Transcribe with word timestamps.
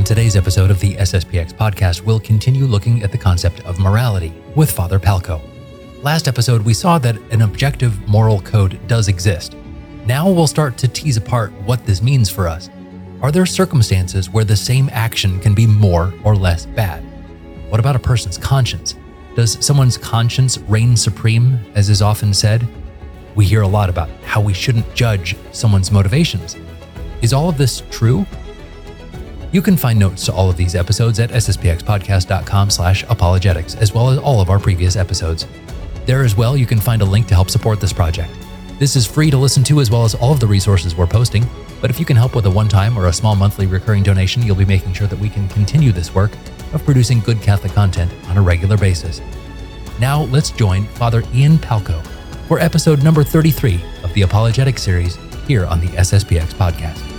On 0.00 0.04
today's 0.04 0.34
episode 0.34 0.70
of 0.70 0.80
the 0.80 0.94
SSPX 0.94 1.52
podcast, 1.52 2.00
we'll 2.00 2.20
continue 2.20 2.64
looking 2.64 3.02
at 3.02 3.12
the 3.12 3.18
concept 3.18 3.60
of 3.66 3.78
morality 3.78 4.32
with 4.56 4.70
Father 4.70 4.98
Palko. 4.98 5.42
Last 6.02 6.26
episode, 6.26 6.62
we 6.62 6.72
saw 6.72 6.98
that 6.98 7.18
an 7.30 7.42
objective 7.42 8.08
moral 8.08 8.40
code 8.40 8.80
does 8.86 9.08
exist. 9.08 9.54
Now 10.06 10.26
we'll 10.30 10.46
start 10.46 10.78
to 10.78 10.88
tease 10.88 11.18
apart 11.18 11.52
what 11.66 11.84
this 11.84 12.00
means 12.00 12.30
for 12.30 12.48
us. 12.48 12.70
Are 13.20 13.30
there 13.30 13.44
circumstances 13.44 14.30
where 14.30 14.42
the 14.42 14.56
same 14.56 14.88
action 14.90 15.38
can 15.38 15.52
be 15.52 15.66
more 15.66 16.14
or 16.24 16.34
less 16.34 16.64
bad? 16.64 17.04
What 17.68 17.78
about 17.78 17.94
a 17.94 17.98
person's 17.98 18.38
conscience? 18.38 18.94
Does 19.36 19.62
someone's 19.62 19.98
conscience 19.98 20.56
reign 20.60 20.96
supreme, 20.96 21.60
as 21.74 21.90
is 21.90 22.00
often 22.00 22.32
said? 22.32 22.66
We 23.34 23.44
hear 23.44 23.60
a 23.60 23.68
lot 23.68 23.90
about 23.90 24.08
how 24.24 24.40
we 24.40 24.54
shouldn't 24.54 24.94
judge 24.94 25.36
someone's 25.52 25.92
motivations. 25.92 26.56
Is 27.20 27.34
all 27.34 27.50
of 27.50 27.58
this 27.58 27.82
true? 27.90 28.24
You 29.52 29.62
can 29.62 29.76
find 29.76 29.98
notes 29.98 30.24
to 30.26 30.32
all 30.32 30.48
of 30.48 30.56
these 30.56 30.76
episodes 30.76 31.18
at 31.18 31.30
sspxpodcast.com 31.30 32.70
slash 32.70 33.04
apologetics, 33.08 33.74
as 33.74 33.92
well 33.92 34.10
as 34.10 34.18
all 34.18 34.40
of 34.40 34.48
our 34.48 34.60
previous 34.60 34.94
episodes. 34.94 35.46
There 36.06 36.22
as 36.22 36.36
well, 36.36 36.56
you 36.56 36.66
can 36.66 36.80
find 36.80 37.02
a 37.02 37.04
link 37.04 37.26
to 37.28 37.34
help 37.34 37.50
support 37.50 37.80
this 37.80 37.92
project. 37.92 38.32
This 38.78 38.96
is 38.96 39.06
free 39.06 39.30
to 39.30 39.36
listen 39.36 39.64
to 39.64 39.80
as 39.80 39.90
well 39.90 40.04
as 40.04 40.14
all 40.14 40.32
of 40.32 40.40
the 40.40 40.46
resources 40.46 40.94
we're 40.94 41.06
posting, 41.06 41.44
but 41.80 41.90
if 41.90 41.98
you 41.98 42.06
can 42.06 42.16
help 42.16 42.34
with 42.34 42.46
a 42.46 42.50
one-time 42.50 42.96
or 42.96 43.06
a 43.06 43.12
small 43.12 43.34
monthly 43.34 43.66
recurring 43.66 44.02
donation, 44.02 44.42
you'll 44.42 44.56
be 44.56 44.64
making 44.64 44.92
sure 44.92 45.06
that 45.06 45.18
we 45.18 45.28
can 45.28 45.48
continue 45.48 45.92
this 45.92 46.14
work 46.14 46.30
of 46.72 46.84
producing 46.84 47.20
good 47.20 47.42
Catholic 47.42 47.72
content 47.72 48.12
on 48.28 48.38
a 48.38 48.42
regular 48.42 48.78
basis. 48.78 49.20
Now 49.98 50.22
let's 50.24 50.50
join 50.50 50.86
Father 50.86 51.22
Ian 51.34 51.58
Palko 51.58 52.06
for 52.46 52.58
episode 52.58 53.02
number 53.02 53.24
33 53.24 53.82
of 54.02 54.14
the 54.14 54.22
Apologetic 54.22 54.78
series 54.78 55.16
here 55.46 55.66
on 55.66 55.80
the 55.80 55.88
SSPX 55.88 56.54
podcast. 56.54 57.09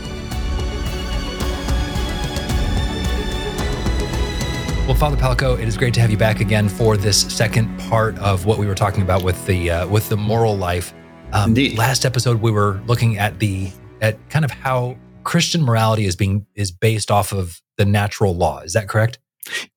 Well, 4.92 5.00
Father 5.00 5.16
Palko, 5.16 5.58
it 5.58 5.70
is 5.70 5.78
great 5.78 5.94
to 5.94 6.02
have 6.02 6.12
you 6.12 6.18
back 6.18 6.42
again 6.42 6.68
for 6.68 6.98
this 6.98 7.22
second 7.34 7.80
part 7.80 8.18
of 8.18 8.46
what 8.46 8.58
we 8.58 8.66
were 8.66 8.76
talking 8.76 9.04
about 9.04 9.24
with 9.24 9.46
the 9.46 9.72
uh, 9.72 9.88
with 9.88 10.10
the 10.10 10.18
moral 10.18 10.58
life. 10.58 10.94
Um, 11.32 11.52
Indeed. 11.52 11.78
Last 11.78 12.04
episode, 12.04 12.42
we 12.42 12.52
were 12.52 12.82
looking 12.88 13.18
at 13.18 13.40
the 13.40 13.72
at 14.02 14.18
kind 14.30 14.44
of 14.44 14.52
how 14.52 14.98
Christian 15.24 15.64
morality 15.64 16.08
is 16.08 16.18
being 16.18 16.46
is 16.56 16.72
based 16.72 17.10
off 17.10 17.32
of 17.32 17.62
the 17.78 17.86
natural 17.86 18.36
law. 18.36 18.60
Is 18.60 18.74
that 18.74 18.90
correct? 18.90 19.18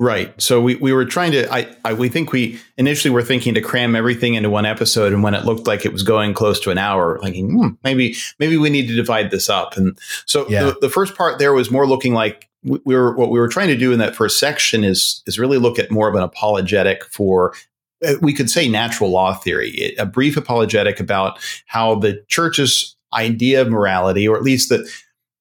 Right. 0.00 0.34
So 0.42 0.60
we, 0.60 0.74
we 0.74 0.92
were 0.92 1.04
trying 1.04 1.32
to, 1.32 1.50
I, 1.50 1.74
I, 1.84 1.94
we 1.94 2.08
think 2.08 2.32
we 2.32 2.60
initially 2.76 3.10
were 3.14 3.22
thinking 3.22 3.54
to 3.54 3.62
cram 3.62 3.96
everything 3.96 4.34
into 4.34 4.50
one 4.50 4.66
episode. 4.66 5.12
And 5.12 5.22
when 5.22 5.32
it 5.32 5.46
looked 5.46 5.66
like 5.66 5.86
it 5.86 5.92
was 5.92 6.02
going 6.02 6.34
close 6.34 6.60
to 6.60 6.70
an 6.70 6.76
hour, 6.76 7.18
thinking, 7.22 7.50
hmm, 7.50 7.68
maybe, 7.82 8.14
maybe 8.38 8.58
we 8.58 8.68
need 8.68 8.88
to 8.88 8.94
divide 8.94 9.30
this 9.30 9.48
up. 9.48 9.76
And 9.78 9.98
so 10.26 10.46
yeah. 10.48 10.64
the, 10.64 10.76
the 10.82 10.90
first 10.90 11.16
part 11.16 11.38
there 11.38 11.54
was 11.54 11.70
more 11.70 11.86
looking 11.86 12.12
like 12.12 12.50
we 12.64 12.94
were, 12.94 13.14
what 13.14 13.30
we 13.30 13.38
were 13.38 13.48
trying 13.48 13.68
to 13.68 13.76
do 13.76 13.92
in 13.92 13.98
that 13.98 14.16
first 14.16 14.40
section 14.40 14.84
is, 14.84 15.22
is 15.26 15.38
really 15.38 15.58
look 15.58 15.78
at 15.78 15.90
more 15.90 16.08
of 16.08 16.14
an 16.14 16.22
apologetic 16.22 17.04
for 17.04 17.54
uh, 18.06 18.14
we 18.20 18.32
could 18.32 18.50
say 18.50 18.68
natural 18.68 19.10
law 19.10 19.34
theory, 19.34 19.94
a 19.98 20.06
brief 20.06 20.36
apologetic 20.36 21.00
about 21.00 21.38
how 21.66 21.94
the 21.94 22.22
church's 22.28 22.96
idea 23.12 23.62
of 23.62 23.68
morality, 23.68 24.26
or 24.26 24.36
at 24.36 24.42
least 24.42 24.68
that 24.68 24.88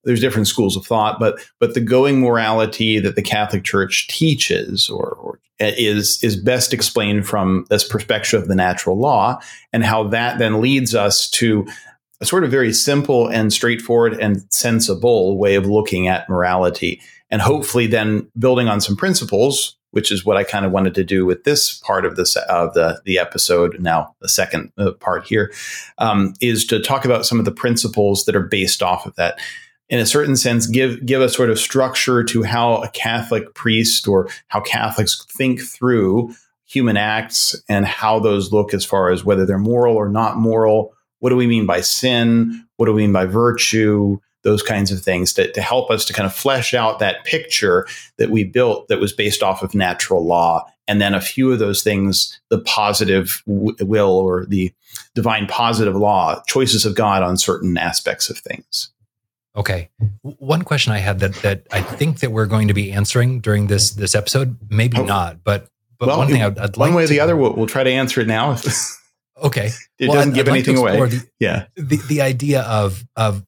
there's 0.04 0.22
different 0.22 0.48
schools 0.48 0.76
of 0.76 0.86
thought, 0.86 1.20
but 1.20 1.40
but 1.60 1.74
the 1.74 1.82
going 1.82 2.20
morality 2.20 3.00
that 3.00 3.16
the 3.16 3.22
Catholic 3.22 3.64
Church 3.64 4.08
teaches 4.08 4.90
or, 4.90 5.10
or, 5.10 5.40
is 5.60 6.22
is 6.24 6.36
best 6.36 6.74
explained 6.74 7.26
from 7.26 7.66
this 7.70 7.88
perspective 7.88 8.42
of 8.42 8.48
the 8.48 8.56
natural 8.56 8.98
law, 8.98 9.40
and 9.72 9.84
how 9.84 10.04
that 10.10 10.40
then 10.40 10.62
leads 10.62 10.94
us 10.94 11.30
to 11.30 11.66
a 12.22 12.26
sort 12.26 12.44
of 12.44 12.52
very 12.52 12.74
simple 12.74 13.28
and 13.28 13.52
straightforward 13.52 14.14
and 14.14 14.46
sensible 14.50 15.38
way 15.38 15.56
of 15.56 15.66
looking 15.66 16.08
at 16.08 16.30
morality, 16.30 17.02
and 17.34 17.42
hopefully 17.42 17.88
then 17.88 18.30
building 18.38 18.68
on 18.68 18.80
some 18.80 18.96
principles, 18.96 19.76
which 19.90 20.12
is 20.12 20.24
what 20.24 20.38
I 20.38 20.44
kind 20.44 20.68
of 20.68 20.72
wanted 20.72 20.94
to 20.94 21.04
do 21.04 21.26
with 21.26 21.46
this 21.46 21.80
part 21.80 22.06
of 22.06 22.16
this 22.16 22.36
of 22.36 22.76
the 22.76 23.02
the 23.06 23.18
episode. 23.18 23.78
Now 23.80 24.16
the 24.22 24.30
second 24.30 24.72
uh, 24.78 24.92
part 24.92 25.26
here 25.26 25.52
um, 25.98 26.36
is 26.42 26.64
to 26.68 26.80
talk 26.80 27.06
about 27.06 27.26
some 27.26 27.40
of 27.40 27.46
the 27.46 27.52
principles 27.52 28.26
that 28.26 28.36
are 28.36 28.48
based 28.48 28.84
off 28.84 29.08
of 29.08 29.16
that 29.16 29.40
in 29.90 29.98
a 29.98 30.06
certain 30.06 30.36
sense, 30.36 30.68
give 30.68 31.04
give 31.08 31.22
a 31.22 31.28
sort 31.28 31.50
of 31.50 31.58
structure 31.58 32.24
to 32.24 32.44
how 32.44 32.84
a 32.84 32.90
Catholic 32.90 33.56
priest 33.56 34.08
or 34.08 34.30
how 34.48 34.62
Catholics 34.62 35.26
think 35.36 35.60
through 35.60 36.36
human 36.66 36.98
acts 36.98 37.56
and 37.68 37.84
how 37.84 38.20
those 38.20 38.54
look 38.54 38.76
as 38.76 38.86
far 38.86 39.12
as 39.12 39.26
whether 39.26 39.44
they're 39.44 39.58
moral 39.58 39.96
or 39.96 40.08
not 40.08 40.38
moral. 40.38 40.94
What 41.18 41.32
do 41.32 41.36
we 41.36 41.48
mean 41.48 41.66
by 41.66 41.82
sin? 41.82 42.68
What 42.78 42.86
do 42.86 42.94
we 42.94 43.02
mean 43.02 43.14
by 43.14 43.26
virtue? 43.26 44.20
Those 44.44 44.62
kinds 44.62 44.92
of 44.92 45.02
things 45.02 45.34
to, 45.34 45.52
to 45.52 45.62
help 45.62 45.90
us 45.90 46.06
to 46.06 46.14
kind 46.14 46.26
of 46.26 46.34
flesh 46.34 46.74
out 46.74 47.00
that 47.00 47.24
picture 47.24 47.88
that 48.18 48.30
we 48.30 48.44
built 48.44 48.88
that 48.88 49.00
was 49.00 49.14
based 49.14 49.42
off 49.42 49.64
of 49.64 49.74
natural 49.74 50.26
law. 50.26 50.66
And 50.88 51.02
then 51.02 51.14
a 51.14 51.22
few 51.22 51.52
of 51.52 51.59
those 51.59 51.81
things, 51.81 52.40
the 52.50 52.59
positive 52.59 53.42
w- 53.48 53.76
will 53.80 54.12
or 54.12 54.46
the 54.46 54.74
divine 55.16 55.48
positive 55.48 55.96
law, 55.96 56.42
choices 56.46 56.86
of 56.86 56.96
God 56.96 57.24
on 57.24 57.38
certain 57.38 57.78
aspects 57.78 58.30
of 58.30 58.38
things. 58.38 58.90
Okay. 59.56 59.90
One 60.22 60.64
question 60.64 60.94
I 60.94 60.98
had 60.98 61.20
that 61.20 61.36
that 61.36 61.68
I 61.72 61.82
think 61.82 62.20
that 62.20 62.32
we're 62.32 62.48
going 62.48 62.70
to 62.70 62.74
be 62.74 62.92
answering 62.92 63.40
during 63.40 63.68
this 63.68 63.92
this 63.92 64.16
episode, 64.16 64.58
maybe 64.70 64.98
oh. 64.98 65.06
not, 65.06 65.44
but 65.44 65.68
but 66.00 66.08
well, 66.08 66.18
one 66.18 66.28
thing 66.28 66.42
I'd, 66.42 66.58
I'd 66.58 66.78
like 66.78 66.90
one 66.90 66.96
way 66.96 67.03
or 67.03 67.08
the 67.08 67.16
to, 67.16 67.22
other, 67.22 67.38
we'll, 67.38 67.53
we'll, 67.53 67.68
try 67.68 67.84
to 67.84 67.90
answer 67.90 68.20
it 68.20 68.28
now. 68.28 68.58
okay, 69.44 69.70
it 70.00 70.08
well, 70.08 70.18
doesn't 70.18 70.32
I'd, 70.32 70.36
give 70.36 70.48
I'd 70.48 70.52
anything 70.52 70.78
like 70.78 70.98
away. 70.98 71.09
The, 71.09 71.28
yeah, 71.40 71.66
the 71.76 71.98
the 72.08 72.22
idea 72.22 72.62
of 72.64 73.06
of 73.16 73.46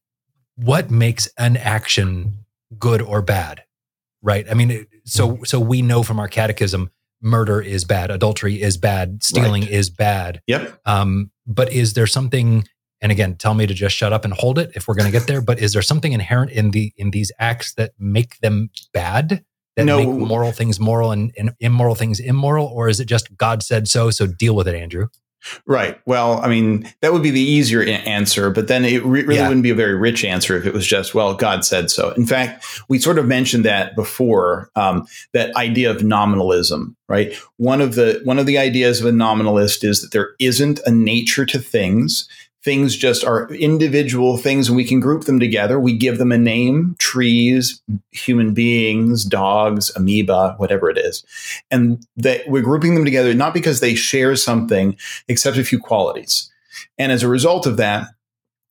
what 0.55 0.89
makes 0.89 1.27
an 1.37 1.57
action 1.57 2.45
good 2.77 3.01
or 3.01 3.21
bad, 3.21 3.63
right? 4.21 4.45
I 4.49 4.53
mean, 4.53 4.87
so 5.05 5.29
mm-hmm. 5.31 5.43
so 5.43 5.59
we 5.59 5.81
know 5.81 6.03
from 6.03 6.19
our 6.19 6.27
catechism, 6.27 6.91
murder 7.21 7.61
is 7.61 7.83
bad, 7.83 8.11
adultery 8.11 8.61
is 8.61 8.77
bad, 8.77 9.23
stealing 9.23 9.63
right. 9.63 9.71
is 9.71 9.89
bad. 9.89 10.41
Yep. 10.47 10.79
Um, 10.85 11.31
but 11.45 11.71
is 11.71 11.93
there 11.93 12.07
something 12.07 12.65
and 13.01 13.11
again 13.11 13.35
tell 13.35 13.53
me 13.53 13.67
to 13.67 13.73
just 13.73 13.95
shut 13.95 14.13
up 14.13 14.25
and 14.25 14.33
hold 14.33 14.57
it 14.57 14.71
if 14.75 14.87
we're 14.87 14.95
going 14.95 15.05
to 15.05 15.11
get 15.11 15.27
there 15.27 15.41
but 15.41 15.59
is 15.59 15.73
there 15.73 15.81
something 15.81 16.13
inherent 16.13 16.51
in 16.51 16.71
the 16.71 16.93
in 16.97 17.11
these 17.11 17.31
acts 17.39 17.73
that 17.75 17.91
make 17.99 18.39
them 18.39 18.69
bad 18.93 19.43
that 19.75 19.85
no. 19.85 19.97
make 19.97 20.07
moral 20.07 20.51
things 20.51 20.79
moral 20.79 21.11
and, 21.11 21.31
and 21.37 21.53
immoral 21.59 21.95
things 21.95 22.19
immoral 22.19 22.65
or 22.65 22.87
is 22.87 22.99
it 22.99 23.05
just 23.05 23.35
god 23.37 23.61
said 23.61 23.87
so 23.87 24.09
so 24.09 24.25
deal 24.25 24.55
with 24.55 24.67
it 24.67 24.75
andrew 24.75 25.07
Right. 25.65 25.99
Well, 26.05 26.39
I 26.41 26.47
mean, 26.47 26.91
that 27.01 27.13
would 27.13 27.23
be 27.23 27.29
the 27.29 27.41
easier 27.41 27.81
answer, 27.83 28.49
but 28.49 28.67
then 28.67 28.85
it 28.85 29.03
re- 29.05 29.23
really 29.23 29.35
yeah. 29.35 29.47
wouldn't 29.47 29.63
be 29.63 29.69
a 29.69 29.75
very 29.75 29.95
rich 29.95 30.23
answer 30.25 30.57
if 30.57 30.65
it 30.65 30.73
was 30.73 30.85
just, 30.85 31.13
well, 31.13 31.33
God 31.35 31.65
said 31.65 31.89
so. 31.91 32.11
In 32.11 32.25
fact, 32.25 32.65
we 32.89 32.99
sort 32.99 33.19
of 33.19 33.25
mentioned 33.25 33.65
that 33.65 33.95
before, 33.95 34.69
um, 34.75 35.07
that 35.33 35.55
idea 35.55 35.91
of 35.91 36.03
nominalism, 36.03 36.95
right? 37.07 37.33
One 37.57 37.81
of 37.81 37.95
the 37.95 38.21
one 38.23 38.39
of 38.39 38.45
the 38.45 38.57
ideas 38.57 38.99
of 38.99 39.05
a 39.05 39.11
nominalist 39.11 39.83
is 39.83 40.01
that 40.01 40.11
there 40.11 40.31
isn't 40.39 40.79
a 40.85 40.91
nature 40.91 41.45
to 41.45 41.59
things 41.59 42.27
things 42.65 42.97
just 42.97 43.23
are 43.23 43.47
individual 43.53 44.37
things 44.37 44.67
and 44.67 44.75
we 44.75 44.83
can 44.83 44.99
group 44.99 45.25
them 45.25 45.39
together. 45.39 45.79
We 45.79 45.95
give 45.95 46.17
them 46.17 46.31
a 46.31 46.37
name 46.37 46.95
trees, 46.97 47.79
human 48.11 48.55
beings, 48.55 49.23
dogs, 49.23 49.95
amoeba, 49.95 50.55
whatever 50.57 50.89
it 50.89 50.97
is. 50.97 51.23
And 51.69 52.03
that 52.17 52.41
we're 52.47 52.63
grouping 52.63 52.95
them 52.95 53.05
together 53.05 53.35
not 53.35 53.53
because 53.53 53.79
they 53.79 53.93
share 53.93 54.35
something 54.35 54.97
except 55.27 55.57
a 55.57 55.63
few 55.63 55.79
qualities. 55.79 56.51
And 56.97 57.11
as 57.11 57.21
a 57.21 57.27
result 57.27 57.67
of 57.67 57.77
that, 57.77 58.07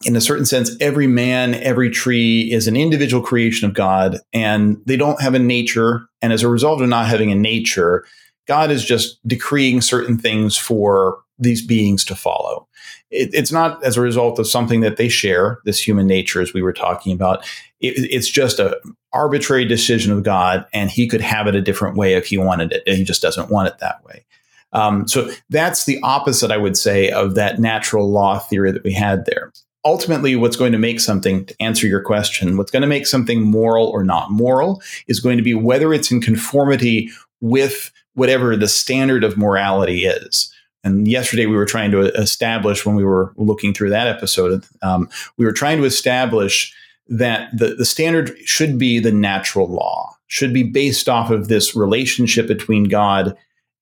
in 0.05 0.17
a 0.17 0.21
certain 0.21 0.45
sense, 0.45 0.73
every 0.81 1.07
man, 1.07 1.55
every 1.55 1.89
tree 1.89 2.53
is 2.53 2.67
an 2.67 2.77
individual 2.77 3.23
creation 3.23 3.67
of 3.67 3.75
God, 3.75 4.19
and 4.35 4.83
they 4.85 4.97
don't 4.97 5.23
have 5.23 5.35
a 5.35 5.39
nature. 5.39 6.09
And 6.21 6.33
as 6.33 6.43
a 6.43 6.49
result 6.49 6.83
of 6.83 6.89
not 6.89 7.07
having 7.07 7.31
a 7.31 7.37
nature, 7.37 8.05
God 8.47 8.71
is 8.71 8.85
just 8.85 9.27
decreeing 9.27 9.81
certain 9.81 10.19
things 10.19 10.59
for 10.59 11.21
these 11.39 11.65
beings 11.65 12.05
to 12.07 12.15
follow. 12.15 12.67
It, 13.15 13.31
it's 13.33 13.53
not 13.53 13.83
as 13.85 13.97
a 13.97 14.01
result 14.01 14.39
of 14.39 14.47
something 14.47 14.81
that 14.81 14.97
they 14.97 15.09
share, 15.09 15.61
this 15.65 15.87
human 15.87 16.07
nature, 16.07 16.41
as 16.41 16.53
we 16.53 16.63
were 16.63 16.73
talking 16.73 17.13
about. 17.13 17.45
It, 17.81 17.95
it's 18.11 18.29
just 18.29 18.59
a 18.59 18.79
arbitrary 19.13 19.65
decision 19.65 20.13
of 20.13 20.23
God, 20.23 20.67
and 20.73 20.91
He 20.91 21.07
could 21.07 21.21
have 21.21 21.47
it 21.47 21.55
a 21.55 21.63
different 21.63 21.97
way 21.97 22.15
if 22.15 22.27
He 22.27 22.39
wanted 22.39 22.73
it, 22.73 22.83
and 22.87 22.97
He 22.97 23.05
just 23.05 23.23
doesn't 23.23 23.51
want 23.51 23.69
it 23.69 23.79
that 23.79 24.05
way. 24.05 24.25
Um, 24.73 25.07
so 25.07 25.31
that's 25.51 25.85
the 25.85 26.01
opposite, 26.03 26.51
I 26.51 26.57
would 26.57 26.77
say, 26.77 27.11
of 27.11 27.37
that 27.37 27.61
natural 27.61 28.11
law 28.11 28.39
theory 28.41 28.73
that 28.73 28.85
we 28.85 28.93
had 28.93 29.25
there. 29.25 29.53
Ultimately, 29.85 30.35
what's 30.35 30.57
going 30.57 30.73
to 30.73 30.79
make 30.79 30.99
something, 30.99 31.45
to 31.47 31.55
answer 31.61 31.87
your 31.87 32.01
question, 32.01 32.57
what's 32.57 32.71
going 32.71 32.83
to 32.83 32.89
make 32.89 33.07
something 33.07 33.43
moral 33.43 33.87
or 33.87 34.03
not 34.03 34.31
moral 34.31 34.83
is 35.07 35.21
going 35.21 35.37
to 35.37 35.45
be 35.45 35.55
whether 35.55 35.95
it's 35.95 36.11
in 36.11 36.21
conformity 36.21 37.11
with 37.41 37.93
whatever 38.15 38.57
the 38.57 38.69
standard 38.69 39.23
of 39.23 39.37
morality 39.37 40.07
is. 40.07 40.54
And 40.85 41.09
yesterday 41.09 41.47
we 41.47 41.57
were 41.57 41.65
trying 41.67 41.91
to 41.93 42.03
establish 42.15 42.87
when 42.87 42.95
we 42.95 43.05
were 43.05 43.33
looking 43.37 43.75
through 43.75 43.91
that 43.91 44.07
episode, 44.07 44.65
um, 44.83 45.09
we 45.39 45.45
were 45.47 45.53
trying 45.53 45.79
to 45.79 45.85
establish 45.85 46.73
that 47.09 47.51
the, 47.57 47.75
the 47.75 47.85
standard 47.85 48.37
should 48.45 48.79
be 48.79 49.01
the 49.01 49.13
natural 49.13 49.67
law, 49.67 50.15
should 50.27 50.53
be 50.55 50.63
based 50.63 51.09
off 51.09 51.31
of 51.31 51.49
this 51.49 51.75
relationship 51.75 52.47
between 52.47 52.85
God 52.85 53.37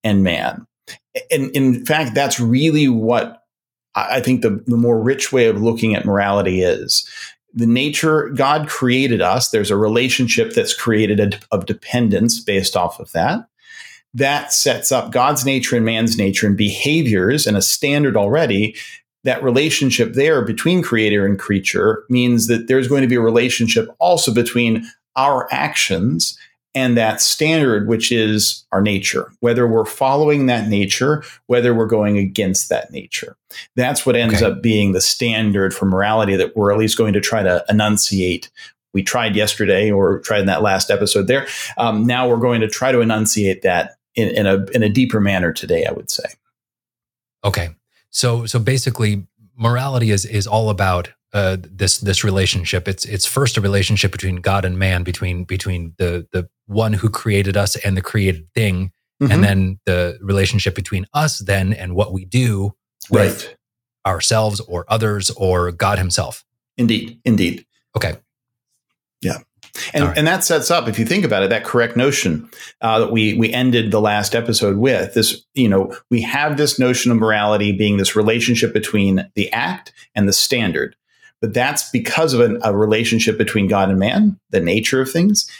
and 0.04 0.22
man. 0.22 0.66
And 1.30 1.50
in 1.50 1.84
fact, 1.84 2.14
that's 2.14 2.40
really 2.40 2.88
what 2.88 3.42
I 3.94 4.20
think 4.20 4.42
the, 4.42 4.62
the 4.66 4.76
more 4.76 4.98
rich 4.98 5.32
way 5.32 5.46
of 5.46 5.60
looking 5.60 5.94
at 5.94 6.06
morality 6.06 6.62
is. 6.62 7.06
the 7.54 7.66
nature 7.66 8.30
God 8.30 8.68
created 8.68 9.20
us. 9.20 9.50
There's 9.50 9.70
a 9.70 9.76
relationship 9.76 10.54
that's 10.54 10.74
created 10.74 11.38
of 11.50 11.66
dependence 11.66 12.40
based 12.40 12.76
off 12.76 12.98
of 12.98 13.12
that. 13.12 13.46
That 14.14 14.52
sets 14.52 14.92
up 14.92 15.10
God's 15.10 15.44
nature 15.44 15.76
and 15.76 15.84
man's 15.84 16.18
nature 16.18 16.46
and 16.46 16.56
behaviors 16.56 17.46
and 17.46 17.56
a 17.56 17.62
standard 17.62 18.16
already. 18.16 18.76
That 19.24 19.42
relationship 19.42 20.14
there 20.14 20.44
between 20.44 20.82
creator 20.82 21.24
and 21.24 21.38
creature 21.38 22.04
means 22.08 22.48
that 22.48 22.66
there's 22.66 22.88
going 22.88 23.02
to 23.02 23.08
be 23.08 23.14
a 23.14 23.20
relationship 23.20 23.88
also 23.98 24.34
between 24.34 24.84
our 25.16 25.48
actions 25.52 26.36
and 26.74 26.96
that 26.96 27.20
standard, 27.20 27.86
which 27.86 28.10
is 28.10 28.64
our 28.72 28.80
nature, 28.80 29.30
whether 29.40 29.66
we're 29.66 29.84
following 29.84 30.46
that 30.46 30.68
nature, 30.68 31.22
whether 31.46 31.74
we're 31.74 31.86
going 31.86 32.16
against 32.16 32.68
that 32.70 32.90
nature. 32.90 33.36
That's 33.76 34.06
what 34.06 34.16
ends 34.16 34.36
okay. 34.42 34.46
up 34.46 34.62
being 34.62 34.92
the 34.92 35.00
standard 35.00 35.74
for 35.74 35.84
morality 35.84 36.34
that 36.36 36.56
we're 36.56 36.72
at 36.72 36.78
least 36.78 36.96
going 36.96 37.12
to 37.12 37.20
try 37.20 37.42
to 37.42 37.64
enunciate. 37.68 38.50
We 38.94 39.02
tried 39.02 39.36
yesterday 39.36 39.90
or 39.90 40.20
tried 40.20 40.40
in 40.40 40.46
that 40.46 40.62
last 40.62 40.90
episode 40.90 41.26
there. 41.26 41.46
Um, 41.76 42.06
now 42.06 42.28
we're 42.28 42.36
going 42.36 42.62
to 42.62 42.68
try 42.68 42.92
to 42.92 43.00
enunciate 43.00 43.62
that 43.62 43.96
in, 44.14 44.28
in, 44.28 44.46
a, 44.46 44.64
in 44.72 44.82
a 44.82 44.88
deeper 44.88 45.20
manner 45.20 45.52
today, 45.52 45.86
I 45.86 45.92
would 45.92 46.10
say. 46.10 46.24
Okay. 47.44 47.70
So, 48.10 48.46
so 48.46 48.58
basically 48.58 49.26
morality 49.56 50.10
is, 50.10 50.24
is 50.24 50.46
all 50.46 50.70
about 50.70 51.10
uh, 51.32 51.56
this 51.60 51.98
this 51.98 52.24
relationship. 52.24 52.86
It's 52.86 53.04
it's 53.04 53.26
first 53.26 53.56
a 53.56 53.60
relationship 53.60 54.12
between 54.12 54.36
God 54.36 54.64
and 54.64 54.78
man, 54.78 55.02
between 55.02 55.44
between 55.44 55.94
the 55.96 56.26
the 56.32 56.48
one 56.66 56.92
who 56.92 57.08
created 57.08 57.56
us 57.56 57.74
and 57.76 57.96
the 57.96 58.02
created 58.02 58.52
thing, 58.54 58.92
mm-hmm. 59.20 59.32
and 59.32 59.42
then 59.42 59.80
the 59.86 60.18
relationship 60.20 60.74
between 60.74 61.06
us 61.14 61.38
then 61.38 61.72
and 61.72 61.94
what 61.94 62.12
we 62.12 62.24
do 62.26 62.74
with 63.10 63.46
right. 63.46 63.56
ourselves 64.06 64.60
or 64.60 64.84
others 64.88 65.30
or 65.30 65.72
God 65.72 65.98
Himself. 65.98 66.44
Indeed, 66.76 67.18
indeed. 67.24 67.64
Okay. 67.96 68.16
Yeah. 69.22 69.38
And, 69.94 70.04
right. 70.04 70.18
and 70.18 70.26
that 70.26 70.44
sets 70.44 70.70
up, 70.70 70.88
if 70.88 70.98
you 70.98 71.06
think 71.06 71.24
about 71.24 71.42
it, 71.42 71.50
that 71.50 71.64
correct 71.64 71.96
notion 71.96 72.48
uh, 72.82 73.00
that 73.00 73.12
we 73.12 73.34
we 73.34 73.52
ended 73.52 73.90
the 73.90 74.00
last 74.00 74.34
episode 74.34 74.76
with. 74.76 75.14
This, 75.14 75.44
you 75.54 75.68
know, 75.68 75.96
we 76.10 76.20
have 76.22 76.56
this 76.56 76.78
notion 76.78 77.10
of 77.10 77.18
morality 77.18 77.72
being 77.72 77.96
this 77.96 78.14
relationship 78.14 78.72
between 78.72 79.30
the 79.34 79.50
act 79.52 79.92
and 80.14 80.28
the 80.28 80.32
standard. 80.32 80.94
But 81.40 81.54
that's 81.54 81.90
because 81.90 82.34
of 82.34 82.40
an, 82.40 82.60
a 82.62 82.76
relationship 82.76 83.38
between 83.38 83.66
God 83.66 83.88
and 83.88 83.98
man, 83.98 84.38
the 84.50 84.60
nature 84.60 85.00
of 85.00 85.10
things. 85.10 85.50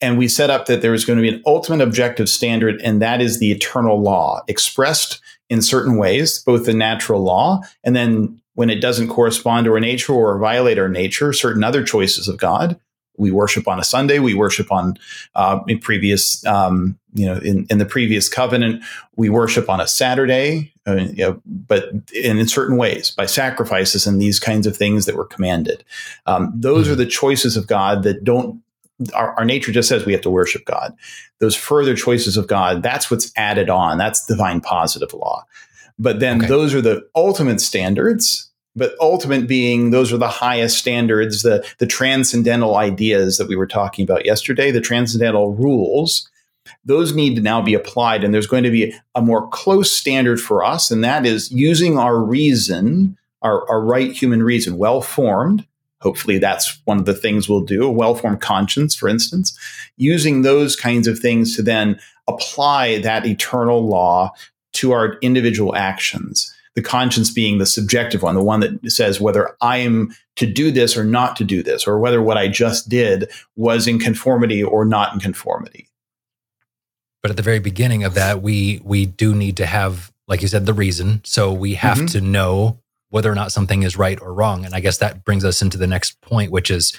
And 0.00 0.16
we 0.18 0.28
set 0.28 0.50
up 0.50 0.66
that 0.66 0.82
there 0.82 0.94
is 0.94 1.04
going 1.04 1.18
to 1.18 1.22
be 1.22 1.34
an 1.34 1.42
ultimate 1.46 1.82
objective 1.82 2.28
standard, 2.28 2.80
and 2.82 3.02
that 3.02 3.20
is 3.20 3.38
the 3.38 3.50
eternal 3.50 4.00
law 4.00 4.42
expressed 4.46 5.20
in 5.48 5.62
certain 5.62 5.96
ways, 5.96 6.40
both 6.40 6.66
the 6.66 6.74
natural 6.74 7.22
law 7.22 7.60
and 7.84 7.96
then 7.96 8.40
when 8.56 8.70
it 8.70 8.80
doesn't 8.80 9.08
correspond 9.08 9.66
to 9.66 9.72
our 9.72 9.80
nature 9.80 10.14
or 10.14 10.38
violate 10.38 10.78
our 10.78 10.88
nature, 10.88 11.32
certain 11.32 11.62
other 11.62 11.84
choices 11.84 12.26
of 12.26 12.38
God. 12.38 12.80
We 13.18 13.30
worship 13.30 13.68
on 13.68 13.78
a 13.78 13.84
Sunday. 13.84 14.18
We 14.18 14.34
worship 14.34 14.70
on 14.70 14.98
uh, 15.34 15.60
in 15.68 15.78
previous, 15.78 16.44
um, 16.46 16.98
you 17.14 17.26
know, 17.26 17.36
in, 17.38 17.66
in 17.70 17.78
the 17.78 17.86
previous 17.86 18.28
covenant, 18.28 18.82
we 19.16 19.28
worship 19.30 19.68
on 19.68 19.80
a 19.80 19.86
Saturday 19.86 20.72
uh, 20.86 20.94
you 20.94 21.24
know, 21.24 21.42
but 21.44 21.90
in, 22.14 22.38
in, 22.38 22.46
certain 22.46 22.76
ways 22.76 23.10
by 23.10 23.26
sacrifices 23.26 24.06
and 24.06 24.22
these 24.22 24.38
kinds 24.38 24.66
of 24.66 24.76
things 24.76 25.04
that 25.06 25.16
were 25.16 25.24
commanded. 25.24 25.82
Um, 26.26 26.52
those 26.54 26.84
mm-hmm. 26.84 26.92
are 26.92 26.96
the 26.96 27.06
choices 27.06 27.56
of 27.56 27.66
God 27.66 28.04
that 28.04 28.22
don't. 28.22 28.62
Our, 29.12 29.32
our, 29.32 29.44
nature 29.44 29.72
just 29.72 29.88
says 29.88 30.06
we 30.06 30.12
have 30.12 30.22
to 30.22 30.30
worship 30.30 30.64
God. 30.64 30.96
Those 31.38 31.54
further 31.54 31.94
choices 31.94 32.36
of 32.36 32.46
God, 32.46 32.82
that's 32.82 33.10
what's 33.10 33.30
added 33.36 33.68
on. 33.68 33.98
That's 33.98 34.24
divine 34.24 34.60
positive 34.60 35.12
law. 35.12 35.44
But 35.98 36.20
then 36.20 36.38
okay. 36.38 36.46
those 36.46 36.72
are 36.72 36.80
the 36.80 37.06
ultimate 37.14 37.60
standards. 37.60 38.50
But 38.76 38.94
ultimate 39.00 39.48
being 39.48 39.90
those 39.90 40.12
are 40.12 40.18
the 40.18 40.28
highest 40.28 40.78
standards, 40.78 41.42
the 41.42 41.66
the 41.78 41.86
transcendental 41.86 42.76
ideas 42.76 43.38
that 43.38 43.48
we 43.48 43.56
were 43.56 43.66
talking 43.66 44.04
about 44.04 44.26
yesterday, 44.26 44.70
the 44.70 44.80
transcendental 44.80 45.54
rules 45.54 46.28
those 46.84 47.14
need 47.14 47.36
to 47.36 47.42
now 47.42 47.62
be 47.62 47.74
applied. 47.74 48.24
And 48.24 48.32
there's 48.32 48.46
going 48.46 48.64
to 48.64 48.70
be 48.70 48.94
a 49.14 49.22
more 49.22 49.48
close 49.48 49.92
standard 49.92 50.40
for 50.40 50.64
us, 50.64 50.90
and 50.90 51.02
that 51.04 51.26
is 51.26 51.50
using 51.50 51.98
our 51.98 52.18
reason, 52.18 53.16
our, 53.42 53.68
our 53.68 53.80
right 53.80 54.12
human 54.12 54.42
reason, 54.42 54.78
well 54.78 55.00
formed. 55.00 55.66
Hopefully, 56.00 56.38
that's 56.38 56.78
one 56.84 56.98
of 56.98 57.06
the 57.06 57.14
things 57.14 57.48
we'll 57.48 57.64
do, 57.64 57.84
a 57.84 57.90
well 57.90 58.14
formed 58.14 58.40
conscience, 58.40 58.94
for 58.94 59.08
instance, 59.08 59.58
using 59.96 60.42
those 60.42 60.76
kinds 60.76 61.08
of 61.08 61.18
things 61.18 61.56
to 61.56 61.62
then 61.62 61.98
apply 62.28 62.98
that 62.98 63.26
eternal 63.26 63.86
law 63.86 64.32
to 64.72 64.92
our 64.92 65.14
individual 65.22 65.74
actions. 65.74 66.52
The 66.76 66.82
conscience 66.82 67.32
being 67.32 67.58
the 67.58 67.66
subjective 67.66 68.22
one, 68.22 68.34
the 68.34 68.42
one 68.42 68.60
that 68.60 68.92
says 68.92 69.20
whether 69.20 69.56
I 69.60 69.78
am 69.78 70.14
to 70.36 70.46
do 70.46 70.70
this 70.70 70.96
or 70.96 71.04
not 71.04 71.34
to 71.36 71.44
do 71.44 71.62
this, 71.62 71.86
or 71.86 71.98
whether 71.98 72.22
what 72.22 72.36
I 72.36 72.46
just 72.46 72.88
did 72.88 73.28
was 73.56 73.88
in 73.88 73.98
conformity 73.98 74.62
or 74.62 74.84
not 74.84 75.12
in 75.14 75.20
conformity. 75.20 75.88
But 77.22 77.30
at 77.30 77.36
the 77.36 77.42
very 77.42 77.58
beginning 77.58 78.04
of 78.04 78.14
that, 78.14 78.42
we 78.42 78.80
we 78.84 79.06
do 79.06 79.34
need 79.34 79.56
to 79.56 79.66
have, 79.66 80.12
like 80.28 80.42
you 80.42 80.48
said, 80.48 80.66
the 80.66 80.74
reason. 80.74 81.22
So 81.24 81.52
we 81.52 81.74
have 81.74 81.96
mm-hmm. 81.96 82.06
to 82.06 82.20
know 82.20 82.78
whether 83.08 83.32
or 83.32 83.34
not 83.34 83.52
something 83.52 83.82
is 83.82 83.96
right 83.96 84.20
or 84.20 84.34
wrong. 84.34 84.64
And 84.64 84.74
I 84.74 84.80
guess 84.80 84.98
that 84.98 85.24
brings 85.24 85.44
us 85.44 85.62
into 85.62 85.78
the 85.78 85.86
next 85.86 86.20
point, 86.20 86.52
which 86.52 86.70
is, 86.70 86.96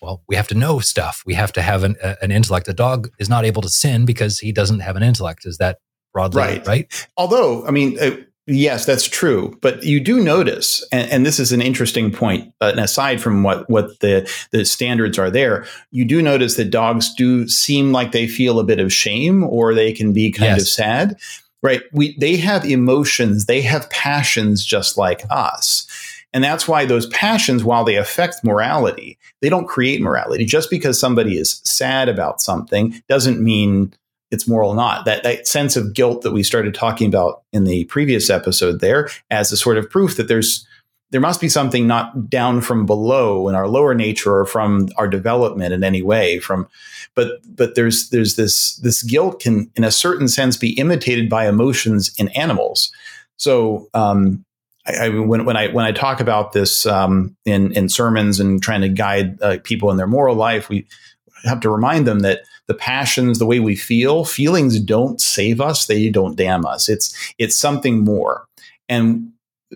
well, 0.00 0.22
we 0.26 0.36
have 0.36 0.48
to 0.48 0.54
know 0.54 0.80
stuff. 0.80 1.22
We 1.26 1.34
have 1.34 1.52
to 1.52 1.62
have 1.62 1.84
an, 1.84 1.96
an 2.22 2.30
intellect. 2.30 2.68
A 2.68 2.72
dog 2.72 3.10
is 3.18 3.28
not 3.28 3.44
able 3.44 3.60
to 3.62 3.68
sin 3.68 4.06
because 4.06 4.38
he 4.38 4.52
doesn't 4.52 4.80
have 4.80 4.96
an 4.96 5.02
intellect. 5.02 5.44
Is 5.44 5.58
that 5.58 5.78
broadly 6.12 6.40
right? 6.40 6.66
right? 6.66 7.08
Although, 7.16 7.66
I 7.66 7.70
mean, 7.70 7.98
uh, 8.00 8.16
Yes, 8.46 8.84
that's 8.84 9.06
true. 9.06 9.56
But 9.60 9.84
you 9.84 10.00
do 10.00 10.20
notice, 10.20 10.84
and, 10.90 11.10
and, 11.10 11.26
this 11.26 11.38
is 11.38 11.52
an 11.52 11.60
interesting 11.60 12.10
point, 12.10 12.52
uh, 12.60 12.70
and 12.72 12.80
aside 12.80 13.20
from 13.20 13.42
what, 13.42 13.68
what 13.70 14.00
the, 14.00 14.28
the 14.50 14.64
standards 14.64 15.18
are 15.18 15.30
there, 15.30 15.66
you 15.90 16.04
do 16.04 16.20
notice 16.20 16.56
that 16.56 16.70
dogs 16.70 17.14
do 17.14 17.46
seem 17.46 17.92
like 17.92 18.12
they 18.12 18.26
feel 18.26 18.58
a 18.58 18.64
bit 18.64 18.80
of 18.80 18.92
shame 18.92 19.44
or 19.44 19.74
they 19.74 19.92
can 19.92 20.12
be 20.12 20.32
kind 20.32 20.52
yes. 20.52 20.62
of 20.62 20.68
sad. 20.68 21.16
Right. 21.62 21.82
We 21.92 22.16
they 22.16 22.36
have 22.38 22.64
emotions, 22.64 23.44
they 23.44 23.60
have 23.60 23.90
passions 23.90 24.64
just 24.64 24.96
like 24.96 25.24
us. 25.28 25.86
And 26.32 26.42
that's 26.42 26.66
why 26.66 26.86
those 26.86 27.06
passions, 27.08 27.64
while 27.64 27.84
they 27.84 27.96
affect 27.96 28.44
morality, 28.44 29.18
they 29.40 29.48
don't 29.48 29.66
create 29.66 30.00
morality. 30.00 30.44
Just 30.44 30.70
because 30.70 30.98
somebody 30.98 31.36
is 31.36 31.60
sad 31.64 32.08
about 32.08 32.40
something 32.40 33.02
doesn't 33.08 33.42
mean 33.42 33.92
it's 34.30 34.48
moral 34.48 34.70
or 34.70 34.76
not. 34.76 35.04
That 35.04 35.22
that 35.22 35.46
sense 35.46 35.76
of 35.76 35.94
guilt 35.94 36.22
that 36.22 36.32
we 36.32 36.42
started 36.42 36.74
talking 36.74 37.08
about 37.08 37.42
in 37.52 37.64
the 37.64 37.84
previous 37.84 38.30
episode 38.30 38.80
there 38.80 39.08
as 39.30 39.52
a 39.52 39.56
sort 39.56 39.78
of 39.78 39.90
proof 39.90 40.16
that 40.16 40.28
there's 40.28 40.66
there 41.10 41.20
must 41.20 41.40
be 41.40 41.48
something 41.48 41.88
not 41.88 42.30
down 42.30 42.60
from 42.60 42.86
below 42.86 43.48
in 43.48 43.56
our 43.56 43.66
lower 43.66 43.94
nature 43.94 44.38
or 44.38 44.46
from 44.46 44.88
our 44.96 45.08
development 45.08 45.72
in 45.72 45.82
any 45.82 46.02
way 46.02 46.38
from 46.38 46.68
but 47.14 47.40
but 47.56 47.74
there's 47.74 48.10
there's 48.10 48.36
this 48.36 48.76
this 48.76 49.02
guilt 49.02 49.40
can 49.40 49.70
in 49.74 49.82
a 49.82 49.90
certain 49.90 50.28
sense 50.28 50.56
be 50.56 50.70
imitated 50.78 51.28
by 51.28 51.48
emotions 51.48 52.12
in 52.18 52.28
animals 52.28 52.92
so 53.36 53.88
um, 53.94 54.44
I, 54.86 55.06
I, 55.06 55.08
when, 55.08 55.44
when 55.44 55.56
I 55.56 55.68
when 55.68 55.84
I 55.84 55.92
talk 55.92 56.20
about 56.20 56.52
this 56.52 56.86
um, 56.86 57.36
in 57.44 57.72
in 57.72 57.88
sermons 57.88 58.40
and 58.40 58.62
trying 58.62 58.82
to 58.82 58.88
guide 58.88 59.40
uh, 59.42 59.58
people 59.64 59.90
in 59.90 59.96
their 59.96 60.06
moral 60.06 60.36
life, 60.36 60.68
we 60.68 60.86
have 61.44 61.60
to 61.60 61.70
remind 61.70 62.06
them 62.06 62.20
that 62.20 62.42
the 62.70 62.74
passions, 62.74 63.40
the 63.40 63.46
way 63.46 63.58
we 63.58 63.74
feel, 63.74 64.24
feelings 64.24 64.78
don't 64.78 65.20
save 65.20 65.60
us, 65.60 65.86
they 65.86 66.08
don't 66.08 66.36
damn 66.36 66.64
us. 66.64 66.88
It's 66.88 67.34
it's 67.36 67.58
something 67.58 68.04
more. 68.04 68.46
And 68.88 69.32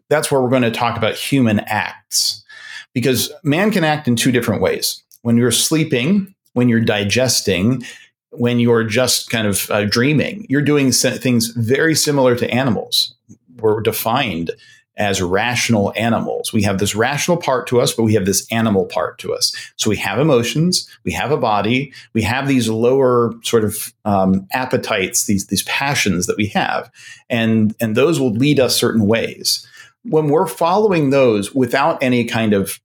that's 0.08 0.30
where 0.30 0.40
we're 0.40 0.48
going 0.48 0.62
to 0.62 0.70
talk 0.70 0.96
about 0.96 1.16
human 1.16 1.58
acts. 1.66 2.44
Because 2.92 3.32
man 3.42 3.72
can 3.72 3.82
act 3.82 4.06
in 4.06 4.14
two 4.14 4.30
different 4.30 4.62
ways. 4.62 5.02
When 5.22 5.36
you're 5.36 5.50
sleeping, 5.50 6.32
when 6.52 6.68
you're 6.68 6.78
digesting, 6.78 7.82
when 8.30 8.60
you're 8.60 8.84
just 8.84 9.28
kind 9.28 9.48
of 9.48 9.68
uh, 9.72 9.86
dreaming, 9.86 10.46
you're 10.48 10.62
doing 10.62 10.92
things 10.92 11.48
very 11.48 11.96
similar 11.96 12.36
to 12.36 12.48
animals. 12.48 13.12
We're 13.56 13.80
defined 13.80 14.52
as 14.96 15.20
rational 15.20 15.92
animals. 15.96 16.52
We 16.52 16.62
have 16.62 16.78
this 16.78 16.94
rational 16.94 17.36
part 17.36 17.66
to 17.68 17.80
us, 17.80 17.92
but 17.92 18.04
we 18.04 18.14
have 18.14 18.26
this 18.26 18.46
animal 18.52 18.86
part 18.86 19.18
to 19.18 19.34
us. 19.34 19.54
So 19.76 19.90
we 19.90 19.96
have 19.96 20.18
emotions, 20.18 20.88
we 21.04 21.12
have 21.12 21.32
a 21.32 21.36
body, 21.36 21.92
we 22.12 22.22
have 22.22 22.46
these 22.46 22.68
lower 22.68 23.32
sort 23.42 23.64
of 23.64 23.92
um, 24.04 24.46
appetites, 24.52 25.26
these 25.26 25.46
these 25.48 25.64
passions 25.64 26.26
that 26.26 26.36
we 26.36 26.46
have, 26.48 26.90
and 27.28 27.74
and 27.80 27.96
those 27.96 28.20
will 28.20 28.32
lead 28.32 28.60
us 28.60 28.76
certain 28.76 29.06
ways. 29.06 29.66
When 30.04 30.28
we're 30.28 30.46
following 30.46 31.10
those 31.10 31.54
without 31.54 32.02
any 32.02 32.24
kind 32.24 32.52
of 32.52 32.80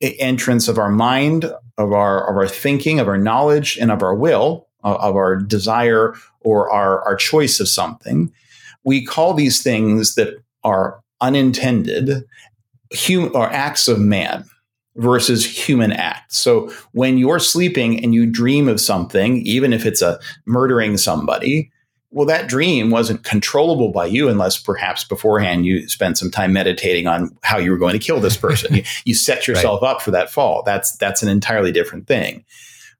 entrance 0.00 0.68
of 0.68 0.78
our 0.78 0.90
mind, 0.90 1.44
of 1.78 1.92
our 1.92 2.28
of 2.28 2.36
our 2.36 2.48
thinking, 2.48 3.00
of 3.00 3.08
our 3.08 3.18
knowledge, 3.18 3.78
and 3.78 3.90
of 3.90 4.02
our 4.02 4.14
will, 4.14 4.68
of 4.82 5.16
our 5.16 5.36
desire 5.36 6.14
or 6.40 6.70
our 6.70 7.02
our 7.04 7.16
choice 7.16 7.60
of 7.60 7.68
something, 7.68 8.30
we 8.84 9.04
call 9.04 9.32
these 9.32 9.62
things 9.62 10.16
that 10.16 10.34
are 10.62 11.00
unintended 11.20 12.24
hum- 12.94 13.30
or 13.34 13.50
acts 13.52 13.88
of 13.88 14.00
man 14.00 14.44
versus 14.96 15.44
human 15.44 15.92
acts. 15.92 16.38
So 16.38 16.72
when 16.92 17.18
you're 17.18 17.38
sleeping 17.38 18.02
and 18.02 18.14
you 18.14 18.26
dream 18.26 18.68
of 18.68 18.80
something, 18.80 19.38
even 19.46 19.72
if 19.72 19.84
it's 19.84 20.02
a 20.02 20.18
murdering 20.46 20.96
somebody, 20.96 21.70
well, 22.10 22.26
that 22.26 22.48
dream 22.48 22.90
wasn't 22.90 23.24
controllable 23.24 23.92
by 23.92 24.06
you 24.06 24.28
unless 24.28 24.56
perhaps 24.56 25.04
beforehand 25.04 25.66
you 25.66 25.86
spent 25.88 26.16
some 26.16 26.30
time 26.30 26.52
meditating 26.52 27.06
on 27.06 27.36
how 27.42 27.58
you 27.58 27.70
were 27.70 27.76
going 27.76 27.92
to 27.92 27.98
kill 27.98 28.20
this 28.20 28.36
person. 28.36 28.74
you, 28.74 28.84
you, 29.04 29.14
set 29.14 29.46
yourself 29.46 29.82
right. 29.82 29.90
up 29.90 30.00
for 30.00 30.12
that 30.12 30.30
fall. 30.30 30.62
That's 30.64 30.96
that's 30.96 31.22
an 31.22 31.28
entirely 31.28 31.72
different 31.72 32.06
thing. 32.06 32.44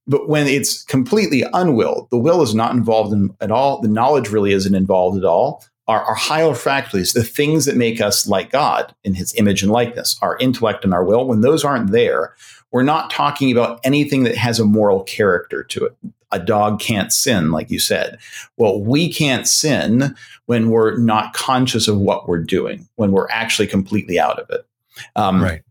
But 0.07 0.29
when 0.29 0.47
it's 0.47 0.85
completely 0.85 1.45
unwilled, 1.53 2.09
the 2.11 2.19
will 2.19 2.43
is 2.43 2.55
not 2.55 2.75
involved 2.75 3.13
in, 3.13 3.35
at 3.41 3.51
all. 3.51 3.81
The 3.81 3.89
knowledge 3.89 4.29
really 4.29 4.53
isn't 4.53 4.75
involved 4.75 5.19
at 5.19 5.25
all. 5.25 5.65
Our, 5.89 6.03
our 6.03 6.15
higher 6.15 6.55
faculties, 6.55 7.13
the 7.13 7.23
things 7.23 7.65
that 7.67 7.77
make 7.77 8.01
us 8.01 8.27
like 8.27 8.51
God 8.51 8.95
in 9.05 9.15
His 9.15 9.35
image 9.37 9.63
and 9.63 9.71
likeness, 9.71 10.17
our 10.21 10.37
intellect 10.39 10.85
and 10.85 10.93
our 10.93 11.05
will, 11.05 11.27
when 11.27 11.43
those 11.43 11.65
aren't 11.65 11.93
there, 11.93 12.35
we're 12.73 12.83
not 12.83 13.11
talking 13.11 13.53
about 13.53 13.81
anything 13.85 14.25
that 14.25 14.37
has 14.37 14.59
a 14.59 14.65
moral 14.65 15.05
character 15.05 15.63
to 15.63 15.87
it 15.87 15.97
a 16.33 16.39
dog 16.39 16.81
can't 16.81 17.13
sin, 17.13 17.51
like 17.51 17.71
you 17.71 17.79
said. 17.79 18.19
Well, 18.57 18.81
we 18.81 19.13
can't 19.13 19.47
sin 19.47 20.15
when 20.47 20.71
we're 20.71 20.97
not 20.99 21.35
conscious 21.35 21.89
of 21.89 21.99
what 21.99 22.29
we're 22.29 22.43
doing, 22.43 22.89
when 22.97 23.13
we're 23.13 23.29
actually 23.31 23.69
completely 23.69 24.19
out 24.19 24.39
of 24.39 24.51
it. 24.51 24.67
Um, 25.15 25.43
right. 25.43 25.63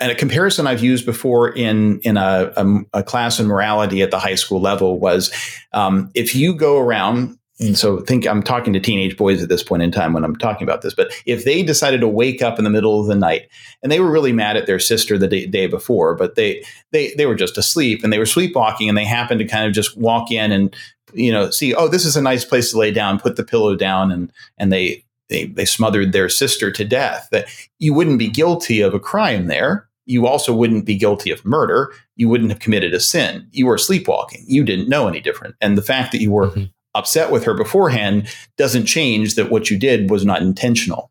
And 0.00 0.12
a 0.12 0.14
comparison 0.14 0.66
I've 0.68 0.82
used 0.82 1.04
before 1.04 1.48
in 1.48 1.98
in 2.00 2.16
a, 2.16 2.52
a, 2.56 2.98
a, 3.00 3.02
class 3.02 3.40
in 3.40 3.46
morality 3.46 4.00
at 4.00 4.12
the 4.12 4.18
high 4.20 4.36
school 4.36 4.60
level 4.60 5.00
was 5.00 5.32
um, 5.72 6.12
if 6.14 6.36
you 6.36 6.54
go 6.54 6.78
around 6.78 7.36
and 7.60 7.76
so 7.76 8.00
think 8.00 8.26
I'm 8.26 8.42
talking 8.42 8.72
to 8.72 8.80
teenage 8.80 9.16
boys 9.16 9.42
at 9.42 9.48
this 9.48 9.64
point 9.64 9.82
in 9.82 9.90
time 9.90 10.12
when 10.12 10.24
I'm 10.24 10.36
talking 10.36 10.62
about 10.62 10.82
this. 10.82 10.94
But 10.94 11.12
if 11.26 11.44
they 11.44 11.62
decided 11.62 12.00
to 12.00 12.08
wake 12.08 12.40
up 12.40 12.58
in 12.58 12.64
the 12.64 12.70
middle 12.70 13.00
of 13.00 13.06
the 13.06 13.16
night 13.16 13.48
and 13.82 13.90
they 13.90 13.98
were 13.98 14.10
really 14.10 14.32
mad 14.32 14.56
at 14.56 14.66
their 14.66 14.78
sister 14.78 15.18
the 15.18 15.26
day, 15.26 15.46
day, 15.46 15.66
before, 15.66 16.14
but 16.14 16.36
they 16.36 16.64
they 16.92 17.12
they 17.14 17.26
were 17.26 17.34
just 17.34 17.58
asleep 17.58 18.04
and 18.04 18.12
they 18.12 18.18
were 18.18 18.26
sleepwalking 18.26 18.88
and 18.88 18.96
they 18.96 19.04
happened 19.04 19.40
to 19.40 19.46
kind 19.46 19.66
of 19.66 19.72
just 19.72 19.96
walk 19.98 20.30
in 20.30 20.52
and 20.52 20.74
you 21.14 21.32
know 21.32 21.50
see 21.50 21.74
oh 21.74 21.88
this 21.88 22.04
is 22.04 22.16
a 22.16 22.22
nice 22.22 22.44
place 22.44 22.70
to 22.70 22.78
lay 22.78 22.92
down, 22.92 23.18
put 23.18 23.36
the 23.36 23.44
pillow 23.44 23.74
down 23.74 24.12
and 24.12 24.32
and 24.56 24.72
they 24.72 25.04
they 25.28 25.46
they 25.46 25.64
smothered 25.64 26.12
their 26.12 26.28
sister 26.28 26.70
to 26.70 26.84
death. 26.84 27.28
That 27.32 27.48
you 27.80 27.92
wouldn't 27.92 28.20
be 28.20 28.28
guilty 28.28 28.80
of 28.82 28.94
a 28.94 29.00
crime 29.00 29.48
there. 29.48 29.88
You 30.06 30.26
also 30.26 30.54
wouldn't 30.54 30.86
be 30.86 30.96
guilty 30.96 31.30
of 31.30 31.44
murder. 31.44 31.92
You 32.14 32.28
wouldn't 32.28 32.50
have 32.50 32.60
committed 32.60 32.94
a 32.94 33.00
sin. 33.00 33.46
You 33.50 33.66
were 33.66 33.76
sleepwalking. 33.76 34.44
You 34.46 34.64
didn't 34.64 34.88
know 34.88 35.06
any 35.06 35.20
different. 35.20 35.56
And 35.60 35.76
the 35.76 35.82
fact 35.82 36.12
that 36.12 36.22
you 36.22 36.30
were 36.30 36.46
mm-hmm 36.46 36.64
upset 36.98 37.30
with 37.30 37.44
her 37.44 37.54
beforehand 37.54 38.28
doesn't 38.56 38.86
change 38.86 39.34
that 39.36 39.50
what 39.50 39.70
you 39.70 39.78
did 39.78 40.10
was 40.10 40.24
not 40.24 40.42
intentional. 40.42 41.10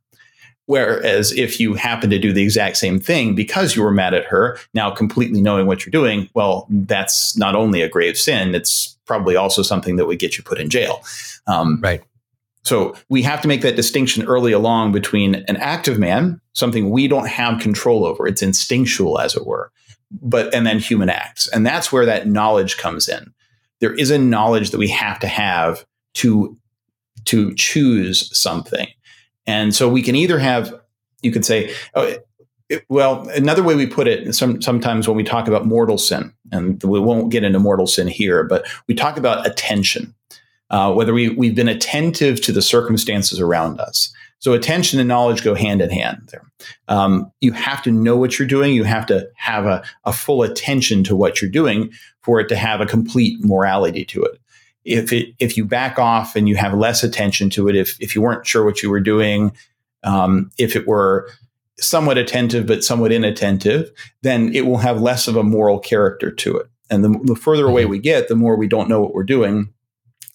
Whereas 0.68 1.32
if 1.32 1.62
you 1.62 1.76
happen 1.76 2.10
to 2.10 2.20
do 2.20 2.34
the 2.34 2.44
exact 2.44 2.76
same 2.76 3.00
thing 3.00 3.36
because 3.36 3.76
you 3.76 3.82
were 3.82 3.92
mad 3.92 4.14
at 4.14 4.26
her, 4.26 4.60
now 4.74 4.92
completely 4.92 5.42
knowing 5.42 5.66
what 5.66 5.86
you're 5.86 5.92
doing, 5.92 6.30
well, 6.34 6.68
that's 6.70 7.38
not 7.38 7.56
only 7.56 7.82
a 7.82 7.90
grave 7.90 8.18
sin, 8.18 8.54
it's 8.54 8.98
probably 9.06 9.38
also 9.38 9.62
something 9.62 9.96
that 9.96 10.06
would 10.06 10.20
get 10.20 10.38
you 10.38 10.44
put 10.44 10.60
in 10.60 10.70
jail. 10.70 11.02
Um, 11.48 11.80
right. 11.82 12.04
So 12.64 12.96
we 13.08 13.22
have 13.22 13.42
to 13.44 13.48
make 13.48 13.62
that 13.62 13.78
distinction 13.78 14.26
early 14.26 14.52
along 14.52 14.92
between 14.92 15.36
an 15.36 15.56
act 15.56 15.88
of 15.88 15.98
man, 15.98 16.42
something 16.52 16.90
we 16.90 17.08
don't 17.08 17.30
have 17.30 17.62
control 17.62 18.06
over, 18.06 18.28
it's 18.28 18.42
instinctual, 18.42 19.20
as 19.22 19.38
it 19.38 19.46
were, 19.46 19.72
but 20.12 20.54
and 20.54 20.68
then 20.68 20.80
human 20.80 21.08
acts. 21.08 21.48
And 21.48 21.66
that's 21.66 21.94
where 21.94 22.06
that 22.06 22.28
knowledge 22.28 22.76
comes 22.76 23.08
in 23.08 23.34
there 23.80 23.94
is 23.94 24.12
a 24.12 24.18
knowledge 24.18 24.72
that 24.72 24.78
we 24.78 24.90
have 24.90 25.20
to 25.20 25.28
have 25.28 25.86
to 26.16 26.58
to 27.26 27.54
choose 27.56 28.36
something. 28.38 28.88
And 29.46 29.76
so 29.76 29.90
we 29.90 30.02
can 30.02 30.16
either 30.16 30.40
have, 30.40 30.74
you 31.22 31.32
could 31.32 31.46
say, 31.46 31.74
oh, 31.96 32.18
it, 32.70 32.86
well, 32.90 33.28
another 33.30 33.64
way 33.64 33.76
we 33.76 33.86
put 33.86 34.08
it, 34.08 34.34
some, 34.36 34.62
sometimes 34.62 35.08
when 35.08 35.18
we 35.18 35.24
talk 35.24 35.48
about 35.48 35.66
mortal 35.66 35.98
sin, 35.98 36.34
and 36.52 36.82
we 36.84 37.00
won't 37.00 37.32
get 37.32 37.44
into 37.44 37.60
mortal 37.60 37.88
sin 37.88 38.08
here, 38.08 38.44
but 38.44 38.66
we 38.88 38.94
talk 38.94 39.18
about 39.18 39.48
attention, 39.48 40.14
uh, 40.70 40.94
whether 40.94 41.14
we, 41.14 41.30
we've 41.30 41.56
been 41.56 41.70
attentive 41.70 42.42
to 42.42 42.52
the 42.52 42.62
circumstances 42.62 43.40
around 43.40 43.80
us. 43.80 44.14
So 44.40 44.54
attention 44.54 45.00
and 45.00 45.08
knowledge 45.08 45.44
go 45.44 45.56
hand 45.56 45.82
in 45.82 45.90
hand 45.90 46.30
there. 46.32 46.44
Um, 46.88 47.32
you 47.42 47.54
have 47.54 47.82
to 47.84 47.92
know 47.92 48.16
what 48.18 48.38
you're 48.38 48.48
doing. 48.48 48.74
You 48.74 48.84
have 48.84 49.06
to 49.08 49.28
have 49.36 49.66
a, 49.66 49.84
a 50.04 50.14
full 50.14 50.44
attention 50.44 51.04
to 51.06 51.16
what 51.16 51.42
you're 51.42 51.50
doing 51.50 51.92
for 52.28 52.42
it 52.42 52.50
to 52.50 52.58
have 52.58 52.82
a 52.82 52.86
complete 52.86 53.42
morality 53.42 54.04
to 54.04 54.22
it. 54.22 54.38
If 54.84 55.14
it, 55.14 55.34
if 55.40 55.56
you 55.56 55.64
back 55.64 55.98
off 55.98 56.36
and 56.36 56.50
you 56.50 56.58
have 56.58 56.74
less 56.74 57.04
attention 57.04 57.50
to 57.52 57.70
it, 57.70 57.76
if, 57.78 57.98
if 58.02 58.16
you 58.16 58.22
weren't 58.22 58.46
sure 58.46 58.66
what 58.66 58.84
you 58.84 58.90
were 58.90 59.00
doing, 59.00 59.54
um, 60.04 60.52
if 60.58 60.76
it 60.76 60.86
were 60.88 61.30
somewhat 61.80 62.18
attentive 62.18 62.68
but 62.68 62.84
somewhat 62.84 63.14
inattentive, 63.14 63.90
then 64.24 64.54
it 64.54 64.66
will 64.66 64.80
have 64.80 65.02
less 65.02 65.30
of 65.30 65.38
a 65.38 65.44
moral 65.44 65.80
character 65.80 66.30
to 66.32 66.58
it. 66.58 66.68
And 66.90 67.02
the, 67.02 67.18
the 67.24 67.36
further 67.36 67.66
away 67.66 67.84
mm-hmm. 67.84 67.92
we 67.92 68.00
get, 68.00 68.28
the 68.28 68.36
more 68.36 68.58
we 68.58 68.68
don't 68.68 68.90
know 68.90 69.02
what 69.02 69.14
we're 69.14 69.24
doing, 69.24 69.74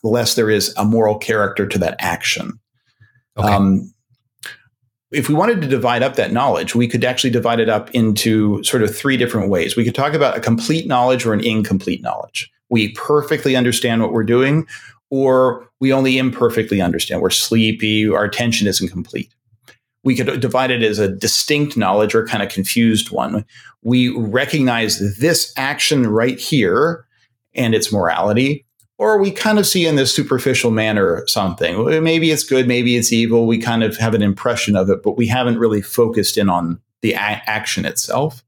the 0.03 0.09
less 0.09 0.35
there 0.35 0.49
is 0.49 0.75
a 0.79 0.85
moral 0.85 1.19
character 1.19 1.67
to 1.67 1.79
that 1.79 1.97
action. 1.99 2.59
Okay. 3.37 3.49
Um, 3.49 3.93
if 5.13 5.29
we 5.29 5.35
wanted 5.35 5.61
to 5.61 5.69
divide 5.69 6.03
up 6.03 6.17
that 6.17 6.33
knowledge, 6.33 6.75
we 6.75 6.89
could 6.89 7.05
actually 7.05 7.31
divide 7.31 7.61
it 7.61 7.69
up 7.69 7.91
into 7.91 8.63
sort 8.65 8.83
of 8.83 8.97
three 8.97 9.17
different 9.17 9.51
ways. 9.51 9.77
We 9.77 9.85
could 9.85 9.95
talk 9.95 10.15
about 10.15 10.37
a 10.37 10.41
complete 10.41 10.87
knowledge 10.87 11.27
or 11.27 11.35
an 11.35 11.45
incomplete 11.45 12.03
knowledge. 12.03 12.51
We 12.71 12.93
perfectly 12.93 13.55
understand 13.55 14.01
what 14.01 14.13
we're 14.13 14.25
doing, 14.25 14.67
or 15.11 15.69
we 15.81 15.93
only 15.93 16.17
imperfectly 16.17 16.81
understand. 16.81 17.21
We're 17.21 17.31
sleepy, 17.31 18.09
our 18.09 18.25
attention 18.25 18.67
isn't 18.67 18.89
complete. 18.89 19.31
We 20.05 20.17
could 20.17 20.41
divide 20.41 20.71
it 20.71 20.83
as 20.83 20.99
a 20.99 21.09
distinct 21.09 21.77
knowledge 21.77 22.15
or 22.15 22.27
kind 22.27 22.43
of 22.43 22.49
confused 22.49 23.11
one. 23.11 23.45
We 23.83 24.09
recognize 24.09 25.19
this 25.19 25.53
action 25.57 26.07
right 26.07 26.39
here 26.39 27.07
and 27.55 27.75
its 27.75 27.93
morality, 27.93 28.65
or 28.99 29.21
we 29.21 29.31
kind 29.31 29.59
of 29.59 29.67
see 29.67 29.87
in 29.87 29.97
this 29.97 30.15
superficial 30.15 30.71
manner 30.71 31.25
something. 31.27 32.03
Maybe 32.03 32.31
it's 32.31 32.45
good, 32.45 32.69
maybe 32.69 32.97
it's 32.97 33.13
evil. 33.13 33.47
We 33.47 33.59
kind 33.59 33.83
of 33.83 33.97
have 33.97 34.15
an 34.15 34.23
impression 34.23 34.77
of 34.77 34.89
it, 34.91 35.03
but 35.03 35.17
we 35.17 35.27
haven't 35.27 35.59
really 35.59 35.83
focused 35.83 36.37
in 36.37 36.49
on 36.49 36.81
the 37.01 37.13
a- 37.15 37.43
action 37.47 37.85
itself. 37.85 38.45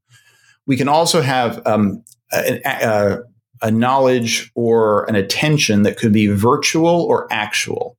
We 0.65 0.77
can 0.77 0.87
also 0.87 1.21
have 1.21 1.65
um, 1.67 2.03
a, 2.31 2.61
a, 2.65 3.19
a 3.61 3.71
knowledge 3.71 4.51
or 4.55 5.07
an 5.09 5.15
attention 5.15 5.83
that 5.83 5.97
could 5.97 6.13
be 6.13 6.27
virtual 6.27 7.01
or 7.01 7.27
actual. 7.31 7.97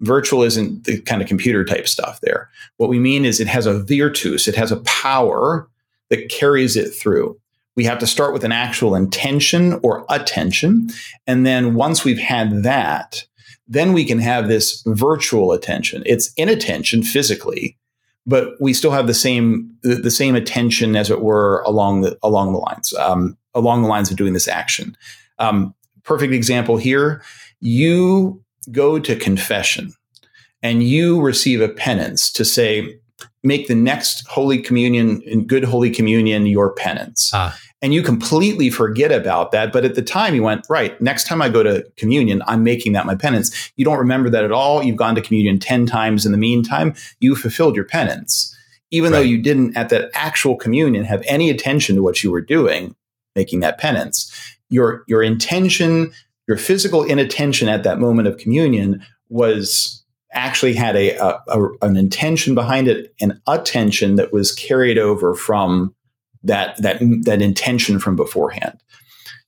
Virtual 0.00 0.42
isn't 0.42 0.84
the 0.84 1.00
kind 1.00 1.20
of 1.20 1.28
computer 1.28 1.64
type 1.64 1.88
stuff 1.88 2.20
there. 2.20 2.48
What 2.76 2.88
we 2.88 3.00
mean 3.00 3.24
is 3.24 3.40
it 3.40 3.48
has 3.48 3.66
a 3.66 3.82
virtus, 3.82 4.46
it 4.46 4.54
has 4.54 4.70
a 4.70 4.80
power 4.82 5.68
that 6.10 6.28
carries 6.28 6.76
it 6.76 6.90
through 6.90 7.38
we 7.78 7.84
have 7.84 8.00
to 8.00 8.08
start 8.08 8.32
with 8.32 8.42
an 8.42 8.50
actual 8.50 8.96
intention 8.96 9.78
or 9.84 10.04
attention. 10.10 10.90
And 11.28 11.46
then 11.46 11.76
once 11.76 12.04
we've 12.04 12.18
had 12.18 12.64
that, 12.64 13.24
then 13.68 13.92
we 13.92 14.04
can 14.04 14.18
have 14.18 14.48
this 14.48 14.82
virtual 14.84 15.52
attention. 15.52 16.02
It's 16.04 16.32
inattention 16.32 17.04
physically, 17.04 17.78
but 18.26 18.60
we 18.60 18.74
still 18.74 18.90
have 18.90 19.06
the 19.06 19.14
same 19.14 19.72
the, 19.82 20.10
same 20.10 20.34
attention 20.34 20.96
as 20.96 21.08
it 21.08 21.20
were 21.20 21.62
along 21.66 22.00
the 22.00 22.18
along 22.24 22.52
the 22.52 22.58
lines 22.58 22.92
um, 22.94 23.38
along 23.54 23.82
the 23.82 23.88
lines 23.88 24.10
of 24.10 24.16
doing 24.16 24.32
this 24.32 24.48
action. 24.48 24.96
Um, 25.38 25.72
perfect 26.02 26.32
example 26.32 26.78
here: 26.78 27.22
you 27.60 28.42
go 28.72 28.98
to 28.98 29.14
confession 29.14 29.92
and 30.64 30.82
you 30.82 31.20
receive 31.20 31.60
a 31.60 31.68
penance 31.68 32.32
to 32.32 32.44
say, 32.44 32.98
make 33.42 33.68
the 33.68 33.74
next 33.74 34.26
Holy 34.28 34.60
Communion 34.60 35.22
and 35.30 35.46
good 35.48 35.64
Holy 35.64 35.90
Communion 35.90 36.46
your 36.46 36.72
penance. 36.74 37.30
Ah 37.32 37.58
and 37.80 37.94
you 37.94 38.02
completely 38.02 38.70
forget 38.70 39.12
about 39.12 39.52
that. 39.52 39.72
But 39.72 39.84
at 39.84 39.94
the 39.94 40.02
time, 40.02 40.34
you 40.34 40.42
went, 40.42 40.66
right, 40.68 41.00
next 41.00 41.26
time 41.26 41.40
I 41.40 41.48
go 41.48 41.62
to 41.62 41.86
communion, 41.96 42.42
I'm 42.46 42.64
making 42.64 42.92
that 42.92 43.06
my 43.06 43.14
penance. 43.14 43.72
You 43.76 43.84
don't 43.84 43.98
remember 43.98 44.30
that 44.30 44.44
at 44.44 44.52
all. 44.52 44.82
You've 44.82 44.96
gone 44.96 45.14
to 45.14 45.20
communion 45.20 45.58
10 45.58 45.86
times 45.86 46.26
in 46.26 46.32
the 46.32 46.38
meantime. 46.38 46.94
You 47.20 47.36
fulfilled 47.36 47.76
your 47.76 47.84
penance. 47.84 48.54
Even 48.90 49.12
right. 49.12 49.18
though 49.18 49.24
you 49.24 49.40
didn't 49.40 49.76
at 49.76 49.90
that 49.90 50.10
actual 50.14 50.56
communion 50.56 51.04
have 51.04 51.22
any 51.26 51.50
attention 51.50 51.94
to 51.96 52.02
what 52.02 52.24
you 52.24 52.32
were 52.32 52.40
doing, 52.40 52.96
making 53.36 53.60
that 53.60 53.78
penance, 53.78 54.32
your, 54.70 55.04
your 55.06 55.22
intention, 55.22 56.10
your 56.48 56.56
physical 56.56 57.04
inattention 57.04 57.68
at 57.68 57.84
that 57.84 58.00
moment 58.00 58.26
of 58.26 58.38
communion 58.38 59.04
was 59.28 60.02
actually 60.32 60.74
had 60.74 60.96
a, 60.96 61.16
a, 61.16 61.42
a 61.48 61.68
an 61.82 61.96
intention 61.96 62.54
behind 62.54 62.88
it, 62.88 63.14
an 63.20 63.40
attention 63.46 64.16
that 64.16 64.32
was 64.32 64.52
carried 64.52 64.98
over 64.98 65.34
from 65.34 65.94
that 66.42 66.80
that 66.82 66.98
that 67.22 67.42
intention 67.42 67.98
from 67.98 68.16
beforehand. 68.16 68.78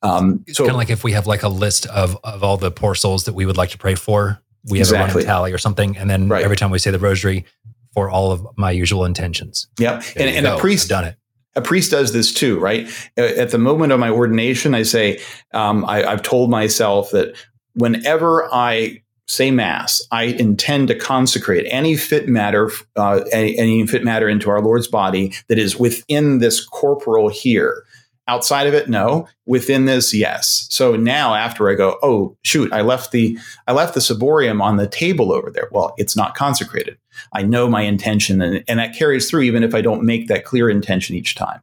Um, 0.02 0.44
so 0.48 0.64
kind 0.64 0.70
of 0.70 0.76
like 0.76 0.90
if 0.90 1.04
we 1.04 1.12
have 1.12 1.26
like 1.26 1.42
a 1.42 1.48
list 1.48 1.86
of 1.86 2.16
of 2.24 2.42
all 2.42 2.56
the 2.56 2.70
poor 2.70 2.94
souls 2.94 3.24
that 3.24 3.34
we 3.34 3.46
would 3.46 3.56
like 3.56 3.70
to 3.70 3.78
pray 3.78 3.94
for, 3.94 4.40
we 4.64 4.78
have 4.78 4.86
exactly. 4.86 5.02
a 5.02 5.14
running 5.14 5.26
tally 5.26 5.52
or 5.52 5.58
something, 5.58 5.96
and 5.96 6.08
then 6.08 6.28
right. 6.28 6.42
every 6.42 6.56
time 6.56 6.70
we 6.70 6.78
say 6.78 6.90
the 6.90 6.98
rosary, 6.98 7.44
for 7.92 8.08
all 8.08 8.32
of 8.32 8.46
my 8.56 8.70
usual 8.70 9.04
intentions. 9.04 9.66
Yep, 9.78 10.04
and, 10.16 10.30
and 10.30 10.46
a 10.46 10.58
priest 10.58 10.84
I've 10.86 10.88
done 10.88 11.04
it. 11.04 11.16
A 11.56 11.60
priest 11.60 11.90
does 11.90 12.12
this 12.12 12.32
too, 12.32 12.60
right? 12.60 12.88
At 13.16 13.50
the 13.50 13.58
moment 13.58 13.92
of 13.92 13.98
my 13.98 14.08
ordination, 14.08 14.74
I 14.74 14.84
say 14.84 15.20
um, 15.52 15.84
I, 15.84 16.04
I've 16.04 16.22
told 16.22 16.48
myself 16.48 17.10
that 17.10 17.36
whenever 17.74 18.48
I 18.54 19.02
say 19.30 19.50
mass, 19.50 20.02
I 20.10 20.24
intend 20.24 20.88
to 20.88 20.94
consecrate 20.94 21.66
any 21.70 21.96
fit 21.96 22.28
matter, 22.28 22.70
uh, 22.96 23.20
any, 23.30 23.56
any, 23.56 23.86
fit 23.86 24.02
matter 24.02 24.28
into 24.28 24.50
our 24.50 24.60
Lord's 24.60 24.88
body 24.88 25.32
that 25.46 25.58
is 25.58 25.78
within 25.78 26.38
this 26.38 26.64
corporal 26.64 27.28
here, 27.28 27.84
Outside 28.28 28.68
of 28.68 28.74
it, 28.74 28.88
no. 28.88 29.26
Within 29.44 29.86
this, 29.86 30.14
yes. 30.14 30.68
So 30.70 30.94
now 30.94 31.34
after 31.34 31.68
I 31.68 31.74
go, 31.74 31.98
oh 32.00 32.36
shoot, 32.42 32.72
I 32.72 32.80
left 32.82 33.10
the 33.10 33.36
I 33.66 33.72
left 33.72 33.94
the 33.94 33.98
ciborium 33.98 34.62
on 34.62 34.76
the 34.76 34.86
table 34.86 35.32
over 35.32 35.50
there. 35.50 35.68
Well, 35.72 35.94
it's 35.96 36.14
not 36.14 36.36
consecrated. 36.36 36.96
I 37.32 37.42
know 37.42 37.68
my 37.68 37.82
intention 37.82 38.40
and, 38.40 38.62
and 38.68 38.78
that 38.78 38.94
carries 38.94 39.28
through 39.28 39.40
even 39.42 39.64
if 39.64 39.74
I 39.74 39.80
don't 39.80 40.04
make 40.04 40.28
that 40.28 40.44
clear 40.44 40.70
intention 40.70 41.16
each 41.16 41.34
time. 41.34 41.60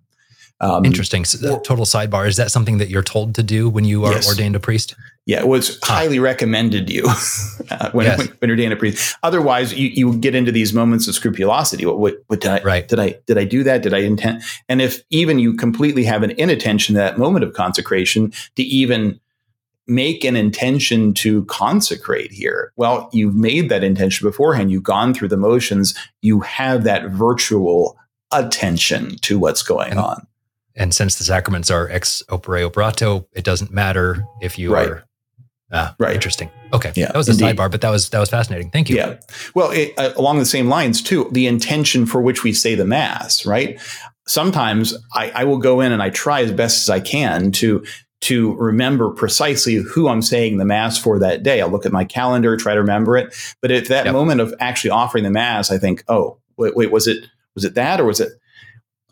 Um, 0.60 0.84
Interesting. 0.84 1.24
So, 1.24 1.60
total 1.60 1.86
sidebar. 1.86 2.28
Is 2.28 2.36
that 2.36 2.52
something 2.52 2.80
that 2.80 2.90
you're 2.90 3.02
told 3.02 3.36
to 3.36 3.44
do 3.44 3.70
when 3.70 3.86
you 3.86 4.04
are 4.04 4.12
yes. 4.12 4.28
ordained 4.28 4.58
a 4.58 4.60
priest? 4.60 4.94
Yeah, 5.28 5.40
it 5.42 5.48
was 5.48 5.78
highly 5.84 6.20
recommended 6.20 6.90
you 6.90 7.04
uh, 7.70 7.92
when, 7.92 8.06
yes. 8.06 8.18
when, 8.18 8.28
when, 8.28 8.38
you're 8.44 8.52
ordained 8.52 8.72
a 8.72 8.78
priest. 8.78 9.18
Otherwise, 9.24 9.74
you, 9.74 9.90
you 9.90 10.18
get 10.18 10.34
into 10.36 10.54
these 10.54 10.74
moments 10.74 11.06
of 11.10 11.16
scrupulosity. 11.16 11.86
What, 11.86 12.00
what, 12.00 12.16
what 12.28 12.40
did 12.40 12.50
I 12.50 12.62
right. 12.62 12.88
did 12.88 12.98
I 12.98 13.20
did 13.28 13.38
I 13.38 13.44
do 13.44 13.62
that? 13.64 13.84
Did 13.84 13.94
I 13.94 14.00
intend? 14.00 14.42
And 14.70 14.82
if 14.82 15.04
even 15.10 15.38
you 15.38 15.54
completely 15.54 16.06
have 16.06 16.24
an 16.24 16.32
inattention 16.32 16.96
to 16.96 17.00
that 17.00 17.18
moment 17.18 17.44
of 17.44 17.54
consecration 17.54 18.32
to 18.56 18.64
even 18.64 19.20
make 19.86 20.24
an 20.24 20.38
intention 20.38 21.14
to 21.16 21.44
consecrate 21.46 22.32
here. 22.32 22.72
Well, 22.78 23.10
you've 23.12 23.36
made 23.36 23.70
that 23.70 23.84
intention 23.84 24.28
beforehand. 24.28 24.72
You've 24.72 24.84
gone 24.84 25.14
through 25.14 25.30
the 25.30 25.38
motions. 25.38 25.94
You 26.22 26.40
have 26.42 26.86
that 26.86 27.10
virtual 27.10 27.98
attention 28.32 29.18
to 29.18 29.40
what's 29.40 29.64
going 29.64 29.92
and, 29.92 30.00
on. 30.00 30.28
And 30.76 30.94
since 30.94 31.16
the 31.16 31.24
sacraments 31.24 31.72
are 31.72 31.90
ex 31.90 32.22
opere 32.30 32.66
operato, 32.66 33.28
it 33.34 33.44
doesn't 33.44 33.72
matter 33.72 34.24
if 34.42 34.60
you 34.60 34.74
right. 34.74 34.90
are. 34.90 35.07
Ah, 35.72 35.96
right. 36.00 36.16
Interesting. 36.16 36.50
Okay. 36.72 36.94
Yeah. 36.96 37.08
That 37.08 37.18
was 37.18 37.28
a 37.28 37.32
indeed. 37.32 37.58
sidebar, 37.58 37.70
but 37.70 37.82
that 37.82 37.90
was 37.90 38.10
that 38.10 38.20
was 38.20 38.30
fascinating. 38.30 38.70
Thank 38.70 38.90
you. 38.90 38.96
Yeah. 38.96 39.18
Well, 39.54 39.72
it, 39.72 39.94
uh, 39.98 40.14
along 40.16 40.40
the 40.40 40.46
same 40.46 40.68
lines 40.68 41.02
too, 41.02 41.28
the 41.32 41.48
intention 41.48 42.06
for 42.06 42.22
which 42.22 42.44
we 42.44 42.54
say 42.54 42.76
the 42.76 42.86
mass, 42.86 43.46
right? 43.46 43.80
Sometimes 44.28 44.96
I, 45.14 45.32
I 45.32 45.44
will 45.44 45.58
go 45.58 45.82
in 45.82 45.92
and 45.92 46.02
I 46.02 46.10
try 46.10 46.42
as 46.42 46.54
best 46.54 46.84
as 46.84 46.90
I 46.90 47.00
can 47.00 47.52
to 47.54 47.86
to 48.20 48.56
remember 48.56 49.10
precisely 49.12 49.76
who 49.76 50.08
I'm 50.08 50.22
saying 50.22 50.58
the 50.58 50.66
mass 50.66 50.98
for 50.98 51.20
that 51.20 51.44
day. 51.44 51.62
I'll 51.62 51.70
look 51.70 51.86
at 51.86 51.92
my 51.92 52.04
calendar, 52.04 52.58
try 52.58 52.74
to 52.74 52.80
remember 52.80 53.16
it. 53.18 53.36
But 53.62 53.72
at 53.72 53.88
that 53.90 54.06
yep. 54.06 54.14
moment 54.14 54.42
of 54.42 54.54
actually 54.60 54.90
offering 54.90 55.24
the 55.24 55.30
mass, 55.30 55.70
I 55.70 55.78
think, 55.78 56.04
oh, 56.08 56.40
wait, 56.58 56.76
wait, 56.76 56.92
was 56.92 57.08
it 57.08 57.26
was 57.56 57.66
it 57.66 57.76
that 57.76 58.00
or 58.00 58.06
was 58.06 58.22
it 58.22 58.32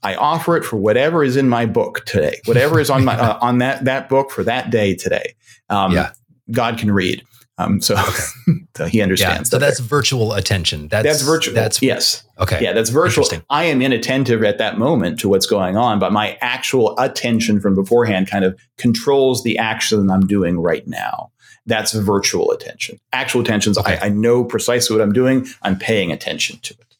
I 0.04 0.16
offer 0.16 0.56
it 0.56 0.64
for 0.64 0.78
whatever 0.78 1.24
is 1.24 1.36
in 1.36 1.50
my 1.50 1.66
book 1.66 2.06
today, 2.06 2.40
whatever 2.46 2.80
is 2.80 2.92
on 2.92 3.04
my 3.04 3.16
uh, 3.20 3.40
on 3.42 3.58
that 3.58 3.86
that 3.86 4.08
book 4.08 4.32
for 4.32 4.44
that 4.44 4.70
day 4.70 4.96
today. 4.96 5.36
Um, 5.70 5.92
yeah. 5.94 6.12
God 6.52 6.78
can 6.78 6.92
read. 6.92 7.24
Um, 7.58 7.80
so, 7.80 7.96
so, 8.78 8.86
he 8.86 9.02
understands. 9.02 9.48
Yeah, 9.48 9.52
so 9.52 9.58
that 9.58 9.66
that's 9.66 9.80
there. 9.80 9.88
virtual 9.88 10.34
attention. 10.34 10.90
That's, 10.90 11.08
that's 11.08 11.22
virtual. 11.22 11.54
That's 11.54 11.82
yes. 11.82 12.24
Okay. 12.40 12.62
Yeah, 12.62 12.74
that's 12.74 12.90
virtual. 12.90 13.26
I 13.50 13.66
am 13.66 13.82
inattentive 13.82 14.44
at 14.44 14.58
that 14.58 14.78
moment 14.78 15.20
to 15.22 15.30
what's 15.30 15.46
going 15.46 15.78
on, 15.78 16.00
but 16.00 16.12
my 16.12 16.38
actual 16.42 16.98
attention 17.00 17.62
from 17.62 17.76
beforehand 17.76 18.30
kind 18.30 18.44
of 18.44 18.60
controls 18.78 19.44
the 19.44 19.58
action 19.58 20.10
I'm 20.10 20.28
doing 20.28 20.60
right 20.60 20.86
now. 20.86 21.32
That's 21.66 21.94
virtual 21.94 22.52
attention. 22.52 23.00
Actual 23.14 23.42
attention 23.42 23.74
okay. 23.78 23.98
I, 23.98 24.08
I 24.08 24.10
know 24.10 24.44
precisely 24.44 24.96
what 24.96 25.02
I'm 25.02 25.14
doing. 25.14 25.48
I'm 25.62 25.80
paying 25.80 26.12
attention 26.12 26.60
to 26.60 26.74
it. 26.74 26.95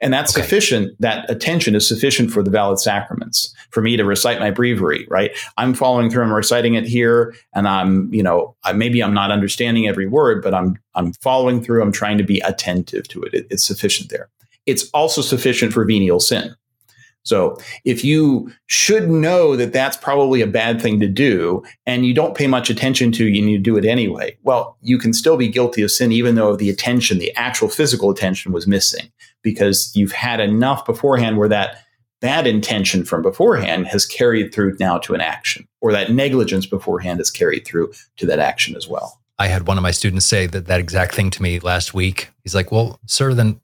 And 0.00 0.12
that's 0.12 0.32
okay. 0.32 0.42
sufficient. 0.42 0.94
That 1.00 1.28
attention 1.30 1.74
is 1.74 1.86
sufficient 1.86 2.30
for 2.30 2.42
the 2.42 2.50
valid 2.50 2.78
sacraments 2.78 3.54
for 3.70 3.80
me 3.80 3.96
to 3.96 4.04
recite 4.04 4.40
my 4.40 4.50
breviary, 4.50 5.06
right? 5.08 5.30
I'm 5.56 5.74
following 5.74 6.10
through. 6.10 6.24
I'm 6.24 6.32
reciting 6.32 6.74
it 6.74 6.84
here 6.84 7.34
and 7.54 7.68
I'm, 7.68 8.12
you 8.12 8.22
know, 8.22 8.56
maybe 8.74 9.02
I'm 9.02 9.14
not 9.14 9.30
understanding 9.30 9.88
every 9.88 10.06
word, 10.06 10.42
but 10.42 10.54
I'm, 10.54 10.78
I'm 10.94 11.12
following 11.14 11.62
through. 11.62 11.82
I'm 11.82 11.92
trying 11.92 12.18
to 12.18 12.24
be 12.24 12.40
attentive 12.40 13.08
to 13.08 13.22
it. 13.22 13.34
it 13.34 13.46
it's 13.50 13.64
sufficient 13.64 14.10
there. 14.10 14.28
It's 14.66 14.88
also 14.90 15.20
sufficient 15.20 15.72
for 15.72 15.84
venial 15.84 16.20
sin. 16.20 16.54
So 17.24 17.58
if 17.84 18.04
you 18.04 18.52
should 18.66 19.08
know 19.08 19.56
that 19.56 19.72
that's 19.72 19.96
probably 19.96 20.42
a 20.42 20.46
bad 20.46 20.80
thing 20.80 21.00
to 21.00 21.08
do 21.08 21.62
and 21.86 22.04
you 22.04 22.14
don't 22.14 22.36
pay 22.36 22.46
much 22.46 22.68
attention 22.68 23.12
to 23.12 23.26
you 23.26 23.42
and 23.42 23.50
you 23.50 23.58
do 23.58 23.76
it 23.76 23.84
anyway, 23.84 24.36
well, 24.42 24.76
you 24.82 24.98
can 24.98 25.14
still 25.14 25.38
be 25.38 25.48
guilty 25.48 25.82
of 25.82 25.90
sin 25.90 26.12
even 26.12 26.34
though 26.34 26.54
the 26.54 26.68
attention, 26.68 27.18
the 27.18 27.34
actual 27.34 27.68
physical 27.68 28.10
attention 28.10 28.52
was 28.52 28.66
missing 28.66 29.10
because 29.42 29.90
you've 29.96 30.12
had 30.12 30.38
enough 30.38 30.84
beforehand 30.84 31.38
where 31.38 31.48
that 31.48 31.78
bad 32.20 32.46
intention 32.46 33.04
from 33.04 33.22
beforehand 33.22 33.86
has 33.86 34.06
carried 34.06 34.52
through 34.52 34.76
now 34.78 34.98
to 34.98 35.14
an 35.14 35.20
action 35.20 35.66
or 35.80 35.92
that 35.92 36.12
negligence 36.12 36.66
beforehand 36.66 37.18
has 37.18 37.30
carried 37.30 37.66
through 37.66 37.92
to 38.16 38.26
that 38.26 38.38
action 38.38 38.76
as 38.76 38.86
well. 38.86 39.20
I 39.38 39.48
had 39.48 39.66
one 39.66 39.78
of 39.78 39.82
my 39.82 39.90
students 39.90 40.26
say 40.26 40.46
that 40.46 40.66
that 40.66 40.80
exact 40.80 41.14
thing 41.14 41.30
to 41.30 41.42
me 41.42 41.58
last 41.58 41.92
week. 41.92 42.30
He's 42.42 42.54
like, 42.54 42.70
"Well, 42.70 43.00
sir, 43.06 43.34
then 43.34 43.60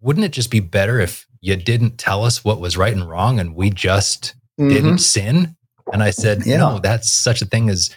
wouldn't 0.00 0.24
it 0.24 0.32
just 0.32 0.50
be 0.50 0.60
better 0.60 0.98
if 0.98 1.26
you 1.42 1.56
didn't 1.56 1.98
tell 1.98 2.24
us 2.24 2.42
what 2.42 2.60
was 2.60 2.78
right 2.78 2.94
and 2.94 3.06
wrong 3.06 3.38
and 3.38 3.54
we 3.54 3.68
just 3.68 4.34
mm-hmm. 4.58 4.70
didn't 4.70 4.98
sin. 4.98 5.56
And 5.92 6.02
I 6.02 6.10
said, 6.10 6.46
yeah. 6.46 6.56
no, 6.56 6.78
that's 6.78 7.12
such 7.12 7.42
a 7.42 7.44
thing 7.44 7.68
as 7.68 7.94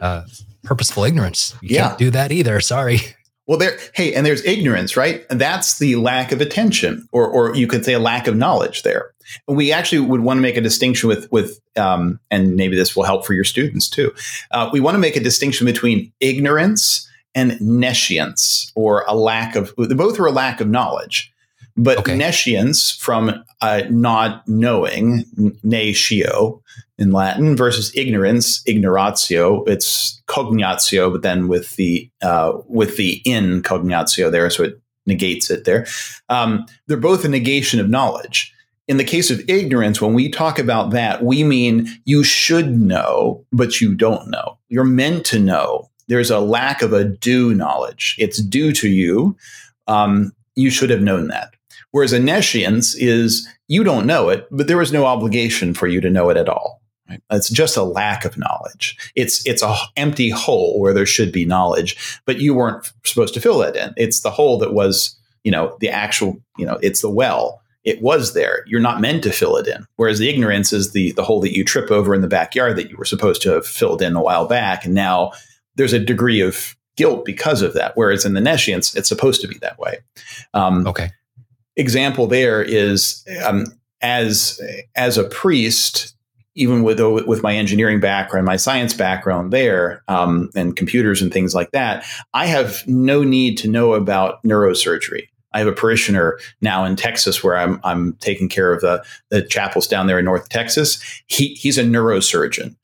uh, 0.00 0.22
purposeful 0.62 1.04
ignorance. 1.04 1.54
You 1.60 1.74
yeah. 1.74 1.88
can't 1.88 1.98
do 1.98 2.10
that 2.10 2.32
either. 2.32 2.60
Sorry. 2.60 3.00
Well, 3.46 3.58
there, 3.58 3.76
hey, 3.92 4.14
and 4.14 4.24
there's 4.24 4.42
ignorance, 4.46 4.96
right? 4.96 5.26
And 5.28 5.38
that's 5.38 5.78
the 5.78 5.96
lack 5.96 6.32
of 6.32 6.40
attention, 6.40 7.06
or, 7.12 7.28
or 7.28 7.54
you 7.54 7.66
could 7.66 7.84
say 7.84 7.92
a 7.92 7.98
lack 7.98 8.26
of 8.26 8.34
knowledge 8.34 8.84
there. 8.84 9.12
We 9.46 9.70
actually 9.70 9.98
would 9.98 10.22
want 10.22 10.38
to 10.38 10.40
make 10.40 10.56
a 10.56 10.62
distinction 10.62 11.10
with, 11.10 11.30
with, 11.30 11.60
um, 11.76 12.20
and 12.30 12.56
maybe 12.56 12.74
this 12.74 12.96
will 12.96 13.02
help 13.02 13.26
for 13.26 13.34
your 13.34 13.44
students 13.44 13.90
too. 13.90 14.14
Uh, 14.50 14.70
we 14.72 14.80
want 14.80 14.94
to 14.94 14.98
make 14.98 15.14
a 15.14 15.20
distinction 15.20 15.66
between 15.66 16.10
ignorance 16.20 17.06
and 17.34 17.60
nescience, 17.60 18.72
or 18.74 19.04
a 19.06 19.14
lack 19.14 19.56
of. 19.56 19.74
Both 19.76 20.18
are 20.18 20.26
a 20.26 20.32
lack 20.32 20.62
of 20.62 20.68
knowledge. 20.68 21.30
But 21.76 21.98
okay. 21.98 22.16
nescience 22.16 22.92
from 22.92 23.44
uh, 23.60 23.82
not 23.90 24.46
knowing, 24.46 25.24
nescio 25.64 26.60
in 26.98 27.10
Latin, 27.10 27.56
versus 27.56 27.90
ignorance, 27.96 28.62
ignoratio. 28.66 29.64
It's 29.64 30.22
cognatio, 30.28 31.10
but 31.10 31.22
then 31.22 31.48
with 31.48 31.74
the 31.74 32.08
uh, 32.22 32.52
with 32.68 32.96
the 32.96 33.20
in 33.24 33.62
cognatio 33.62 34.30
there, 34.30 34.48
so 34.50 34.64
it 34.64 34.80
negates 35.06 35.50
it 35.50 35.64
there. 35.64 35.86
Um, 36.28 36.66
they're 36.86 36.96
both 36.96 37.24
a 37.24 37.28
negation 37.28 37.80
of 37.80 37.90
knowledge. 37.90 38.52
In 38.86 38.98
the 38.98 39.04
case 39.04 39.30
of 39.30 39.42
ignorance, 39.48 40.00
when 40.00 40.14
we 40.14 40.28
talk 40.28 40.58
about 40.58 40.90
that, 40.90 41.24
we 41.24 41.42
mean 41.42 41.88
you 42.04 42.22
should 42.22 42.78
know, 42.78 43.44
but 43.50 43.80
you 43.80 43.94
don't 43.94 44.28
know. 44.30 44.58
You're 44.68 44.84
meant 44.84 45.24
to 45.26 45.38
know. 45.38 45.90
There's 46.08 46.30
a 46.30 46.40
lack 46.40 46.82
of 46.82 46.92
a 46.92 47.04
due 47.04 47.54
knowledge. 47.54 48.14
It's 48.18 48.42
due 48.42 48.72
to 48.74 48.88
you. 48.88 49.36
Um, 49.86 50.32
you 50.54 50.70
should 50.70 50.90
have 50.90 51.00
known 51.00 51.28
that. 51.28 51.53
Whereas 51.94 52.12
a 52.12 52.18
nescience 52.18 52.96
is 52.96 53.48
you 53.68 53.84
don't 53.84 54.04
know 54.04 54.28
it, 54.28 54.48
but 54.50 54.66
there 54.66 54.78
was 54.78 54.92
no 54.92 55.04
obligation 55.04 55.74
for 55.74 55.86
you 55.86 56.00
to 56.00 56.10
know 56.10 56.28
it 56.28 56.36
at 56.36 56.48
all. 56.48 56.82
Right? 57.08 57.22
It's 57.30 57.48
just 57.48 57.76
a 57.76 57.84
lack 57.84 58.24
of 58.24 58.36
knowledge. 58.36 58.96
It's 59.14 59.46
it's 59.46 59.62
a 59.62 59.76
empty 59.96 60.30
hole 60.30 60.80
where 60.80 60.92
there 60.92 61.06
should 61.06 61.30
be 61.30 61.44
knowledge, 61.44 62.18
but 62.26 62.40
you 62.40 62.52
weren't 62.52 62.92
supposed 63.04 63.32
to 63.34 63.40
fill 63.40 63.58
that 63.58 63.76
in. 63.76 63.94
It's 63.96 64.22
the 64.22 64.32
hole 64.32 64.58
that 64.58 64.74
was, 64.74 65.16
you 65.44 65.52
know, 65.52 65.76
the 65.78 65.88
actual, 65.88 66.42
you 66.58 66.66
know, 66.66 66.80
it's 66.82 67.00
the 67.00 67.08
well. 67.08 67.62
It 67.84 68.02
was 68.02 68.34
there. 68.34 68.64
You're 68.66 68.80
not 68.80 69.00
meant 69.00 69.22
to 69.22 69.30
fill 69.30 69.56
it 69.56 69.68
in. 69.68 69.86
Whereas 69.94 70.18
the 70.18 70.28
ignorance 70.28 70.72
is 70.72 70.94
the 70.94 71.12
the 71.12 71.22
hole 71.22 71.40
that 71.42 71.54
you 71.54 71.64
trip 71.64 71.92
over 71.92 72.12
in 72.12 72.22
the 72.22 72.26
backyard 72.26 72.74
that 72.74 72.90
you 72.90 72.96
were 72.96 73.04
supposed 73.04 73.40
to 73.42 73.50
have 73.50 73.68
filled 73.68 74.02
in 74.02 74.16
a 74.16 74.22
while 74.22 74.48
back, 74.48 74.84
and 74.84 74.94
now 74.94 75.30
there's 75.76 75.92
a 75.92 76.00
degree 76.00 76.40
of 76.40 76.74
guilt 76.96 77.24
because 77.24 77.62
of 77.62 77.72
that. 77.74 77.96
Whereas 77.96 78.24
in 78.24 78.34
the 78.34 78.40
nescience, 78.40 78.96
it's 78.96 79.08
supposed 79.08 79.40
to 79.42 79.46
be 79.46 79.58
that 79.58 79.78
way. 79.78 79.98
Um, 80.54 80.88
okay 80.88 81.12
example 81.76 82.26
there 82.26 82.62
is 82.62 83.24
um, 83.44 83.66
as 84.02 84.60
as 84.94 85.18
a 85.18 85.24
priest, 85.24 86.14
even 86.54 86.82
with 86.82 87.00
with 87.00 87.42
my 87.42 87.54
engineering 87.54 88.00
background, 88.00 88.46
my 88.46 88.56
science 88.56 88.94
background 88.94 89.52
there, 89.52 90.02
um, 90.08 90.50
and 90.54 90.76
computers 90.76 91.22
and 91.22 91.32
things 91.32 91.54
like 91.54 91.72
that, 91.72 92.04
I 92.34 92.46
have 92.46 92.86
no 92.86 93.24
need 93.24 93.56
to 93.58 93.68
know 93.68 93.94
about 93.94 94.42
neurosurgery. 94.44 95.28
I 95.52 95.58
have 95.58 95.68
a 95.68 95.72
parishioner 95.72 96.38
now 96.60 96.84
in 96.84 96.96
Texas 96.96 97.42
where 97.42 97.56
I'm 97.56 97.80
I'm 97.84 98.14
taking 98.14 98.48
care 98.48 98.72
of 98.72 98.80
the 98.80 99.02
the 99.30 99.42
chapels 99.42 99.86
down 99.86 100.06
there 100.06 100.18
in 100.18 100.24
North 100.24 100.48
Texas. 100.48 101.02
He 101.26 101.54
he's 101.54 101.78
a 101.78 101.84
neurosurgeon. 101.84 102.76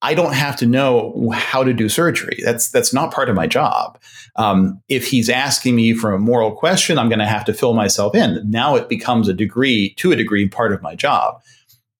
I 0.00 0.14
don't 0.14 0.34
have 0.34 0.56
to 0.56 0.66
know 0.66 1.30
how 1.34 1.64
to 1.64 1.72
do 1.72 1.88
surgery. 1.88 2.40
That's 2.44 2.70
that's 2.70 2.94
not 2.94 3.12
part 3.12 3.28
of 3.28 3.34
my 3.34 3.46
job. 3.46 3.98
Um, 4.36 4.80
if 4.88 5.08
he's 5.08 5.28
asking 5.28 5.74
me 5.74 5.92
for 5.92 6.12
a 6.12 6.18
moral 6.18 6.52
question, 6.52 6.98
I'm 6.98 7.08
going 7.08 7.18
to 7.18 7.26
have 7.26 7.44
to 7.46 7.54
fill 7.54 7.74
myself 7.74 8.14
in. 8.14 8.48
Now 8.48 8.76
it 8.76 8.88
becomes 8.88 9.28
a 9.28 9.34
degree, 9.34 9.94
to 9.96 10.12
a 10.12 10.16
degree, 10.16 10.48
part 10.48 10.72
of 10.72 10.82
my 10.82 10.94
job. 10.94 11.42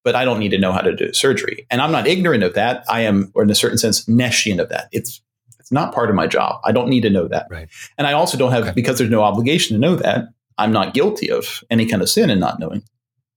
But 0.05 0.15
I 0.15 0.23
don't 0.23 0.39
need 0.39 0.51
to 0.51 0.57
know 0.57 0.71
how 0.71 0.79
to 0.79 0.95
do 0.95 1.11
surgery, 1.11 1.67
and 1.69 1.81
I'm 1.81 1.91
not 1.91 2.07
ignorant 2.07 2.43
of 2.43 2.53
that. 2.53 2.85
I 2.87 3.01
am, 3.01 3.31
or 3.35 3.43
in 3.43 3.49
a 3.49 3.55
certain 3.55 3.77
sense, 3.77 4.07
nescient 4.07 4.61
of 4.61 4.69
that. 4.69 4.87
It's 4.93 5.21
it's 5.59 5.71
not 5.71 5.93
part 5.93 6.09
of 6.09 6.15
my 6.15 6.25
job. 6.25 6.61
I 6.63 6.71
don't 6.71 6.87
need 6.87 7.01
to 7.01 7.09
know 7.09 7.27
that. 7.27 7.47
Right. 7.51 7.67
And 7.97 8.07
I 8.07 8.13
also 8.13 8.37
don't 8.37 8.51
have 8.51 8.63
okay. 8.63 8.71
because 8.73 8.97
there's 8.97 9.09
no 9.09 9.21
obligation 9.21 9.75
to 9.75 9.79
know 9.79 9.95
that. 9.97 10.29
I'm 10.57 10.71
not 10.71 10.93
guilty 10.93 11.29
of 11.29 11.63
any 11.69 11.85
kind 11.85 12.01
of 12.01 12.09
sin 12.09 12.29
in 12.29 12.39
not 12.39 12.59
knowing. 12.59 12.81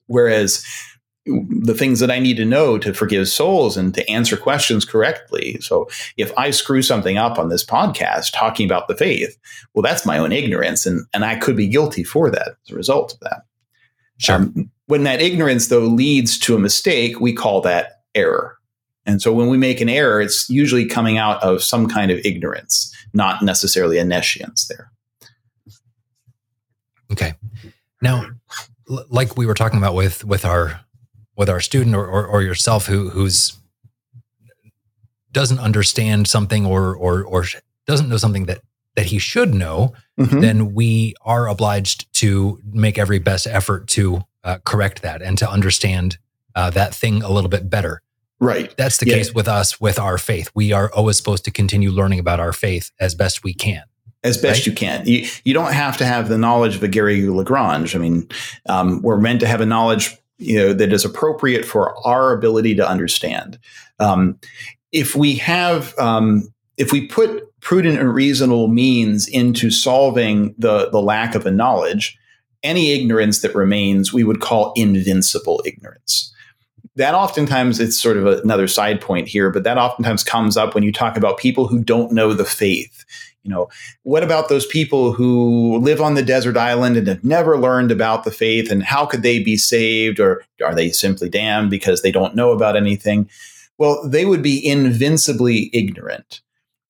Whereas 0.07 0.65
the 1.25 1.75
things 1.75 2.01
that 2.01 2.11
I 2.11 2.19
need 2.19 2.37
to 2.39 2.45
know 2.45 2.79
to 2.79 2.93
forgive 2.93 3.29
souls 3.29 3.77
and 3.77 3.95
to 3.95 4.09
answer 4.11 4.37
questions 4.37 4.85
correctly. 4.85 5.57
So 5.61 5.89
if 6.17 6.37
I 6.37 6.51
screw 6.51 6.83
something 6.83 7.17
up 7.17 7.39
on 7.39 7.49
this 7.49 7.65
podcast 7.65 8.33
talking 8.33 8.67
about 8.67 8.89
the 8.89 8.97
faith, 8.97 9.39
well, 9.73 9.83
that's 9.83 10.05
my 10.05 10.19
own 10.19 10.33
ignorance, 10.33 10.85
and 10.87 11.07
and 11.15 11.25
I 11.25 11.37
could 11.37 11.57
be 11.57 11.69
guilty 11.69 12.05
for 12.05 12.31
that 12.31 12.57
as 12.65 12.73
a 12.73 12.75
result 12.75 13.15
of 13.15 13.21
that. 13.21 13.45
Sure. 14.19 14.37
Um, 14.37 14.71
When 14.87 15.05
that 15.05 15.23
ignorance, 15.23 15.69
though, 15.69 15.87
leads 15.87 16.39
to 16.41 16.55
a 16.55 16.59
mistake, 16.59 17.21
we 17.21 17.33
call 17.33 17.61
that 17.63 18.03
error. 18.15 18.59
And 19.07 19.23
so 19.23 19.33
when 19.33 19.49
we 19.49 19.59
make 19.59 19.81
an 19.81 19.89
error, 19.89 20.21
it's 20.21 20.49
usually 20.51 20.87
coming 20.87 21.19
out 21.19 21.43
of 21.43 21.63
some 21.63 21.89
kind 21.89 22.11
of 22.11 22.19
ignorance, 22.25 22.95
not 23.13 23.43
necessarily 23.43 23.99
a 23.99 24.05
nescience 24.05 24.69
there. 24.69 24.93
Okay. 27.11 27.35
Now, 28.01 28.27
like 28.87 29.37
we 29.37 29.47
were 29.47 29.55
talking 29.55 29.79
about 29.79 29.95
with 29.95 30.25
with 30.25 30.45
our 30.45 30.81
with 31.37 31.49
our 31.49 31.61
student 31.61 31.95
or, 31.95 32.07
or, 32.07 32.27
or 32.27 32.43
yourself 32.43 32.87
who 32.87 33.11
who's 33.11 33.59
doesn't 35.33 35.59
understand 35.59 36.29
something 36.29 36.67
or 36.67 36.95
or 36.95 37.23
or 37.25 37.45
doesn't 37.87 38.09
know 38.09 38.17
something 38.17 38.47
that 38.47 38.61
that 38.95 39.07
he 39.07 39.19
should 39.19 39.55
know, 39.55 39.95
mm-hmm. 40.19 40.41
then 40.41 40.75
we 40.75 41.15
are 41.23 41.49
obliged 41.49 42.13
to 42.13 42.61
make 42.65 42.99
every 42.99 43.19
best 43.19 43.47
effort 43.47 43.89
to 43.89 44.23
uh, 44.45 44.59
correct 44.65 45.01
that 45.03 45.23
and 45.23 45.39
to 45.39 45.51
understand 45.51 46.19
uh, 46.55 46.69
that 46.71 46.95
thing 46.95 47.23
a 47.23 47.31
little 47.31 47.49
bit 47.49 47.71
better. 47.71 48.03
Right. 48.39 48.77
That's 48.77 48.99
the 48.99 49.07
yeah. 49.07 49.15
case 49.15 49.33
with 49.33 49.49
us 49.49 49.81
with 49.81 49.99
our 49.99 50.19
faith. 50.19 50.51
We 50.55 50.73
are 50.73 50.93
always 50.93 51.17
supposed 51.17 51.45
to 51.45 51.51
continue 51.51 51.91
learning 51.91 52.19
about 52.19 52.41
our 52.41 52.53
faith 52.53 52.91
as 53.01 53.15
best 53.15 53.45
we 53.45 53.55
can 53.55 53.85
as 54.25 54.37
best 54.37 54.61
right? 54.61 54.67
you 54.67 54.73
can. 54.73 55.07
You 55.07 55.27
you 55.45 55.55
don't 55.55 55.73
have 55.73 55.97
to 55.99 56.07
have 56.07 56.29
the 56.29 56.39
knowledge 56.39 56.77
of 56.77 56.83
a 56.83 56.89
Garrigou-Lagrange. 56.89 57.97
I 57.97 57.99
mean, 57.99 58.29
um, 58.69 59.03
we're 59.03 59.17
meant 59.17 59.41
to 59.41 59.47
have 59.47 59.61
a 59.61 59.67
knowledge 59.67 60.17
you 60.43 60.57
know 60.57 60.73
that 60.73 60.93
is 60.93 61.05
appropriate 61.05 61.65
for 61.65 61.95
our 62.07 62.33
ability 62.33 62.75
to 62.77 62.89
understand. 62.89 63.59
Um, 63.99 64.39
if 64.91 65.17
we 65.17 65.37
have 65.37 65.99
um, 65.99 66.53
if 66.77 66.93
we 66.93 67.07
put 67.07 67.49
prudent 67.61 67.99
and 67.99 68.13
reasonable 68.13 68.69
means 68.69 69.29
into 69.29 69.71
solving 69.71 70.55
the 70.59 70.91
the 70.91 71.03
lack 71.03 71.35
of 71.35 71.47
a 71.47 71.51
knowledge, 71.51 72.19
any 72.63 72.93
ignorance 72.93 73.41
that 73.41 73.55
remains 73.55 74.13
we 74.13 74.25
would 74.25 74.41
call 74.41 74.73
invincible 74.77 75.63
ignorance 75.65 76.33
that 76.97 77.15
oftentimes 77.15 77.81
it's 77.81 77.99
sort 77.99 78.17
of 78.17 78.27
another 78.27 78.69
side 78.69 79.01
point 79.01 79.27
here, 79.27 79.51
but 79.51 79.65
that 79.65 79.79
oftentimes 79.79 80.23
comes 80.23 80.57
up 80.57 80.75
when 80.75 80.85
you 80.85 80.93
talk 80.93 81.17
about 81.17 81.39
people 81.39 81.67
who 81.67 81.83
don't 81.83 82.13
know 82.13 82.35
the 82.35 82.45
faith 82.45 83.05
you 83.43 83.51
know 83.51 83.69
what 84.03 84.23
about 84.23 84.49
those 84.49 84.67
people 84.67 85.13
who 85.13 85.79
live 85.79 86.01
on 86.01 86.15
the 86.15 86.23
desert 86.23 86.57
island 86.57 86.97
and 86.97 87.07
have 87.07 87.25
never 87.25 87.59
learned 87.59 87.91
about 87.91 88.25
the 88.25 88.31
faith 88.31 88.71
and 88.71 88.83
how 88.83 89.05
could 89.05 89.23
they 89.23 89.43
be 89.43 89.57
saved 89.57 90.21
or 90.21 90.45
are 90.65 90.75
they 90.75 90.91
simply 90.91 91.29
damned 91.29 91.71
because 91.71 92.03
they 92.03 92.13
don't 92.13 92.35
know 92.35 92.53
about 92.53 92.77
anything 92.77 93.29
well 93.79 94.07
they 94.09 94.25
would 94.25 94.43
be 94.43 94.65
invincibly 94.67 95.71
ignorant 95.73 96.41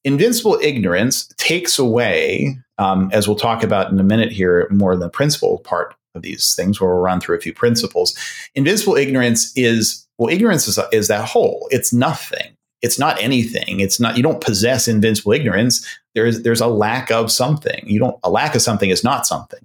invincible 0.04 0.58
ignorance 0.62 1.26
takes 1.36 1.78
away 1.78 2.56
um, 2.78 3.08
as 3.12 3.28
we'll 3.28 3.36
talk 3.36 3.62
about 3.62 3.90
in 3.90 4.00
a 4.00 4.04
minute 4.04 4.32
here 4.32 4.68
more 4.70 4.96
the 4.96 5.08
principle 5.08 5.58
part 5.58 5.94
of 6.14 6.22
these 6.22 6.54
things 6.54 6.80
where 6.80 6.90
we'll 6.90 7.02
run 7.02 7.20
through 7.20 7.36
a 7.36 7.40
few 7.40 7.54
principles 7.54 8.16
invincible 8.54 8.96
ignorance 8.96 9.52
is 9.56 10.06
well 10.18 10.32
ignorance 10.32 10.68
is, 10.68 10.78
is 10.92 11.08
that 11.08 11.26
whole 11.28 11.66
it's 11.70 11.92
nothing 11.92 12.56
it's 12.82 12.98
not 12.98 13.20
anything. 13.22 13.80
It's 13.80 14.00
not 14.00 14.16
you 14.16 14.22
don't 14.22 14.40
possess 14.40 14.88
invincible 14.88 15.32
ignorance. 15.32 15.86
There's 16.14 16.42
there's 16.42 16.60
a 16.60 16.66
lack 16.66 17.10
of 17.10 17.30
something. 17.32 17.82
You 17.86 17.98
don't 17.98 18.18
a 18.22 18.30
lack 18.30 18.54
of 18.54 18.62
something 18.62 18.90
is 18.90 19.04
not 19.04 19.26
something. 19.26 19.60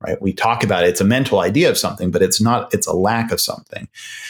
Right? 0.00 0.20
We 0.20 0.32
talk 0.32 0.64
about 0.64 0.84
it, 0.84 0.88
it's 0.88 1.00
a 1.02 1.04
mental 1.04 1.40
idea 1.40 1.68
of 1.68 1.76
something, 1.76 2.10
but 2.10 2.22
it's 2.22 2.40
not, 2.40 2.72
it's 2.72 2.86
a 2.86 2.94
lack 2.94 3.30
of 3.32 3.40
something. 3.40 3.86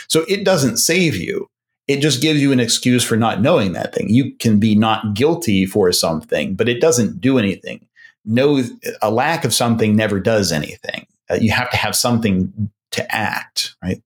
So 0.09 0.25
it 0.29 0.45
doesn't 0.45 0.79
save 0.79 1.15
you. 1.15 1.49
It 1.87 2.01
just 2.01 2.21
gives 2.21 2.43
you 2.43 2.51
an 2.51 2.59
excuse 2.59 3.05
for 3.05 3.17
not 3.17 3.41
knowing 3.41 3.73
that 3.73 3.95
thing. 3.95 4.09
You 4.09 4.33
can 4.35 4.59
be 4.59 4.75
not 4.75 5.15
guilty 5.15 5.67
for 5.67 5.93
something, 5.93 6.57
but 6.57 6.69
it 6.69 6.81
doesn't 6.81 7.21
do 7.21 7.39
anything. 7.39 7.87
No, 8.25 8.63
a 9.01 9.11
lack 9.11 9.45
of 9.45 9.55
something 9.55 9.95
never 9.95 10.19
does 10.19 10.51
anything. 10.51 11.07
Uh, 11.31 11.35
you 11.35 11.53
have 11.53 11.71
to 11.71 11.77
have 11.77 11.95
something 11.95 12.71
to 12.93 13.15
act, 13.15 13.75
right? 13.83 14.03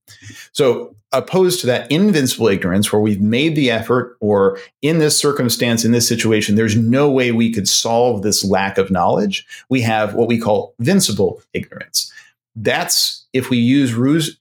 So 0.53 0.95
opposed 1.15 1.61
to 1.61 1.67
that 1.67 1.91
invincible 1.91 2.49
ignorance 2.49 2.93
where 2.93 3.01
we've 3.01 3.21
made 3.21 3.55
the 3.55 3.71
effort 3.71 4.17
or 4.21 4.59
in 4.83 4.99
this 4.99 5.17
circumstance 5.17 5.85
in 5.85 5.93
this 5.93 6.09
situation 6.09 6.57
there's 6.57 6.77
no 6.77 7.09
way 7.09 7.31
we 7.31 7.53
could 7.53 7.69
solve 7.69 8.23
this 8.23 8.45
lack 8.45 8.79
of 8.79 8.91
knowledge 8.91 9.47
we 9.71 9.81
have 9.81 10.15
what 10.15 10.29
we 10.29 10.39
call 10.39 10.75
vincible 10.83 11.41
ignorance. 11.53 12.13
That's 12.57 13.25
if 13.33 13.49
we 13.49 13.59
use 13.59 13.93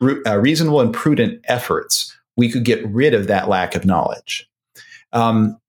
uh, 0.01 0.39
reasonable 0.39 0.81
and 0.81 0.93
prudent 0.93 1.41
efforts 1.45 2.15
we 2.35 2.49
could 2.49 2.65
get 2.65 2.85
rid 2.87 3.13
of 3.13 3.27
that 3.27 3.47
lack 3.47 3.75
of 3.75 3.85
knowledge. 3.85 4.49
Um, 5.11 5.59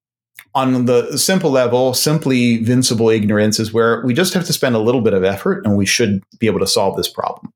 on 0.55 0.85
the 0.85 1.15
simple 1.17 1.51
level, 1.51 1.93
simply 1.93 2.63
vincible 2.63 3.15
ignorance 3.15 3.59
is 3.59 3.71
where 3.71 4.03
we 4.03 4.15
just 4.15 4.33
have 4.33 4.45
to 4.45 4.53
spend 4.53 4.73
a 4.73 4.79
little 4.79 5.01
bit 5.01 5.13
of 5.13 5.23
effort 5.23 5.63
and 5.65 5.77
we 5.77 5.85
should 5.85 6.23
be 6.39 6.47
able 6.47 6.59
to 6.61 6.67
solve 6.67 6.97
this 6.97 7.09
problem 7.09 7.53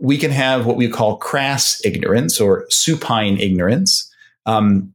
we 0.00 0.18
can 0.18 0.30
have 0.30 0.66
what 0.66 0.76
we 0.76 0.88
call 0.88 1.16
crass 1.16 1.80
ignorance 1.84 2.40
or 2.40 2.66
supine 2.68 3.38
ignorance. 3.38 4.12
Um, 4.44 4.94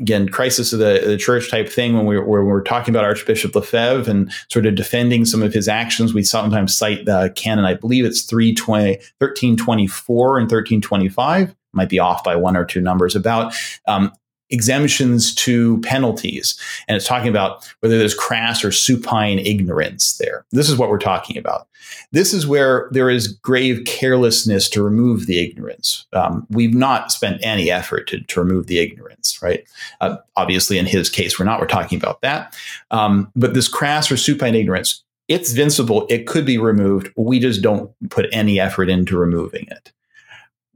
again, 0.00 0.28
crisis 0.28 0.72
of 0.72 0.78
the, 0.78 1.02
the 1.04 1.16
church 1.16 1.50
type 1.50 1.68
thing 1.68 1.94
when 1.94 2.06
we 2.06 2.18
were, 2.18 2.44
we're 2.44 2.62
talking 2.62 2.92
about 2.94 3.04
Archbishop 3.04 3.54
Lefebvre 3.54 4.10
and 4.10 4.32
sort 4.48 4.66
of 4.66 4.74
defending 4.74 5.24
some 5.24 5.42
of 5.42 5.52
his 5.52 5.68
actions. 5.68 6.14
We 6.14 6.22
sometimes 6.22 6.76
cite 6.76 7.04
the 7.04 7.32
canon, 7.36 7.64
I 7.64 7.74
believe 7.74 8.04
it's 8.04 8.22
320, 8.22 8.96
1324 9.18 10.38
and 10.38 10.44
1325, 10.44 11.54
might 11.72 11.88
be 11.88 11.98
off 11.98 12.24
by 12.24 12.34
one 12.34 12.56
or 12.56 12.64
two 12.64 12.80
numbers, 12.80 13.14
about 13.14 13.54
um, 13.86 14.10
exemptions 14.50 15.34
to 15.36 15.80
penalties. 15.80 16.58
And 16.88 16.96
it's 16.96 17.06
talking 17.06 17.28
about 17.28 17.72
whether 17.80 17.98
there's 17.98 18.14
crass 18.14 18.64
or 18.64 18.72
supine 18.72 19.38
ignorance 19.38 20.18
there. 20.18 20.44
This 20.50 20.68
is 20.68 20.76
what 20.76 20.90
we're 20.90 20.98
talking 20.98 21.38
about. 21.38 21.68
This 22.12 22.34
is 22.34 22.46
where 22.46 22.88
there 22.92 23.10
is 23.10 23.28
grave 23.28 23.84
carelessness 23.86 24.68
to 24.70 24.82
remove 24.82 25.26
the 25.26 25.38
ignorance. 25.38 26.06
Um, 26.12 26.46
we've 26.50 26.74
not 26.74 27.12
spent 27.12 27.40
any 27.42 27.70
effort 27.70 28.08
to, 28.08 28.20
to 28.20 28.40
remove 28.40 28.66
the 28.66 28.78
ignorance, 28.78 29.40
right? 29.42 29.64
Uh, 30.00 30.16
obviously, 30.36 30.78
in 30.78 30.86
his 30.86 31.08
case, 31.08 31.38
we're 31.38 31.44
not. 31.44 31.60
We're 31.60 31.66
talking 31.66 31.98
about 31.98 32.20
that. 32.22 32.56
Um, 32.90 33.30
but 33.34 33.54
this 33.54 33.68
crass 33.68 34.10
or 34.10 34.16
supine 34.16 34.54
ignorance, 34.54 35.02
it's 35.28 35.54
vincible. 35.54 36.10
It 36.10 36.26
could 36.26 36.44
be 36.44 36.58
removed. 36.58 37.12
We 37.16 37.38
just 37.38 37.62
don't 37.62 37.92
put 38.10 38.26
any 38.32 38.58
effort 38.58 38.90
into 38.90 39.16
removing 39.16 39.66
it. 39.70 39.92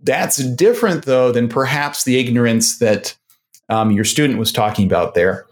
That's 0.03 0.37
different, 0.37 1.07
though, 1.07 1.33
than 1.33 1.49
perhaps 1.49 2.05
the 2.05 2.19
ignorance 2.19 2.79
that 2.79 3.17
um, 3.69 3.91
your 3.91 4.05
student 4.05 4.39
was 4.39 4.53
talking 4.53 4.87
about 4.87 5.15
there, 5.15 5.47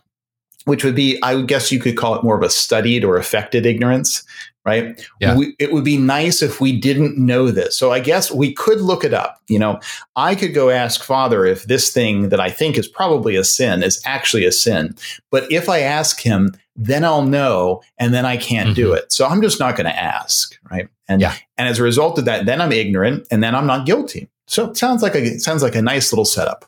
which 0.65 0.85
would 0.85 0.95
be, 0.95 1.21
I 1.23 1.35
would 1.35 1.49
guess 1.49 1.73
you 1.73 1.81
could 1.81 1.97
call 1.97 2.15
it 2.15 2.23
more 2.23 2.37
of 2.37 2.43
a 2.43 2.51
studied 2.51 3.05
or 3.05 3.17
affected 3.17 3.67
ignorance, 3.67 4.23
right? 4.65 5.09
Yeah. 5.21 5.37
We, 5.37 5.57
it 5.59 5.73
would 5.73 5.85
be 5.85 5.97
nice 5.97 6.41
if 6.41 6.61
we 6.61 6.79
didn't 6.79 7.19
know 7.19 7.51
this. 7.51 7.77
So 7.77 7.91
I 7.93 8.01
guess 8.01 8.31
we 8.31 8.53
could 8.53 8.81
look 8.81 9.03
it 9.05 9.13
up. 9.13 9.41
You 9.49 9.59
know, 9.59 9.81
I 10.15 10.35
could 10.35 10.55
go 10.55 10.71
ask 10.71 11.03
Father 11.03 11.45
if 11.45 11.65
this 11.65 11.91
thing 11.91 12.29
that 12.29 12.41
I 12.41 12.51
think 12.51 12.79
is 12.79 12.87
probably 12.87 13.35
a 13.35 13.45
sin 13.45 13.83
is 13.83 14.01
actually 14.05 14.45
a 14.45 14.53
sin. 14.53 14.95
But 15.31 15.51
if 15.51 15.69
I 15.69 15.81
ask 15.81 16.21
him, 16.21 16.55
then 16.77 17.05
I'll 17.05 17.27
know, 17.27 17.83
and 17.99 18.15
then 18.15 18.25
I 18.25 18.37
can't 18.37 18.69
mm-hmm. 18.69 18.75
do 18.75 18.93
it. 18.93 19.13
So 19.13 19.27
I'm 19.27 19.43
just 19.43 19.61
not 19.61 19.77
going 19.77 19.87
to 19.87 19.99
ask, 19.99 20.57
right? 20.71 20.89
And 21.09 21.21
yeah. 21.21 21.35
and 21.59 21.69
as 21.69 21.79
a 21.79 21.83
result 21.83 22.19
of 22.19 22.25
that, 22.25 22.47
then 22.47 22.61
I'm 22.63 22.73
ignorant, 22.73 23.27
and 23.31 23.43
then 23.43 23.55
I'm 23.55 23.67
not 23.67 23.85
guilty. 23.85 24.31
So 24.47 24.71
it 24.71 24.77
sounds 24.79 25.03
like 25.03 25.15
a 25.15 25.23
it 25.23 25.41
sounds 25.41 25.63
like 25.63 25.75
a 25.75 25.83
nice 25.83 26.13
little 26.13 26.25
setup 26.25 26.65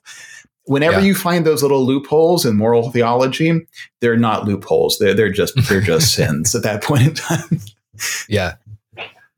whenever 0.67 1.01
yeah. 1.01 1.07
you 1.07 1.15
find 1.15 1.45
those 1.45 1.63
little 1.63 1.85
loopholes 1.85 2.45
in 2.45 2.57
moral 2.57 2.91
theology, 2.91 3.67
they're 4.01 4.17
not 4.17 4.47
loopholes. 4.47 4.99
They're 4.99 5.15
they're 5.15 5.33
just 5.33 5.55
they're 5.69 5.81
just 5.81 6.15
sins 6.15 6.55
at 6.55 6.63
that 6.63 6.83
point 6.83 7.03
in 7.03 7.15
time. 7.15 7.61
Yeah. 8.29 8.57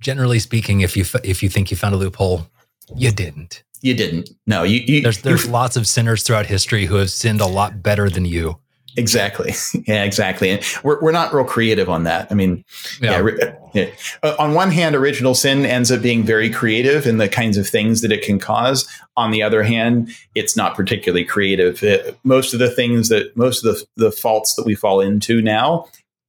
Generally 0.01 0.41
speaking, 0.41 0.81
if 0.81 0.97
you 0.97 1.05
if 1.25 1.43
you 1.43 1.49
think 1.49 1.71
you 1.71 1.77
found 1.77 1.95
a 1.95 1.99
loophole, 1.99 2.47
you 2.95 3.11
didn't. 3.11 3.63
You 3.83 3.95
didn't. 3.95 4.31
No, 4.47 4.63
you. 4.63 4.81
you 4.81 5.03
there's 5.03 5.23
there's 5.23 5.49
lots 5.49 5.77
of 5.77 5.87
sinners 5.87 6.23
throughout 6.23 6.47
history 6.47 6.87
who 6.87 6.97
have 6.97 7.11
sinned 7.11 7.41
a 7.41 7.47
lot 7.47 7.83
better 7.83 8.09
than 8.09 8.25
you. 8.25 8.59
Exactly. 8.97 9.53
Yeah, 9.87 10.03
exactly. 10.05 10.51
And 10.51 10.65
we're, 10.83 11.01
we're 11.01 11.13
not 11.13 11.33
real 11.33 11.45
creative 11.45 11.89
on 11.89 12.05
that. 12.05 12.27
I 12.31 12.35
mean, 12.35 12.65
yeah. 13.01 13.25
yeah, 13.25 13.55
yeah. 13.73 13.91
Uh, 14.23 14.35
on 14.39 14.55
one 14.55 14.73
hand, 14.73 14.97
original 14.97 15.35
sin 15.35 15.65
ends 15.65 15.93
up 15.93 16.03
being 16.03 16.25
very 16.25 16.51
creative 16.51 17.07
in 17.07 17.19
the 17.19 17.29
kinds 17.29 17.57
of 17.57 17.69
things 17.69 18.01
that 18.01 18.11
it 18.11 18.23
can 18.23 18.39
cause. 18.39 18.89
On 19.17 19.31
the 19.31 19.43
other 19.43 19.63
hand, 19.63 20.11
it's 20.35 20.57
not 20.57 20.75
particularly 20.75 21.25
creative. 21.25 21.83
It, 21.85 22.07
uh, 22.07 22.13
most 22.25 22.53
of 22.53 22.59
the 22.59 22.71
things 22.71 23.11
that, 23.11 23.37
most 23.37 23.65
of 23.65 23.75
the, 23.75 23.87
the 24.07 24.11
faults 24.11 24.55
that 24.55 24.67
we 24.67 24.75
fall 24.75 25.01
into 25.01 25.41
now, 25.41 25.87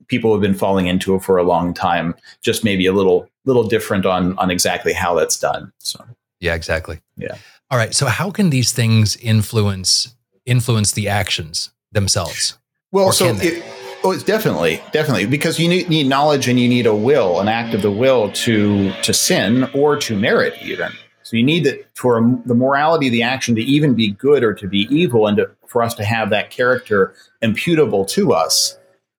people 0.08 0.34
have 0.34 0.42
been 0.42 0.54
falling 0.54 0.86
into 0.88 1.16
it 1.16 1.24
for 1.24 1.38
a 1.38 1.44
long 1.44 1.74
time. 1.74 2.14
Just 2.44 2.64
maybe 2.64 2.86
a 2.86 2.94
little, 2.94 3.28
little 3.46 3.64
different 3.64 4.06
on, 4.06 4.38
on 4.38 4.52
exactly 4.52 4.94
how 4.94 5.16
that's 5.16 5.40
done. 5.40 5.72
So, 5.80 6.04
yeah, 6.40 6.54
exactly. 6.54 7.00
Yeah. 7.16 7.38
All 7.72 7.78
right. 7.78 7.96
So 7.96 8.06
how 8.06 8.30
can 8.30 8.52
these 8.52 8.72
things 8.72 9.16
influence, 9.18 10.16
influence 10.46 10.92
the 10.92 11.08
actions 11.08 11.72
themselves? 11.92 12.58
Well, 12.92 13.12
so 13.12 13.36
it, 13.36 13.64
oh, 14.04 14.12
it's 14.12 14.24
definitely, 14.24 14.82
definitely 14.92 15.26
because 15.26 15.60
you 15.60 15.68
need, 15.68 15.90
need 15.90 16.08
knowledge 16.08 16.48
and 16.48 16.60
you 16.60 16.70
need 16.70 16.86
a 16.86 16.96
will, 16.96 17.40
an 17.40 17.48
act 17.48 17.74
of 17.74 17.82
the 17.82 17.92
will 17.92 18.32
to 18.32 18.92
to 19.04 19.14
sin 19.14 19.70
or 19.74 19.98
to 19.98 20.18
merit 20.18 20.54
even. 20.62 20.92
So 21.24 21.36
you 21.36 21.44
need 21.44 21.66
that 21.66 21.86
for 21.96 22.22
the 22.46 22.56
morality 22.56 23.08
of 23.08 23.12
the 23.12 23.24
action 23.24 23.56
to 23.56 23.62
even 23.62 23.96
be 23.96 24.12
good 24.12 24.44
or 24.44 24.54
to 24.54 24.68
be 24.68 24.88
evil, 24.90 25.28
and 25.28 25.36
to, 25.38 25.50
for 25.68 25.84
us 25.84 25.94
to 25.96 26.06
have 26.06 26.30
that 26.30 26.52
character 26.52 27.14
imputable 27.42 28.06
to 28.06 28.32
us. 28.32 28.78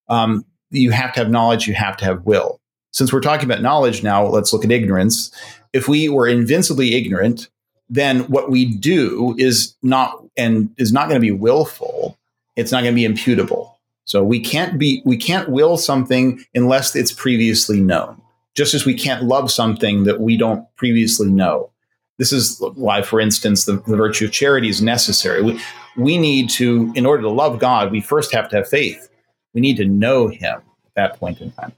Um, 0.09 0.47
you 0.71 0.91
have 0.91 1.13
to 1.15 1.21
have 1.21 1.31
knowledge. 1.31 1.67
You 1.67 1.75
have 1.75 1.99
to 1.99 2.07
have 2.07 2.25
will. 2.25 2.61
Since 2.93 3.13
we're 3.13 3.21
talking 3.21 3.45
about 3.45 3.61
knowledge 3.61 4.03
now, 4.03 4.27
let's 4.27 4.55
look 4.55 4.65
at 4.65 4.73
ignorance. 4.73 5.31
If 5.75 5.87
we 5.87 6.09
were 6.09 6.27
invincibly 6.27 6.95
ignorant, 6.95 7.51
then 7.91 8.21
what 8.21 8.51
we 8.51 8.65
do 8.65 9.35
is 9.39 9.77
not 9.83 10.25
and 10.37 10.71
is 10.79 10.93
not 10.93 11.09
going 11.09 11.21
to 11.21 11.27
be 11.27 11.31
willful. 11.31 12.18
It's 12.59 12.73
not 12.73 12.83
going 12.83 12.93
to 12.93 12.97
be 12.97 13.05
imputable. 13.05 13.79
So 14.05 14.25
we 14.25 14.41
can't 14.41 14.79
be 14.79 15.01
we 15.05 15.17
can't 15.17 15.49
will 15.49 15.77
something 15.77 16.45
unless 16.55 16.97
it's 16.97 17.13
previously 17.13 17.81
known. 17.81 18.21
Just 18.55 18.75
as 18.75 18.85
we 18.85 18.95
can't 18.95 19.25
love 19.25 19.51
something 19.53 20.05
that 20.05 20.21
we 20.21 20.37
don't 20.37 20.67
previously 20.77 21.31
know. 21.31 21.71
This 22.17 22.33
is 22.33 22.61
why, 22.75 23.03
for 23.03 23.21
instance, 23.21 23.65
the, 23.65 23.75
the 23.87 23.97
virtue 23.97 24.25
of 24.25 24.33
charity 24.33 24.69
is 24.69 24.83
necessary. 24.83 25.41
We, 25.41 25.61
we 25.97 26.19
need 26.19 26.51
to, 26.51 26.93
in 26.97 27.07
order 27.07 27.23
to 27.23 27.31
love 27.31 27.61
God, 27.61 27.93
we 27.93 28.01
first 28.01 28.33
have 28.33 28.49
to 28.49 28.57
have 28.57 28.69
faith. 28.69 29.09
We 29.55 29.61
need 29.61 29.77
to 29.77 29.85
know 29.85 30.27
Him 30.27 30.57
at 30.87 30.95
that 30.97 31.21
point 31.21 31.41
in 31.41 31.53
time. 31.53 31.73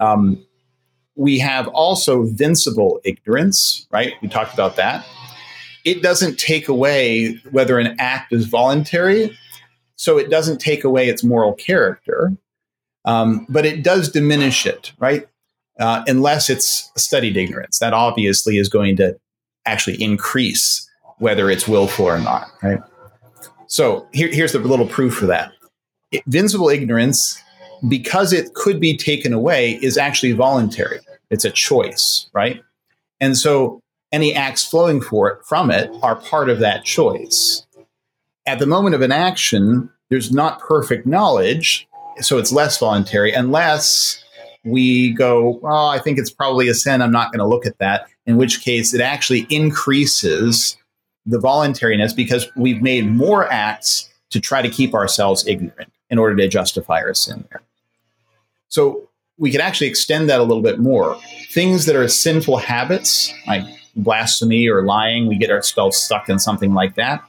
Um, 0.00 0.44
we 1.14 1.38
have 1.38 1.68
also 1.68 2.24
vincible 2.24 2.98
ignorance, 3.04 3.86
right? 3.92 4.14
We 4.20 4.26
talked 4.26 4.52
about 4.52 4.74
that. 4.76 5.06
It 5.84 6.02
doesn't 6.02 6.40
take 6.40 6.66
away 6.66 7.34
whether 7.52 7.78
an 7.78 7.94
act 8.00 8.32
is 8.32 8.46
voluntary 8.46 9.38
so 9.98 10.16
it 10.16 10.30
doesn't 10.30 10.60
take 10.60 10.84
away 10.84 11.08
its 11.08 11.24
moral 11.24 11.52
character, 11.52 12.32
um, 13.04 13.46
but 13.48 13.66
it 13.66 13.82
does 13.82 14.08
diminish 14.10 14.64
it, 14.64 14.92
right? 14.98 15.28
Uh, 15.78 16.04
unless 16.06 16.48
it's 16.48 16.90
studied 16.96 17.36
ignorance. 17.36 17.80
That 17.80 17.92
obviously 17.92 18.58
is 18.58 18.68
going 18.68 18.96
to 18.96 19.18
actually 19.66 20.00
increase 20.02 20.88
whether 21.18 21.50
it's 21.50 21.66
willful 21.66 22.06
or 22.06 22.20
not, 22.20 22.48
right? 22.62 22.80
So 23.66 24.06
here, 24.12 24.28
here's 24.28 24.52
the 24.52 24.60
little 24.60 24.86
proof 24.86 25.14
for 25.14 25.26
that. 25.26 25.52
Invincible 26.12 26.68
ignorance, 26.68 27.42
because 27.88 28.32
it 28.32 28.54
could 28.54 28.80
be 28.80 28.96
taken 28.96 29.32
away, 29.32 29.78
is 29.82 29.98
actually 29.98 30.32
voluntary. 30.32 31.00
It's 31.30 31.44
a 31.44 31.50
choice, 31.50 32.30
right? 32.32 32.62
And 33.20 33.36
so 33.36 33.80
any 34.12 34.32
acts 34.32 34.64
flowing 34.64 35.00
for 35.00 35.28
it 35.28 35.44
from 35.44 35.70
it 35.70 35.90
are 36.02 36.16
part 36.16 36.48
of 36.48 36.60
that 36.60 36.84
choice 36.84 37.66
at 38.48 38.58
the 38.58 38.66
moment 38.66 38.94
of 38.94 39.02
an 39.02 39.12
action, 39.12 39.90
there's 40.08 40.32
not 40.32 40.58
perfect 40.60 41.06
knowledge, 41.06 41.86
so 42.20 42.38
it's 42.38 42.50
less 42.50 42.78
voluntary, 42.78 43.30
unless 43.30 44.24
we 44.64 45.12
go, 45.12 45.58
well, 45.62 45.88
I 45.88 45.98
think 45.98 46.18
it's 46.18 46.30
probably 46.30 46.66
a 46.66 46.74
sin. 46.74 47.02
I'm 47.02 47.12
not 47.12 47.30
going 47.30 47.40
to 47.40 47.46
look 47.46 47.66
at 47.66 47.78
that. 47.78 48.06
In 48.24 48.38
which 48.38 48.62
case, 48.62 48.94
it 48.94 49.02
actually 49.02 49.46
increases 49.50 50.78
the 51.26 51.38
voluntariness 51.38 52.14
because 52.14 52.46
we've 52.56 52.80
made 52.80 53.06
more 53.06 53.46
acts 53.52 54.08
to 54.30 54.40
try 54.40 54.62
to 54.62 54.70
keep 54.70 54.94
ourselves 54.94 55.46
ignorant 55.46 55.92
in 56.08 56.18
order 56.18 56.34
to 56.36 56.48
justify 56.48 57.00
our 57.00 57.12
sin 57.12 57.44
there. 57.50 57.60
So 58.68 59.10
we 59.36 59.50
could 59.50 59.60
actually 59.60 59.88
extend 59.88 60.30
that 60.30 60.40
a 60.40 60.42
little 60.42 60.62
bit 60.62 60.78
more. 60.78 61.18
Things 61.50 61.84
that 61.84 61.96
are 61.96 62.08
sinful 62.08 62.56
habits, 62.56 63.30
like 63.46 63.64
blasphemy 63.94 64.68
or 64.68 64.84
lying, 64.84 65.26
we 65.26 65.36
get 65.36 65.50
ourselves 65.50 65.98
stuck 65.98 66.30
in 66.30 66.38
something 66.38 66.72
like 66.72 66.94
that 66.94 67.22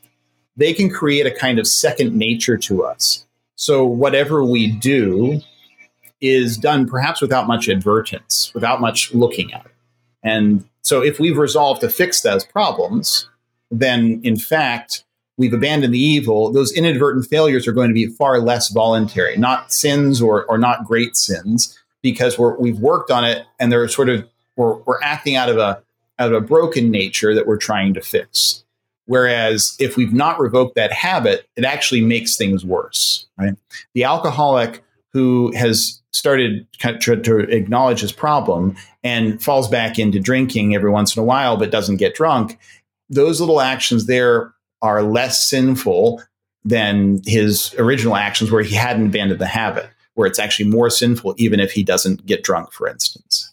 they 0.59 0.73
can 0.73 0.89
create 0.89 1.25
a 1.25 1.31
kind 1.31 1.57
of 1.57 1.65
second 1.65 2.13
nature 2.13 2.57
to 2.57 2.83
us. 2.83 3.25
So 3.55 3.85
whatever 3.85 4.43
we 4.43 4.67
do 4.67 5.41
is 6.21 6.57
done 6.57 6.87
perhaps 6.87 7.21
without 7.21 7.47
much 7.47 7.69
advertence, 7.69 8.51
without 8.53 8.81
much 8.81 9.13
looking 9.13 9.53
at 9.53 9.65
it. 9.65 9.71
And 10.21 10.67
so 10.81 11.01
if 11.01 11.17
we've 11.19 11.37
resolved 11.37 11.79
to 11.81 11.89
fix 11.89 12.21
those 12.21 12.43
problems, 12.43 13.29
then 13.71 14.19
in 14.23 14.37
fact, 14.37 15.05
we've 15.37 15.53
abandoned 15.53 15.93
the 15.93 15.99
evil. 15.99 16.51
Those 16.51 16.73
inadvertent 16.73 17.27
failures 17.27 17.65
are 17.67 17.71
going 17.71 17.89
to 17.89 17.93
be 17.93 18.07
far 18.07 18.39
less 18.39 18.69
voluntary, 18.69 19.37
not 19.37 19.71
sins 19.71 20.21
or, 20.21 20.45
or 20.45 20.57
not 20.57 20.83
great 20.83 21.15
sins, 21.15 21.79
because 22.01 22.37
we're, 22.37 22.57
we've 22.57 22.79
worked 22.79 23.11
on 23.11 23.23
it 23.23 23.45
and 23.59 23.71
they're 23.71 23.87
sort 23.87 24.09
of, 24.09 24.27
we're, 24.57 24.75
we're 24.79 25.01
acting 25.01 25.37
out 25.37 25.47
of 25.47 25.57
a, 25.57 25.81
out 26.17 26.33
of 26.33 26.33
a 26.33 26.45
broken 26.45 26.91
nature 26.91 27.33
that 27.33 27.47
we're 27.47 27.57
trying 27.57 27.93
to 27.93 28.01
fix. 28.01 28.65
Whereas 29.09 29.75
if 29.79 29.97
we've 29.97 30.13
not 30.13 30.39
revoked 30.39 30.75
that 30.75 30.91
habit, 30.91 31.49
it 31.55 31.65
actually 31.65 32.01
makes 32.01 32.37
things 32.37 32.63
worse, 32.63 33.25
right? 33.39 33.55
The 33.95 34.03
alcoholic 34.03 34.83
who 35.13 35.51
has 35.55 35.99
started 36.11 36.67
to, 36.77 37.19
to 37.19 37.39
acknowledge 37.49 38.01
his 38.01 38.11
problem 38.11 38.75
and 39.03 39.41
falls 39.41 39.67
back 39.67 39.97
into 39.97 40.19
drinking 40.19 40.75
every 40.75 40.91
once 40.91 41.15
in 41.15 41.21
a 41.23 41.25
while 41.25 41.57
but 41.57 41.71
doesn't 41.71 41.97
get 41.97 42.13
drunk, 42.13 42.59
those 43.09 43.41
little 43.41 43.61
actions 43.61 44.05
there 44.05 44.53
are 44.83 45.01
less 45.01 45.43
sinful 45.43 46.21
than 46.63 47.19
his 47.25 47.73
original 47.79 48.15
actions 48.15 48.51
where 48.51 48.61
he 48.61 48.75
hadn't 48.75 49.07
abandoned 49.07 49.41
the 49.41 49.47
habit, 49.47 49.89
where 50.13 50.27
it's 50.27 50.37
actually 50.37 50.69
more 50.69 50.91
sinful 50.91 51.33
even 51.39 51.59
if 51.59 51.71
he 51.71 51.81
doesn't 51.81 52.27
get 52.27 52.43
drunk, 52.43 52.71
for 52.71 52.87
instance. 52.87 53.51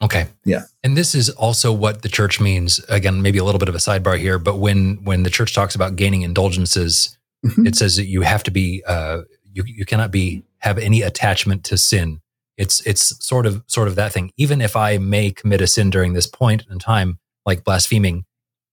Okay. 0.00 0.28
Yeah. 0.44 0.62
And 0.84 0.96
this 0.96 1.14
is 1.14 1.28
also 1.30 1.72
what 1.72 2.02
the 2.02 2.08
church 2.08 2.40
means. 2.40 2.78
Again, 2.88 3.20
maybe 3.20 3.38
a 3.38 3.44
little 3.44 3.58
bit 3.58 3.68
of 3.68 3.74
a 3.74 3.78
sidebar 3.78 4.18
here, 4.18 4.38
but 4.38 4.58
when 4.58 5.02
when 5.04 5.24
the 5.24 5.30
church 5.30 5.54
talks 5.54 5.74
about 5.74 5.96
gaining 5.96 6.22
indulgences, 6.22 7.18
mm-hmm. 7.44 7.66
it 7.66 7.76
says 7.76 7.96
that 7.96 8.06
you 8.06 8.22
have 8.22 8.42
to 8.44 8.50
be 8.50 8.82
uh, 8.86 9.22
you 9.52 9.64
you 9.66 9.84
cannot 9.84 10.10
be 10.10 10.44
have 10.58 10.78
any 10.78 11.02
attachment 11.02 11.64
to 11.64 11.78
sin. 11.78 12.20
It's 12.56 12.84
it's 12.86 13.24
sort 13.24 13.46
of 13.46 13.64
sort 13.66 13.88
of 13.88 13.96
that 13.96 14.12
thing. 14.12 14.32
Even 14.36 14.60
if 14.60 14.76
I 14.76 14.98
may 14.98 15.32
commit 15.32 15.60
a 15.60 15.66
sin 15.66 15.90
during 15.90 16.12
this 16.12 16.26
point 16.26 16.64
in 16.70 16.78
time, 16.78 17.18
like 17.44 17.64
blaspheming, 17.64 18.24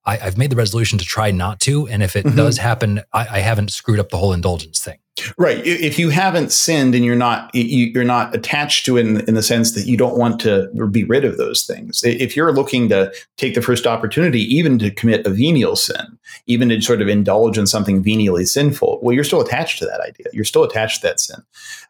I, 0.06 0.18
have 0.18 0.38
made 0.38 0.52
the 0.52 0.56
resolution 0.56 1.00
to 1.00 1.06
try 1.06 1.32
not 1.32 1.60
to. 1.62 1.88
And 1.88 2.04
if 2.04 2.16
it 2.16 2.26
mm-hmm. 2.26 2.38
does 2.38 2.58
happen, 2.58 3.02
I, 3.14 3.28
I 3.32 3.40
haven't 3.40 3.72
screwed 3.72 4.00
up 4.00 4.10
the 4.10 4.18
whole 4.18 4.34
indulgence 4.34 4.80
thing. 4.84 5.00
Right. 5.38 5.66
If 5.66 5.98
you 6.00 6.10
haven't 6.10 6.52
sinned 6.52 6.96
and 6.96 7.04
you're 7.04 7.16
not 7.16 7.50
you're 7.54 8.04
not 8.04 8.36
attached 8.36 8.86
to 8.86 8.98
it 8.98 9.06
in, 9.06 9.22
in, 9.22 9.34
the 9.36 9.44
sense 9.44 9.74
that 9.74 9.86
you 9.86 9.98
don't 9.98 10.18
want 10.18 10.40
to 10.42 10.68
be 10.92 11.04
rid 11.04 11.26
of 11.26 11.38
those 11.38 11.66
things. 11.66 12.04
If 12.04 12.36
you're 12.36 12.54
looking 12.54 12.90
to 12.90 13.14
take 13.38 13.56
the 13.56 13.62
first 13.62 13.88
opportunity, 13.88 14.42
even 14.56 14.80
to 14.80 14.92
commit 14.92 15.26
a 15.26 15.30
venial 15.30 15.76
sin, 15.76 16.18
even 16.48 16.70
to 16.70 16.82
sort 16.82 17.02
of 17.02 17.08
indulge 17.08 17.58
in 17.58 17.68
something 17.68 18.04
venially 18.04 18.46
sinful, 18.46 19.00
well, 19.02 19.14
you're 19.14 19.24
still 19.24 19.42
attached 19.42 19.80
to 19.80 19.86
that 19.86 20.02
idea. 20.02 20.28
You're 20.34 20.46
still 20.46 20.64
attached 20.64 21.02
to 21.02 21.08
that 21.08 21.20
sin. 21.20 21.42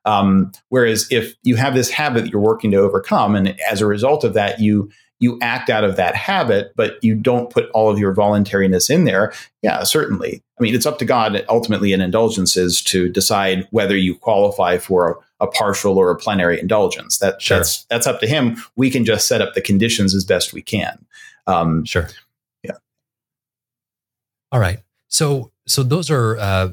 Um, 0.06 0.52
whereas 0.70 1.08
if 1.12 1.34
you 1.44 1.56
have 1.56 1.74
this 1.74 1.90
habit 1.90 2.24
that 2.24 2.32
you're 2.32 2.42
working 2.42 2.72
to 2.72 2.78
overcome, 2.78 3.36
and 3.36 3.60
as 3.70 3.82
a 3.82 3.86
result 3.86 4.24
of 4.24 4.34
that, 4.34 4.60
you 4.60 4.90
you 5.20 5.40
act 5.42 5.70
out 5.70 5.84
of 5.84 5.96
that 5.96 6.16
habit, 6.16 6.74
but 6.76 7.02
you 7.02 7.16
don't 7.16 7.50
put 7.50 7.70
all 7.72 7.90
of 7.90 7.98
your 7.98 8.14
voluntariness 8.14 8.90
in 8.90 9.06
there, 9.06 9.34
yeah, 9.62 9.84
certainly. 9.84 10.44
I 10.58 10.64
mean, 10.64 10.74
it's 10.74 10.86
up 10.86 11.00
to 11.00 11.06
God 11.06 11.44
ultimately 11.50 11.92
in 11.92 12.00
indulgences 12.00 12.82
to 12.84 13.10
decide 13.10 13.68
whether 13.72 13.98
you 13.98 14.16
qualify 14.16 14.78
for 14.78 15.12
a, 15.40 15.46
a 15.46 15.48
partial 15.48 15.98
or 15.98 16.12
a 16.12 16.16
plenary 16.16 16.60
indulgence. 16.60 17.18
That, 17.18 17.42
sure. 17.42 17.58
That's 17.58 17.84
that's 17.86 18.08
up 18.08 18.22
to 18.22 18.28
Him. 18.28 18.58
We 18.76 18.90
can 18.90 19.04
just 19.04 19.28
set 19.28 19.42
up 19.42 19.54
the 19.54 19.62
conditions 19.62 20.16
as 20.16 20.24
best 20.24 20.54
we 20.54 20.62
can. 20.62 21.06
Um, 21.46 21.84
sure. 21.84 22.08
Yeah. 22.64 22.78
All 24.52 24.60
right. 24.60 24.80
So 25.08 25.52
so 25.68 25.84
those 25.84 26.10
are. 26.10 26.38
Uh, 26.38 26.70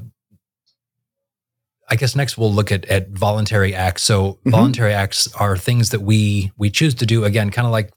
I 1.89 1.95
guess 1.95 2.15
next 2.15 2.37
we'll 2.37 2.51
look 2.51 2.71
at, 2.71 2.85
at 2.85 3.09
voluntary 3.09 3.75
acts. 3.75 4.03
So 4.03 4.33
mm-hmm. 4.33 4.49
voluntary 4.49 4.93
acts 4.93 5.31
are 5.35 5.57
things 5.57 5.89
that 5.89 6.01
we 6.01 6.51
we 6.57 6.69
choose 6.69 6.95
to 6.95 7.05
do. 7.05 7.25
Again, 7.25 7.51
kind 7.51 7.67
of 7.67 7.71
like 7.71 7.91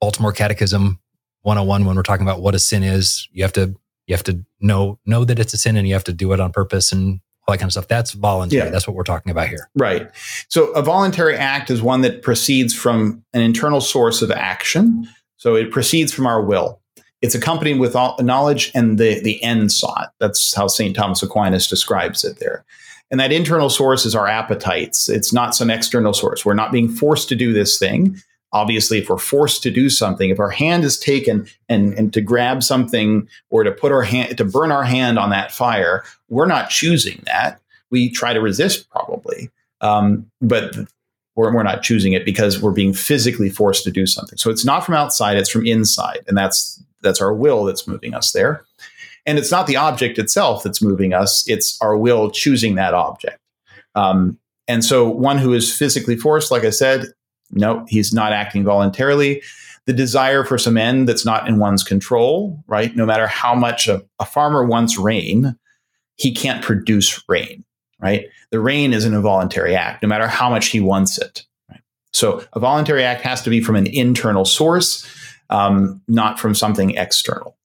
Baltimore 0.00 0.32
Catechism 0.32 1.00
101 1.40 1.84
when 1.84 1.96
we're 1.96 2.02
talking 2.02 2.26
about 2.26 2.40
what 2.40 2.54
a 2.54 2.58
sin 2.58 2.82
is. 2.84 3.26
You 3.32 3.42
have 3.42 3.52
to 3.54 3.74
you 4.06 4.14
have 4.14 4.24
to 4.24 4.44
know 4.60 4.98
know 5.06 5.24
that 5.24 5.38
it's 5.38 5.54
a 5.54 5.58
sin 5.58 5.76
and 5.76 5.86
you 5.86 5.94
have 5.94 6.04
to 6.04 6.12
do 6.12 6.32
it 6.32 6.40
on 6.40 6.52
purpose 6.52 6.92
and 6.92 7.20
all 7.46 7.52
that 7.52 7.58
kind 7.58 7.68
of 7.68 7.72
stuff. 7.72 7.88
That's 7.88 8.12
voluntary. 8.12 8.66
Yeah. 8.66 8.70
That's 8.70 8.86
what 8.86 8.96
we're 8.96 9.02
talking 9.02 9.30
about 9.30 9.48
here. 9.48 9.68
Right. 9.74 10.08
So 10.48 10.70
a 10.72 10.82
voluntary 10.82 11.36
act 11.36 11.70
is 11.70 11.82
one 11.82 12.02
that 12.02 12.22
proceeds 12.22 12.74
from 12.74 13.24
an 13.32 13.40
internal 13.40 13.80
source 13.80 14.22
of 14.22 14.30
action. 14.30 15.08
So 15.36 15.56
it 15.56 15.72
proceeds 15.72 16.12
from 16.12 16.26
our 16.26 16.40
will. 16.40 16.80
It's 17.20 17.34
accompanied 17.34 17.78
with 17.78 17.96
all 17.96 18.16
knowledge 18.20 18.70
and 18.74 18.98
the, 18.98 19.20
the 19.20 19.42
end 19.42 19.72
sought. 19.72 20.12
That's 20.18 20.54
how 20.54 20.66
St. 20.66 20.94
Thomas 20.94 21.22
Aquinas 21.22 21.68
describes 21.68 22.24
it 22.24 22.38
there. 22.38 22.64
And 23.10 23.20
that 23.20 23.32
internal 23.32 23.70
source 23.70 24.06
is 24.06 24.14
our 24.14 24.26
appetites. 24.26 25.08
It's 25.08 25.32
not 25.32 25.54
some 25.54 25.70
external 25.70 26.14
source. 26.14 26.44
We're 26.44 26.54
not 26.54 26.72
being 26.72 26.88
forced 26.88 27.28
to 27.28 27.36
do 27.36 27.52
this 27.52 27.78
thing 27.78 28.20
obviously 28.52 28.98
if 28.98 29.08
we're 29.08 29.18
forced 29.18 29.62
to 29.62 29.70
do 29.70 29.88
something 29.88 30.30
if 30.30 30.40
our 30.40 30.50
hand 30.50 30.84
is 30.84 30.98
taken 30.98 31.46
and, 31.68 31.94
and 31.94 32.12
to 32.12 32.20
grab 32.20 32.62
something 32.62 33.28
or 33.50 33.64
to 33.64 33.72
put 33.72 33.92
our 33.92 34.02
hand 34.02 34.36
to 34.36 34.44
burn 34.44 34.70
our 34.70 34.84
hand 34.84 35.18
on 35.18 35.30
that 35.30 35.50
fire 35.52 36.04
we're 36.32 36.46
not 36.46 36.70
choosing 36.70 37.22
that. 37.26 37.60
We 37.90 38.10
try 38.10 38.32
to 38.32 38.40
resist 38.40 38.88
probably. 38.90 39.50
Um, 39.82 40.30
but 40.40 40.74
we're, 41.36 41.54
we're 41.54 41.62
not 41.62 41.82
choosing 41.82 42.14
it 42.14 42.24
because 42.24 42.60
we're 42.60 42.72
being 42.72 42.94
physically 42.94 43.50
forced 43.50 43.84
to 43.84 43.90
do 43.90 44.06
something. 44.06 44.38
So 44.38 44.50
it's 44.50 44.64
not 44.64 44.84
from 44.84 44.94
outside 44.94 45.36
it's 45.36 45.50
from 45.50 45.66
inside. 45.66 46.20
And 46.26 46.36
that's 46.36 46.82
that's 47.02 47.20
our 47.20 47.34
will 47.34 47.64
that's 47.64 47.86
moving 47.86 48.14
us 48.14 48.32
there. 48.32 48.64
And 49.26 49.38
it's 49.38 49.50
not 49.50 49.66
the 49.66 49.76
object 49.76 50.18
itself 50.18 50.62
that's 50.62 50.82
moving 50.82 51.12
us 51.12 51.44
it's 51.46 51.78
our 51.82 51.96
will 51.96 52.30
choosing 52.30 52.76
that 52.76 52.94
object. 52.94 53.38
Um, 53.94 54.38
and 54.68 54.82
so 54.82 55.06
one 55.06 55.38
who 55.38 55.52
is 55.52 55.76
physically 55.76 56.16
forced 56.16 56.52
like 56.52 56.64
i 56.64 56.70
said 56.70 57.06
no, 57.52 57.84
he's 57.88 58.12
not 58.12 58.32
acting 58.32 58.64
voluntarily. 58.64 59.42
The 59.86 59.92
desire 59.92 60.44
for 60.44 60.58
some 60.58 60.76
end 60.76 61.08
that's 61.08 61.24
not 61.24 61.48
in 61.48 61.58
one's 61.58 61.84
control, 61.84 62.62
right? 62.66 62.94
No 62.96 63.06
matter 63.06 63.26
how 63.26 63.54
much 63.54 63.88
a, 63.88 64.02
a 64.18 64.24
farmer 64.24 64.64
wants 64.64 64.98
rain, 64.98 65.56
he 66.16 66.32
can't 66.32 66.64
produce 66.64 67.22
rain, 67.28 67.64
right? 68.00 68.26
The 68.50 68.60
rain 68.60 68.92
is 68.92 69.04
an 69.04 69.14
involuntary 69.14 69.74
act, 69.74 70.02
no 70.02 70.08
matter 70.08 70.28
how 70.28 70.48
much 70.50 70.68
he 70.68 70.80
wants 70.80 71.18
it. 71.18 71.44
Right? 71.70 71.80
So 72.12 72.44
a 72.52 72.60
voluntary 72.60 73.02
act 73.04 73.22
has 73.22 73.42
to 73.42 73.50
be 73.50 73.60
from 73.60 73.76
an 73.76 73.86
internal 73.86 74.44
source. 74.44 75.06
um, 75.52 76.00
not 76.08 76.40
from 76.40 76.54
something 76.54 76.96
external. 76.96 77.56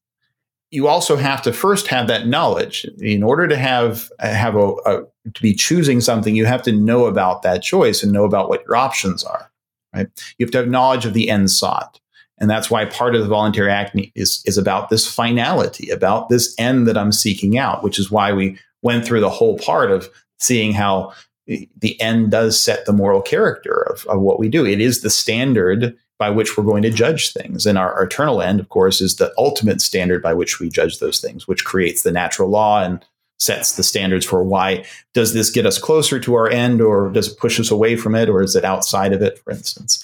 You 0.70 0.90
also 0.90 1.16
have 1.16 1.42
to 1.44 1.54
first 1.54 1.88
have 1.88 2.08
that 2.08 2.28
knowledge. 2.28 2.86
In 3.00 3.24
order 3.24 3.48
to 3.48 3.56
have 3.56 4.12
have 4.20 4.56
a, 4.56 4.74
a 4.86 5.04
to 5.34 5.42
be 5.42 5.54
choosing 5.54 6.02
something, 6.02 6.36
you 6.36 6.46
have 6.46 6.62
to 6.64 6.74
know 6.74 7.06
about 7.06 7.42
that 7.44 7.64
choice 7.64 8.04
and 8.04 8.12
know 8.12 8.26
about 8.26 8.50
what 8.50 8.64
your 8.66 8.76
options 8.76 9.24
are. 9.24 9.50
Right? 9.98 10.36
You 10.38 10.46
have 10.46 10.52
to 10.52 10.58
have 10.60 10.68
knowledge 10.68 11.06
of 11.06 11.14
the 11.14 11.30
end 11.30 11.52
sought. 11.52 12.00
And 12.40 12.50
that's 12.50 12.70
why 12.70 12.86
part 12.86 13.16
of 13.16 13.22
the 13.22 13.28
voluntary 13.28 13.72
act 13.72 14.00
is, 14.16 14.44
is 14.46 14.58
about 14.58 14.90
this 14.90 15.12
finality, 15.12 15.90
about 15.90 16.30
this 16.30 16.54
end 16.60 16.88
that 16.88 16.98
I'm 16.98 17.12
seeking 17.12 17.58
out, 17.58 17.84
which 17.84 17.98
is 17.98 18.12
why 18.12 18.32
we 18.32 18.60
went 18.84 19.06
through 19.06 19.22
the 19.22 19.30
whole 19.30 19.58
part 19.58 19.92
of 19.92 20.08
seeing 20.40 20.72
how 20.72 21.14
the 21.48 22.00
end 22.00 22.32
does 22.32 22.60
set 22.60 22.86
the 22.86 22.94
moral 22.94 23.22
character 23.22 23.88
of, 23.90 24.06
of 24.06 24.22
what 24.22 24.40
we 24.40 24.50
do. 24.50 24.66
It 24.66 24.82
is 24.82 25.02
the 25.02 25.10
standard 25.10 25.98
by 26.20 26.30
which 26.30 26.58
we're 26.58 26.64
going 26.64 26.84
to 26.84 26.90
judge 26.90 27.32
things. 27.32 27.66
And 27.66 27.78
our, 27.78 27.94
our, 27.94 28.04
eternal 28.04 28.42
end, 28.42 28.60
of 28.60 28.70
course, 28.70 29.02
is 29.02 29.16
the 29.16 29.34
ultimate 29.38 29.82
standard 29.82 30.22
by 30.22 30.34
which 30.34 30.60
we 30.60 30.70
judge 30.70 31.00
those 31.00 31.20
things, 31.20 31.48
which 31.48 31.64
creates 31.64 32.04
the 32.04 32.12
natural 32.12 32.50
law 32.50 32.84
and 32.84 33.04
sets 33.38 33.76
the 33.76 33.84
standards 33.84 34.26
for 34.26 34.44
why 34.44 34.84
does 35.14 35.34
this 35.34 35.50
get 35.50 35.66
us 35.66 35.78
closer 35.78 36.20
to 36.20 36.34
our 36.34 36.50
end 36.50 36.82
or 36.82 37.10
does 37.10 37.32
it 37.32 37.38
push 37.38 37.60
us 37.60 37.70
away 37.70 37.96
from 37.96 38.16
it 38.16 38.30
or 38.30 38.42
is 38.42 38.56
it 38.56 38.66
outside 38.66 39.14
of 39.14 39.22
it, 39.22 39.40
for 39.40 39.52
instance. 39.52 40.04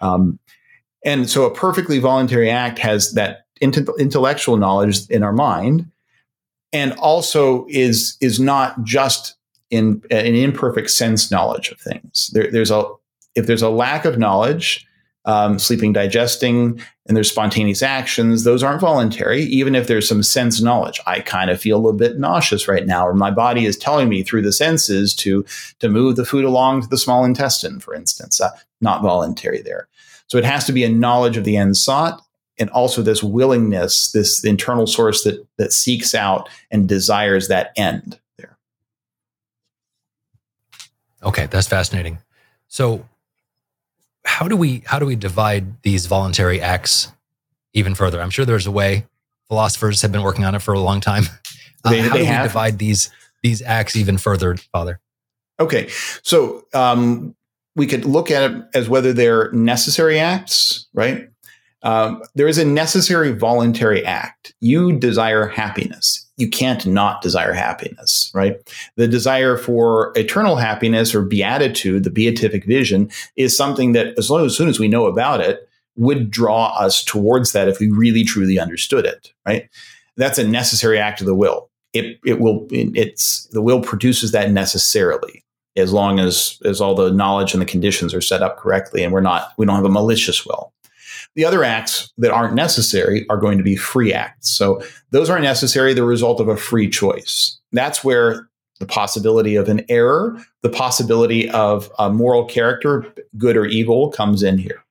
Um, 0.00 0.38
and 1.04 1.28
so 1.28 1.44
a 1.44 1.54
perfectly 1.54 1.98
voluntary 1.98 2.50
act 2.50 2.78
has 2.78 3.12
that 3.12 3.46
intellectual 3.60 4.56
knowledge 4.56 5.08
in 5.10 5.22
our 5.22 5.32
mind 5.32 5.90
and 6.72 6.92
also 6.94 7.66
is 7.68 8.16
is 8.20 8.38
not 8.38 8.82
just 8.84 9.36
in 9.70 10.02
an 10.10 10.34
imperfect 10.34 10.90
sense 10.90 11.30
knowledge 11.30 11.70
of 11.70 11.80
things. 11.80 12.30
There, 12.32 12.50
there's 12.50 12.70
a 12.70 12.84
if 13.34 13.46
there's 13.46 13.62
a 13.62 13.70
lack 13.70 14.04
of 14.04 14.18
knowledge, 14.18 14.86
um, 15.24 15.58
sleeping, 15.58 15.92
digesting, 15.92 16.80
and 17.06 17.16
there's 17.16 17.30
spontaneous 17.30 17.82
actions, 17.82 18.44
those 18.44 18.62
aren't 18.62 18.80
voluntary. 18.80 19.42
Even 19.42 19.74
if 19.74 19.86
there's 19.86 20.08
some 20.08 20.22
sense 20.22 20.60
knowledge, 20.60 21.00
I 21.06 21.20
kind 21.20 21.50
of 21.50 21.60
feel 21.60 21.76
a 21.76 21.80
little 21.80 21.98
bit 21.98 22.18
nauseous 22.18 22.68
right 22.68 22.86
now, 22.86 23.06
or 23.06 23.14
my 23.14 23.30
body 23.30 23.66
is 23.66 23.76
telling 23.76 24.08
me 24.08 24.22
through 24.22 24.42
the 24.42 24.52
senses 24.52 25.14
to 25.16 25.44
to 25.80 25.88
move 25.88 26.16
the 26.16 26.24
food 26.24 26.44
along 26.44 26.82
to 26.82 26.88
the 26.88 26.98
small 26.98 27.24
intestine, 27.24 27.80
for 27.80 27.94
instance. 27.94 28.40
Uh, 28.40 28.50
not 28.80 29.02
voluntary 29.02 29.60
there. 29.60 29.88
So 30.28 30.38
it 30.38 30.44
has 30.44 30.64
to 30.66 30.72
be 30.72 30.84
a 30.84 30.88
knowledge 30.88 31.36
of 31.36 31.44
the 31.44 31.56
end 31.56 31.76
sought 31.76 32.22
and 32.58 32.70
also 32.70 33.02
this 33.02 33.22
willingness, 33.22 34.12
this 34.12 34.44
internal 34.44 34.86
source 34.86 35.24
that 35.24 35.46
that 35.56 35.72
seeks 35.72 36.14
out 36.14 36.48
and 36.70 36.88
desires 36.88 37.48
that 37.48 37.72
end 37.76 38.18
there. 38.36 38.58
Okay, 41.22 41.46
that's 41.46 41.68
fascinating. 41.68 42.18
So 42.68 43.06
how 44.28 44.46
do 44.46 44.56
we 44.56 44.82
how 44.86 44.98
do 44.98 45.06
we 45.06 45.16
divide 45.16 45.82
these 45.82 46.06
voluntary 46.06 46.60
acts 46.60 47.10
even 47.72 47.94
further? 47.94 48.20
I'm 48.20 48.30
sure 48.30 48.44
there's 48.44 48.66
a 48.66 48.70
way. 48.70 49.06
Philosophers 49.48 50.02
have 50.02 50.12
been 50.12 50.22
working 50.22 50.44
on 50.44 50.54
it 50.54 50.60
for 50.60 50.74
a 50.74 50.80
long 50.80 51.00
time. 51.00 51.24
Uh, 51.84 51.90
they, 51.90 52.00
how 52.00 52.14
they 52.14 52.22
do 52.22 52.24
have. 52.24 52.42
we 52.42 52.48
divide 52.48 52.78
these 52.80 53.08
these 53.44 53.62
acts 53.62 53.94
even 53.94 54.18
further, 54.18 54.56
Father? 54.72 54.98
Okay, 55.60 55.88
so 56.24 56.66
um, 56.74 57.36
we 57.76 57.86
could 57.86 58.04
look 58.04 58.32
at 58.32 58.50
it 58.50 58.64
as 58.74 58.88
whether 58.88 59.12
they're 59.12 59.52
necessary 59.52 60.18
acts, 60.18 60.88
right? 60.92 61.28
Um, 61.84 62.20
there 62.34 62.48
is 62.48 62.58
a 62.58 62.64
necessary 62.64 63.30
voluntary 63.30 64.04
act. 64.04 64.54
You 64.58 64.98
desire 64.98 65.46
happiness. 65.46 66.27
You 66.38 66.48
can't 66.48 66.86
not 66.86 67.20
desire 67.20 67.52
happiness, 67.52 68.30
right? 68.32 68.56
The 68.96 69.06
desire 69.06 69.56
for 69.56 70.12
eternal 70.16 70.56
happiness 70.56 71.14
or 71.14 71.22
beatitude, 71.22 72.04
the 72.04 72.10
beatific 72.10 72.64
vision, 72.64 73.10
is 73.36 73.56
something 73.56 73.92
that, 73.92 74.18
as, 74.18 74.30
long, 74.30 74.46
as 74.46 74.56
soon 74.56 74.68
as 74.68 74.80
we 74.80 74.88
know 74.88 75.06
about 75.06 75.40
it, 75.40 75.68
would 75.96 76.30
draw 76.30 76.68
us 76.78 77.04
towards 77.04 77.52
that 77.52 77.68
if 77.68 77.80
we 77.80 77.90
really 77.90 78.24
truly 78.24 78.58
understood 78.58 79.04
it, 79.04 79.32
right? 79.44 79.68
That's 80.16 80.38
a 80.38 80.46
necessary 80.46 80.98
act 80.98 81.20
of 81.20 81.26
the 81.26 81.34
will. 81.34 81.68
It, 81.92 82.18
it 82.24 82.40
will, 82.40 82.66
it's 82.70 83.46
the 83.46 83.62
will 83.62 83.82
produces 83.82 84.32
that 84.32 84.50
necessarily 84.50 85.44
as 85.76 85.92
long 85.92 86.18
as 86.18 86.58
as 86.64 86.80
all 86.80 86.94
the 86.94 87.10
knowledge 87.10 87.54
and 87.54 87.62
the 87.62 87.66
conditions 87.66 88.12
are 88.12 88.20
set 88.20 88.42
up 88.42 88.58
correctly 88.58 89.02
and 89.02 89.12
we're 89.12 89.20
not 89.20 89.52
we 89.56 89.64
don't 89.64 89.76
have 89.76 89.84
a 89.84 89.88
malicious 89.88 90.44
will 90.44 90.72
the 91.34 91.44
other 91.44 91.62
acts 91.62 92.12
that 92.18 92.30
aren't 92.30 92.54
necessary 92.54 93.26
are 93.28 93.36
going 93.36 93.58
to 93.58 93.64
be 93.64 93.76
free 93.76 94.12
acts 94.12 94.50
so 94.50 94.82
those 95.10 95.30
aren't 95.30 95.42
necessary 95.44 95.94
the 95.94 96.04
result 96.04 96.40
of 96.40 96.48
a 96.48 96.56
free 96.56 96.88
choice 96.88 97.58
that's 97.72 98.02
where 98.02 98.48
the 98.80 98.86
possibility 98.86 99.56
of 99.56 99.68
an 99.68 99.84
error 99.88 100.36
the 100.62 100.68
possibility 100.68 101.48
of 101.50 101.90
a 101.98 102.10
moral 102.10 102.44
character 102.44 103.06
good 103.36 103.56
or 103.56 103.66
evil 103.66 104.10
comes 104.10 104.42
in 104.42 104.58
here 104.58 104.82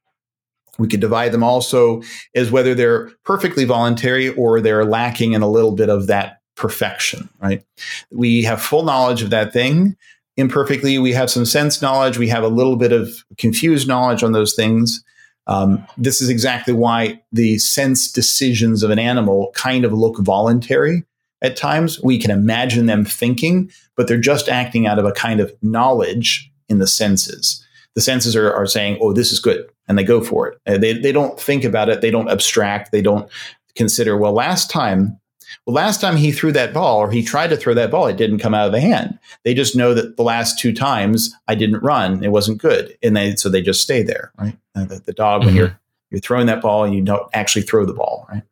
we 0.80 0.88
could 0.88 1.00
divide 1.00 1.32
them 1.32 1.44
also 1.44 2.02
as 2.36 2.52
whether 2.52 2.76
they're 2.76 3.10
perfectly 3.24 3.66
voluntary 3.66 4.30
or 4.30 4.62
they're 4.62 4.86
lacking 4.86 5.34
in 5.34 5.42
a 5.42 5.50
little 5.50 5.72
bit 5.72 5.90
of 5.90 6.08
that 6.08 6.40
perfection 6.56 7.30
right 7.42 7.64
we 8.12 8.44
have 8.44 8.62
full 8.62 8.84
knowledge 8.84 9.22
of 9.22 9.30
that 9.30 9.54
thing 9.54 9.96
imperfectly. 10.38 11.00
We 11.00 11.12
have 11.14 11.30
some 11.30 11.46
sense 11.46 11.82
knowledge. 11.82 12.18
We 12.18 12.30
have 12.30 12.44
a 12.44 12.48
little 12.48 12.78
bit 12.78 12.94
of 12.94 13.12
confused 13.38 13.88
knowledge 13.88 14.24
on 14.24 14.32
those 14.32 14.54
things. 14.54 15.04
Um, 15.48 15.86
this 15.98 16.22
is 16.22 16.30
exactly 16.30 16.74
why 16.74 17.22
the 17.32 17.58
sense 17.58 18.12
decisions 18.12 18.84
of 18.84 18.90
an 18.90 19.00
animal 19.00 19.52
kind 19.54 19.86
of 19.86 19.94
look 19.94 20.20
voluntary 20.20 21.06
at 21.42 21.56
times. 21.56 22.02
We 22.04 22.20
can 22.20 22.32
imagine 22.32 22.86
them 22.86 23.06
thinking, 23.06 23.72
but 23.96 24.08
they're 24.08 24.20
just 24.20 24.50
acting 24.50 24.88
out 24.88 25.00
of 25.00 25.06
a 25.06 25.12
kind 25.12 25.40
of 25.40 25.54
knowledge 25.62 26.52
in 26.68 26.80
the 26.80 26.88
senses. 26.88 27.64
The 27.96 28.02
senses 28.02 28.36
are, 28.36 28.54
are 28.54 28.68
saying, 28.68 29.00
oh, 29.02 29.14
this 29.14 29.32
is 29.32 29.40
good. 29.40 29.68
And 29.88 29.98
they 29.98 30.04
go 30.04 30.22
for 30.22 30.48
it. 30.48 30.82
They, 30.82 30.94
they 30.94 31.12
don't 31.12 31.40
think 31.40 31.64
about 31.64 31.90
it. 31.90 32.02
They 32.02 32.12
don't 32.12 32.30
abstract. 32.30 32.92
They 32.92 33.02
don't 33.02 33.30
consider, 33.76 34.18
well, 34.18 34.34
last 34.34 34.70
time 34.70 35.20
well, 35.66 35.76
last 35.76 36.02
time 36.02 36.18
he 36.18 36.32
threw 36.32 36.52
that 36.54 36.74
ball 36.74 36.98
or 36.98 37.12
he 37.12 37.24
tried 37.24 37.50
to 37.50 37.58
throw 37.58 37.74
that 37.74 37.92
ball, 37.92 38.08
it 38.08 38.18
didn't 38.18 38.40
come 38.40 38.54
out 38.54 38.68
of 38.68 38.72
the 38.72 38.82
hand. 38.82 39.18
They 39.44 39.54
just 39.54 39.76
know 39.76 39.94
that 39.94 40.18
the 40.18 40.24
last 40.24 40.60
two 40.60 40.74
times 40.74 41.34
I 41.48 41.56
didn't 41.56 41.84
run, 41.84 42.24
it 42.24 42.32
wasn't 42.32 42.62
good, 42.62 42.98
and 43.02 43.16
they 43.16 43.36
so 43.36 43.50
they 43.50 43.62
just 43.62 43.82
stay 43.82 44.04
there, 44.04 44.32
right? 44.38 44.58
Uh, 44.78 44.86
the, 44.86 45.00
the, 45.00 45.14
dog 45.14 45.42
mm-hmm. 45.42 45.48
when 45.48 45.56
you're 45.56 45.80
you're 46.12 46.22
throwing 46.22 46.48
that 46.48 46.62
ball 46.62 46.84
and 46.84 46.94
you 46.94 47.02
don't 47.02 47.28
actually 47.34 47.64
throw 47.64 47.86
the 47.86 47.94
ball, 47.94 48.28
right? 48.30 48.44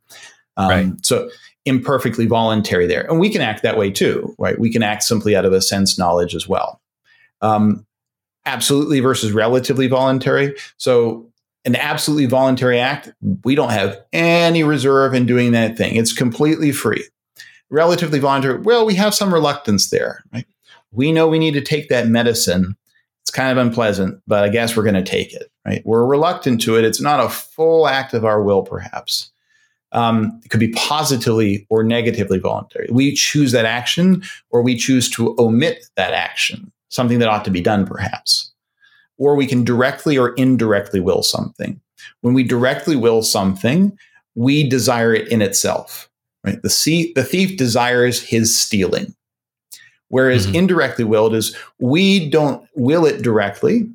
Um, 0.57 0.69
right. 0.69 1.05
So 1.05 1.29
imperfectly 1.65 2.25
voluntary 2.25 2.87
there, 2.87 3.05
and 3.09 3.19
we 3.19 3.29
can 3.29 3.41
act 3.41 3.63
that 3.63 3.77
way 3.77 3.91
too, 3.91 4.35
right? 4.37 4.59
We 4.59 4.71
can 4.71 4.83
act 4.83 5.03
simply 5.03 5.35
out 5.35 5.45
of 5.45 5.53
a 5.53 5.61
sense 5.61 5.97
knowledge 5.97 6.35
as 6.35 6.47
well. 6.47 6.81
Um, 7.41 7.85
absolutely 8.45 8.99
versus 8.99 9.31
relatively 9.31 9.87
voluntary. 9.87 10.55
So 10.77 11.31
an 11.65 11.75
absolutely 11.75 12.27
voluntary 12.27 12.79
act, 12.79 13.11
we 13.43 13.55
don't 13.55 13.71
have 13.71 13.99
any 14.13 14.63
reserve 14.63 15.13
in 15.13 15.25
doing 15.25 15.51
that 15.53 15.77
thing. 15.77 15.95
It's 15.95 16.13
completely 16.13 16.71
free. 16.71 17.03
Relatively 17.71 18.19
voluntary, 18.19 18.59
well, 18.59 18.85
we 18.85 18.93
have 18.95 19.15
some 19.15 19.33
reluctance 19.33 19.89
there, 19.89 20.23
right? 20.31 20.45
We 20.91 21.11
know 21.11 21.27
we 21.27 21.39
need 21.39 21.55
to 21.55 21.61
take 21.61 21.89
that 21.89 22.07
medicine. 22.07 22.77
Kind 23.35 23.57
of 23.57 23.65
unpleasant, 23.65 24.21
but 24.25 24.43
I 24.43 24.49
guess 24.49 24.75
we're 24.75 24.83
going 24.83 24.95
to 24.95 25.03
take 25.03 25.33
it, 25.33 25.51
right? 25.65 25.81
We're 25.85 26.05
reluctant 26.05 26.61
to 26.61 26.77
it. 26.77 26.85
It's 26.85 27.01
not 27.01 27.19
a 27.19 27.29
full 27.29 27.87
act 27.87 28.13
of 28.13 28.25
our 28.25 28.41
will, 28.41 28.63
perhaps. 28.63 29.31
Um, 29.91 30.41
it 30.43 30.49
could 30.49 30.59
be 30.59 30.71
positively 30.71 31.67
or 31.69 31.83
negatively 31.83 32.39
voluntary. 32.39 32.87
We 32.91 33.13
choose 33.13 33.51
that 33.51 33.65
action 33.65 34.23
or 34.49 34.61
we 34.61 34.75
choose 34.75 35.09
to 35.11 35.35
omit 35.37 35.85
that 35.95 36.13
action, 36.13 36.71
something 36.89 37.19
that 37.19 37.29
ought 37.29 37.45
to 37.45 37.51
be 37.51 37.61
done, 37.61 37.85
perhaps 37.85 38.53
or 39.17 39.35
we 39.35 39.47
can 39.47 39.63
directly 39.63 40.17
or 40.17 40.33
indirectly 40.33 40.99
will 40.99 41.23
something. 41.23 41.79
When 42.21 42.33
we 42.33 42.43
directly 42.43 42.95
will 42.95 43.23
something, 43.23 43.97
we 44.35 44.67
desire 44.67 45.13
it 45.13 45.27
in 45.29 45.41
itself. 45.41 46.09
Right? 46.43 46.61
The, 46.61 46.69
see, 46.69 47.13
the 47.13 47.23
thief 47.23 47.57
desires 47.57 48.21
his 48.21 48.57
stealing. 48.57 49.15
Whereas 50.09 50.45
mm-hmm. 50.45 50.55
indirectly 50.55 51.03
willed 51.03 51.35
is 51.35 51.55
we 51.79 52.29
don't 52.29 52.67
will 52.75 53.05
it 53.05 53.21
directly. 53.21 53.89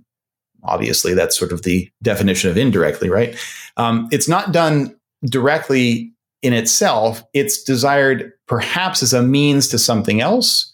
Obviously, 0.65 1.15
that's 1.15 1.39
sort 1.39 1.53
of 1.53 1.63
the 1.63 1.91
definition 2.03 2.51
of 2.51 2.59
indirectly, 2.59 3.09
right? 3.09 3.37
Um, 3.77 4.09
it's 4.13 4.29
not 4.29 4.53
done 4.53 4.95
directly 5.25 6.13
in 6.43 6.53
itself. 6.53 7.23
It's 7.33 7.63
desired 7.63 8.33
perhaps 8.47 9.03
as 9.03 9.13
a 9.13 9.23
means 9.23 9.69
to 9.69 9.79
something 9.79 10.21
else, 10.21 10.73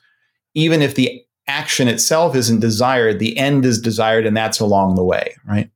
even 0.54 0.82
if 0.82 0.94
the 0.94 1.22
action 1.46 1.88
itself 1.88 2.34
isn't 2.34 2.60
desired, 2.60 3.18
the 3.18 3.36
end 3.38 3.64
is 3.64 3.80
desired, 3.80 4.26
and 4.26 4.36
that's 4.36 4.58
along 4.58 4.96
the 4.96 5.04
way, 5.04 5.36
right? 5.46 5.70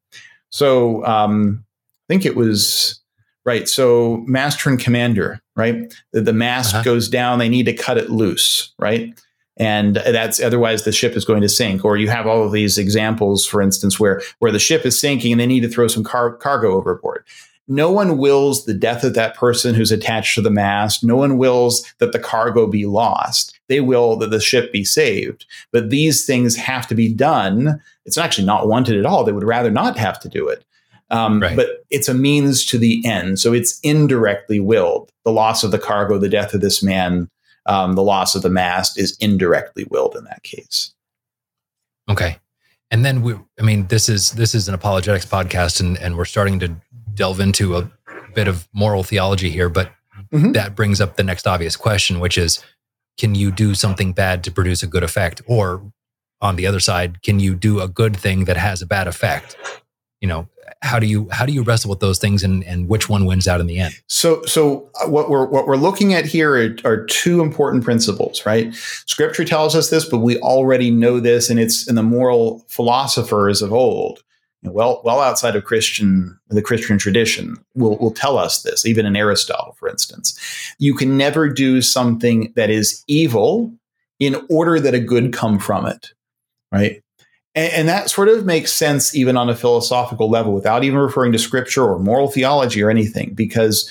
So 0.50 1.04
um, 1.04 1.64
I 1.64 2.12
think 2.12 2.26
it 2.26 2.36
was 2.36 3.00
right. 3.44 3.68
So 3.68 4.24
master 4.26 4.68
and 4.68 4.80
commander, 4.80 5.40
right? 5.54 5.94
The, 6.12 6.22
the 6.22 6.32
mast 6.32 6.74
uh-huh. 6.74 6.84
goes 6.84 7.08
down; 7.08 7.38
they 7.38 7.48
need 7.48 7.66
to 7.66 7.72
cut 7.72 7.98
it 7.98 8.10
loose, 8.10 8.72
right? 8.78 9.14
And 9.60 9.96
that's 9.96 10.40
otherwise 10.40 10.82
the 10.82 10.90
ship 10.90 11.14
is 11.14 11.24
going 11.24 11.42
to 11.42 11.48
sink. 11.48 11.84
Or 11.84 11.96
you 11.96 12.08
have 12.08 12.26
all 12.26 12.42
of 12.42 12.50
these 12.50 12.78
examples, 12.78 13.46
for 13.46 13.62
instance, 13.62 14.00
where 14.00 14.20
where 14.40 14.50
the 14.50 14.58
ship 14.58 14.84
is 14.84 14.98
sinking 14.98 15.32
and 15.32 15.40
they 15.40 15.46
need 15.46 15.60
to 15.60 15.68
throw 15.68 15.86
some 15.86 16.02
car- 16.02 16.34
cargo 16.36 16.72
overboard 16.72 17.24
no 17.70 17.92
one 17.92 18.18
wills 18.18 18.64
the 18.64 18.74
death 18.74 19.04
of 19.04 19.14
that 19.14 19.36
person 19.36 19.76
who's 19.76 19.92
attached 19.92 20.34
to 20.34 20.42
the 20.42 20.50
mast. 20.50 21.04
No 21.04 21.14
one 21.14 21.38
wills 21.38 21.94
that 21.98 22.10
the 22.10 22.18
cargo 22.18 22.66
be 22.66 22.84
lost. 22.84 23.58
They 23.68 23.80
will 23.80 24.16
that 24.16 24.30
the 24.30 24.40
ship 24.40 24.72
be 24.72 24.84
saved. 24.84 25.46
But 25.70 25.88
these 25.88 26.26
things 26.26 26.56
have 26.56 26.88
to 26.88 26.96
be 26.96 27.14
done. 27.14 27.80
It's 28.04 28.18
actually 28.18 28.46
not 28.46 28.66
wanted 28.66 28.98
at 28.98 29.06
all. 29.06 29.22
They 29.22 29.30
would 29.30 29.44
rather 29.44 29.70
not 29.70 29.96
have 29.96 30.18
to 30.20 30.28
do 30.28 30.48
it. 30.48 30.64
Um, 31.10 31.40
right. 31.40 31.54
But 31.54 31.84
it's 31.90 32.08
a 32.08 32.14
means 32.14 32.64
to 32.66 32.78
the 32.78 33.02
end. 33.06 33.38
So 33.38 33.52
it's 33.52 33.78
indirectly 33.80 34.58
willed. 34.58 35.12
The 35.24 35.32
loss 35.32 35.62
of 35.62 35.70
the 35.70 35.78
cargo, 35.78 36.18
the 36.18 36.28
death 36.28 36.54
of 36.54 36.60
this 36.60 36.82
man, 36.82 37.30
um, 37.66 37.94
the 37.94 38.02
loss 38.02 38.34
of 38.34 38.42
the 38.42 38.50
mast 38.50 38.98
is 38.98 39.16
indirectly 39.20 39.86
willed 39.90 40.16
in 40.16 40.24
that 40.24 40.42
case. 40.42 40.94
Okay. 42.08 42.38
And 42.90 43.04
then 43.04 43.22
we, 43.22 43.34
I 43.58 43.62
mean, 43.62 43.86
this 43.86 44.08
is 44.08 44.32
this 44.32 44.54
is 44.54 44.68
an 44.68 44.74
apologetics 44.74 45.24
podcast, 45.24 45.80
and 45.80 45.96
and 45.98 46.16
we're 46.16 46.24
starting 46.24 46.58
to 46.60 46.74
delve 47.14 47.40
into 47.40 47.76
a 47.76 47.90
bit 48.34 48.48
of 48.48 48.68
moral 48.72 49.04
theology 49.04 49.50
here, 49.50 49.68
but 49.68 49.92
mm-hmm. 50.32 50.52
that 50.52 50.74
brings 50.74 51.00
up 51.00 51.16
the 51.16 51.22
next 51.22 51.46
obvious 51.46 51.76
question, 51.76 52.18
which 52.18 52.36
is, 52.36 52.64
can 53.18 53.34
you 53.34 53.52
do 53.52 53.74
something 53.74 54.12
bad 54.12 54.42
to 54.44 54.50
produce 54.50 54.82
a 54.82 54.86
good 54.88 55.04
effect, 55.04 55.42
or 55.46 55.92
on 56.40 56.56
the 56.56 56.66
other 56.66 56.80
side, 56.80 57.22
can 57.22 57.38
you 57.38 57.54
do 57.54 57.80
a 57.80 57.88
good 57.88 58.16
thing 58.16 58.44
that 58.44 58.56
has 58.56 58.82
a 58.82 58.86
bad 58.86 59.06
effect? 59.06 59.56
You 60.20 60.28
know, 60.28 60.48
how 60.82 60.98
do 60.98 61.06
you 61.06 61.28
how 61.30 61.46
do 61.46 61.52
you 61.52 61.62
wrestle 61.62 61.90
with 61.90 62.00
those 62.00 62.18
things 62.18 62.42
and 62.42 62.64
and 62.64 62.88
which 62.88 63.08
one 63.08 63.24
wins 63.24 63.48
out 63.48 63.60
in 63.60 63.66
the 63.66 63.78
end? 63.78 63.94
So 64.06 64.42
so 64.42 64.90
uh, 65.02 65.08
what 65.08 65.30
we're 65.30 65.46
what 65.46 65.66
we're 65.66 65.76
looking 65.76 66.14
at 66.14 66.26
here 66.26 66.54
are, 66.54 66.76
are, 66.84 67.04
two 67.06 67.40
important 67.40 67.84
principles 67.84 68.44
right? 68.44 68.74
Scripture 69.06 69.44
tells 69.44 69.74
us 69.74 69.90
this 69.90 70.08
but 70.08 70.18
we 70.18 70.38
already 70.38 70.90
know 70.90 71.20
this 71.20 71.50
and 71.50 71.58
it's 71.58 71.88
in 71.88 71.94
the 71.94 72.02
moral 72.02 72.64
philosophers 72.68 73.62
of 73.62 73.72
old 73.72 74.22
well 74.62 75.00
well 75.04 75.20
outside 75.20 75.56
of 75.56 75.64
christian 75.64 76.38
the 76.48 76.60
christian 76.60 76.98
tradition 76.98 77.56
will 77.74 77.96
will 77.96 78.10
tell 78.10 78.36
us 78.36 78.62
this 78.62 78.84
even 78.84 79.06
in 79.06 79.16
aristotle 79.16 79.74
for 79.78 79.88
instance. 79.88 80.38
You 80.78 80.94
can 80.94 81.16
never 81.16 81.48
do 81.48 81.80
something 81.80 82.52
that 82.56 82.70
is 82.70 83.02
evil 83.06 83.72
in 84.18 84.36
order 84.50 84.78
that 84.78 84.94
a 84.94 85.00
good 85.00 85.32
come 85.32 85.58
from 85.58 85.86
it 85.86 86.12
right 86.72 87.02
and, 87.54 87.72
and, 87.72 87.88
that 87.88 88.10
sort 88.10 88.28
of 88.28 88.46
makes 88.46 88.72
sense 88.72 89.14
even 89.14 89.36
on 89.36 89.48
a 89.48 89.56
philosophical 89.56 90.30
level 90.30 90.52
without 90.52 90.84
even 90.84 90.98
referring 90.98 91.32
to 91.32 91.38
scripture 91.38 91.84
or 91.84 91.98
moral 91.98 92.28
theology 92.28 92.82
or 92.82 92.90
anything, 92.90 93.34
because 93.34 93.90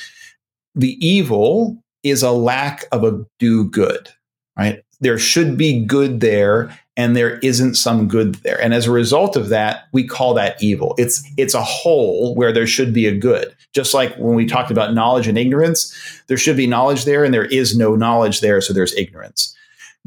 the 0.76 0.98
evil 1.06 1.78
is 2.04 2.24
a 2.24 2.32
lack 2.32 2.86
of 2.92 3.04
a 3.04 3.26
due 3.38 3.70
good, 3.70 4.10
right? 4.58 4.84
There 5.02 5.18
should 5.18 5.58
be 5.58 5.86
good 5.86 6.20
there 6.20 6.78
and 6.96 7.16
there 7.16 7.40
isn't 7.40 7.76
some 7.76 8.08
good 8.08 8.36
there. 8.36 8.62
And 8.62 8.74
as 8.74 8.86
a 8.86 8.92
result 8.92 9.36
of 9.36 9.50
that, 9.50 9.86
we 9.94 10.06
call 10.06 10.34
that 10.34 10.62
evil. 10.62 10.96
It's 10.98 11.24
it's 11.38 11.54
a 11.54 11.64
hole 11.64 12.36
where 12.36 12.52
there 12.52 12.68
should 12.68 12.94
be 12.94 13.06
a 13.06 13.18
good. 13.18 13.56
Just 13.74 13.94
like 13.94 14.16
when 14.16 14.36
we 14.36 14.46
talked 14.46 14.72
about 14.72 14.94
knowledge 14.94 15.28
and 15.28 15.38
ignorance, 15.38 15.94
there 16.28 16.38
should 16.38 16.58
be 16.58 16.68
knowledge 16.68 17.06
there 17.06 17.24
and 17.24 17.34
there 17.34 17.46
is 17.46 17.78
no 17.78 17.96
knowledge 17.96 18.42
there, 18.42 18.60
so 18.62 18.74
there's 18.74 18.96
ignorance 18.96 19.56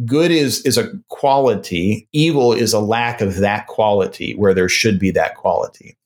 good 0.04 0.30
is 0.30 0.62
is 0.62 0.78
a 0.78 0.92
quality. 1.08 2.08
Evil 2.12 2.52
is 2.52 2.72
a 2.72 2.80
lack 2.80 3.20
of 3.20 3.36
that 3.36 3.66
quality 3.66 4.34
where 4.34 4.54
there 4.54 4.68
should 4.68 4.98
be 4.98 5.10
that 5.12 5.36
quality. 5.36 5.96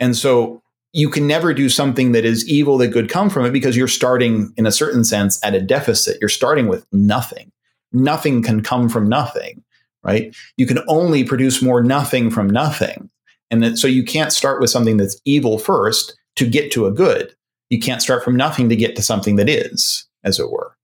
And 0.00 0.16
so 0.16 0.62
you 0.92 1.10
can 1.10 1.26
never 1.26 1.52
do 1.52 1.68
something 1.68 2.12
that 2.12 2.24
is 2.24 2.48
evil 2.48 2.78
that 2.78 2.88
good 2.88 3.10
come 3.10 3.28
from 3.30 3.44
it 3.44 3.52
because 3.52 3.76
you're 3.76 3.88
starting 3.88 4.52
in 4.56 4.66
a 4.66 4.72
certain 4.72 5.04
sense 5.04 5.38
at 5.44 5.54
a 5.54 5.60
deficit. 5.60 6.18
You're 6.20 6.28
starting 6.28 6.66
with 6.66 6.86
nothing. 6.92 7.52
Nothing 7.92 8.42
can 8.42 8.62
come 8.62 8.88
from 8.88 9.08
nothing 9.08 9.62
right? 10.04 10.34
You 10.56 10.64
can 10.64 10.78
only 10.86 11.24
produce 11.24 11.60
more 11.60 11.82
nothing 11.82 12.30
from 12.30 12.48
nothing. 12.48 13.10
And 13.50 13.62
that, 13.62 13.78
so 13.78 13.88
you 13.88 14.04
can't 14.04 14.32
start 14.32 14.60
with 14.60 14.70
something 14.70 14.96
that's 14.96 15.20
evil 15.24 15.58
first 15.58 16.16
to 16.36 16.48
get 16.48 16.70
to 16.72 16.86
a 16.86 16.92
good. 16.92 17.34
You 17.68 17.80
can't 17.80 18.00
start 18.00 18.24
from 18.24 18.36
nothing 18.36 18.68
to 18.68 18.76
get 18.76 18.96
to 18.96 19.02
something 19.02 19.36
that 19.36 19.48
is 19.48 20.06
as 20.24 20.38
it 20.38 20.50
were 20.50 20.74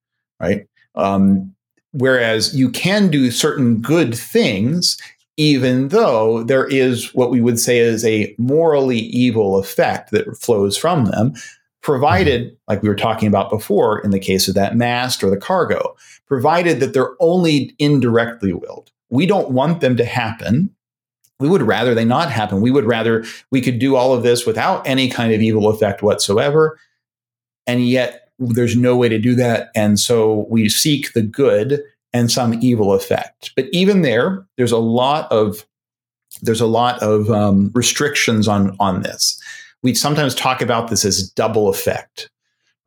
right? 0.41 0.67
Um, 0.95 1.54
Whereas 1.95 2.55
you 2.55 2.71
can 2.71 3.09
do 3.09 3.31
certain 3.31 3.81
good 3.81 4.17
things, 4.17 4.99
even 5.37 5.89
though 5.89 6.43
there 6.43 6.67
is 6.67 7.15
what 7.15 7.31
we 7.31 7.41
would 7.41 7.61
say 7.61 7.79
is 7.79 8.05
a 8.05 8.35
morally 8.37 8.99
evil 8.99 9.59
effect 9.59 10.11
that 10.11 10.37
flows 10.37 10.77
from 10.77 11.05
them, 11.05 11.35
provided, 11.83 12.47
mm-hmm. 12.47 12.55
like 12.67 12.83
we 12.83 12.89
were 12.89 12.97
talking 12.97 13.29
about 13.29 13.49
before 13.49 14.01
in 14.01 14.11
the 14.11 14.19
case 14.19 14.49
of 14.49 14.57
that 14.57 14.77
mast 14.77 15.23
or 15.23 15.31
the 15.31 15.37
cargo, 15.37 15.95
provided 16.27 16.81
that 16.81 16.95
they're 16.95 17.15
only 17.21 17.77
indirectly 17.79 18.53
willed. 18.53 18.91
We 19.09 19.25
don't 19.25 19.51
want 19.51 19.81
them 19.81 19.97
to 19.97 20.05
happen. 20.05 20.75
We 21.39 21.49
would 21.49 21.63
rather 21.63 21.95
they 21.95 22.05
not 22.05 22.33
happen. 22.33 22.61
We 22.61 22.73
would 22.73 22.87
rather 22.87 23.25
we 23.53 23.61
could 23.61 23.79
do 23.79 23.95
all 23.95 24.13
of 24.13 24.25
this 24.25 24.47
without 24.47 24.85
any 24.85 25.09
kind 25.09 25.33
of 25.33 25.41
evil 25.41 25.69
effect 25.69 26.03
whatsoever. 26.03 26.77
And 27.69 27.87
yet 27.87 28.24
there's 28.39 28.77
no 28.77 28.97
way 28.97 29.09
to 29.09 29.19
do 29.19 29.35
that. 29.37 29.71
And 29.75 29.99
so 29.99 30.47
we 30.49 30.69
seek 30.69 31.13
the 31.13 31.23
good 31.23 31.83
and 32.13 32.31
some 32.31 32.55
evil 32.63 32.93
effect. 32.93 33.53
But 33.57 33.67
even 33.73 34.03
there, 34.03 34.47
there's 34.57 34.73
a 34.73 34.79
lot 34.79 35.31
of 35.31 35.67
there's 36.43 36.61
a 36.61 36.67
lot 36.67 37.01
of 37.03 37.31
um, 37.31 37.71
restrictions 37.75 38.49
on 38.49 38.77
on 38.81 39.03
this. 39.03 39.41
We 39.83 39.95
sometimes 39.95 40.35
talk 40.35 40.63
about 40.63 40.89
this 40.89 41.05
as 41.05 41.29
double 41.31 41.69
effect, 41.69 42.31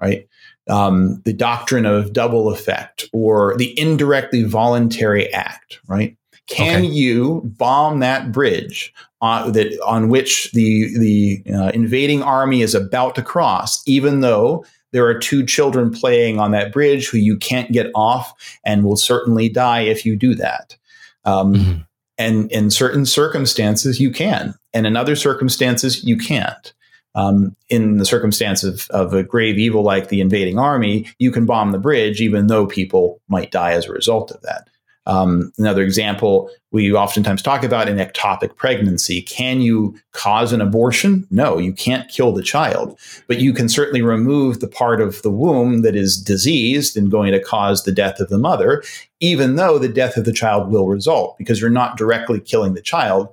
right? 0.01 0.27
Um, 0.69 1.21
the 1.23 1.33
doctrine 1.33 1.85
of 1.85 2.11
double 2.11 2.49
effect 2.51 3.05
or 3.13 3.55
the 3.57 3.77
indirectly 3.79 4.43
voluntary 4.43 5.31
act, 5.33 5.79
right? 5.87 6.17
Can 6.47 6.85
okay. 6.85 6.87
you 6.87 7.41
bomb 7.57 7.99
that 7.99 8.31
bridge 8.31 8.93
on, 9.21 9.51
that 9.53 9.79
on 9.85 10.09
which 10.09 10.51
the 10.53 10.97
the 10.97 11.43
uh, 11.53 11.71
invading 11.73 12.23
army 12.23 12.61
is 12.61 12.73
about 12.73 13.15
to 13.15 13.21
cross, 13.21 13.85
even 13.87 14.21
though 14.21 14.65
there 14.97 15.05
are 15.05 15.19
two 15.19 15.45
children 15.45 15.91
playing 15.91 16.39
on 16.39 16.49
that 16.53 16.73
bridge 16.73 17.07
who 17.07 17.19
you 17.19 17.37
can't 17.37 17.71
get 17.71 17.91
off 17.93 18.33
and 18.65 18.83
will 18.83 18.97
certainly 18.97 19.47
die 19.47 19.81
if 19.81 20.07
you 20.07 20.15
do 20.15 20.33
that. 20.33 20.75
Um, 21.23 21.53
mm-hmm. 21.53 21.77
And 22.17 22.51
in 22.51 22.71
certain 22.71 23.05
circumstances, 23.05 23.99
you 23.99 24.09
can. 24.09 24.55
And 24.73 24.87
in 24.87 24.97
other 24.97 25.15
circumstances, 25.15 26.03
you 26.03 26.17
can't. 26.17 26.73
Um, 27.13 27.55
in 27.69 27.97
the 27.97 28.05
circumstance 28.05 28.63
of, 28.63 28.87
of 28.89 29.13
a 29.13 29.21
grave 29.21 29.59
evil 29.59 29.83
like 29.83 30.09
the 30.09 30.19
invading 30.19 30.57
army, 30.57 31.05
you 31.19 31.29
can 31.29 31.45
bomb 31.45 31.73
the 31.73 31.77
bridge, 31.77 32.19
even 32.19 32.47
though 32.47 32.65
people 32.65 33.21
might 33.27 33.51
die 33.51 33.73
as 33.73 33.85
a 33.85 33.91
result 33.91 34.31
of 34.31 34.41
that. 34.41 34.67
Um, 35.07 35.53
another 35.57 35.83
example 35.83 36.51
we 36.71 36.91
oftentimes 36.91 37.41
talk 37.41 37.63
about 37.63 37.87
in 37.87 37.95
ectopic 37.95 38.57
pregnancy. 38.57 39.21
Can 39.21 39.61
you 39.61 39.97
cause 40.11 40.51
an 40.51 40.59
abortion? 40.59 41.25
No, 41.31 41.57
you 41.57 41.71
can't 41.71 42.09
kill 42.09 42.33
the 42.33 42.43
child, 42.43 42.99
but 43.25 43.39
you 43.39 43.53
can 43.53 43.69
certainly 43.69 44.01
remove 44.01 44.59
the 44.59 44.67
part 44.67 44.99
of 44.99 45.21
the 45.21 45.31
womb 45.31 45.81
that 45.83 45.95
is 45.95 46.21
diseased 46.21 46.97
and 46.97 47.09
going 47.09 47.31
to 47.31 47.41
cause 47.41 47.83
the 47.83 47.93
death 47.93 48.19
of 48.19 48.27
the 48.27 48.37
mother, 48.37 48.83
even 49.21 49.55
though 49.55 49.79
the 49.79 49.87
death 49.87 50.17
of 50.17 50.25
the 50.25 50.33
child 50.33 50.69
will 50.69 50.87
result 50.87 51.37
because 51.37 51.61
you're 51.61 51.69
not 51.69 51.97
directly 51.97 52.41
killing 52.41 52.73
the 52.73 52.81
child. 52.81 53.29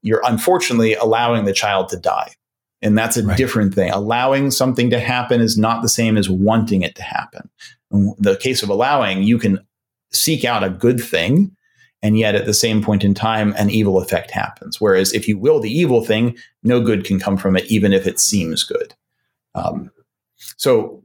You're 0.00 0.22
unfortunately 0.24 0.94
allowing 0.94 1.44
the 1.44 1.52
child 1.52 1.90
to 1.90 1.98
die. 1.98 2.32
And 2.80 2.96
that's 2.96 3.18
a 3.18 3.24
right. 3.24 3.36
different 3.36 3.74
thing. 3.74 3.90
Allowing 3.90 4.50
something 4.50 4.88
to 4.90 5.00
happen 5.00 5.42
is 5.42 5.58
not 5.58 5.82
the 5.82 5.88
same 5.88 6.16
as 6.16 6.30
wanting 6.30 6.82
it 6.82 6.94
to 6.96 7.02
happen. 7.02 7.50
In 7.90 8.14
the 8.18 8.36
case 8.36 8.62
of 8.62 8.70
allowing, 8.70 9.22
you 9.22 9.38
can 9.38 9.58
seek 10.14 10.44
out 10.44 10.64
a 10.64 10.70
good 10.70 11.00
thing 11.00 11.54
and 12.02 12.18
yet 12.18 12.34
at 12.34 12.46
the 12.46 12.54
same 12.54 12.82
point 12.82 13.02
in 13.02 13.14
time 13.14 13.54
an 13.56 13.70
evil 13.70 13.98
effect 13.98 14.30
happens. 14.30 14.80
Whereas 14.80 15.12
if 15.12 15.26
you 15.26 15.38
will 15.38 15.60
the 15.60 15.70
evil 15.70 16.04
thing 16.04 16.36
no 16.62 16.80
good 16.80 17.04
can 17.04 17.18
come 17.18 17.36
from 17.36 17.56
it 17.56 17.64
even 17.66 17.92
if 17.92 18.06
it 18.06 18.18
seems 18.18 18.62
good. 18.62 18.94
Um, 19.54 19.90
so 20.56 21.04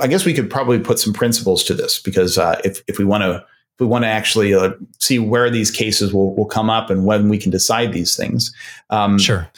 i 0.00 0.06
guess 0.06 0.24
we 0.24 0.34
could 0.34 0.50
probably 0.50 0.78
put 0.78 0.98
some 0.98 1.12
principles 1.12 1.62
to 1.64 1.74
this 1.74 2.00
because 2.00 2.38
uh, 2.38 2.60
if, 2.64 2.82
if 2.86 2.98
we 2.98 3.04
want 3.04 3.22
to 3.22 3.36
if 3.36 3.80
we 3.80 3.86
want 3.86 4.04
to 4.04 4.08
actually 4.08 4.54
uh, 4.54 4.70
see 4.98 5.18
where 5.18 5.50
these 5.50 5.70
cases 5.70 6.14
will, 6.14 6.34
will 6.34 6.46
come 6.46 6.70
up 6.70 6.88
and 6.88 7.04
when 7.04 7.28
we 7.28 7.36
can 7.38 7.50
decide 7.50 7.92
these 7.92 8.16
things 8.16 8.54
um, 8.90 9.18
sure. 9.18 9.48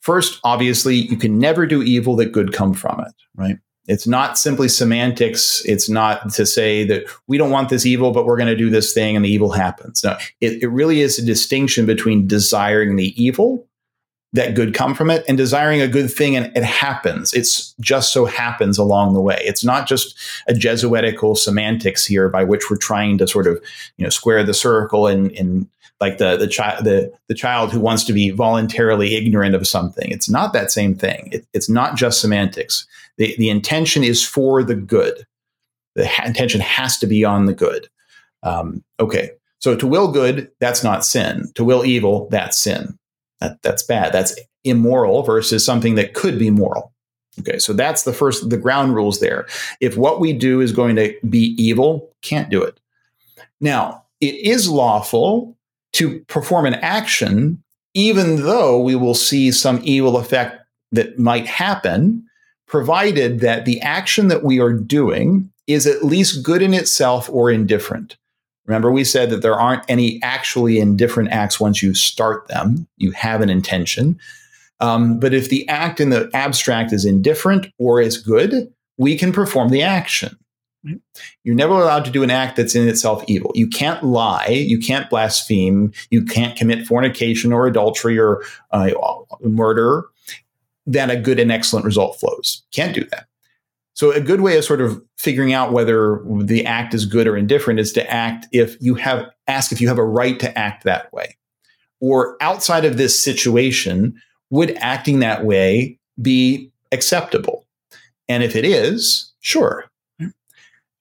first 0.00 0.40
obviously 0.44 0.96
you 0.96 1.16
can 1.16 1.38
never 1.38 1.66
do 1.66 1.82
evil 1.82 2.16
that 2.16 2.32
good 2.32 2.52
come 2.52 2.74
from 2.74 3.00
it 3.00 3.14
right 3.36 3.58
it's 3.86 4.06
not 4.06 4.38
simply 4.38 4.68
semantics. 4.68 5.62
It's 5.66 5.88
not 5.88 6.30
to 6.30 6.46
say 6.46 6.84
that 6.84 7.04
we 7.26 7.36
don't 7.36 7.50
want 7.50 7.68
this 7.68 7.84
evil, 7.84 8.12
but 8.12 8.24
we're 8.24 8.36
going 8.36 8.48
to 8.48 8.56
do 8.56 8.70
this 8.70 8.92
thing 8.94 9.14
and 9.14 9.24
the 9.24 9.30
evil 9.30 9.50
happens. 9.50 10.02
No, 10.02 10.16
it, 10.40 10.62
it 10.62 10.68
really 10.68 11.00
is 11.00 11.18
a 11.18 11.24
distinction 11.24 11.84
between 11.84 12.26
desiring 12.26 12.96
the 12.96 13.12
evil 13.22 13.66
that 14.32 14.56
good 14.56 14.74
come 14.74 14.94
from 14.94 15.10
it 15.10 15.24
and 15.28 15.38
desiring 15.38 15.80
a 15.80 15.86
good 15.86 16.10
thing 16.10 16.34
and 16.34 16.54
it 16.56 16.64
happens. 16.64 17.32
It's 17.32 17.72
just 17.78 18.12
so 18.12 18.24
happens 18.24 18.78
along 18.78 19.14
the 19.14 19.20
way. 19.20 19.40
It's 19.44 19.64
not 19.64 19.86
just 19.86 20.18
a 20.48 20.54
Jesuitical 20.54 21.36
semantics 21.36 22.04
here 22.04 22.28
by 22.28 22.42
which 22.42 22.68
we're 22.68 22.76
trying 22.76 23.16
to 23.18 23.28
sort 23.28 23.46
of, 23.46 23.62
you 23.96 24.02
know, 24.02 24.10
square 24.10 24.42
the 24.42 24.54
circle 24.54 25.06
and, 25.06 25.30
and 25.32 25.68
like 26.00 26.18
the 26.18 26.36
the 26.36 26.48
child 26.48 26.84
the 26.84 27.12
the 27.28 27.34
child 27.34 27.70
who 27.70 27.78
wants 27.78 28.02
to 28.04 28.12
be 28.12 28.30
voluntarily 28.30 29.14
ignorant 29.14 29.54
of 29.54 29.68
something. 29.68 30.10
It's 30.10 30.28
not 30.28 30.52
that 30.52 30.72
same 30.72 30.96
thing. 30.96 31.28
It, 31.30 31.46
it's 31.54 31.70
not 31.70 31.96
just 31.96 32.20
semantics. 32.20 32.86
The 33.18 33.34
the 33.38 33.50
intention 33.50 34.04
is 34.04 34.26
for 34.26 34.62
the 34.62 34.74
good. 34.74 35.26
The 35.94 36.06
ha- 36.06 36.24
intention 36.26 36.60
has 36.60 36.98
to 36.98 37.06
be 37.06 37.24
on 37.24 37.46
the 37.46 37.54
good. 37.54 37.88
Um, 38.42 38.84
okay, 39.00 39.30
so 39.58 39.74
to 39.76 39.86
will 39.86 40.10
good, 40.10 40.50
that's 40.60 40.84
not 40.84 41.04
sin. 41.04 41.50
To 41.54 41.64
will 41.64 41.84
evil, 41.84 42.28
that's 42.30 42.58
sin. 42.58 42.98
That, 43.40 43.62
that's 43.62 43.82
bad. 43.82 44.12
That's 44.12 44.38
immoral 44.64 45.22
versus 45.22 45.64
something 45.64 45.94
that 45.94 46.14
could 46.14 46.38
be 46.38 46.50
moral. 46.50 46.92
Okay, 47.40 47.58
so 47.58 47.72
that's 47.72 48.02
the 48.04 48.12
first 48.12 48.50
the 48.50 48.56
ground 48.56 48.94
rules 48.94 49.20
there. 49.20 49.46
If 49.80 49.96
what 49.96 50.20
we 50.20 50.32
do 50.32 50.60
is 50.60 50.72
going 50.72 50.96
to 50.96 51.14
be 51.28 51.54
evil, 51.58 52.10
can't 52.22 52.50
do 52.50 52.62
it. 52.62 52.78
Now, 53.60 54.04
it 54.20 54.34
is 54.34 54.68
lawful 54.68 55.56
to 55.94 56.20
perform 56.22 56.66
an 56.66 56.74
action, 56.74 57.62
even 57.94 58.42
though 58.42 58.80
we 58.80 58.94
will 58.94 59.14
see 59.14 59.50
some 59.50 59.80
evil 59.82 60.16
effect 60.16 60.60
that 60.92 61.18
might 61.18 61.46
happen, 61.46 62.24
provided 62.66 63.40
that 63.40 63.64
the 63.64 63.80
action 63.80 64.28
that 64.28 64.42
we 64.42 64.60
are 64.60 64.72
doing 64.72 65.50
is 65.66 65.86
at 65.86 66.04
least 66.04 66.42
good 66.42 66.62
in 66.62 66.74
itself 66.74 67.28
or 67.30 67.50
indifferent. 67.50 68.16
Remember, 68.66 68.90
we 68.90 69.04
said 69.04 69.30
that 69.30 69.42
there 69.42 69.54
aren't 69.58 69.84
any 69.88 70.20
actually 70.22 70.78
indifferent 70.78 71.30
acts 71.30 71.60
once 71.60 71.82
you 71.82 71.94
start 71.94 72.48
them. 72.48 72.86
You 72.96 73.10
have 73.12 73.42
an 73.42 73.50
intention. 73.50 74.18
Um, 74.80 75.20
but 75.20 75.34
if 75.34 75.50
the 75.50 75.68
act 75.68 76.00
in 76.00 76.10
the 76.10 76.30
abstract 76.34 76.92
is 76.92 77.04
indifferent 77.04 77.66
or 77.78 78.00
is 78.00 78.18
good, 78.18 78.72
we 78.96 79.16
can 79.16 79.32
perform 79.32 79.68
the 79.68 79.82
action. 79.82 80.36
You're 81.44 81.54
never 81.54 81.72
allowed 81.72 82.04
to 82.04 82.10
do 82.10 82.22
an 82.22 82.30
act 82.30 82.56
that's 82.56 82.74
in 82.74 82.86
itself 82.88 83.24
evil. 83.26 83.52
You 83.54 83.66
can't 83.66 84.02
lie. 84.02 84.48
You 84.48 84.78
can't 84.78 85.08
blaspheme. 85.08 85.92
You 86.10 86.24
can't 86.24 86.56
commit 86.56 86.86
fornication 86.86 87.52
or 87.52 87.66
adultery 87.66 88.18
or 88.18 88.42
uh, 88.70 88.90
murder. 89.40 90.04
Then 90.86 91.10
a 91.10 91.20
good 91.20 91.38
and 91.38 91.50
excellent 91.50 91.86
result 91.86 92.20
flows. 92.20 92.62
Can't 92.72 92.94
do 92.94 93.04
that. 93.10 93.26
So 93.94 94.10
a 94.10 94.20
good 94.20 94.40
way 94.40 94.58
of 94.58 94.64
sort 94.64 94.80
of 94.80 95.00
figuring 95.16 95.52
out 95.52 95.72
whether 95.72 96.20
the 96.42 96.66
act 96.66 96.94
is 96.94 97.06
good 97.06 97.26
or 97.26 97.36
indifferent 97.36 97.78
is 97.78 97.92
to 97.92 98.10
act 98.10 98.46
if 98.52 98.76
you 98.80 98.96
have 98.96 99.30
ask 99.46 99.70
if 99.72 99.80
you 99.80 99.88
have 99.88 99.98
a 99.98 100.04
right 100.04 100.38
to 100.40 100.58
act 100.58 100.84
that 100.84 101.12
way. 101.12 101.36
Or 102.00 102.36
outside 102.40 102.84
of 102.84 102.96
this 102.96 103.22
situation, 103.22 104.20
would 104.50 104.76
acting 104.78 105.20
that 105.20 105.44
way 105.44 105.98
be 106.20 106.70
acceptable? 106.92 107.66
And 108.28 108.42
if 108.42 108.56
it 108.56 108.64
is, 108.64 109.32
sure. 109.40 109.84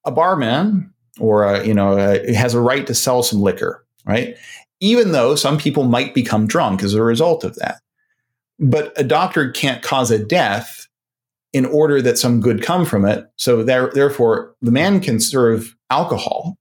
A 0.06 0.12
barman 0.12 0.94
or 1.20 1.44
a, 1.44 1.66
you 1.66 1.74
know 1.74 1.98
a, 1.98 2.34
has 2.34 2.54
a 2.54 2.62
right 2.62 2.86
to 2.88 2.94
sell 2.94 3.24
some 3.24 3.42
liquor, 3.42 3.86
right? 4.06 4.38
Even 4.80 5.14
though 5.14 5.36
some 5.36 5.58
people 5.58 5.84
might 5.84 6.14
become 6.14 6.46
drunk 6.46 6.84
as 6.84 6.94
a 6.94 7.04
result 7.04 7.44
of 7.44 7.56
that. 7.56 7.80
But 8.60 8.94
a 8.96 9.04
doctor 9.04 9.52
can't 9.52 9.82
cause 9.82 10.12
a 10.12 10.24
death 10.24 10.88
in 11.54 11.66
order 11.66 12.02
that 12.02 12.18
some 12.18 12.42
good 12.42 12.62
come 12.62 12.86
from 12.86 13.06
it. 13.06 13.26
So 13.38 13.64
there, 13.64 13.92
therefore, 13.94 14.56
the 14.62 14.72
man 14.72 15.00
can 15.00 15.20
serve 15.20 15.76
alcohol, 15.90 16.58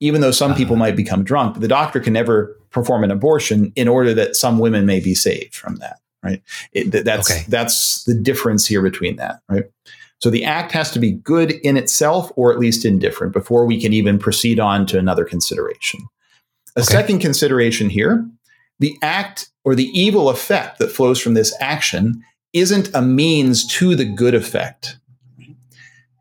even 0.00 0.22
though 0.22 0.30
some 0.30 0.52
uh-huh. 0.52 0.58
people 0.58 0.76
might 0.76 0.96
become 0.96 1.22
drunk. 1.22 1.54
But 1.54 1.60
the 1.60 1.68
doctor 1.68 2.00
can 2.00 2.14
never 2.14 2.56
perform 2.70 3.04
an 3.04 3.10
abortion 3.10 3.72
in 3.76 3.88
order 3.88 4.14
that 4.14 4.36
some 4.36 4.58
women 4.58 4.86
may 4.86 5.00
be 5.00 5.14
saved 5.14 5.54
from 5.54 5.76
that. 5.76 5.98
Right? 6.22 6.42
It, 6.72 6.90
that's 7.04 7.30
okay. 7.30 7.44
that's 7.48 8.04
the 8.04 8.14
difference 8.14 8.66
here 8.66 8.82
between 8.82 9.16
that. 9.16 9.40
Right? 9.48 9.64
So 10.20 10.28
the 10.28 10.44
act 10.44 10.72
has 10.72 10.90
to 10.92 10.98
be 10.98 11.12
good 11.12 11.52
in 11.52 11.78
itself, 11.78 12.30
or 12.36 12.52
at 12.52 12.58
least 12.58 12.84
indifferent, 12.84 13.32
before 13.32 13.64
we 13.64 13.80
can 13.80 13.94
even 13.94 14.18
proceed 14.18 14.60
on 14.60 14.84
to 14.86 14.98
another 14.98 15.24
consideration. 15.24 16.00
A 16.76 16.80
okay. 16.80 16.92
second 16.92 17.18
consideration 17.20 17.88
here: 17.88 18.26
the 18.80 18.98
act 19.02 19.50
or 19.62 19.74
the 19.74 19.88
evil 19.98 20.28
effect 20.28 20.78
that 20.78 20.90
flows 20.90 21.20
from 21.20 21.34
this 21.34 21.54
action 21.60 22.24
isn't 22.52 22.90
a 22.94 23.02
means 23.02 23.66
to 23.74 23.94
the 23.94 24.04
good 24.04 24.34
effect. 24.34 24.96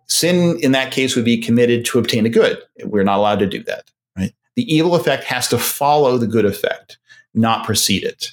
Sin 0.07 0.59
in 0.61 0.73
that 0.73 0.91
case 0.91 1.15
would 1.15 1.25
be 1.25 1.41
committed 1.41 1.85
to 1.85 1.99
obtain 1.99 2.25
a 2.25 2.29
good. 2.29 2.59
We're 2.83 3.03
not 3.03 3.17
allowed 3.17 3.39
to 3.39 3.47
do 3.47 3.63
that. 3.63 3.89
Right? 4.17 4.33
The 4.55 4.71
evil 4.73 4.95
effect 4.95 5.23
has 5.23 5.47
to 5.47 5.57
follow 5.57 6.17
the 6.17 6.27
good 6.27 6.45
effect, 6.45 6.97
not 7.33 7.65
precede 7.65 8.03
it. 8.03 8.31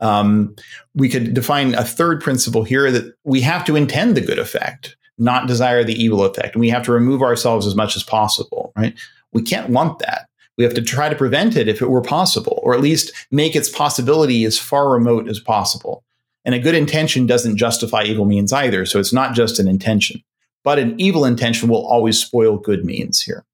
Um, 0.00 0.54
we 0.94 1.08
could 1.08 1.32
define 1.32 1.74
a 1.74 1.84
third 1.84 2.20
principle 2.20 2.62
here 2.64 2.90
that 2.90 3.14
we 3.24 3.40
have 3.40 3.64
to 3.64 3.76
intend 3.76 4.16
the 4.16 4.20
good 4.20 4.38
effect, 4.38 4.96
not 5.16 5.46
desire 5.46 5.82
the 5.82 5.94
evil 5.94 6.24
effect. 6.24 6.54
And 6.54 6.60
we 6.60 6.68
have 6.68 6.82
to 6.84 6.92
remove 6.92 7.22
ourselves 7.22 7.66
as 7.66 7.74
much 7.74 7.96
as 7.96 8.02
possible, 8.02 8.72
right? 8.76 8.94
We 9.32 9.42
can't 9.42 9.70
want 9.70 10.00
that. 10.00 10.28
We 10.62 10.64
have 10.64 10.74
to 10.74 10.82
try 10.82 11.08
to 11.08 11.16
prevent 11.16 11.56
it 11.56 11.66
if 11.66 11.82
it 11.82 11.90
were 11.90 12.00
possible, 12.00 12.60
or 12.62 12.72
at 12.72 12.80
least 12.80 13.10
make 13.32 13.56
its 13.56 13.68
possibility 13.68 14.44
as 14.44 14.60
far 14.60 14.90
remote 14.90 15.28
as 15.28 15.40
possible. 15.40 16.04
And 16.44 16.54
a 16.54 16.60
good 16.60 16.76
intention 16.76 17.26
doesn't 17.26 17.56
justify 17.56 18.04
evil 18.04 18.26
means 18.26 18.52
either. 18.52 18.86
So 18.86 19.00
it's 19.00 19.12
not 19.12 19.34
just 19.34 19.58
an 19.58 19.66
intention, 19.66 20.22
but 20.62 20.78
an 20.78 20.94
evil 21.00 21.24
intention 21.24 21.68
will 21.68 21.84
always 21.84 22.16
spoil 22.16 22.58
good 22.58 22.84
means 22.84 23.20
here. 23.20 23.44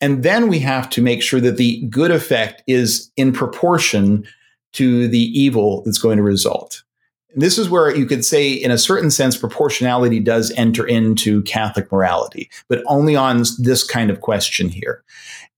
And 0.00 0.22
then 0.22 0.46
we 0.46 0.60
have 0.60 0.88
to 0.90 1.02
make 1.02 1.24
sure 1.24 1.40
that 1.40 1.56
the 1.56 1.84
good 1.86 2.12
effect 2.12 2.62
is 2.68 3.10
in 3.16 3.32
proportion 3.32 4.28
to 4.74 5.08
the 5.08 5.18
evil 5.18 5.82
that's 5.82 5.98
going 5.98 6.18
to 6.18 6.22
result. 6.22 6.84
And 7.32 7.42
this 7.42 7.58
is 7.58 7.68
where 7.68 7.92
you 7.92 8.06
could 8.06 8.24
say, 8.24 8.52
in 8.52 8.70
a 8.70 8.78
certain 8.78 9.10
sense, 9.10 9.36
proportionality 9.36 10.20
does 10.20 10.52
enter 10.52 10.86
into 10.86 11.42
Catholic 11.42 11.90
morality, 11.90 12.48
but 12.68 12.84
only 12.86 13.16
on 13.16 13.42
this 13.58 13.82
kind 13.82 14.08
of 14.08 14.20
question 14.20 14.68
here. 14.68 15.02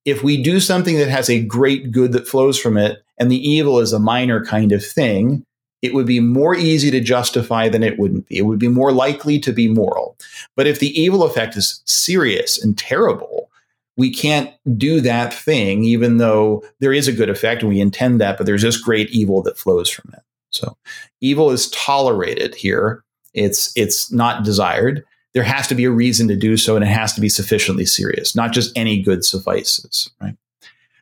If 0.04 0.22
we 0.22 0.42
do 0.42 0.60
something 0.60 0.96
that 0.98 1.08
has 1.08 1.28
a 1.28 1.42
great 1.42 1.90
good 1.90 2.12
that 2.12 2.28
flows 2.28 2.58
from 2.58 2.76
it, 2.76 3.02
and 3.18 3.30
the 3.30 3.48
evil 3.48 3.78
is 3.78 3.92
a 3.92 3.98
minor 3.98 4.44
kind 4.44 4.72
of 4.72 4.84
thing, 4.84 5.44
it 5.82 5.94
would 5.94 6.06
be 6.06 6.20
more 6.20 6.54
easy 6.54 6.90
to 6.90 7.00
justify 7.00 7.68
than 7.68 7.82
it 7.82 7.98
wouldn't 7.98 8.26
be. 8.26 8.38
It 8.38 8.42
would 8.42 8.58
be 8.58 8.68
more 8.68 8.92
likely 8.92 9.38
to 9.40 9.52
be 9.52 9.68
moral. 9.68 10.16
But 10.56 10.66
if 10.66 10.80
the 10.80 10.98
evil 11.00 11.22
effect 11.24 11.56
is 11.56 11.82
serious 11.84 12.62
and 12.62 12.76
terrible, 12.76 13.50
we 13.96 14.12
can't 14.12 14.52
do 14.76 15.00
that 15.00 15.32
thing, 15.32 15.84
even 15.84 16.18
though 16.18 16.64
there 16.80 16.92
is 16.92 17.08
a 17.08 17.12
good 17.12 17.28
effect 17.28 17.62
and 17.62 17.68
we 17.68 17.80
intend 17.80 18.20
that, 18.20 18.38
but 18.38 18.46
there's 18.46 18.62
this 18.62 18.78
great 18.78 19.10
evil 19.10 19.42
that 19.42 19.58
flows 19.58 19.88
from 19.88 20.12
it. 20.14 20.22
So 20.50 20.76
evil 21.20 21.50
is 21.50 21.70
tolerated 21.70 22.54
here. 22.54 23.04
It's 23.34 23.72
it's 23.76 24.10
not 24.10 24.44
desired. 24.44 25.04
There 25.38 25.44
has 25.44 25.68
to 25.68 25.74
be 25.74 25.84
a 25.84 25.90
reason 25.90 26.28
to 26.28 26.36
do 26.36 26.56
so, 26.56 26.74
and 26.74 26.84
it 26.84 26.88
has 26.88 27.12
to 27.14 27.20
be 27.20 27.28
sufficiently 27.28 27.86
serious. 27.86 28.34
Not 28.34 28.52
just 28.52 28.76
any 28.76 29.00
good 29.00 29.24
suffices, 29.24 30.10
right? 30.20 30.36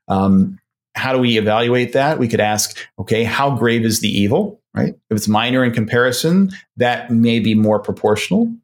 Um, 0.09 0.59
how 0.95 1.13
do 1.13 1.19
we 1.19 1.39
evaluate 1.39 1.93
that? 1.95 2.19
We 2.19 2.29
could 2.29 2.41
ask, 2.41 2.77
okay, 2.99 3.25
how 3.25 3.57
grave 3.57 3.85
is 3.85 4.01
the 4.01 4.09
evil? 4.09 4.61
right? 4.77 4.95
If 5.11 5.17
it's 5.17 5.27
minor 5.27 5.65
in 5.65 5.73
comparison, 5.73 6.51
that 6.77 7.11
may 7.11 7.41
be 7.41 7.55
more 7.55 7.81
proportional. 7.81 8.55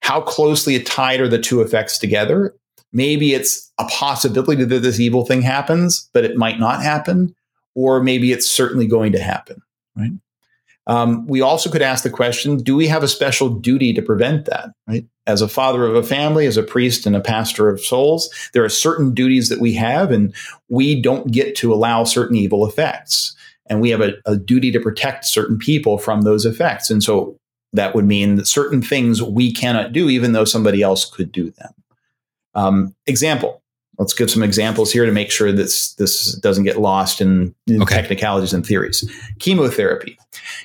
How 0.00 0.20
closely 0.20 0.80
tied 0.80 1.20
are 1.20 1.28
the 1.28 1.40
two 1.40 1.60
effects 1.60 1.98
together? 1.98 2.54
Maybe 2.92 3.34
it's 3.34 3.70
a 3.78 3.84
possibility 3.86 4.64
that 4.64 4.78
this 4.78 5.00
evil 5.00 5.26
thing 5.26 5.42
happens, 5.42 6.08
but 6.14 6.24
it 6.24 6.36
might 6.36 6.58
not 6.58 6.82
happen, 6.82 7.34
or 7.74 8.02
maybe 8.02 8.32
it's 8.32 8.48
certainly 8.48 8.86
going 8.86 9.12
to 9.12 9.18
happen, 9.18 9.60
right? 9.96 10.12
Um, 10.88 11.26
we 11.26 11.42
also 11.42 11.70
could 11.70 11.82
ask 11.82 12.02
the 12.02 12.10
question 12.10 12.56
do 12.56 12.74
we 12.74 12.88
have 12.88 13.02
a 13.02 13.08
special 13.08 13.50
duty 13.50 13.92
to 13.92 14.02
prevent 14.02 14.46
that 14.46 14.70
right 14.86 15.06
as 15.26 15.42
a 15.42 15.48
father 15.48 15.84
of 15.84 15.94
a 15.94 16.02
family 16.02 16.46
as 16.46 16.56
a 16.56 16.62
priest 16.62 17.04
and 17.04 17.14
a 17.14 17.20
pastor 17.20 17.68
of 17.68 17.80
souls 17.80 18.30
there 18.54 18.64
are 18.64 18.70
certain 18.70 19.12
duties 19.12 19.50
that 19.50 19.60
we 19.60 19.74
have 19.74 20.10
and 20.10 20.34
we 20.70 21.00
don't 21.00 21.30
get 21.30 21.54
to 21.56 21.74
allow 21.74 22.04
certain 22.04 22.36
evil 22.36 22.66
effects 22.66 23.36
and 23.68 23.80
we 23.80 23.90
have 23.90 24.00
a, 24.00 24.14
a 24.26 24.36
duty 24.36 24.70
to 24.72 24.80
protect 24.80 25.24
certain 25.24 25.58
people 25.58 25.98
from 25.98 26.22
those 26.22 26.44
effects. 26.44 26.90
And 26.90 27.02
so 27.02 27.36
that 27.72 27.94
would 27.94 28.06
mean 28.06 28.36
that 28.36 28.46
certain 28.46 28.82
things 28.82 29.22
we 29.22 29.52
cannot 29.52 29.92
do, 29.92 30.08
even 30.08 30.32
though 30.32 30.44
somebody 30.44 30.82
else 30.82 31.04
could 31.04 31.30
do 31.30 31.50
them. 31.50 31.72
Um, 32.54 32.94
example. 33.06 33.62
Let's 33.98 34.14
give 34.14 34.30
some 34.30 34.42
examples 34.42 34.92
here 34.92 35.04
to 35.04 35.12
make 35.12 35.30
sure 35.30 35.50
this 35.52 35.94
this 35.94 36.34
doesn't 36.36 36.64
get 36.64 36.80
lost 36.80 37.20
in, 37.20 37.54
in 37.66 37.82
okay. 37.82 37.96
technicalities 37.96 38.52
and 38.52 38.64
theories. 38.64 39.08
Chemotherapy. 39.40 40.18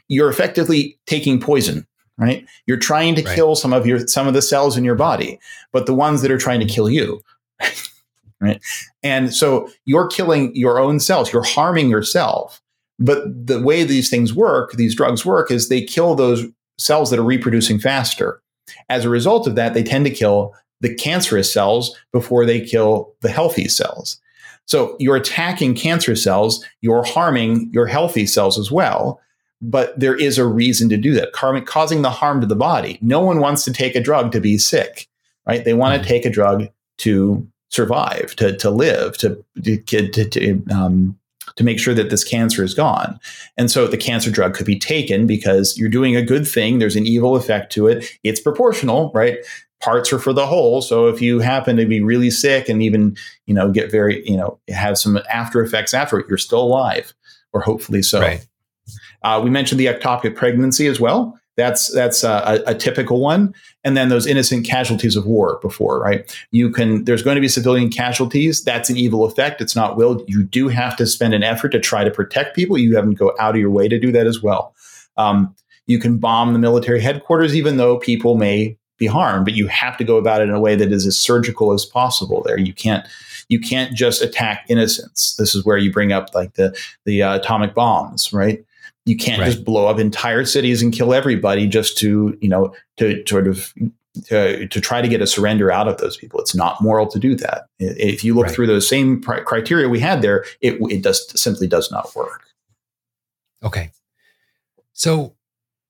You're 0.08 0.30
effectively 0.30 0.98
taking 1.08 1.40
poison, 1.40 1.88
right? 2.18 2.46
You're 2.68 2.78
trying 2.78 3.16
to 3.16 3.24
right. 3.24 3.36
kill 3.36 3.56
some 3.56 3.74
of 3.74 3.88
your 3.88 4.08
some 4.08 4.28
of 4.28 4.34
the 4.34 4.42
cells 4.42 4.78
in 4.78 4.84
your 4.84 4.96
body, 4.96 5.40
but 5.72 5.86
the 5.86 5.96
ones 5.96 6.22
that 6.22 6.32
are 6.32 6.38
trying 6.38 6.60
to 6.60 6.68
kill 6.68 6.90
you. 6.90 7.22
right? 8.40 8.62
And 9.02 9.34
so 9.34 9.70
you're 9.86 10.08
killing 10.08 10.56
your 10.56 10.80
own 10.80 11.00
cells. 11.00 11.34
You're 11.34 11.44
harming 11.44 11.90
yourself 11.90 12.62
but 13.00 13.48
the 13.48 13.62
way 13.62 13.84
these 13.84 14.10
things 14.10 14.34
work, 14.34 14.74
these 14.74 14.96
drugs 14.96 15.26
work, 15.26 15.52
is 15.52 15.70
they 15.70 15.82
kill 15.82 16.16
those 16.16 16.46
cells 16.78 17.10
that 17.10 17.20
are 17.20 17.24
reproducing 17.24 17.80
faster. 17.80 18.42
As 18.90 19.04
a 19.04 19.10
result 19.10 19.48
of 19.48 19.56
that, 19.56 19.74
they 19.74 19.84
tend 19.84 20.06
to 20.06 20.12
kill 20.12 20.54
the 20.82 20.94
cancerous 20.94 21.52
cells 21.52 21.96
before 22.12 22.46
they 22.46 22.62
kill 22.62 23.14
the 23.22 23.30
healthy 23.30 23.68
cells. 23.68 24.20
So 24.66 24.96
you're 25.00 25.16
attacking 25.16 25.76
cancer 25.76 26.16
cells, 26.16 26.64
you're 26.82 27.04
harming 27.04 27.70
your 27.74 27.86
healthy 27.86 28.26
cells 28.26 28.58
as 28.58 28.72
well. 28.72 29.20
But 29.62 29.98
there 29.98 30.16
is 30.16 30.38
a 30.38 30.46
reason 30.46 30.90
to 30.90 30.98
do 30.98 31.14
that, 31.14 31.32
causing 31.32 32.02
the 32.02 32.10
harm 32.10 32.42
to 32.42 32.48
the 32.48 32.56
body. 32.56 32.98
No 33.02 33.22
one 33.22 33.40
wants 33.40 33.64
to 33.66 33.72
take 33.72 33.96
a 33.96 34.02
drug 34.02 34.34
to 34.34 34.42
be 34.42 34.58
sick, 34.58 35.08
right? 35.48 35.64
They 35.64 35.74
want 35.74 35.94
to 35.94 36.00
mm-hmm. 36.00 36.08
take 36.08 36.26
a 36.26 36.30
drug 36.30 36.68
to 37.00 37.48
survive, 37.70 38.36
to, 38.36 38.56
to 38.58 38.70
live, 38.70 39.18
to, 39.20 39.44
to, 39.64 39.78
to, 40.10 40.30
to 40.30 40.64
um, 40.70 41.18
to 41.56 41.64
make 41.64 41.80
sure 41.80 41.94
that 41.94 42.10
this 42.10 42.24
cancer 42.24 42.64
is 42.64 42.74
gone. 42.74 43.20
And 43.58 43.70
so 43.70 43.88
the 43.88 43.98
cancer 43.98 44.32
drug 44.32 44.54
could 44.54 44.66
be 44.66 44.80
taken 44.80 45.28
because 45.28 45.78
you're 45.78 45.90
doing 45.90 46.16
a 46.16 46.22
good 46.22 46.48
thing. 46.48 46.80
There's 46.80 46.96
an 46.96 47.06
evil 47.06 47.36
effect 47.36 47.72
to 47.74 47.88
it. 47.88 48.06
It's 48.24 48.40
proportional, 48.40 49.12
right? 49.14 49.38
Parts 49.84 50.14
are 50.14 50.20
for 50.20 50.32
the 50.34 50.46
whole. 50.46 50.82
So 50.82 51.08
if 51.08 51.22
you 51.22 51.40
happen 51.40 51.76
to 51.76 51.86
be 51.86 52.02
really 52.02 52.32
sick 52.32 52.70
and 52.70 52.82
even, 52.82 53.18
you 53.46 53.54
know, 53.54 53.70
get 53.70 53.92
very, 53.92 54.26
you 54.26 54.38
know, 54.38 54.60
have 54.70 54.98
some 54.98 55.20
after 55.32 55.62
effects 55.62 55.94
after 55.94 56.20
it, 56.20 56.26
you're 56.30 56.38
still 56.38 56.62
alive, 56.62 57.14
or 57.52 57.62
hopefully 57.62 58.02
so. 58.02 58.22
Right. 58.22 58.48
Uh, 59.24 59.42
we 59.44 59.50
mentioned 59.50 59.80
the 59.80 59.88
ectopic 59.88 60.36
pregnancy 60.36 60.88
as 60.88 61.00
well. 61.00 61.38
That's 61.56 61.94
that's 61.94 62.24
a, 62.24 62.64
a, 62.66 62.74
typical 62.74 63.20
one, 63.20 63.54
and 63.84 63.96
then 63.96 64.10
those 64.10 64.26
innocent 64.26 64.66
casualties 64.66 65.16
of 65.16 65.28
war 65.28 65.60
before, 65.62 66.00
right? 66.00 66.36
You 66.50 66.72
can 66.72 67.04
there's 67.04 67.22
going 67.22 67.36
to 67.36 67.42
be 67.42 67.48
civilian 67.48 67.90
casualties. 67.92 68.64
That's 68.64 68.90
an 68.90 68.98
evil 68.98 69.24
effect. 69.24 69.62
It's 69.62 69.76
not 69.76 69.96
willed. 69.96 70.24
You 70.28 70.44
do 70.44 70.68
have 70.70 70.96
to 70.98 71.06
spend 71.06 71.36
an 71.36 71.44
effort 71.44 71.70
to 71.70 71.80
try 71.80 72.04
to 72.04 72.10
protect 72.10 72.56
people. 72.56 72.78
You 72.78 72.96
have 72.96 73.06
to 73.06 73.14
go 73.14 73.34
out 73.40 73.54
of 73.54 73.62
your 73.62 73.70
way 73.70 73.88
to 73.88 74.00
do 74.00 74.12
that 74.14 74.26
as 74.26 74.42
well. 74.42 74.74
Um, 75.16 75.56
You 75.86 76.00
can 76.00 76.18
bomb 76.18 76.54
the 76.54 76.60
military 76.60 77.02
headquarters, 77.02 77.56
even 77.56 77.78
though 77.78 78.00
people 78.00 78.36
may 78.36 78.78
be 79.04 79.08
harmed, 79.08 79.46
but 79.46 79.54
you 79.54 79.68
have 79.68 79.98
to 79.98 80.04
go 80.04 80.18
about 80.18 80.42
it 80.42 80.50
in 80.50 80.56
a 80.56 80.60
way 80.60 80.76
that 80.76 80.92
is 80.92 81.06
as 81.06 81.18
surgical 81.18 81.74
as 81.74 81.86
possible. 81.86 82.42
There, 82.42 82.58
you 82.58 82.74
can't 82.74 83.06
you 83.50 83.60
can't 83.60 83.94
just 83.94 84.22
attack 84.22 84.66
innocents. 84.70 85.36
This 85.36 85.54
is 85.54 85.66
where 85.66 85.78
you 85.78 85.92
bring 85.92 86.14
up 86.14 86.34
like 86.34 86.54
the 86.54 86.78
the 87.06 87.22
uh, 87.22 87.36
atomic 87.36 87.74
bombs, 87.74 88.32
right? 88.32 88.64
You 89.06 89.18
can't 89.18 89.40
right. 89.40 89.52
just 89.52 89.66
blow 89.66 89.88
up 89.88 90.00
entire 90.00 90.46
cities 90.46 90.82
and 90.82 90.94
kill 90.94 91.14
everybody 91.14 91.68
just 91.68 91.98
to 92.00 92.38
you 92.42 92.50
know 92.50 92.74
to 92.98 93.24
sort 93.28 93.48
of 93.48 93.74
to, 94.26 94.68
to 94.68 94.80
try 94.80 95.02
to 95.02 95.08
get 95.08 95.22
a 95.22 95.28
surrender 95.28 95.72
out 95.72 95.88
of 95.88 95.98
those 95.98 96.16
people. 96.16 96.40
It's 96.40 96.56
not 96.56 96.82
moral 96.82 97.08
to 97.08 97.20
do 97.20 97.36
that. 97.36 97.66
If 97.80 98.24
you 98.24 98.36
look 98.36 98.46
right. 98.46 98.56
through 98.56 98.68
those 98.68 98.88
same 98.88 99.22
criteria 99.22 99.90
we 99.90 100.00
had 100.00 100.22
there, 100.22 100.46
it 100.62 100.78
it 100.90 101.02
does 101.02 101.20
simply 101.40 101.68
does 101.68 101.92
not 101.92 102.16
work. 102.16 102.46
Okay, 103.64 103.92
so 104.94 105.36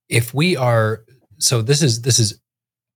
if 0.08 0.34
we 0.34 0.56
are 0.56 1.04
so 1.38 1.62
this 1.62 1.82
is 1.82 2.02
this 2.02 2.18
is 2.18 2.40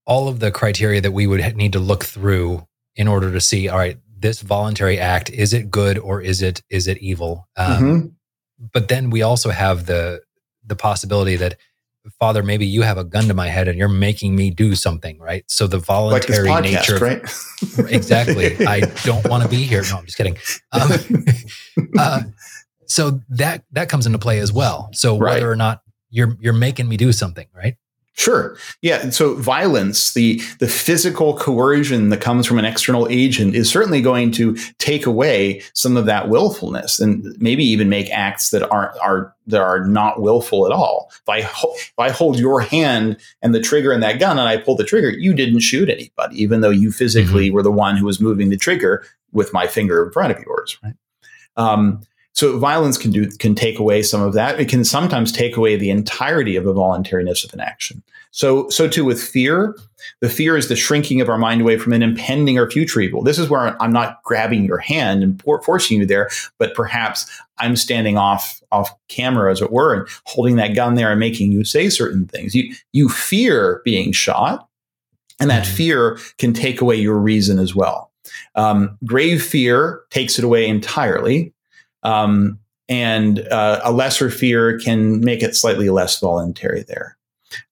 all 0.09 0.27
of 0.27 0.41
the 0.41 0.51
criteria 0.51 1.03
that 1.03 1.13
we 1.13 1.27
would 1.27 1.57
need 1.57 1.75
to 1.75 1.79
look 1.79 2.03
through 2.03 2.67
in 2.97 3.07
order 3.07 3.31
to 3.31 3.41
see 3.41 3.69
all 3.69 3.79
right 3.79 3.99
this 4.19 4.41
voluntary 4.41 4.99
act 4.99 5.31
is 5.31 5.53
it 5.53 5.71
good 5.71 5.99
or 5.99 6.21
is 6.21 6.43
it 6.43 6.63
is 6.71 6.89
it 6.89 6.99
evil? 6.99 7.47
Um, 7.57 7.83
mm-hmm. 7.83 8.07
but 8.73 8.89
then 8.89 9.11
we 9.11 9.23
also 9.23 9.51
have 9.51 9.87
the 9.87 10.23
the 10.67 10.75
possibility 10.75 11.37
that 11.37 11.57
father 12.19 12.43
maybe 12.43 12.67
you 12.67 12.83
have 12.83 12.97
a 12.97 13.05
gun 13.05 13.25
to 13.25 13.35
my 13.35 13.49
head 13.49 13.69
and 13.69 13.79
you're 13.79 13.87
making 13.87 14.35
me 14.35 14.51
do 14.51 14.75
something 14.75 15.19
right? 15.21 15.45
So 15.47 15.67
the 15.67 15.79
voluntary 15.79 16.49
like 16.49 16.65
podcast, 16.65 16.73
nature 16.73 16.99
right? 16.99 17.91
Exactly. 17.93 18.67
I 18.67 18.81
don't 19.05 19.29
want 19.29 19.43
to 19.43 19.49
be 19.49 19.63
here. 19.63 19.83
No 19.91 19.99
i'm 19.99 20.07
just 20.07 20.17
kidding. 20.17 20.39
Um, 20.73 21.25
uh, 21.99 22.23
so 22.87 23.21
that 23.29 23.65
that 23.73 23.91
comes 23.91 24.07
into 24.07 24.19
play 24.19 24.39
as 24.39 24.53
well. 24.53 24.89
So 24.95 25.19
right. 25.19 25.35
whether 25.35 25.51
or 25.51 25.57
not 25.57 25.83
you're 26.09 26.35
you're 26.41 26.55
making 26.55 26.89
me 26.89 26.97
do 26.97 27.13
something 27.13 27.47
right 27.55 27.77
Sure. 28.19 28.57
Yeah. 28.83 29.11
So 29.11 29.37
violence, 29.37 30.13
the 30.13 30.43
the 30.59 30.67
physical 30.67 31.37
coercion 31.37 32.09
that 32.09 32.21
comes 32.21 32.49
from 32.49 32.59
an 32.59 32.65
external 32.65 33.07
agent 33.09 33.55
is 33.55 33.71
certainly 33.71 34.03
going 34.03 34.33
to 34.33 34.57
take 34.79 35.07
away 35.07 35.63
some 35.73 35.97
of 35.97 36.07
that 36.07 36.29
willfulness 36.29 36.99
and 36.99 37.25
maybe 37.39 37.63
even 37.63 37.89
make 37.89 38.11
acts 38.11 38.51
that 38.51 38.69
aren't 38.73 38.99
are 38.99 39.33
that 39.47 39.61
are 39.61 39.87
not 39.87 40.21
willful 40.21 40.67
at 40.67 40.73
all. 40.73 41.13
If 41.13 41.29
I 41.29 41.39
if 41.39 41.93
I 41.97 42.11
hold 42.11 42.41
your 42.41 42.61
hand 42.61 43.19
and 43.41 43.55
the 43.55 43.61
trigger 43.61 43.93
in 43.93 44.01
that 44.01 44.19
gun 44.19 44.37
and 44.37 44.49
I 44.49 44.57
pull 44.57 44.75
the 44.75 44.83
trigger, 44.83 45.11
you 45.11 45.33
didn't 45.33 45.61
shoot 45.61 45.89
anybody, 45.89 46.43
even 46.43 46.61
though 46.61 46.71
you 46.71 46.91
physically 46.91 47.47
mm-hmm. 47.47 47.55
were 47.55 47.63
the 47.63 47.71
one 47.71 47.97
who 47.97 48.07
was 48.07 48.21
moving 48.21 48.51
the 48.51 48.57
trigger 48.57 49.07
with 49.31 49.53
my 49.53 49.69
finger 49.69 50.05
in 50.05 50.11
front 50.11 50.37
of 50.37 50.43
yours. 50.43 50.77
Right. 50.83 50.95
Um, 51.57 52.03
so 52.39 52.57
violence 52.57 52.97
can 52.97 53.11
do 53.11 53.29
can 53.29 53.57
take 53.57 53.81
away 53.81 54.01
some 54.01 54.23
of 54.23 54.33
that. 54.33 54.61
It 54.61 54.69
can 54.69 54.85
sometimes 54.85 55.33
take 55.33 55.57
away 55.57 55.75
the 55.75 55.91
entirety 55.91 56.55
of 56.55 56.63
the 56.63 56.73
voluntariness 56.73 57.43
of 57.43 57.53
an 57.53 57.59
action. 57.59 58.01
So 58.31 58.69
so 58.69 58.87
too 58.87 59.05
with 59.05 59.21
fear. 59.21 59.77
The 60.21 60.29
fear 60.29 60.57
is 60.57 60.69
the 60.69 60.77
shrinking 60.77 61.21
of 61.21 61.29
our 61.29 61.37
mind 61.37 61.61
away 61.61 61.79
from 61.79 61.93
an 61.93 62.03
impending 62.03 62.57
or 62.57 62.71
future 62.71 63.01
evil. 63.01 63.25
This 63.25 63.41
is 63.41 63.51
where 63.51 63.81
I'm 63.83 63.93
not 63.93 64.23
grabbing 64.23 64.65
your 64.65 64.79
hand 64.79 65.25
and 65.25 65.37
por- 65.37 65.61
forcing 65.63 65.99
you 65.99 66.07
there, 66.07 66.31
but 66.59 66.75
perhaps 66.75 67.29
I'm 67.59 67.75
standing 67.75 68.17
off 68.17 68.63
off 68.71 68.95
camera, 69.09 69.51
as 69.51 69.61
it 69.61 69.73
were, 69.73 69.93
and 69.93 70.09
holding 70.25 70.55
that 70.57 70.77
gun 70.77 70.95
there 70.95 71.11
and 71.11 71.19
making 71.19 71.51
you 71.51 71.65
say 71.65 71.91
certain 71.91 72.29
things. 72.29 72.55
You 72.55 72.73
you 72.93 73.09
fear 73.09 73.83
being 73.85 74.13
shot, 74.13 74.69
and 75.41 75.51
that 75.51 75.65
mm-hmm. 75.65 75.75
fear 75.75 76.19
can 76.39 76.53
take 76.53 76.81
away 76.81 76.95
your 76.95 77.19
reason 77.19 77.59
as 77.59 77.75
well. 77.75 78.13
Um, 78.55 78.97
grave 79.05 79.43
fear 79.43 80.03
takes 80.11 80.39
it 80.39 80.45
away 80.45 80.69
entirely. 80.69 81.53
Um, 82.03 82.59
and 82.89 83.41
uh, 83.49 83.81
a 83.85 83.93
lesser 83.93 84.31
fear 84.31 84.79
can 84.79 85.21
make 85.21 85.43
it 85.43 85.55
slightly 85.55 85.91
less 85.91 86.19
voluntary 86.21 86.83
there. 86.83 87.17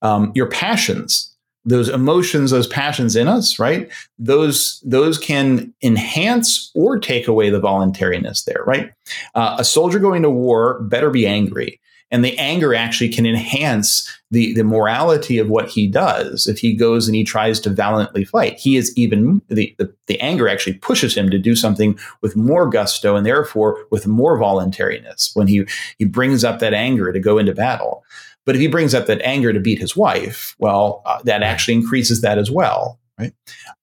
Um, 0.03 0.33
your 0.35 0.49
passions, 0.49 1.35
those 1.65 1.89
emotions, 1.89 2.51
those 2.51 2.67
passions 2.67 3.17
in 3.17 3.27
us, 3.29 3.59
right? 3.59 3.91
Those 4.19 4.81
those 4.85 5.19
can 5.19 5.75
enhance 5.83 6.71
or 6.75 6.99
take 6.99 7.29
away 7.29 7.51
the 7.51 7.61
voluntariness 7.61 8.45
there, 8.45 8.63
right? 8.67 8.93
Uh, 9.35 9.57
a 9.59 9.65
soldier 9.65 9.99
going 9.99 10.23
to 10.23 10.31
war 10.31 10.81
better 10.83 11.11
be 11.11 11.27
angry 11.27 11.81
and 12.11 12.25
the 12.25 12.39
anger 12.39 12.75
actually 12.75 13.09
can 13.09 13.27
enhance 13.27 14.21
the, 14.31 14.55
the 14.55 14.65
morality 14.65 15.39
of 15.39 15.49
what 15.49 15.69
he 15.69 15.87
does 15.87 16.47
if 16.47 16.59
he 16.59 16.75
goes 16.75 17.09
and 17.09 17.17
he 17.17 17.25
tries 17.25 17.59
to 17.61 17.71
valiantly 17.71 18.25
fight. 18.25 18.59
He 18.59 18.77
is 18.77 18.97
even 18.97 19.43
the, 19.49 19.75
the, 19.79 19.93
the 20.07 20.21
anger 20.21 20.49
actually 20.49 20.75
pushes 20.75 21.17
him 21.17 21.31
to 21.31 21.39
do 21.39 21.57
something 21.57 21.99
with 22.23 22.37
more 22.37 22.69
gusto 22.69 23.17
and 23.17 23.27
therefore 23.27 23.87
with 23.91 24.07
more 24.07 24.39
voluntariness 24.39 25.31
when 25.35 25.47
he 25.47 25.67
he 25.99 26.05
brings 26.05 26.45
up 26.45 26.61
that 26.61 26.75
anger 26.75 27.13
to 27.13 27.21
go 27.21 27.39
into 27.39 27.55
battle. 27.55 28.05
But 28.45 28.55
if 28.55 28.61
he 28.61 28.69
brings 28.69 28.95
up 28.95 29.07
that 29.07 29.23
anger 29.23 29.53
to 29.53 29.61
beat 29.61 29.79
his 29.79 29.97
wife 29.97 30.55
well 30.59 31.03
uh, 31.07 31.21
that 31.25 31.43
actually 31.43 31.75
increases 31.75 32.21
that 32.21 32.39
as 32.39 32.51
well 32.51 32.99
right? 33.19 33.33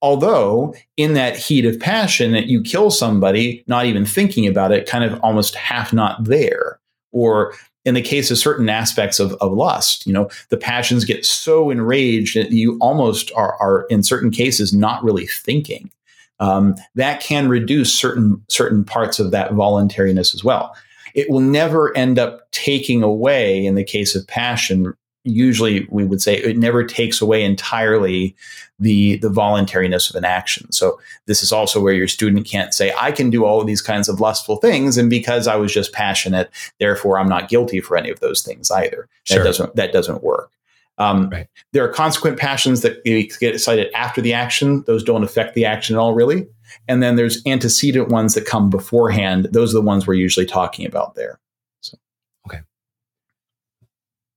Although 0.02 0.76
in 0.96 1.14
that 1.14 1.36
heat 1.36 1.66
of 1.66 1.80
passion 1.80 2.34
that 2.34 2.48
you 2.48 2.62
kill 2.62 2.92
somebody 2.92 3.64
not 3.68 3.86
even 3.86 4.06
thinking 4.06 4.48
about 4.48 4.72
it 4.72 4.88
kind 4.88 5.04
of 5.04 5.20
almost 5.22 5.56
half 5.56 5.92
not 5.92 6.24
there 6.24 6.80
or 7.12 7.54
in 7.86 7.94
the 7.94 8.02
case 8.02 8.32
of 8.32 8.38
certain 8.38 8.70
aspects 8.70 9.20
of, 9.20 9.34
of 9.34 9.52
lust, 9.52 10.08
you 10.08 10.14
know, 10.14 10.30
the 10.50 10.58
passions 10.58 11.06
get 11.06 11.26
so 11.26 11.70
enraged 11.70 12.38
that 12.38 12.52
you 12.52 12.78
almost 12.80 13.32
are, 13.36 13.56
are 13.60 13.86
in 13.90 14.04
certain 14.04 14.32
cases 14.32 14.74
not 14.74 15.04
really 15.04 15.28
thinking. 15.28 15.92
Um, 16.40 16.76
that 16.96 17.22
can 17.22 17.48
reduce 17.48 17.94
certain 17.94 18.44
certain 18.50 18.84
parts 18.84 19.20
of 19.20 19.32
that 19.32 19.54
voluntariness 19.54 20.34
as 20.34 20.44
well. 20.44 20.76
It 21.14 21.30
will 21.30 21.40
never 21.40 21.96
end 21.96 22.18
up 22.18 22.52
taking 22.52 23.04
away, 23.04 23.66
in 23.66 23.76
the 23.76 23.84
case 23.84 24.16
of 24.16 24.26
passion, 24.28 24.96
usually 25.24 25.88
we 25.90 26.04
would 26.04 26.22
say 26.22 26.36
it 26.36 26.58
never 26.58 26.84
takes 26.84 27.22
away 27.22 27.44
entirely 27.44 28.36
the 28.80 29.18
the 29.18 29.30
voluntariness 29.30 30.10
of 30.10 30.16
an 30.16 30.26
action. 30.26 30.72
So 30.72 31.00
this 31.26 31.42
is 31.42 31.52
also 31.52 31.80
where 31.80 31.94
your 31.94 32.08
student 32.08 32.46
can't 32.46 32.74
say 32.74 32.94
I 33.00 33.12
can 33.12 33.30
do 33.30 33.46
all 33.46 33.62
of 33.62 33.68
these 33.68 33.82
kinds 33.82 34.10
of 34.10 34.20
lustful 34.20 34.58
things 34.58 34.98
and 34.98 35.10
because 35.10 35.48
I 35.48 35.56
was 35.56 35.74
just 35.74 35.94
passionate 35.94 36.50
therefore 36.80 37.20
I'm 37.20 37.30
not 37.30 37.50
guilty 37.50 37.80
for 37.80 37.96
any 37.98 38.10
of 38.10 38.20
those 38.20 38.42
things 38.42 38.70
either. 38.70 39.08
Sure. 39.24 39.40
That 39.40 39.44
doesn't 39.46 39.76
that 39.76 39.94
doesn't 39.94 40.24
work. 40.24 40.52
Um, 40.98 41.30
right. 41.30 41.48
There 41.72 41.84
are 41.84 41.92
consequent 41.92 42.38
passions 42.38 42.82
that 42.82 43.04
get 43.04 43.56
excited 43.56 43.92
after 43.94 44.22
the 44.22 44.34
action. 44.34 44.84
Those 44.86 45.04
don't 45.04 45.24
affect 45.24 45.56
the 45.56 45.66
action 45.66 45.96
at 45.96 46.00
all, 46.00 46.14
really. 46.14 46.48
And 46.88 47.02
then 47.02 47.16
there's 47.16 47.42
antecedent 47.46 48.10
ones 48.10 48.36
that 48.36 48.46
come 48.46 48.70
beforehand. 48.70 49.48
Those 49.52 49.74
are 49.74 49.80
the 49.80 49.82
ones 49.82 50.06
we're 50.06 50.14
usually 50.16 50.46
talking 50.46 50.86
about 50.86 51.16
there. 51.16 51.40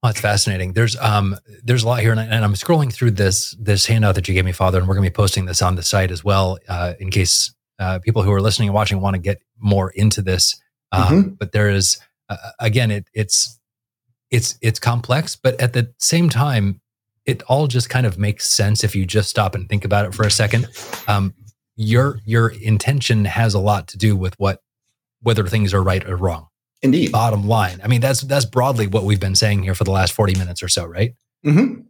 Oh, 0.02 0.08
it's 0.08 0.20
fascinating. 0.20 0.72
There's 0.74 0.96
um 0.96 1.36
there's 1.64 1.82
a 1.82 1.88
lot 1.88 2.00
here, 2.00 2.12
and, 2.12 2.20
I, 2.20 2.36
am 2.36 2.54
scrolling 2.54 2.92
through 2.92 3.12
this 3.12 3.56
this 3.58 3.86
handout 3.86 4.14
that 4.14 4.28
you 4.28 4.34
gave 4.34 4.44
me, 4.44 4.52
Father, 4.52 4.78
and 4.78 4.86
we're 4.86 4.94
going 4.94 5.04
to 5.04 5.10
be 5.10 5.14
posting 5.14 5.46
this 5.46 5.62
on 5.62 5.76
the 5.76 5.82
site 5.82 6.10
as 6.10 6.22
well, 6.22 6.58
uh, 6.68 6.94
in 7.00 7.10
case 7.10 7.54
uh, 7.78 7.98
people 7.98 8.22
who 8.22 8.32
are 8.32 8.40
listening 8.40 8.68
and 8.68 8.74
watching 8.74 9.00
want 9.00 9.14
to 9.14 9.20
get 9.20 9.42
more 9.58 9.90
into 9.90 10.22
this. 10.22 10.60
Um, 10.92 11.02
mm-hmm. 11.02 11.28
But 11.30 11.52
there 11.52 11.70
is 11.70 11.98
uh, 12.28 12.36
again, 12.60 12.90
it 12.90 13.08
it's 13.14 13.58
it's 14.30 14.58
it's 14.60 14.78
complex, 14.78 15.36
but 15.36 15.60
at 15.60 15.72
the 15.72 15.92
same 15.98 16.28
time, 16.28 16.80
it 17.24 17.42
all 17.44 17.66
just 17.66 17.90
kind 17.90 18.06
of 18.06 18.18
makes 18.18 18.48
sense 18.48 18.84
if 18.84 18.94
you 18.94 19.06
just 19.06 19.28
stop 19.28 19.54
and 19.54 19.68
think 19.68 19.84
about 19.84 20.06
it 20.06 20.14
for 20.14 20.26
a 20.26 20.30
second. 20.30 20.68
Um, 21.08 21.34
your 21.76 22.20
your 22.24 22.48
intention 22.48 23.24
has 23.24 23.54
a 23.54 23.60
lot 23.60 23.88
to 23.88 23.98
do 23.98 24.16
with 24.16 24.38
what 24.38 24.60
whether 25.22 25.46
things 25.46 25.74
are 25.74 25.82
right 25.82 26.06
or 26.08 26.16
wrong. 26.16 26.48
Indeed. 26.82 27.12
Bottom 27.12 27.46
line. 27.46 27.80
I 27.82 27.88
mean, 27.88 28.00
that's 28.00 28.20
that's 28.22 28.44
broadly 28.44 28.86
what 28.86 29.04
we've 29.04 29.20
been 29.20 29.34
saying 29.34 29.62
here 29.62 29.74
for 29.74 29.84
the 29.84 29.90
last 29.90 30.12
40 30.12 30.38
minutes 30.38 30.62
or 30.62 30.68
so, 30.68 30.84
right? 30.84 31.14
Mm-hmm. 31.44 31.82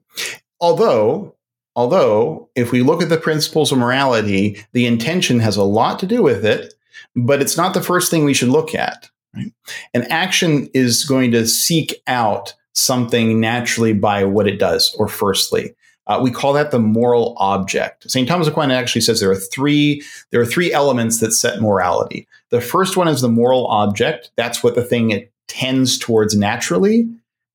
Although, 0.61 1.35
although, 1.75 2.49
if 2.55 2.73
we 2.73 2.83
look 2.83 3.03
at 3.03 3.09
the 3.09 3.19
principles 3.19 3.73
of 3.73 3.79
morality, 3.79 4.65
the 4.73 4.87
intention 4.87 5.41
has 5.41 5.57
a 5.57 5.65
lot 5.65 5.99
to 6.01 6.07
do 6.07 6.23
with 6.23 6.45
it, 6.45 6.75
but 7.15 7.43
it's 7.43 7.57
not 7.57 7.75
the 7.75 7.83
first 7.83 8.11
thing 8.11 8.25
we 8.25 8.35
should 8.35 8.49
look 8.49 8.75
at. 8.75 9.11
Right? 9.35 9.53
An 9.93 10.05
action 10.05 10.69
is 10.73 11.05
going 11.05 11.33
to 11.33 11.47
seek 11.47 11.95
out 12.07 12.55
something 12.73 13.41
naturally 13.41 13.93
by 13.93 14.25
what 14.25 14.47
it 14.47 14.59
does, 14.59 14.95
or 14.99 15.09
firstly. 15.09 15.75
Uh, 16.07 16.21
we 16.23 16.31
call 16.31 16.53
that 16.53 16.71
the 16.71 16.79
moral 16.79 17.35
object. 17.39 18.09
St. 18.09 18.29
Thomas 18.29 18.47
Aquinas 18.47 18.77
actually 18.77 19.01
says 19.01 19.19
there 19.19 19.31
are 19.31 19.35
three 19.35 20.03
there 20.31 20.41
are 20.41 20.47
three 20.47 20.73
elements 20.73 21.19
that 21.21 21.33
set 21.33 21.61
morality. 21.61 22.29
The 22.51 22.61
first 22.61 22.97
one 22.97 23.09
is 23.09 23.21
the 23.21 23.29
moral 23.29 23.67
object. 23.67 24.31
That's 24.37 24.63
what 24.63 24.75
the 24.75 24.85
thing 24.85 25.11
it 25.11 25.33
tends 25.49 25.99
towards 25.99 26.37
naturally. 26.37 27.09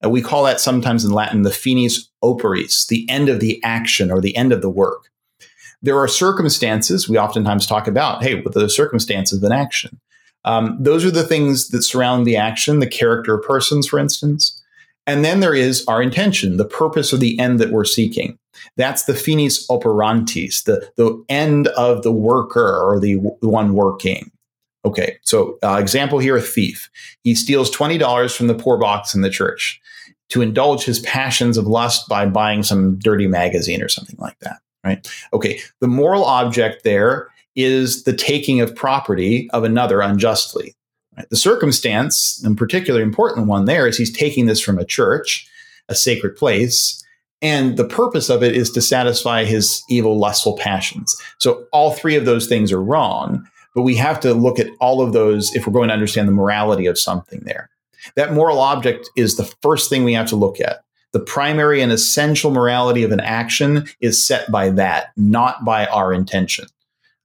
Uh, 0.03 0.09
we 0.09 0.21
call 0.21 0.43
that 0.43 0.59
sometimes 0.59 1.05
in 1.05 1.11
Latin 1.11 1.43
the 1.43 1.51
finis 1.51 2.09
operis, 2.23 2.87
the 2.87 3.09
end 3.09 3.29
of 3.29 3.39
the 3.39 3.61
action 3.63 4.11
or 4.11 4.19
the 4.19 4.35
end 4.35 4.51
of 4.51 4.61
the 4.61 4.69
work. 4.69 5.09
There 5.81 5.97
are 5.97 6.07
circumstances 6.07 7.09
we 7.09 7.17
oftentimes 7.17 7.65
talk 7.65 7.87
about. 7.87 8.23
Hey, 8.23 8.35
what 8.35 8.55
are 8.55 8.59
the 8.59 8.69
circumstances 8.69 9.39
of 9.39 9.43
an 9.43 9.51
action? 9.51 9.99
Um, 10.43 10.77
those 10.79 11.05
are 11.05 11.11
the 11.11 11.23
things 11.23 11.69
that 11.69 11.83
surround 11.83 12.25
the 12.25 12.37
action, 12.37 12.79
the 12.79 12.87
character 12.87 13.35
of 13.35 13.45
persons, 13.45 13.87
for 13.87 13.99
instance. 13.99 14.61
And 15.07 15.25
then 15.25 15.39
there 15.39 15.55
is 15.55 15.83
our 15.87 16.01
intention, 16.01 16.57
the 16.57 16.65
purpose 16.65 17.13
or 17.13 17.17
the 17.17 17.39
end 17.39 17.59
that 17.59 17.71
we're 17.71 17.85
seeking. 17.85 18.37
That's 18.77 19.05
the 19.05 19.15
finis 19.15 19.67
operantis, 19.67 20.63
the, 20.63 20.89
the 20.97 21.23
end 21.29 21.67
of 21.69 22.03
the 22.03 22.11
worker 22.11 22.79
or 22.79 22.99
the, 22.99 23.15
the 23.41 23.49
one 23.49 23.73
working. 23.73 24.31
Okay, 24.84 25.17
so 25.23 25.59
uh, 25.63 25.77
example 25.79 26.19
here 26.19 26.36
a 26.36 26.41
thief. 26.41 26.89
He 27.23 27.36
steals 27.36 27.69
$20 27.75 28.36
from 28.36 28.47
the 28.47 28.55
poor 28.55 28.77
box 28.77 29.13
in 29.13 29.21
the 29.21 29.29
church. 29.29 29.79
to 30.29 30.41
indulge 30.41 30.86
his 30.86 30.99
passions 30.99 31.57
of 31.57 31.67
lust 31.67 32.07
by 32.07 32.25
buying 32.25 32.63
some 32.63 32.97
dirty 32.99 33.27
magazine 33.27 33.82
or 33.82 33.89
something 33.89 34.15
like 34.17 34.39
that, 34.39 34.61
right? 34.82 35.11
Okay, 35.34 35.59
the 35.82 35.89
moral 35.89 36.23
object 36.23 36.86
there 36.86 37.27
is 37.57 38.05
the 38.05 38.13
taking 38.13 38.61
of 38.61 38.73
property 38.73 39.49
of 39.51 39.65
another 39.65 39.99
unjustly. 39.99 40.73
Right? 41.17 41.29
The 41.29 41.36
circumstance, 41.36 42.41
and 42.45 42.57
particularly 42.57 43.03
important 43.03 43.47
one 43.47 43.65
there, 43.65 43.88
is 43.88 43.97
he's 43.97 44.15
taking 44.15 44.45
this 44.45 44.61
from 44.61 44.79
a 44.79 44.86
church, 44.86 45.45
a 45.89 45.95
sacred 45.95 46.38
place, 46.38 47.03
and 47.41 47.75
the 47.75 47.88
purpose 47.88 48.29
of 48.29 48.43
it 48.43 48.55
is 48.55 48.69
to 48.71 48.82
satisfy 48.82 49.43
his 49.43 49.84
evil, 49.89 50.17
lustful 50.17 50.57
passions. 50.57 51.15
So 51.39 51.65
all 51.73 51.91
three 51.91 52.15
of 52.15 52.25
those 52.25 52.47
things 52.47 52.71
are 52.71 52.82
wrong, 52.82 53.45
but 53.76 53.84
we 53.84 53.95
have 53.95 54.19
to 54.22 54.34
look 54.34 54.59
at 54.59 54.67
all 54.80 55.01
of 55.01 55.13
those 55.13 55.53
if 55.55 55.65
we're 55.65 55.74
going 55.74 55.88
to 55.88 55.93
understand 55.93 56.28
the 56.28 56.34
morality 56.34 56.86
of 56.86 56.99
something 56.99 57.41
there. 57.43 57.69
That 58.15 58.34
moral 58.34 58.59
object 58.59 59.09
is 59.15 59.38
the 59.38 59.51
first 59.61 59.89
thing 59.89 60.03
we 60.03 60.13
have 60.13 60.28
to 60.28 60.36
look 60.36 60.59
at. 60.59 60.84
The 61.13 61.19
primary 61.19 61.82
and 61.82 61.91
essential 61.91 62.51
morality 62.51 63.03
of 63.03 63.11
an 63.11 63.19
action 63.19 63.86
is 63.99 64.26
set 64.26 64.49
by 64.51 64.69
that, 64.72 65.11
not 65.17 65.65
by 65.65 65.86
our 65.88 66.13
intention. 66.13 66.65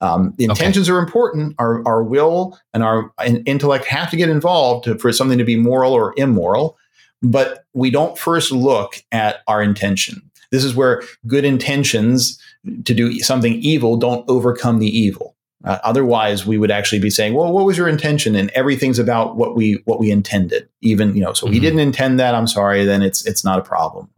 Um, 0.00 0.34
the 0.36 0.44
intentions 0.44 0.88
okay. 0.88 0.96
are 0.96 0.98
important. 1.00 1.54
Our, 1.58 1.86
our 1.86 2.02
will 2.02 2.58
and 2.74 2.82
our 2.82 3.12
intellect 3.46 3.86
have 3.86 4.10
to 4.10 4.16
get 4.16 4.28
involved 4.28 4.84
to, 4.84 4.98
for 4.98 5.12
something 5.12 5.38
to 5.38 5.44
be 5.44 5.56
moral 5.56 5.92
or 5.92 6.14
immoral, 6.16 6.76
but 7.22 7.64
we 7.72 7.90
don't 7.90 8.18
first 8.18 8.52
look 8.52 8.96
at 9.12 9.38
our 9.46 9.62
intention. 9.62 10.20
This 10.50 10.64
is 10.64 10.74
where 10.74 11.02
good 11.26 11.44
intentions 11.44 12.40
to 12.84 12.94
do 12.94 13.18
something 13.20 13.54
evil 13.54 13.96
don't 13.96 14.28
overcome 14.28 14.80
the 14.80 14.98
evil. 14.98 15.35
Uh, 15.66 15.78
otherwise, 15.82 16.46
we 16.46 16.58
would 16.58 16.70
actually 16.70 17.00
be 17.00 17.10
saying, 17.10 17.34
"Well, 17.34 17.52
what 17.52 17.64
was 17.64 17.76
your 17.76 17.88
intention?" 17.88 18.36
And 18.36 18.50
everything's 18.50 18.98
about 18.98 19.36
what 19.36 19.56
we 19.56 19.82
what 19.84 19.98
we 19.98 20.10
intended. 20.10 20.68
Even 20.80 21.14
you 21.14 21.22
know, 21.22 21.32
so 21.32 21.46
mm-hmm. 21.46 21.54
we 21.54 21.60
didn't 21.60 21.80
intend 21.80 22.20
that. 22.20 22.34
I'm 22.34 22.46
sorry. 22.46 22.84
Then 22.84 23.02
it's 23.02 23.26
it's 23.26 23.44
not 23.44 23.58
a 23.58 23.62
problem. 23.62 24.08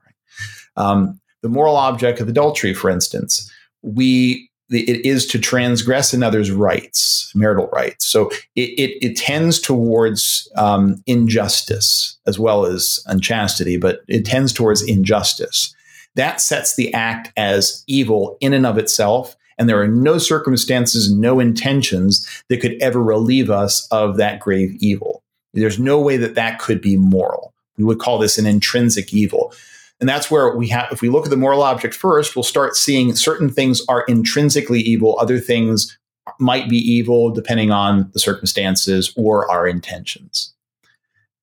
Um, 0.76 1.20
the 1.42 1.48
moral 1.48 1.76
object 1.76 2.20
of 2.20 2.28
adultery, 2.28 2.74
for 2.74 2.90
instance, 2.90 3.50
we 3.82 4.50
it 4.70 5.06
is 5.06 5.26
to 5.28 5.38
transgress 5.38 6.12
another's 6.12 6.50
rights, 6.50 7.32
marital 7.34 7.68
rights. 7.68 8.06
So 8.06 8.28
it, 8.54 8.68
it, 8.78 8.98
it 9.00 9.16
tends 9.16 9.60
towards 9.60 10.46
um, 10.56 11.02
injustice 11.06 12.18
as 12.26 12.38
well 12.38 12.66
as 12.66 13.02
unchastity, 13.06 13.78
but 13.78 14.00
it 14.08 14.26
tends 14.26 14.52
towards 14.52 14.82
injustice. 14.82 15.74
That 16.16 16.42
sets 16.42 16.76
the 16.76 16.92
act 16.92 17.32
as 17.36 17.82
evil 17.86 18.36
in 18.40 18.52
and 18.52 18.66
of 18.66 18.76
itself 18.76 19.36
and 19.58 19.68
there 19.68 19.80
are 19.80 19.88
no 19.88 20.18
circumstances, 20.18 21.12
no 21.12 21.40
intentions 21.40 22.26
that 22.48 22.60
could 22.60 22.80
ever 22.80 23.02
relieve 23.02 23.50
us 23.50 23.88
of 23.88 24.16
that 24.16 24.40
grave 24.40 24.76
evil. 24.80 25.22
There's 25.52 25.78
no 25.78 26.00
way 26.00 26.16
that 26.16 26.34
that 26.36 26.58
could 26.58 26.80
be 26.80 26.96
moral. 26.96 27.52
We 27.76 27.84
would 27.84 27.98
call 27.98 28.18
this 28.18 28.38
an 28.38 28.46
intrinsic 28.46 29.12
evil. 29.12 29.52
And 30.00 30.08
that's 30.08 30.30
where 30.30 30.54
we 30.54 30.68
have, 30.68 30.88
if 30.92 31.02
we 31.02 31.08
look 31.08 31.24
at 31.24 31.30
the 31.30 31.36
moral 31.36 31.62
object 31.62 31.94
first, 31.94 32.36
we'll 32.36 32.44
start 32.44 32.76
seeing 32.76 33.16
certain 33.16 33.48
things 33.50 33.82
are 33.88 34.04
intrinsically 34.06 34.80
evil, 34.80 35.18
other 35.18 35.40
things 35.40 35.98
might 36.38 36.68
be 36.68 36.76
evil 36.76 37.30
depending 37.30 37.70
on 37.70 38.10
the 38.12 38.20
circumstances 38.20 39.12
or 39.16 39.50
our 39.50 39.66
intentions. 39.66 40.54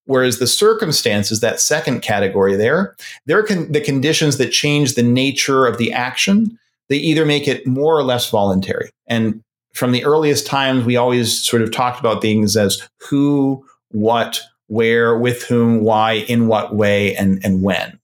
Whereas 0.05 0.37
the 0.37 0.47
circumstances, 0.47 1.39
that 1.39 1.59
second 1.59 2.01
category 2.01 2.55
there, 2.55 2.95
they're 3.25 3.43
con- 3.43 3.71
the 3.71 3.81
conditions 3.81 4.37
that 4.37 4.51
change 4.51 4.93
the 4.93 5.03
nature 5.03 5.65
of 5.65 5.77
the 5.77 5.91
action 5.91 6.59
they 6.89 6.97
either 6.97 7.25
make 7.25 7.47
it 7.47 7.65
more 7.65 7.97
or 7.97 8.03
less 8.03 8.29
voluntary. 8.29 8.89
And 9.07 9.41
from 9.73 9.91
the 9.91 10.05
earliest 10.05 10.47
times, 10.47 10.85
we 10.85 10.95
always 10.95 11.43
sort 11.43 11.61
of 11.61 11.71
talked 11.71 11.99
about 11.99 12.21
things 12.21 12.55
as 12.55 12.87
who, 12.99 13.65
what, 13.89 14.41
where, 14.67 15.17
with 15.17 15.43
whom, 15.43 15.81
why, 15.81 16.13
in 16.13 16.47
what 16.47 16.75
way, 16.75 17.15
and, 17.15 17.43
and 17.43 17.61
when. 17.61 17.99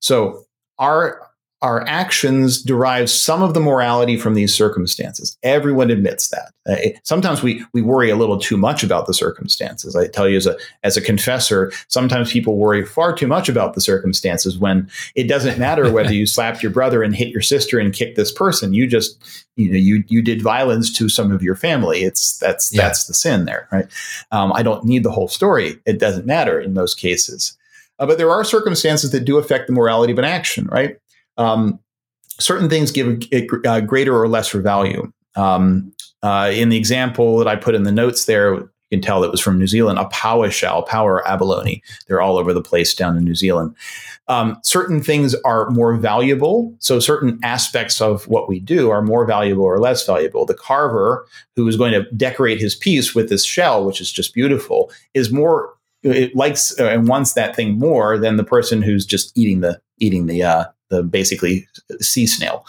So 0.00 0.44
our 0.78 1.27
our 1.60 1.84
actions 1.88 2.62
derive 2.62 3.10
some 3.10 3.42
of 3.42 3.52
the 3.52 3.60
morality 3.60 4.16
from 4.16 4.34
these 4.34 4.54
circumstances. 4.54 5.36
Everyone 5.42 5.90
admits 5.90 6.28
that. 6.28 6.52
Uh, 6.68 6.90
sometimes 7.02 7.42
we 7.42 7.64
we 7.72 7.82
worry 7.82 8.10
a 8.10 8.16
little 8.16 8.38
too 8.38 8.56
much 8.56 8.84
about 8.84 9.06
the 9.06 9.14
circumstances. 9.14 9.96
I 9.96 10.06
tell 10.06 10.28
you 10.28 10.36
as 10.36 10.46
a 10.46 10.56
as 10.84 10.96
a 10.96 11.00
confessor, 11.00 11.72
sometimes 11.88 12.32
people 12.32 12.56
worry 12.56 12.84
far 12.84 13.12
too 13.12 13.26
much 13.26 13.48
about 13.48 13.74
the 13.74 13.80
circumstances 13.80 14.56
when 14.56 14.88
it 15.16 15.24
doesn't 15.24 15.58
matter 15.58 15.90
whether 15.92 16.12
you 16.12 16.26
slapped 16.26 16.62
your 16.62 16.70
brother 16.70 17.02
and 17.02 17.16
hit 17.16 17.28
your 17.28 17.42
sister 17.42 17.78
and 17.78 17.92
kicked 17.92 18.16
this 18.16 18.30
person. 18.30 18.72
You 18.72 18.86
just 18.86 19.46
you 19.56 19.70
know 19.70 19.78
you 19.78 20.04
you 20.06 20.22
did 20.22 20.42
violence 20.42 20.92
to 20.92 21.08
some 21.08 21.32
of 21.32 21.42
your 21.42 21.56
family. 21.56 22.02
It's 22.02 22.38
that's 22.38 22.72
yeah. 22.72 22.82
that's 22.82 23.06
the 23.06 23.14
sin 23.14 23.46
there, 23.46 23.66
right? 23.72 23.86
Um, 24.30 24.52
I 24.52 24.62
don't 24.62 24.84
need 24.84 25.02
the 25.02 25.10
whole 25.10 25.28
story. 25.28 25.80
It 25.86 25.98
doesn't 25.98 26.26
matter 26.26 26.60
in 26.60 26.74
those 26.74 26.94
cases. 26.94 27.56
Uh, 27.98 28.06
but 28.06 28.16
there 28.16 28.30
are 28.30 28.44
circumstances 28.44 29.10
that 29.10 29.24
do 29.24 29.38
affect 29.38 29.66
the 29.66 29.72
morality 29.72 30.12
of 30.12 30.18
an 30.18 30.24
action, 30.24 30.66
right? 30.66 30.98
Um, 31.38 31.78
certain 32.38 32.68
things 32.68 32.92
give 32.92 33.22
it 33.30 33.66
uh, 33.66 33.80
greater 33.80 34.16
or 34.16 34.28
lesser 34.28 34.60
value. 34.60 35.10
Um, 35.36 35.92
uh, 36.22 36.50
in 36.52 36.68
the 36.68 36.76
example 36.76 37.38
that 37.38 37.48
I 37.48 37.56
put 37.56 37.74
in 37.74 37.84
the 37.84 37.92
notes 37.92 38.24
there, 38.24 38.54
you 38.54 38.68
can 38.90 39.00
tell 39.00 39.22
it 39.22 39.30
was 39.30 39.40
from 39.40 39.58
New 39.58 39.66
Zealand, 39.66 39.98
a 39.98 40.06
paua 40.06 40.50
shell, 40.50 40.84
paua 40.84 41.20
abalone. 41.26 41.82
They're 42.06 42.20
all 42.20 42.38
over 42.38 42.52
the 42.52 42.62
place 42.62 42.94
down 42.94 43.16
in 43.16 43.24
New 43.24 43.34
Zealand. 43.34 43.74
Um, 44.28 44.58
certain 44.62 45.02
things 45.02 45.34
are 45.44 45.70
more 45.70 45.96
valuable. 45.96 46.74
So 46.80 46.98
certain 46.98 47.38
aspects 47.42 48.00
of 48.00 48.26
what 48.28 48.48
we 48.48 48.60
do 48.60 48.90
are 48.90 49.02
more 49.02 49.26
valuable 49.26 49.64
or 49.64 49.78
less 49.78 50.04
valuable. 50.04 50.44
The 50.44 50.54
carver 50.54 51.26
who 51.56 51.68
is 51.68 51.76
going 51.76 51.92
to 51.92 52.10
decorate 52.12 52.60
his 52.60 52.74
piece 52.74 53.14
with 53.14 53.28
this 53.28 53.44
shell, 53.44 53.84
which 53.84 54.00
is 54.00 54.12
just 54.12 54.34
beautiful, 54.34 54.90
is 55.14 55.30
more 55.30 55.74
it 56.02 56.34
likes 56.36 56.78
uh, 56.78 56.86
and 56.86 57.08
wants 57.08 57.32
that 57.32 57.56
thing 57.56 57.78
more 57.78 58.18
than 58.18 58.36
the 58.36 58.44
person 58.44 58.82
who's 58.82 59.04
just 59.04 59.36
eating 59.36 59.60
the 59.60 59.80
eating 59.98 60.26
the 60.26 60.42
uh, 60.42 60.64
the 60.90 61.02
basically 61.02 61.66
sea 62.00 62.26
snail, 62.26 62.66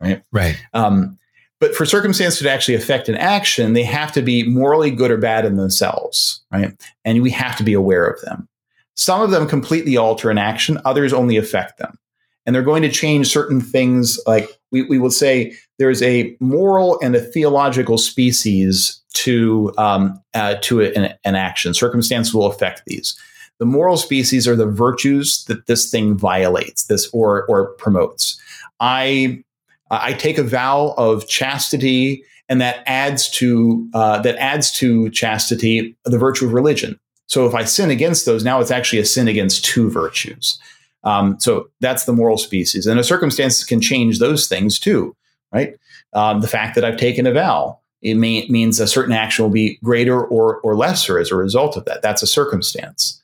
right? 0.00 0.22
Right. 0.32 0.62
Um, 0.74 1.18
but 1.60 1.74
for 1.74 1.84
circumstances 1.84 2.40
to 2.40 2.50
actually 2.50 2.74
affect 2.74 3.08
an 3.08 3.16
action, 3.16 3.74
they 3.74 3.82
have 3.84 4.12
to 4.12 4.22
be 4.22 4.44
morally 4.44 4.90
good 4.90 5.10
or 5.10 5.18
bad 5.18 5.44
in 5.44 5.56
themselves, 5.56 6.42
right? 6.50 6.72
And 7.04 7.22
we 7.22 7.30
have 7.30 7.56
to 7.56 7.62
be 7.62 7.74
aware 7.74 8.06
of 8.06 8.20
them. 8.22 8.48
Some 8.96 9.20
of 9.20 9.30
them 9.30 9.46
completely 9.46 9.96
alter 9.96 10.30
an 10.30 10.38
action, 10.38 10.78
others 10.84 11.12
only 11.12 11.36
affect 11.36 11.78
them. 11.78 11.98
And 12.46 12.54
they're 12.54 12.62
going 12.62 12.82
to 12.82 12.90
change 12.90 13.28
certain 13.28 13.60
things, 13.60 14.18
like 14.26 14.48
we, 14.72 14.82
we 14.82 14.98
will 14.98 15.10
say 15.10 15.54
there's 15.78 16.02
a 16.02 16.34
moral 16.40 16.98
and 17.02 17.14
a 17.14 17.20
theological 17.20 17.98
species 17.98 19.00
to, 19.12 19.72
um, 19.76 20.20
uh, 20.32 20.54
to 20.62 20.80
an, 20.80 21.14
an 21.24 21.34
action. 21.34 21.74
Circumstance 21.74 22.32
will 22.32 22.46
affect 22.46 22.82
these. 22.86 23.18
The 23.60 23.66
moral 23.66 23.98
species 23.98 24.48
are 24.48 24.56
the 24.56 24.66
virtues 24.66 25.44
that 25.44 25.66
this 25.66 25.90
thing 25.90 26.16
violates, 26.16 26.84
this 26.84 27.08
or 27.12 27.44
or 27.46 27.66
promotes. 27.74 28.40
I 28.80 29.44
I 29.90 30.14
take 30.14 30.38
a 30.38 30.42
vow 30.42 30.94
of 30.96 31.28
chastity, 31.28 32.24
and 32.48 32.60
that 32.60 32.82
adds 32.86 33.28
to 33.32 33.88
uh, 33.94 34.20
that 34.22 34.36
adds 34.36 34.72
to 34.72 35.10
chastity 35.10 35.94
the 36.04 36.18
virtue 36.18 36.46
of 36.46 36.54
religion. 36.54 36.98
So 37.26 37.46
if 37.46 37.54
I 37.54 37.64
sin 37.64 37.90
against 37.90 38.26
those, 38.26 38.42
now 38.42 38.60
it's 38.60 38.72
actually 38.72 38.98
a 38.98 39.04
sin 39.04 39.28
against 39.28 39.64
two 39.64 39.90
virtues. 39.90 40.58
Um, 41.04 41.38
so 41.38 41.70
that's 41.80 42.06
the 42.06 42.12
moral 42.12 42.38
species, 42.38 42.86
and 42.86 42.98
a 42.98 43.04
circumstance 43.04 43.62
can 43.62 43.80
change 43.80 44.18
those 44.20 44.48
things 44.48 44.78
too, 44.78 45.14
right? 45.52 45.76
Um, 46.14 46.40
the 46.40 46.48
fact 46.48 46.74
that 46.74 46.84
I've 46.84 46.96
taken 46.96 47.26
a 47.26 47.32
vow 47.32 47.78
it 48.02 48.14
may, 48.14 48.46
means 48.48 48.80
a 48.80 48.86
certain 48.86 49.12
action 49.12 49.42
will 49.42 49.50
be 49.50 49.78
greater 49.84 50.24
or 50.24 50.60
or 50.60 50.74
lesser 50.76 51.18
as 51.18 51.30
a 51.30 51.36
result 51.36 51.76
of 51.76 51.84
that. 51.84 52.00
That's 52.00 52.22
a 52.22 52.26
circumstance. 52.26 53.19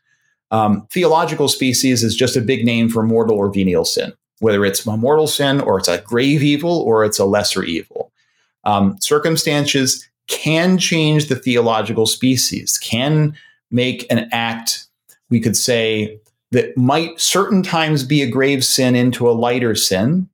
Um, 0.51 0.87
theological 0.93 1.49
species 1.49 2.05
is 2.05 2.15
just 2.15 2.37
a 2.37 2.41
big 2.41 2.65
name 2.65 2.89
for 2.89 3.03
mortal 3.03 3.37
or 3.37 3.53
venial 3.53 3.85
sin, 3.85 4.13
whether 4.39 4.65
it's 4.65 4.87
a 4.87 4.97
mortal 4.97 5.27
sin 5.27 5.61
or 5.61 5.79
it's 5.79 5.89
a 5.89 5.99
grave 6.03 6.43
evil 6.43 6.81
or 6.81 7.05
it's 7.05 7.19
a 7.19 7.25
lesser 7.25 7.65
evil. 7.65 8.13
Um, 8.65 8.97
circumstances 9.01 10.09
can 10.29 10.79
change 10.79 11.29
the 11.29 11.37
theological 11.37 12.07
species, 12.07 12.79
can 12.79 13.37
make 13.71 14.07
an 14.11 14.29
act, 14.33 14.87
we 15.31 15.41
could 15.41 15.57
say, 15.57 16.19
that 16.53 16.77
might 16.77 17.21
certain 17.21 17.63
times 17.63 18.05
be 18.05 18.23
a 18.23 18.31
grave 18.31 18.65
sin 18.65 18.95
into 18.95 19.29
a 19.29 19.33
lighter 19.33 19.75
sin 19.75 20.29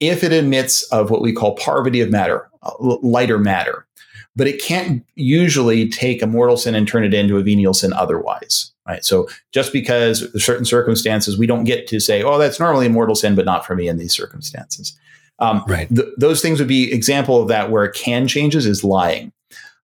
if 0.00 0.24
it 0.24 0.32
admits 0.32 0.82
of 0.84 1.10
what 1.10 1.20
we 1.20 1.32
call 1.32 1.56
parvity 1.56 2.00
of 2.00 2.10
matter, 2.10 2.48
uh, 2.62 2.72
lighter 2.78 3.38
matter. 3.38 3.86
But 4.34 4.46
it 4.46 4.62
can't 4.62 5.04
usually 5.16 5.88
take 5.88 6.22
a 6.22 6.26
mortal 6.26 6.56
sin 6.56 6.74
and 6.74 6.86
turn 6.86 7.04
it 7.04 7.12
into 7.12 7.36
a 7.36 7.42
venial 7.42 7.74
sin 7.74 7.92
otherwise 7.92 8.72
right? 8.88 9.04
So 9.04 9.28
just 9.52 9.72
because 9.72 10.26
certain 10.42 10.64
circumstances, 10.64 11.38
we 11.38 11.46
don't 11.46 11.64
get 11.64 11.86
to 11.88 12.00
say, 12.00 12.22
oh, 12.22 12.38
that's 12.38 12.58
normally 12.58 12.86
a 12.86 12.90
mortal 12.90 13.14
sin, 13.14 13.34
but 13.34 13.44
not 13.44 13.66
for 13.66 13.76
me 13.76 13.86
in 13.86 13.98
these 13.98 14.14
circumstances. 14.14 14.98
Um, 15.38 15.62
right. 15.68 15.88
Th- 15.94 16.08
those 16.16 16.40
things 16.40 16.58
would 16.58 16.68
be 16.68 16.92
example 16.92 17.40
of 17.40 17.48
that 17.48 17.70
where 17.70 17.84
it 17.84 17.94
can 17.94 18.26
changes 18.26 18.66
is 18.66 18.82
lying. 18.82 19.32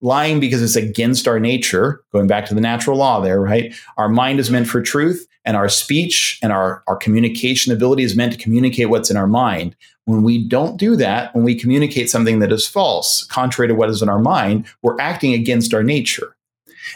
Lying 0.03 0.39
because 0.39 0.63
it's 0.63 0.77
against 0.77 1.27
our 1.27 1.41
nature, 1.41 2.03
going 2.13 2.27
back 2.27 2.47
to 2.47 2.55
the 2.55 2.61
natural 2.61 2.97
law 2.97 3.21
there, 3.21 3.41
right? 3.41 3.75
Our 3.97 4.09
mind 4.09 4.39
is 4.39 4.51
meant 4.51 4.69
for 4.69 4.81
truth 4.81 5.27
and 5.45 5.57
our 5.57 5.69
speech 5.69 6.39
and 6.43 6.53
our, 6.53 6.83
our 6.87 6.97
communication 6.97 7.73
ability 7.73 8.03
is 8.03 8.17
meant 8.17 8.33
to 8.33 8.39
communicate 8.39 8.91
what's 8.91 9.11
in 9.11 9.17
our 9.17 9.27
mind. 9.27 9.77
When 10.05 10.23
we 10.23 10.47
don't 10.47 10.79
do 10.79 10.97
that, 10.97 11.35
when 11.35 11.45
we 11.45 11.55
communicate 11.55 12.11
something 12.11 12.39
that 12.39 12.53
is 12.53 12.67
false, 12.67 13.25
contrary 13.25 13.69
to 13.69 13.75
what 13.75 13.91
is 13.91 14.03
in 14.03 14.09
our 14.09 14.19
mind, 14.19 14.67
we're 14.83 15.01
acting 15.01 15.35
against 15.35 15.75
our 15.75 15.83
nature. 15.83 16.35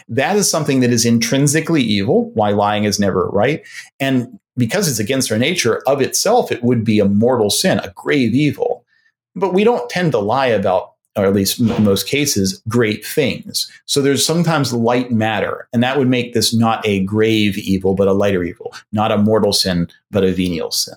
That 0.07 0.35
is 0.35 0.49
something 0.49 0.79
that 0.81 0.91
is 0.91 1.05
intrinsically 1.05 1.81
evil, 1.81 2.31
why 2.31 2.51
lying 2.51 2.83
is 2.83 2.99
never 2.99 3.27
right. 3.29 3.63
And 3.99 4.39
because 4.57 4.87
it's 4.87 4.99
against 4.99 5.31
our 5.31 5.37
nature 5.37 5.81
of 5.87 6.01
itself, 6.01 6.51
it 6.51 6.63
would 6.63 6.83
be 6.83 6.99
a 6.99 7.05
mortal 7.05 7.49
sin, 7.49 7.79
a 7.79 7.91
grave 7.95 8.33
evil. 8.33 8.85
But 9.35 9.53
we 9.53 9.63
don't 9.63 9.89
tend 9.89 10.13
to 10.13 10.19
lie 10.19 10.47
about, 10.47 10.93
or 11.17 11.25
at 11.25 11.33
least 11.33 11.59
in 11.59 11.83
most 11.83 12.07
cases, 12.07 12.61
great 12.67 13.05
things. 13.05 13.69
So 13.85 14.01
there's 14.01 14.25
sometimes 14.25 14.73
light 14.73 15.11
matter, 15.11 15.67
and 15.73 15.83
that 15.83 15.97
would 15.97 16.07
make 16.07 16.33
this 16.33 16.53
not 16.53 16.85
a 16.85 17.03
grave 17.03 17.57
evil, 17.57 17.95
but 17.95 18.07
a 18.07 18.13
lighter 18.13 18.43
evil, 18.43 18.73
not 18.91 19.11
a 19.11 19.17
mortal 19.17 19.53
sin, 19.53 19.89
but 20.11 20.23
a 20.23 20.31
venial 20.31 20.71
sin. 20.71 20.95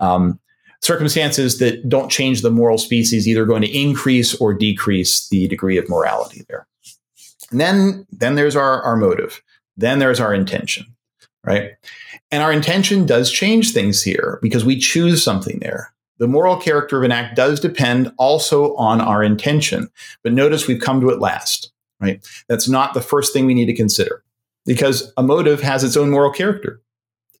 Um, 0.00 0.38
circumstances 0.80 1.58
that 1.58 1.88
don't 1.88 2.10
change 2.10 2.42
the 2.42 2.50
moral 2.50 2.78
species 2.78 3.26
either 3.26 3.46
going 3.46 3.62
to 3.62 3.78
increase 3.78 4.34
or 4.34 4.52
decrease 4.52 5.28
the 5.28 5.48
degree 5.48 5.78
of 5.78 5.88
morality 5.88 6.44
there. 6.48 6.66
And 7.50 7.60
then, 7.60 8.06
then 8.10 8.34
there's 8.34 8.56
our, 8.56 8.82
our 8.82 8.96
motive. 8.96 9.42
Then 9.76 9.98
there's 9.98 10.20
our 10.20 10.34
intention, 10.34 10.86
right? 11.44 11.72
And 12.30 12.42
our 12.42 12.52
intention 12.52 13.06
does 13.06 13.30
change 13.30 13.72
things 13.72 14.02
here 14.02 14.38
because 14.42 14.64
we 14.64 14.78
choose 14.78 15.22
something 15.22 15.58
there. 15.60 15.92
The 16.18 16.28
moral 16.28 16.56
character 16.56 16.98
of 16.98 17.02
an 17.02 17.12
act 17.12 17.36
does 17.36 17.58
depend 17.58 18.12
also 18.18 18.74
on 18.76 19.00
our 19.00 19.22
intention. 19.22 19.88
But 20.22 20.32
notice 20.32 20.68
we've 20.68 20.80
come 20.80 21.00
to 21.00 21.10
it 21.10 21.20
last, 21.20 21.72
right? 22.00 22.24
That's 22.48 22.68
not 22.68 22.94
the 22.94 23.00
first 23.00 23.32
thing 23.32 23.46
we 23.46 23.54
need 23.54 23.66
to 23.66 23.74
consider 23.74 24.22
because 24.64 25.12
a 25.16 25.22
motive 25.22 25.60
has 25.60 25.82
its 25.82 25.96
own 25.96 26.10
moral 26.10 26.32
character. 26.32 26.80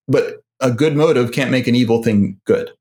But 0.08 0.42
a 0.60 0.70
good 0.70 0.96
motive 0.96 1.32
can't 1.32 1.50
make 1.50 1.66
an 1.66 1.74
evil 1.74 2.02
thing 2.02 2.40
good 2.44 2.72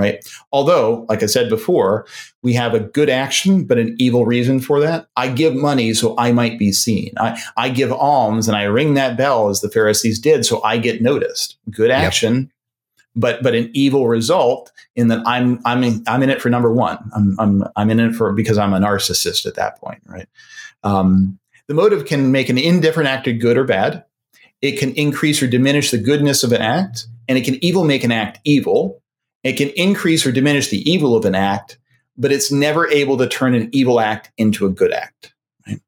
right? 0.00 0.24
Although, 0.52 1.06
like 1.08 1.22
I 1.22 1.26
said 1.26 1.48
before, 1.48 2.06
we 2.42 2.54
have 2.54 2.74
a 2.74 2.80
good 2.80 3.10
action, 3.10 3.64
but 3.64 3.78
an 3.78 3.94
evil 3.98 4.24
reason 4.24 4.60
for 4.60 4.80
that. 4.80 5.08
I 5.16 5.28
give 5.28 5.54
money 5.54 5.92
so 5.94 6.14
I 6.18 6.32
might 6.32 6.58
be 6.58 6.72
seen. 6.72 7.12
I, 7.18 7.40
I 7.56 7.68
give 7.68 7.92
alms 7.92 8.48
and 8.48 8.56
I 8.56 8.64
ring 8.64 8.94
that 8.94 9.16
bell 9.16 9.48
as 9.48 9.60
the 9.60 9.70
Pharisees 9.70 10.18
did 10.18 10.46
so 10.46 10.62
I 10.62 10.78
get 10.78 11.02
noticed. 11.02 11.56
Good 11.70 11.90
action, 11.90 12.34
yep. 12.34 12.48
but 13.14 13.42
but 13.42 13.54
an 13.54 13.70
evil 13.74 14.08
result 14.08 14.72
in 14.96 15.08
that 15.08 15.22
I'm 15.26 15.60
I'm 15.64 15.84
in, 15.84 16.02
I'm 16.06 16.22
in 16.22 16.30
it 16.30 16.40
for 16.40 16.50
number 16.50 16.72
one. 16.72 16.98
I'm 17.14 17.36
I'm 17.38 17.64
I'm 17.76 17.90
in 17.90 18.00
it 18.00 18.14
for 18.14 18.32
because 18.32 18.58
I'm 18.58 18.72
a 18.72 18.80
narcissist 18.80 19.46
at 19.46 19.54
that 19.54 19.78
point, 19.78 20.02
right? 20.06 20.28
Um, 20.82 21.38
the 21.68 21.74
motive 21.74 22.06
can 22.06 22.32
make 22.32 22.48
an 22.48 22.58
indifferent 22.58 23.08
act 23.08 23.28
good 23.38 23.56
or 23.56 23.64
bad. 23.64 24.04
It 24.62 24.78
can 24.78 24.92
increase 24.94 25.42
or 25.42 25.46
diminish 25.46 25.90
the 25.90 25.98
goodness 25.98 26.42
of 26.42 26.52
an 26.52 26.60
act, 26.60 27.06
and 27.28 27.38
it 27.38 27.44
can 27.44 27.62
evil 27.64 27.84
make 27.84 28.04
an 28.04 28.12
act 28.12 28.40
evil 28.44 29.00
it 29.42 29.54
can 29.54 29.70
increase 29.70 30.26
or 30.26 30.32
diminish 30.32 30.68
the 30.68 30.90
evil 30.90 31.16
of 31.16 31.24
an 31.24 31.34
act, 31.34 31.78
but 32.16 32.32
it's 32.32 32.52
never 32.52 32.88
able 32.88 33.16
to 33.18 33.28
turn 33.28 33.54
an 33.54 33.68
evil 33.72 34.00
act 34.00 34.30
into 34.36 34.66
a 34.66 34.70
good 34.70 34.92
act. 34.92 35.34
Right? 35.66 35.80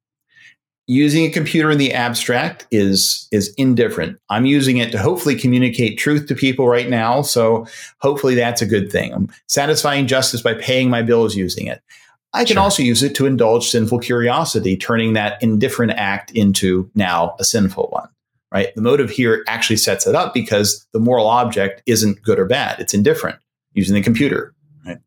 Using 0.87 1.25
a 1.27 1.31
computer 1.31 1.71
in 1.71 1.79
the 1.79 1.93
abstract 1.93 2.67
is 2.71 3.29
is 3.31 3.53
indifferent. 3.59 4.19
I'm 4.31 4.47
using 4.47 4.79
it 4.79 4.93
to 4.93 4.99
hopefully 4.99 5.37
communicate 5.37 5.99
truth 5.99 6.27
to 6.29 6.35
people 6.35 6.69
right 6.69 6.89
now, 6.89 7.23
so 7.23 7.67
hopefully 7.99 8.35
that's 8.35 8.63
a 8.63 8.67
good 8.67 8.91
thing. 8.91 9.13
I'm 9.13 9.29
satisfying 9.49 10.07
justice 10.07 10.43
by 10.43 10.55
paying 10.55 10.89
my 10.89 11.03
bills 11.03 11.37
using 11.37 11.67
it. 11.67 11.83
I 12.35 12.45
can 12.45 12.55
sure. 12.55 12.63
also 12.63 12.83
use 12.83 13.03
it 13.03 13.15
to 13.17 13.27
indulge 13.27 13.69
sinful 13.69 13.99
curiosity, 13.99 14.75
turning 14.75 15.13
that 15.13 15.43
indifferent 15.43 15.93
act 15.93 16.31
into 16.31 16.91
now 16.95 17.37
a 17.39 17.45
sinful 17.45 17.89
one 17.89 18.09
right? 18.53 18.75
The 18.75 18.83
motive 18.83 19.11
here 19.11 19.45
actually 19.49 19.77
sets 19.77 20.07
it 20.07 20.15
up 20.15 20.35
because 20.35 20.87
the 20.93 21.01
moral 21.01 21.27
object 21.27 21.83
isn't 21.87 22.23
good 22.23 22.39
or 22.39 22.45
bad. 22.45 22.79
It's 22.79 22.95
indifferent 22.95 23.39
using 23.73 23.95
the 23.95 24.03
computer, 24.03 24.55
right? 24.85 24.99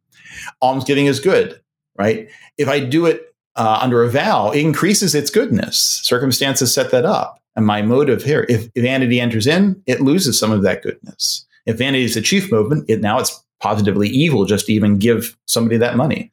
Almsgiving 0.61 1.05
is 1.05 1.19
good, 1.19 1.61
right? 1.97 2.29
If 2.57 2.67
I 2.67 2.79
do 2.79 3.05
it 3.05 3.33
uh, 3.55 3.79
under 3.81 4.03
a 4.03 4.09
vow, 4.09 4.51
it 4.51 4.59
increases 4.59 5.13
its 5.13 5.29
goodness. 5.29 6.01
Circumstances 6.03 6.73
set 6.73 6.91
that 6.91 7.05
up. 7.05 7.39
And 7.55 7.65
my 7.65 7.81
motive 7.81 8.23
here, 8.23 8.45
if, 8.49 8.69
vanity 8.75 9.21
enters 9.21 9.47
in, 9.47 9.81
it 9.85 10.01
loses 10.01 10.37
some 10.37 10.51
of 10.51 10.63
that 10.63 10.81
goodness. 10.83 11.45
If 11.65 11.77
vanity 11.77 12.03
is 12.03 12.15
the 12.15 12.21
chief 12.21 12.51
movement, 12.51 12.89
it 12.89 12.99
now 12.99 13.19
it's 13.19 13.41
positively 13.61 14.09
evil 14.09 14.45
just 14.45 14.65
to 14.65 14.73
even 14.73 14.97
give 14.97 15.37
somebody 15.45 15.77
that 15.77 15.95
money 15.95 16.31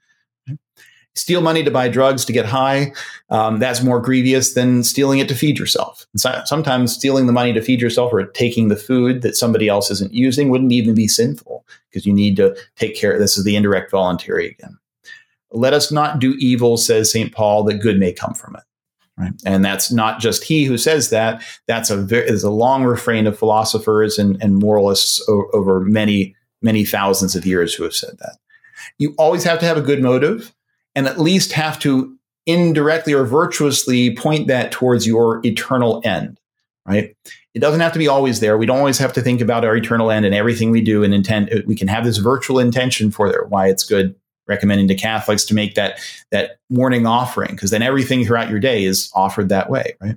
steal 1.14 1.40
money 1.40 1.62
to 1.62 1.70
buy 1.70 1.88
drugs 1.88 2.24
to 2.24 2.32
get 2.32 2.46
high, 2.46 2.92
um, 3.30 3.58
that's 3.58 3.82
more 3.82 4.00
grievous 4.00 4.54
than 4.54 4.82
stealing 4.82 5.18
it 5.18 5.28
to 5.28 5.34
feed 5.34 5.58
yourself. 5.58 6.06
So, 6.16 6.42
sometimes 6.44 6.94
stealing 6.94 7.26
the 7.26 7.32
money 7.32 7.52
to 7.52 7.62
feed 7.62 7.80
yourself 7.80 8.12
or 8.12 8.24
taking 8.24 8.68
the 8.68 8.76
food 8.76 9.22
that 9.22 9.36
somebody 9.36 9.68
else 9.68 9.90
isn't 9.90 10.14
using 10.14 10.48
wouldn't 10.48 10.72
even 10.72 10.94
be 10.94 11.08
sinful 11.08 11.64
because 11.90 12.06
you 12.06 12.12
need 12.12 12.36
to 12.36 12.56
take 12.76 12.96
care. 12.96 13.18
This 13.18 13.36
is 13.36 13.44
the 13.44 13.56
indirect 13.56 13.90
voluntary 13.90 14.48
again. 14.48 14.78
Let 15.50 15.74
us 15.74 15.92
not 15.92 16.18
do 16.18 16.34
evil, 16.38 16.78
says 16.78 17.12
St. 17.12 17.32
Paul, 17.32 17.64
that 17.64 17.74
good 17.74 17.98
may 17.98 18.12
come 18.12 18.34
from 18.34 18.56
it. 18.56 18.62
Right? 19.18 19.32
And 19.44 19.62
that's 19.62 19.92
not 19.92 20.20
just 20.20 20.42
he 20.42 20.64
who 20.64 20.78
says 20.78 21.10
that. 21.10 21.42
That's 21.66 21.90
a 21.90 21.96
very, 21.98 22.26
is 22.26 22.42
a 22.42 22.50
long 22.50 22.84
refrain 22.84 23.26
of 23.26 23.38
philosophers 23.38 24.18
and, 24.18 24.42
and 24.42 24.56
moralists 24.56 25.22
o- 25.28 25.50
over 25.52 25.80
many, 25.80 26.34
many 26.62 26.86
thousands 26.86 27.36
of 27.36 27.44
years 27.44 27.74
who 27.74 27.82
have 27.82 27.94
said 27.94 28.16
that. 28.20 28.38
You 28.96 29.14
always 29.18 29.44
have 29.44 29.58
to 29.58 29.66
have 29.66 29.76
a 29.76 29.82
good 29.82 30.02
motive 30.02 30.54
and 30.94 31.06
at 31.06 31.20
least 31.20 31.52
have 31.52 31.78
to 31.80 32.16
indirectly 32.46 33.12
or 33.12 33.24
virtuously 33.24 34.14
point 34.16 34.48
that 34.48 34.72
towards 34.72 35.06
your 35.06 35.40
eternal 35.44 36.00
end, 36.04 36.38
right? 36.86 37.16
It 37.54 37.60
doesn't 37.60 37.80
have 37.80 37.92
to 37.92 37.98
be 37.98 38.08
always 38.08 38.40
there. 38.40 38.56
We 38.58 38.66
don't 38.66 38.78
always 38.78 38.98
have 38.98 39.12
to 39.12 39.20
think 39.20 39.40
about 39.40 39.64
our 39.64 39.76
eternal 39.76 40.10
end 40.10 40.24
and 40.24 40.34
everything 40.34 40.70
we 40.70 40.80
do 40.80 41.04
and 41.04 41.14
intend. 41.14 41.52
Uh, 41.52 41.60
we 41.66 41.76
can 41.76 41.88
have 41.88 42.04
this 42.04 42.16
virtual 42.18 42.58
intention 42.58 43.10
for 43.10 43.28
there, 43.30 43.44
why 43.44 43.68
it's 43.68 43.84
good 43.84 44.14
recommending 44.48 44.88
to 44.88 44.94
Catholics 44.94 45.44
to 45.44 45.54
make 45.54 45.74
that, 45.76 46.00
that 46.30 46.58
morning 46.68 47.06
offering, 47.06 47.50
because 47.52 47.70
then 47.70 47.82
everything 47.82 48.24
throughout 48.24 48.50
your 48.50 48.58
day 48.58 48.84
is 48.84 49.10
offered 49.14 49.48
that 49.50 49.70
way, 49.70 49.94
right? 50.00 50.16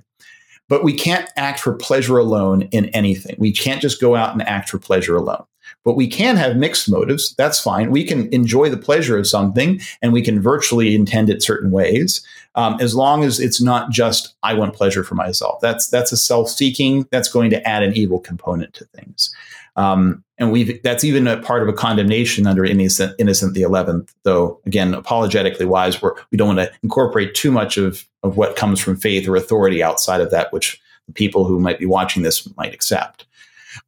But 0.68 0.82
we 0.82 0.94
can't 0.94 1.30
act 1.36 1.60
for 1.60 1.74
pleasure 1.74 2.18
alone 2.18 2.62
in 2.72 2.86
anything. 2.86 3.36
We 3.38 3.52
can't 3.52 3.80
just 3.80 4.00
go 4.00 4.16
out 4.16 4.32
and 4.32 4.42
act 4.42 4.68
for 4.68 4.78
pleasure 4.78 5.14
alone. 5.14 5.44
But 5.84 5.94
we 5.94 6.06
can 6.06 6.36
have 6.36 6.56
mixed 6.56 6.90
motives. 6.90 7.34
That's 7.36 7.60
fine. 7.60 7.90
We 7.90 8.04
can 8.04 8.32
enjoy 8.32 8.70
the 8.70 8.76
pleasure 8.76 9.16
of 9.16 9.26
something 9.26 9.80
and 10.02 10.12
we 10.12 10.22
can 10.22 10.40
virtually 10.40 10.94
intend 10.94 11.30
it 11.30 11.42
certain 11.42 11.70
ways, 11.70 12.26
um, 12.54 12.76
as 12.80 12.94
long 12.94 13.24
as 13.24 13.38
it's 13.38 13.60
not 13.60 13.90
just 13.90 14.34
I 14.42 14.54
want 14.54 14.74
pleasure 14.74 15.04
for 15.04 15.14
myself. 15.14 15.60
That's 15.60 15.88
that's 15.88 16.12
a 16.12 16.16
self-seeking. 16.16 17.08
That's 17.10 17.28
going 17.28 17.50
to 17.50 17.68
add 17.68 17.82
an 17.82 17.96
evil 17.96 18.20
component 18.20 18.74
to 18.74 18.84
things. 18.86 19.34
Um, 19.76 20.24
and 20.38 20.52
we've 20.52 20.82
that's 20.82 21.04
even 21.04 21.26
a 21.26 21.40
part 21.40 21.62
of 21.62 21.68
a 21.68 21.72
condemnation 21.72 22.46
under 22.46 22.64
Innocent, 22.64 23.14
Innocent 23.18 23.54
the 23.54 23.62
Eleventh. 23.62 24.14
Though 24.22 24.60
again, 24.66 24.94
apologetically 24.94 25.66
wise, 25.66 26.00
we're, 26.00 26.14
we 26.30 26.38
don't 26.38 26.56
want 26.56 26.60
to 26.60 26.72
incorporate 26.82 27.34
too 27.34 27.52
much 27.52 27.76
of 27.76 28.06
of 28.22 28.36
what 28.36 28.56
comes 28.56 28.80
from 28.80 28.96
faith 28.96 29.28
or 29.28 29.36
authority 29.36 29.82
outside 29.82 30.20
of 30.20 30.30
that, 30.30 30.52
which 30.52 30.80
people 31.14 31.44
who 31.44 31.60
might 31.60 31.78
be 31.78 31.86
watching 31.86 32.22
this 32.22 32.48
might 32.56 32.74
accept. 32.74 33.26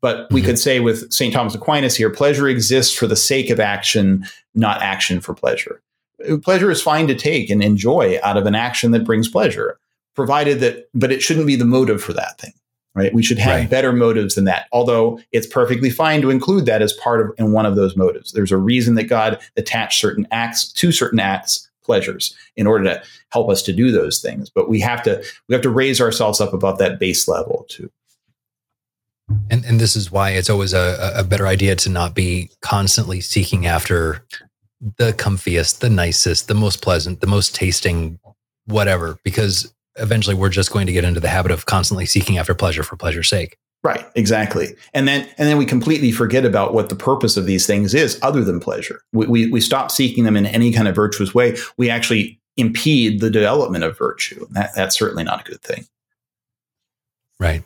But 0.01 0.31
we 0.31 0.41
mm-hmm. 0.41 0.51
could 0.51 0.59
say 0.59 0.81
with 0.81 1.13
St. 1.13 1.33
Thomas 1.33 1.55
Aquinas 1.55 1.97
here, 1.97 2.11
pleasure 2.11 2.49
exists 2.49 2.95
for 2.95 3.07
the 3.07 3.17
sake 3.17 3.51
of 3.51 3.61
action, 3.61 4.27
not 4.55 4.83
action 4.83 5.21
for 5.21 5.35
pleasure. 5.35 5.83
Pleasure 6.43 6.71
is 6.71 6.83
fine 6.83 7.07
to 7.07 7.15
take 7.15 7.49
and 7.49 7.63
enjoy 7.63 8.19
out 8.23 8.37
of 8.37 8.47
an 8.47 8.55
action 8.55 8.91
that 8.91 9.05
brings 9.05 9.29
pleasure, 9.29 9.79
provided 10.15 10.61
that, 10.61 10.89
but 10.93 11.13
it 11.13 11.23
shouldn't 11.23 11.47
be 11.47 11.57
the 11.57 11.65
motive 11.65 12.03
for 12.03 12.13
that 12.13 12.39
thing, 12.41 12.53
right? 12.95 13.15
We 13.15 13.23
should 13.23 13.39
have 13.39 13.61
right. 13.61 13.71
better 13.71 13.93
motives 13.93 14.35
than 14.35 14.45
that. 14.47 14.67
Although 14.73 15.21
it's 15.31 15.47
perfectly 15.47 15.91
fine 15.91 16.21
to 16.23 16.31
include 16.31 16.67
that 16.67 16.83
as 16.83 16.93
part 16.95 17.21
of 17.21 17.33
in 17.39 17.53
one 17.53 17.67
of 17.67 17.77
those 17.77 17.97
motives. 17.97 18.33
There's 18.33 18.51
a 18.51 18.57
reason 18.57 18.97
that 18.97 19.05
God 19.05 19.41
attached 19.57 20.01
certain 20.01 20.27
acts 20.33 20.73
to 20.73 20.91
certain 20.91 21.21
acts 21.21 21.69
pleasures 21.89 22.37
in 22.55 22.67
order 22.67 22.85
to 22.85 23.03
help 23.31 23.49
us 23.49 23.63
to 23.63 23.73
do 23.73 23.91
those 23.91 24.21
things. 24.21 24.51
But 24.51 24.69
we 24.69 24.79
have 24.81 25.03
to 25.05 25.25
we 25.49 25.55
have 25.55 25.63
to 25.63 25.71
raise 25.71 26.01
ourselves 26.01 26.41
up 26.41 26.53
above 26.53 26.79
that 26.79 27.01
base 27.01 27.27
level 27.27 27.65
to 27.71 27.91
and 29.51 29.65
and 29.65 29.81
this 29.81 29.97
is 29.97 30.11
why 30.11 30.31
it's 30.31 30.51
always 30.51 30.73
a, 30.73 31.13
a 31.17 31.25
better 31.25 31.47
idea 31.47 31.77
to 31.77 31.89
not 31.89 32.15
be 32.15 32.51
constantly 32.61 33.21
seeking 33.21 33.67
after 33.67 34.25
the 34.97 35.13
comfiest, 35.13 35.81
the 35.81 35.91
nicest, 35.91 36.49
the 36.49 36.55
most 36.55 36.83
pleasant, 36.83 37.21
the 37.21 37.27
most 37.27 37.55
tasting, 37.55 38.19
whatever, 38.67 39.19
because 39.25 39.73
eventually 39.97 40.37
we're 40.37 40.49
just 40.49 40.73
going 40.73 40.87
to 40.87 40.93
get 40.93 41.05
into 41.05 41.21
the 41.21 41.29
habit 41.29 41.51
of 41.51 41.67
constantly 41.67 42.07
seeking 42.07 42.39
after 42.39 42.55
pleasure 42.55 42.83
for 42.83 42.97
pleasure's 42.97 43.29
sake. 43.29 43.57
Right, 43.83 44.05
exactly. 44.15 44.75
And 44.95 45.07
then 45.07 45.23
and 45.39 45.49
then 45.49 45.59
we 45.59 45.67
completely 45.67 46.11
forget 46.11 46.45
about 46.45 46.75
what 46.75 46.89
the 46.89 46.97
purpose 46.97 47.37
of 47.37 47.47
these 47.47 47.67
things 47.67 47.95
is 47.95 48.19
other 48.23 48.45
than 48.45 48.61
pleasure. 48.61 49.03
We, 49.13 49.27
we, 49.27 49.51
we 49.51 49.61
stop 49.61 49.91
seeking 49.91 50.25
them 50.25 50.37
in 50.37 50.47
any 50.47 50.73
kind 50.73 50.89
of 50.89 50.95
virtuous 50.95 51.35
way. 51.35 51.57
We 51.77 51.91
actually 51.91 52.41
impede 52.57 53.21
the 53.21 53.31
development 53.31 53.85
of 53.85 53.97
virtue. 53.97 54.47
That, 54.51 54.75
that's 54.75 54.99
certainly 54.99 55.23
not 55.23 55.43
a 55.43 55.51
good 55.51 55.63
thing. 55.63 55.87
Right 57.39 57.63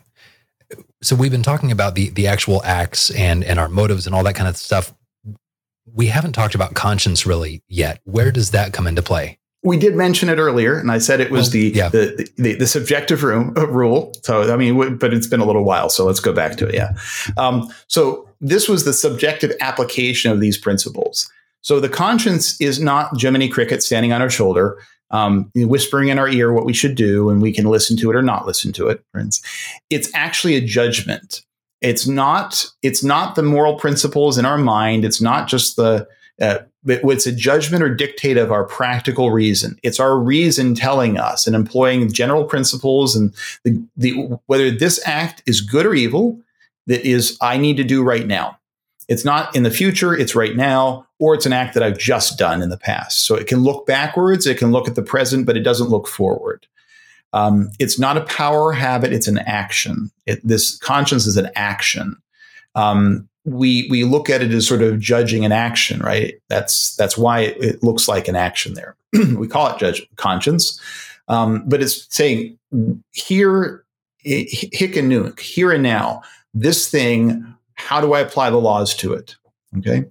so 1.03 1.15
we've 1.15 1.31
been 1.31 1.43
talking 1.43 1.71
about 1.71 1.95
the 1.95 2.09
the 2.09 2.27
actual 2.27 2.63
acts 2.63 3.11
and 3.11 3.43
and 3.43 3.59
our 3.59 3.69
motives 3.69 4.07
and 4.07 4.15
all 4.15 4.23
that 4.23 4.35
kind 4.35 4.47
of 4.47 4.57
stuff. 4.57 4.93
We 5.85 6.07
haven't 6.07 6.31
talked 6.31 6.55
about 6.55 6.73
conscience 6.73 7.25
really 7.25 7.61
yet. 7.67 7.99
Where 8.05 8.31
does 8.31 8.51
that 8.51 8.73
come 8.73 8.87
into 8.87 9.01
play? 9.01 9.37
We 9.65 9.77
did 9.77 9.95
mention 9.95 10.27
it 10.27 10.39
earlier, 10.39 10.77
and 10.77 10.91
I 10.91 10.97
said 10.97 11.21
it 11.21 11.31
was 11.31 11.47
well, 11.47 11.51
the, 11.51 11.71
yeah. 11.73 11.87
the, 11.87 12.29
the, 12.35 12.55
the 12.55 12.67
subjective 12.67 13.23
room, 13.23 13.53
uh, 13.55 13.65
rule. 13.67 14.13
So 14.23 14.53
I 14.53 14.57
mean, 14.57 14.97
but 14.97 15.13
it's 15.13 15.27
been 15.27 15.39
a 15.39 15.45
little 15.45 15.63
while, 15.63 15.89
so 15.89 16.05
let's 16.05 16.19
go 16.19 16.33
back 16.33 16.57
to 16.57 16.67
it. 16.67 16.75
Yeah. 16.75 16.95
Um, 17.37 17.71
so 17.87 18.27
this 18.41 18.67
was 18.67 18.83
the 18.83 18.91
subjective 18.91 19.53
application 19.61 20.31
of 20.31 20.41
these 20.41 20.57
principles. 20.57 21.31
So 21.61 21.79
the 21.79 21.87
conscience 21.87 22.59
is 22.59 22.81
not 22.81 23.19
Jiminy 23.19 23.47
Cricket 23.47 23.81
standing 23.81 24.11
on 24.11 24.21
our 24.21 24.29
shoulder 24.29 24.77
um, 25.13 25.49
whispering 25.55 26.09
in 26.09 26.19
our 26.19 26.27
ear 26.27 26.51
what 26.51 26.65
we 26.65 26.73
should 26.73 26.95
do, 26.95 27.29
and 27.29 27.41
we 27.41 27.53
can 27.53 27.65
listen 27.65 27.95
to 27.97 28.09
it 28.09 28.15
or 28.15 28.21
not 28.21 28.45
listen 28.45 28.73
to 28.73 28.89
it. 28.89 29.01
Friends, 29.13 29.41
it's 29.89 30.09
actually 30.13 30.55
a 30.55 30.61
judgment. 30.61 31.41
It's 31.81 32.07
not 32.07 32.65
it's 32.81 33.03
not 33.03 33.35
the 33.35 33.43
moral 33.43 33.75
principles 33.75 34.37
in 34.37 34.45
our 34.45 34.57
mind. 34.57 35.05
It's 35.05 35.21
not 35.21 35.47
just 35.47 35.75
the 35.75 36.07
uh, 36.41 36.59
it's 36.85 37.27
a 37.27 37.31
judgment 37.31 37.83
or 37.83 37.93
dictate 37.93 38.37
of 38.37 38.51
our 38.51 38.65
practical 38.65 39.31
reason. 39.31 39.77
It's 39.83 39.99
our 39.99 40.17
reason 40.17 40.75
telling 40.75 41.17
us 41.17 41.45
and 41.47 41.55
employing 41.55 42.11
general 42.11 42.43
principles 42.43 43.15
and 43.15 43.33
the, 43.63 43.81
the 43.95 44.39
whether 44.47 44.71
this 44.71 44.99
act 45.05 45.43
is 45.45 45.61
good 45.61 45.85
or 45.85 45.93
evil 45.93 46.39
that 46.87 47.05
is 47.05 47.37
I 47.39 47.57
need 47.57 47.77
to 47.77 47.83
do 47.83 48.03
right 48.03 48.27
now. 48.27 48.57
It's 49.07 49.25
not 49.25 49.55
in 49.55 49.63
the 49.63 49.71
future, 49.71 50.15
it's 50.15 50.35
right 50.35 50.55
now, 50.55 51.05
or 51.19 51.33
it's 51.33 51.45
an 51.45 51.53
act 51.53 51.73
that 51.73 51.83
I've 51.83 51.97
just 51.97 52.37
done 52.37 52.61
in 52.61 52.69
the 52.69 52.77
past. 52.77 53.25
So 53.25 53.35
it 53.35 53.47
can 53.47 53.59
look 53.59 53.85
backwards, 53.85 54.47
it 54.47 54.57
can 54.57 54.71
look 54.71 54.87
at 54.87 54.95
the 54.95 55.01
present, 55.01 55.45
but 55.45 55.57
it 55.57 55.61
doesn't 55.63 55.89
look 55.89 56.07
forward. 56.07 56.65
Um, 57.33 57.69
it's 57.79 57.99
not 57.99 58.17
a 58.17 58.21
power 58.25 58.71
habit, 58.71 59.11
it's 59.11 59.27
an 59.27 59.39
action. 59.39 60.11
It, 60.25 60.45
this 60.47 60.77
conscience 60.77 61.25
is 61.25 61.37
an 61.37 61.49
action. 61.55 62.15
Um, 62.75 63.27
we 63.45 63.87
we 63.89 64.03
look 64.03 64.29
at 64.29 64.41
it 64.41 64.51
as 64.51 64.67
sort 64.67 64.81
of 64.81 64.99
judging 64.99 65.43
an 65.43 65.51
action, 65.51 65.99
right? 65.99 66.35
That's 66.47 66.95
that's 66.95 67.17
why 67.17 67.41
it, 67.41 67.57
it 67.63 67.83
looks 67.83 68.07
like 68.07 68.27
an 68.27 68.35
action 68.35 68.73
there. 68.73 68.95
we 69.35 69.47
call 69.47 69.73
it 69.73 69.79
judge 69.79 70.07
conscience, 70.15 70.79
um, 71.27 71.63
but 71.67 71.81
it's 71.81 72.07
saying 72.15 72.57
here, 73.11 73.83
and 74.25 75.39
here 75.39 75.71
and 75.71 75.83
now. 75.83 76.21
This 76.53 76.89
thing, 76.89 77.53
how 77.75 78.01
do 78.01 78.13
I 78.13 78.19
apply 78.19 78.49
the 78.49 78.57
laws 78.57 78.95
to 78.95 79.13
it? 79.13 79.35
Okay, 79.77 80.05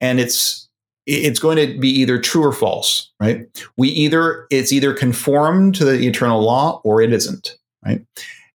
and 0.00 0.20
it's 0.20 0.68
it's 1.06 1.38
going 1.38 1.56
to 1.56 1.78
be 1.78 1.88
either 1.88 2.20
true 2.20 2.44
or 2.44 2.52
false, 2.52 3.10
right? 3.18 3.46
We 3.76 3.88
either 3.88 4.46
it's 4.50 4.72
either 4.72 4.92
conformed 4.92 5.74
to 5.76 5.84
the 5.84 6.06
eternal 6.06 6.42
law 6.42 6.80
or 6.84 7.00
it 7.00 7.12
isn't, 7.12 7.56
right? 7.84 8.04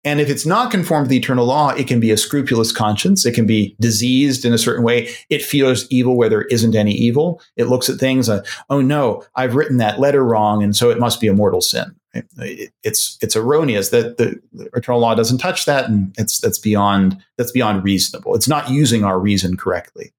And 0.05 0.21
if 0.21 0.29
it's 0.29 0.45
not 0.45 0.71
conformed 0.71 1.05
to 1.05 1.09
the 1.09 1.17
eternal 1.17 1.45
law, 1.45 1.69
it 1.69 1.87
can 1.87 1.99
be 1.99 2.09
a 2.09 2.17
scrupulous 2.17 2.71
conscience. 2.71 3.25
It 3.25 3.33
can 3.33 3.45
be 3.45 3.75
diseased 3.81 4.45
in 4.45 4.53
a 4.53 4.57
certain 4.57 4.83
way. 4.83 5.09
It 5.29 5.43
feels 5.43 5.85
evil 5.89 6.15
where 6.15 6.29
there 6.29 6.43
isn't 6.43 6.73
any 6.73 6.93
evil. 6.93 7.41
It 7.57 7.65
looks 7.65 7.89
at 7.89 7.99
things, 7.99 8.29
uh, 8.29 8.43
oh 8.69 8.81
no, 8.81 9.25
I've 9.35 9.55
written 9.55 9.77
that 9.77 9.99
letter 9.99 10.23
wrong, 10.23 10.63
and 10.63 10.75
so 10.75 10.89
it 10.89 10.99
must 10.99 11.19
be 11.19 11.27
a 11.27 11.33
mortal 11.33 11.61
sin. 11.61 11.98
It, 12.13 12.71
it's 12.83 13.17
it's 13.21 13.35
erroneous 13.35 13.89
that 13.89 14.17
the, 14.17 14.41
eternal 14.73 14.99
law 14.99 15.13
doesn't 15.13 15.37
touch 15.37 15.65
that, 15.65 15.89
and 15.89 16.13
it's 16.17 16.39
that's 16.39 16.57
beyond 16.57 17.17
that's 17.37 17.51
beyond 17.51 17.83
reasonable. 17.83 18.35
It's 18.35 18.47
not 18.47 18.69
using 18.69 19.03
our 19.03 19.19
reason 19.19 19.57
correctly. 19.57 20.11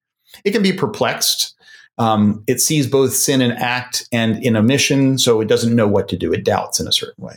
It 0.44 0.52
can 0.52 0.62
be 0.62 0.72
perplexed. 0.72 1.54
Um, 1.98 2.44
it 2.46 2.60
sees 2.60 2.86
both 2.86 3.12
sin 3.12 3.42
in 3.42 3.52
act 3.52 4.08
and 4.12 4.42
in 4.42 4.56
omission, 4.56 5.18
so 5.18 5.40
it 5.40 5.48
doesn't 5.48 5.74
know 5.74 5.88
what 5.88 6.08
to 6.08 6.16
do. 6.16 6.32
It 6.32 6.44
doubts 6.44 6.80
in 6.80 6.86
a 6.86 6.92
certain 6.92 7.22
way. 7.22 7.36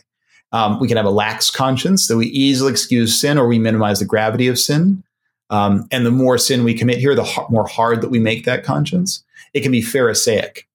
Um, 0.53 0.79
we 0.79 0.87
can 0.87 0.97
have 0.97 1.05
a 1.05 1.11
lax 1.11 1.49
conscience, 1.49 2.07
that 2.07 2.15
we 2.15 2.27
easily 2.27 2.71
excuse 2.71 3.19
sin 3.19 3.39
or 3.39 3.47
we 3.47 3.57
minimize 3.57 3.99
the 3.99 4.05
gravity 4.05 4.47
of 4.47 4.59
sin. 4.59 5.03
Um, 5.49 5.87
and 5.91 6.05
the 6.05 6.11
more 6.11 6.37
sin 6.37 6.63
we 6.63 6.75
commit 6.75 6.99
here, 6.99 7.15
the 7.15 7.45
more 7.49 7.67
hard 7.67 8.01
that 8.01 8.09
we 8.09 8.19
make 8.19 8.45
that 8.45 8.63
conscience. 8.63 9.23
It 9.53 9.61
can 9.61 9.71
be 9.71 9.81
Pharisaic, 9.81 10.67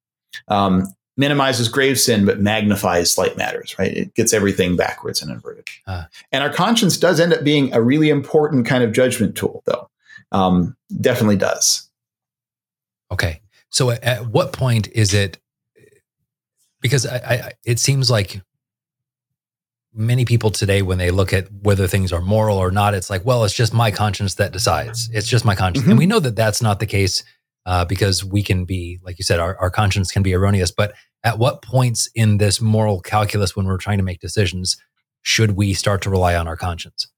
um, 0.48 0.86
minimizes 1.18 1.68
grave 1.68 2.00
sin 2.00 2.24
but 2.24 2.40
magnifies 2.40 3.12
slight 3.12 3.36
matters. 3.36 3.76
Right? 3.78 3.94
It 3.94 4.14
gets 4.14 4.32
everything 4.32 4.76
backwards 4.76 5.20
and 5.20 5.30
inverted. 5.30 5.66
Uh. 5.86 6.04
And 6.32 6.42
our 6.42 6.50
conscience 6.50 6.96
does 6.96 7.20
end 7.20 7.34
up 7.34 7.44
being 7.44 7.74
a 7.74 7.82
really 7.82 8.08
important 8.08 8.66
kind 8.66 8.82
of 8.82 8.92
judgment 8.92 9.36
tool, 9.36 9.62
though. 9.66 9.90
Um, 10.32 10.76
definitely 11.00 11.36
does. 11.36 11.88
Okay, 13.10 13.40
so 13.70 13.90
at 13.90 14.26
what 14.26 14.52
point 14.52 14.88
is 14.88 15.14
it? 15.14 15.38
Because 16.80 17.06
I, 17.06 17.16
I, 17.16 17.52
it 17.64 17.78
seems 17.78 18.10
like 18.10 18.42
many 19.94 20.24
people 20.24 20.50
today 20.50 20.82
when 20.82 20.98
they 20.98 21.10
look 21.10 21.32
at 21.32 21.48
whether 21.62 21.86
things 21.86 22.12
are 22.12 22.20
moral 22.20 22.58
or 22.58 22.70
not 22.70 22.94
it's 22.94 23.10
like 23.10 23.24
well 23.24 23.42
it's 23.42 23.54
just 23.54 23.72
my 23.72 23.90
conscience 23.90 24.34
that 24.34 24.52
decides 24.52 25.10
it's 25.12 25.26
just 25.26 25.44
my 25.44 25.56
conscience 25.56 25.82
mm-hmm. 25.82 25.92
and 25.92 25.98
we 25.98 26.06
know 26.06 26.20
that 26.20 26.36
that's 26.36 26.62
not 26.62 26.78
the 26.78 26.86
case 26.86 27.24
uh, 27.66 27.84
because 27.84 28.24
we 28.24 28.42
can 28.42 28.64
be 28.64 29.00
like 29.02 29.18
you 29.18 29.24
said 29.24 29.40
our, 29.40 29.56
our 29.56 29.70
conscience 29.70 30.12
can 30.12 30.22
be 30.22 30.34
erroneous 30.34 30.70
but 30.70 30.94
at 31.24 31.38
what 31.38 31.62
points 31.62 32.08
in 32.14 32.38
this 32.38 32.60
moral 32.60 33.00
calculus 33.00 33.56
when 33.56 33.66
we're 33.66 33.78
trying 33.78 33.98
to 33.98 34.04
make 34.04 34.20
decisions 34.20 34.76
should 35.22 35.52
we 35.52 35.74
start 35.74 36.02
to 36.02 36.10
rely 36.10 36.34
on 36.34 36.48
our 36.48 36.56
conscience 36.56 37.08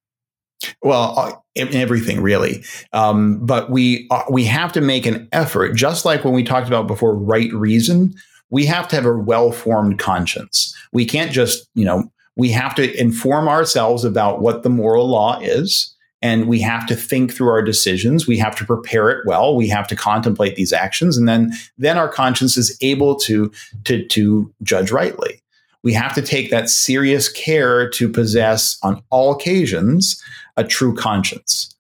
well, 0.83 1.19
uh, 1.19 1.33
everything 1.57 2.21
really, 2.21 2.63
um, 2.93 3.45
but 3.45 3.71
we 3.71 4.07
uh, 4.11 4.25
we 4.31 4.45
have 4.45 4.73
to 4.75 4.81
make 4.81 5.07
an 5.07 5.29
effort, 5.33 5.75
just 5.75 6.05
like 6.05 6.25
when 6.25 6.35
we 6.35 6.43
talked 6.43 6.69
about 6.69 6.87
before, 6.87 7.15
right 7.15 7.53
reason. 7.53 8.15
We 8.51 8.67
have 8.67 8.89
to 8.89 8.97
have 8.97 9.07
a 9.07 9.17
well 9.17 9.53
formed 9.53 9.99
conscience. 9.99 10.77
We 10.93 11.07
can't 11.07 11.33
just 11.33 11.69
you 11.75 11.85
know 11.85 12.11
we 12.37 12.51
have 12.51 12.75
to 12.75 13.01
inform 13.01 13.49
ourselves 13.49 14.05
about 14.05 14.41
what 14.41 14.63
the 14.63 14.71
moral 14.71 15.09
law 15.09 15.39
is 15.41 15.90
and 16.23 16.47
we 16.47 16.61
have 16.61 16.87
to 16.87 16.95
think 16.95 17.33
through 17.33 17.49
our 17.49 17.63
decisions. 17.63 18.27
We 18.27 18.37
have 18.39 18.55
to 18.57 18.65
prepare 18.65 19.09
it 19.11 19.27
well. 19.27 19.57
We 19.57 19.69
have 19.69 19.89
to 19.89 19.97
contemplate 19.97 20.57
these 20.57 20.73
actions. 20.73 21.17
And 21.17 21.29
then 21.29 21.53
then 21.79 21.97
our 21.99 22.09
conscience 22.09 22.57
is 22.57 22.77
able 22.81 23.17
to 23.21 23.51
to 23.85 24.07
to 24.07 24.53
judge 24.63 24.91
rightly. 24.91 25.43
We 25.83 25.95
have 25.95 26.15
to 26.15 26.23
take 26.23 26.51
that 26.51 26.69
serious 26.69 27.29
care 27.31 27.89
to 27.91 28.09
possess 28.09 28.79
on 28.83 29.03
all 29.09 29.33
occasions 29.33 30.23
a 30.57 30.65
true 30.65 30.95
conscience. 30.95 31.75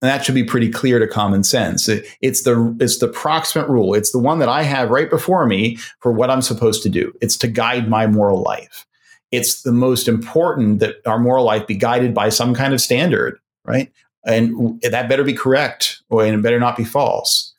And 0.00 0.08
that 0.10 0.24
should 0.24 0.34
be 0.34 0.42
pretty 0.42 0.70
clear 0.70 0.98
to 0.98 1.06
common 1.06 1.44
sense. 1.44 1.88
It, 1.88 2.06
it's 2.20 2.42
the 2.42 2.76
it's 2.80 2.98
the 2.98 3.08
proximate 3.08 3.68
rule. 3.68 3.94
It's 3.94 4.10
the 4.10 4.18
one 4.18 4.38
that 4.40 4.48
i 4.48 4.62
have 4.62 4.90
right 4.90 5.10
before 5.10 5.46
me 5.46 5.76
for 6.00 6.12
what 6.12 6.30
i'm 6.30 6.42
supposed 6.42 6.82
to 6.84 6.88
do. 6.88 7.12
It's 7.20 7.36
to 7.38 7.48
guide 7.48 7.88
my 7.88 8.06
moral 8.06 8.42
life. 8.42 8.86
It's 9.30 9.62
the 9.62 9.72
most 9.72 10.08
important 10.08 10.80
that 10.80 10.96
our 11.06 11.18
moral 11.18 11.44
life 11.44 11.66
be 11.66 11.74
guided 11.74 12.12
by 12.12 12.28
some 12.28 12.54
kind 12.54 12.74
of 12.74 12.80
standard, 12.80 13.38
right? 13.64 13.90
And 14.24 14.80
that 14.82 15.08
better 15.08 15.24
be 15.24 15.34
correct, 15.34 16.02
or 16.08 16.24
and 16.24 16.34
it 16.34 16.42
better 16.42 16.60
not 16.60 16.76
be 16.76 16.84
false. 16.84 17.52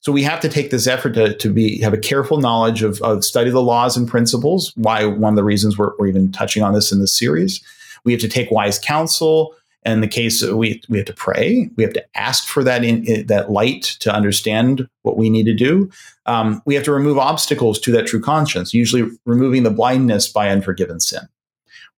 So 0.00 0.12
we 0.12 0.22
have 0.22 0.40
to 0.40 0.48
take 0.48 0.70
this 0.70 0.86
effort 0.86 1.14
to, 1.14 1.34
to 1.34 1.52
be 1.52 1.80
have 1.80 1.94
a 1.94 1.98
careful 1.98 2.38
knowledge 2.38 2.82
of, 2.82 3.00
of 3.02 3.24
study 3.24 3.50
the 3.50 3.62
laws 3.62 3.96
and 3.96 4.06
principles. 4.06 4.72
Why 4.76 5.04
one 5.04 5.32
of 5.32 5.36
the 5.36 5.44
reasons 5.44 5.76
we're, 5.76 5.92
we're 5.98 6.06
even 6.08 6.30
touching 6.30 6.62
on 6.62 6.74
this 6.74 6.92
in 6.92 7.00
this 7.00 7.18
series. 7.18 7.62
We 8.04 8.12
have 8.12 8.20
to 8.20 8.28
take 8.28 8.50
wise 8.50 8.78
counsel. 8.78 9.54
And 9.82 10.02
the 10.02 10.08
case 10.08 10.42
we 10.42 10.82
we 10.90 10.98
have 10.98 11.06
to 11.06 11.14
pray, 11.14 11.70
we 11.76 11.82
have 11.82 11.94
to 11.94 12.04
ask 12.14 12.46
for 12.46 12.62
that 12.64 12.84
in, 12.84 13.02
in 13.06 13.26
that 13.28 13.50
light 13.50 13.96
to 14.00 14.12
understand 14.12 14.86
what 15.02 15.16
we 15.16 15.30
need 15.30 15.44
to 15.44 15.54
do. 15.54 15.90
Um, 16.26 16.60
we 16.66 16.74
have 16.74 16.84
to 16.84 16.92
remove 16.92 17.16
obstacles 17.16 17.78
to 17.80 17.92
that 17.92 18.06
true 18.06 18.20
conscience, 18.20 18.74
usually 18.74 19.10
removing 19.24 19.62
the 19.62 19.70
blindness 19.70 20.28
by 20.28 20.50
unforgiven 20.50 21.00
sin. 21.00 21.22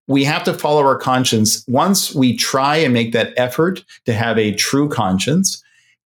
We 0.09 0.25
have 0.25 0.45
to 0.45 0.55
follow 0.55 0.83
our 0.83 0.97
conscience. 0.97 1.65
Once 1.69 2.15
we 2.15 2.37
try 2.37 2.77
and 2.77 2.93
make 2.93 3.13
that 3.13 3.33
effort 3.37 3.85
to 4.07 4.13
have 4.13 4.39
a 4.39 4.55
true 4.55 4.89
conscience, 4.89 5.63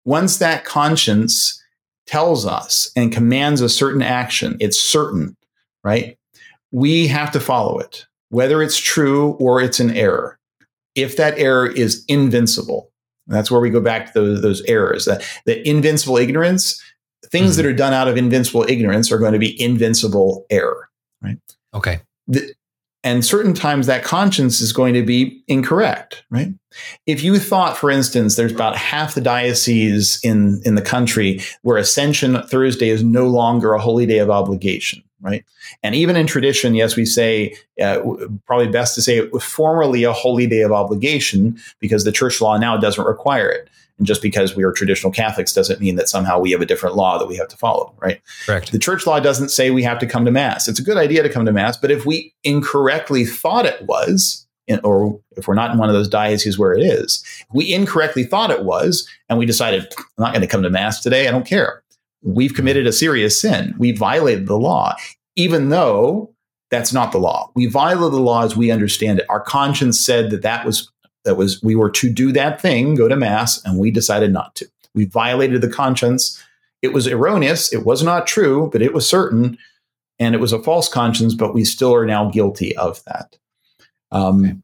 once 0.05 0.37
that 0.37 0.65
conscience 0.65 1.61
tells 2.05 2.45
us 2.45 2.91
and 2.95 3.11
commands 3.11 3.61
a 3.61 3.69
certain 3.69 4.01
action, 4.01 4.57
it's 4.59 4.79
certain, 4.79 5.37
right? 5.83 6.17
We 6.71 7.07
have 7.07 7.31
to 7.31 7.39
follow 7.39 7.79
it, 7.79 8.05
whether 8.29 8.61
it's 8.61 8.77
true 8.77 9.31
or 9.39 9.61
it's 9.61 9.79
an 9.79 9.95
error 9.95 10.39
if 10.95 11.17
that 11.17 11.37
error 11.37 11.67
is 11.67 12.03
invincible, 12.07 12.91
that's 13.27 13.49
where 13.49 13.61
we 13.61 13.69
go 13.69 13.81
back 13.81 14.13
to 14.13 14.19
those, 14.19 14.41
those 14.41 14.61
errors. 14.63 15.05
That 15.05 15.23
the 15.45 15.67
invincible 15.67 16.17
ignorance, 16.17 16.81
things 17.27 17.51
mm-hmm. 17.51 17.57
that 17.57 17.65
are 17.65 17.73
done 17.73 17.93
out 17.93 18.07
of 18.07 18.17
invincible 18.17 18.65
ignorance 18.67 19.11
are 19.11 19.17
going 19.17 19.33
to 19.33 19.39
be 19.39 19.59
invincible 19.61 20.45
error, 20.49 20.89
right? 21.21 21.37
Okay. 21.73 22.01
The, 22.27 22.53
and 23.03 23.25
certain 23.25 23.53
times 23.53 23.85
that 23.87 24.03
conscience 24.03 24.61
is 24.61 24.71
going 24.71 24.93
to 24.93 25.03
be 25.03 25.43
incorrect, 25.47 26.23
right? 26.29 26.53
If 27.05 27.21
you 27.23 27.37
thought, 27.37 27.77
for 27.77 27.91
instance, 27.91 28.35
there's 28.35 28.53
about 28.53 28.77
half 28.77 29.13
the 29.13 29.21
diocese 29.21 30.19
in, 30.23 30.61
in 30.63 30.75
the 30.75 30.81
country 30.81 31.41
where 31.63 31.77
Ascension 31.77 32.41
Thursday 32.43 32.89
is 32.89 33.03
no 33.03 33.27
longer 33.27 33.73
a 33.73 33.81
holy 33.81 34.05
day 34.05 34.19
of 34.19 34.29
obligation, 34.29 35.03
right? 35.21 35.43
And 35.83 35.95
even 35.95 36.15
in 36.15 36.27
tradition, 36.27 36.75
yes, 36.75 36.95
we 36.95 37.05
say 37.05 37.55
uh, 37.81 37.99
probably 38.45 38.69
best 38.69 38.95
to 38.95 39.01
say 39.01 39.17
it 39.17 39.33
was 39.33 39.43
formerly 39.43 40.03
a 40.03 40.13
holy 40.13 40.47
day 40.47 40.61
of 40.61 40.71
obligation 40.71 41.59
because 41.79 42.05
the 42.05 42.11
church 42.11 42.39
law 42.39 42.57
now 42.57 42.77
doesn't 42.77 43.05
require 43.05 43.49
it. 43.49 43.69
And 44.03 44.07
just 44.07 44.21
because 44.21 44.55
we 44.55 44.63
are 44.63 44.71
traditional 44.71 45.11
Catholics 45.11 45.53
doesn't 45.53 45.79
mean 45.79 45.95
that 45.95 46.09
somehow 46.09 46.39
we 46.39 46.51
have 46.51 46.61
a 46.61 46.65
different 46.65 46.95
law 46.95 47.17
that 47.17 47.27
we 47.27 47.37
have 47.37 47.47
to 47.47 47.57
follow, 47.57 47.93
right? 47.99 48.21
Correct. 48.45 48.71
The 48.71 48.79
church 48.79 49.07
law 49.07 49.19
doesn't 49.19 49.49
say 49.49 49.71
we 49.71 49.83
have 49.83 49.99
to 49.99 50.05
come 50.05 50.25
to 50.25 50.31
Mass. 50.31 50.67
It's 50.67 50.79
a 50.79 50.83
good 50.83 50.97
idea 50.97 51.23
to 51.23 51.29
come 51.29 51.45
to 51.45 51.53
Mass, 51.53 51.77
but 51.77 51.89
if 51.89 52.05
we 52.05 52.33
incorrectly 52.43 53.25
thought 53.25 53.65
it 53.65 53.81
was, 53.83 54.45
or 54.83 55.19
if 55.37 55.47
we're 55.47 55.53
not 55.53 55.71
in 55.71 55.77
one 55.77 55.89
of 55.89 55.95
those 55.95 56.09
dioceses 56.09 56.59
where 56.59 56.73
it 56.73 56.81
is, 56.81 57.23
we 57.53 57.73
incorrectly 57.73 58.23
thought 58.23 58.51
it 58.51 58.65
was, 58.65 59.07
and 59.29 59.39
we 59.39 59.45
decided, 59.45 59.93
I'm 59.97 60.05
not 60.17 60.33
going 60.33 60.41
to 60.41 60.47
come 60.47 60.63
to 60.63 60.69
Mass 60.69 61.01
today, 61.01 61.27
I 61.27 61.31
don't 61.31 61.45
care 61.45 61.83
we've 62.23 62.53
committed 62.53 62.87
a 62.87 62.93
serious 62.93 63.39
sin. 63.39 63.75
We 63.77 63.91
violated 63.91 64.47
the 64.47 64.57
law, 64.57 64.95
even 65.35 65.69
though 65.69 66.33
that's 66.71 66.93
not 66.93 67.11
the 67.11 67.19
law. 67.19 67.51
We 67.55 67.67
violated 67.67 68.13
the 68.13 68.21
law 68.21 68.43
as 68.43 68.55
we 68.55 68.71
understand 68.71 69.19
it. 69.19 69.25
Our 69.29 69.41
conscience 69.41 70.03
said 70.03 70.31
that 70.31 70.41
that 70.41 70.65
was 70.65 70.89
that 71.25 71.35
was 71.35 71.61
we 71.63 71.75
were 71.75 71.91
to 71.91 72.09
do 72.09 72.31
that 72.31 72.61
thing, 72.61 72.95
go 72.95 73.07
to 73.07 73.15
mass, 73.15 73.63
and 73.65 73.79
we 73.79 73.91
decided 73.91 74.33
not 74.33 74.55
to. 74.55 74.67
We 74.95 75.05
violated 75.05 75.61
the 75.61 75.69
conscience. 75.69 76.41
It 76.81 76.93
was 76.93 77.07
erroneous. 77.07 77.73
It 77.73 77.85
was 77.85 78.03
not 78.03 78.27
true, 78.27 78.69
but 78.71 78.81
it 78.81 78.93
was 78.93 79.07
certain, 79.07 79.57
and 80.19 80.35
it 80.35 80.41
was 80.41 80.53
a 80.53 80.61
false 80.61 80.89
conscience. 80.89 81.33
But 81.33 81.53
we 81.53 81.63
still 81.65 81.93
are 81.93 82.05
now 82.05 82.29
guilty 82.29 82.75
of 82.77 83.03
that. 83.05 83.37
Um, 84.11 84.63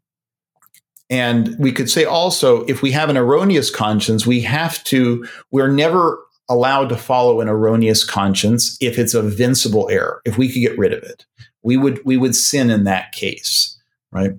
And 1.09 1.55
we 1.57 1.71
could 1.71 1.89
say 1.89 2.05
also, 2.05 2.63
if 2.65 2.83
we 2.83 2.91
have 2.91 3.09
an 3.09 3.17
erroneous 3.17 3.71
conscience, 3.71 4.27
we 4.27 4.41
have 4.41 4.83
to, 4.83 5.25
we're 5.49 5.71
never 5.71 6.19
allowed 6.47 6.89
to 6.89 6.97
follow 6.97 7.41
an 7.41 7.49
erroneous 7.49 8.03
conscience 8.03 8.77
if 8.79 8.99
it's 8.99 9.15
a 9.15 9.23
vincible 9.23 9.91
error. 9.91 10.21
If 10.25 10.37
we 10.37 10.51
could 10.51 10.59
get 10.59 10.77
rid 10.77 10.93
of 10.93 11.01
it, 11.03 11.25
we 11.63 11.77
would 11.77 11.99
we 12.05 12.15
would 12.17 12.35
sin 12.35 12.69
in 12.69 12.83
that 12.83 13.11
case, 13.11 13.75
right? 14.11 14.33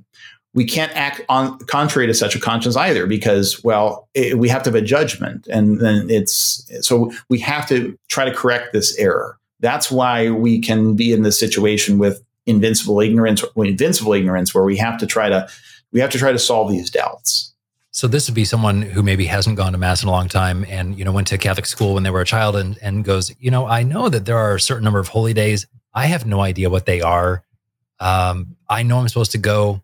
We 0.53 0.65
can't 0.65 0.95
act 0.97 1.21
on 1.29 1.59
contrary 1.61 2.07
to 2.09 2.15
such 2.15 2.35
a 2.35 2.41
conscience 2.41 2.77
either, 2.77 3.07
because 3.07 3.63
well, 3.63 4.09
it, 4.15 4.39
we 4.39 4.49
have 4.49 4.63
to 4.65 4.71
have 4.71 4.75
a 4.75 4.85
judgment, 4.85 5.47
and 5.47 5.81
then 5.81 6.11
it's 6.11 6.69
so 6.81 7.13
we 7.29 7.39
have 7.41 7.69
to 7.69 7.97
try 8.09 8.25
to 8.25 8.35
correct 8.35 8.73
this 8.73 8.97
error. 8.99 9.39
That's 9.61 9.91
why 9.91 10.31
we 10.31 10.61
can 10.61 10.97
be 10.97 11.13
in 11.13 11.23
this 11.23 11.39
situation 11.39 11.99
with 11.99 12.23
invincible 12.47 13.01
ignorance, 13.01 13.45
invincible 13.57 14.13
ignorance, 14.13 14.55
where 14.55 14.65
we 14.65 14.77
have 14.79 14.99
to 14.99 15.07
try 15.07 15.29
to 15.29 15.49
we 15.93 16.01
have 16.01 16.11
to 16.11 16.19
try 16.19 16.33
to 16.33 16.39
solve 16.39 16.71
these 16.71 16.91
doubts. 16.91 17.55
So 17.93 18.07
this 18.07 18.29
would 18.29 18.35
be 18.35 18.45
someone 18.45 18.83
who 18.83 19.03
maybe 19.03 19.27
hasn't 19.27 19.57
gone 19.57 19.73
to 19.73 19.79
mass 19.79 20.03
in 20.03 20.09
a 20.09 20.13
long 20.13 20.29
time 20.29 20.65
and 20.69 20.99
you 20.99 21.05
know 21.05 21.13
went 21.13 21.27
to 21.29 21.39
Catholic 21.39 21.67
school 21.67 21.95
when 21.95 22.03
they 22.03 22.11
were 22.11 22.21
a 22.21 22.27
child 22.27 22.57
and 22.57 22.79
and 22.83 23.05
goes, 23.05 23.33
you 23.39 23.51
know, 23.51 23.67
I 23.67 23.83
know 23.83 24.09
that 24.09 24.27
there 24.27 24.39
are 24.39 24.55
a 24.55 24.61
certain 24.61 24.85
number 24.85 25.01
of 25.01 25.09
holy 25.09 25.35
days. 25.35 25.67
I 25.93 26.07
have 26.07 26.25
no 26.25 26.41
idea 26.41 26.71
what 26.71 26.87
they 26.87 27.01
are. 27.01 27.43
Um, 27.99 28.57
I 28.69 28.85
know 28.85 28.99
I'm 28.99 29.09
supposed 29.09 29.33
to 29.33 29.39
go, 29.39 29.83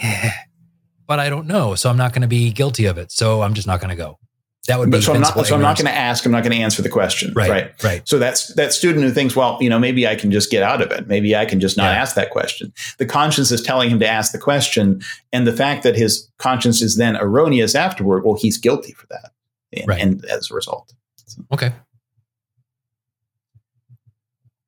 but 1.06 1.18
I 1.18 1.28
don't 1.28 1.46
know, 1.46 1.74
so 1.74 1.90
I'm 1.90 1.96
not 1.96 2.12
going 2.12 2.22
to 2.22 2.28
be 2.28 2.52
guilty 2.52 2.86
of 2.86 2.98
it. 2.98 3.12
So 3.12 3.42
I'm 3.42 3.54
just 3.54 3.66
not 3.66 3.80
going 3.80 3.90
to 3.90 3.96
go. 3.96 4.18
That 4.66 4.78
would 4.78 4.90
be 4.90 5.00
so 5.00 5.14
I'm 5.14 5.22
not 5.22 5.46
so 5.46 5.54
I'm 5.54 5.62
not 5.62 5.78
going 5.78 5.86
to 5.86 5.92
ask. 5.92 6.24
I'm 6.26 6.32
not 6.32 6.44
going 6.44 6.52
to 6.56 6.62
answer 6.62 6.82
the 6.82 6.90
question. 6.90 7.32
Right, 7.34 7.50
right. 7.50 7.82
Right. 7.82 8.08
So 8.08 8.18
that's 8.18 8.54
that 8.54 8.74
student 8.74 9.04
who 9.04 9.10
thinks, 9.10 9.34
well, 9.34 9.56
you 9.60 9.70
know, 9.70 9.78
maybe 9.78 10.06
I 10.06 10.14
can 10.14 10.30
just 10.30 10.50
get 10.50 10.62
out 10.62 10.82
of 10.82 10.92
it. 10.92 11.08
Maybe 11.08 11.34
I 11.34 11.46
can 11.46 11.60
just 11.60 11.78
not 11.78 11.92
yeah. 11.92 12.00
ask 12.00 12.14
that 12.14 12.30
question. 12.30 12.72
The 12.98 13.06
conscience 13.06 13.50
is 13.50 13.62
telling 13.62 13.88
him 13.88 13.98
to 14.00 14.06
ask 14.06 14.32
the 14.32 14.38
question, 14.38 15.02
and 15.32 15.46
the 15.46 15.52
fact 15.52 15.82
that 15.84 15.96
his 15.96 16.30
conscience 16.38 16.82
is 16.82 16.96
then 16.96 17.16
erroneous 17.16 17.74
afterward, 17.74 18.24
well, 18.24 18.36
he's 18.38 18.58
guilty 18.58 18.92
for 18.92 19.06
that, 19.06 19.32
and, 19.72 19.88
right. 19.88 20.00
and 20.00 20.24
as 20.26 20.50
a 20.50 20.54
result. 20.54 20.92
So. 21.26 21.42
Okay. 21.52 21.72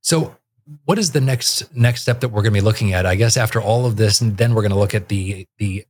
So, 0.01 0.35
what 0.85 0.99
is 0.99 1.13
the 1.13 1.21
next 1.21 1.75
next 1.75 2.03
step 2.03 2.21
that 2.21 2.29
we're 2.29 2.43
going 2.43 2.55
to 2.55 2.61
be 2.61 2.65
looking 2.65 2.93
at? 2.93 3.07
I 3.07 3.15
guess 3.15 3.37
after 3.37 3.61
all 3.61 3.87
of 3.87 3.97
this, 3.97 4.21
and 4.21 4.37
then 4.37 4.55
we're 4.55 4.63
going 4.63 4.73
to 4.73 4.79
look 4.79 4.95
at 4.95 5.09
the 5.09 5.47
the 5.59 5.85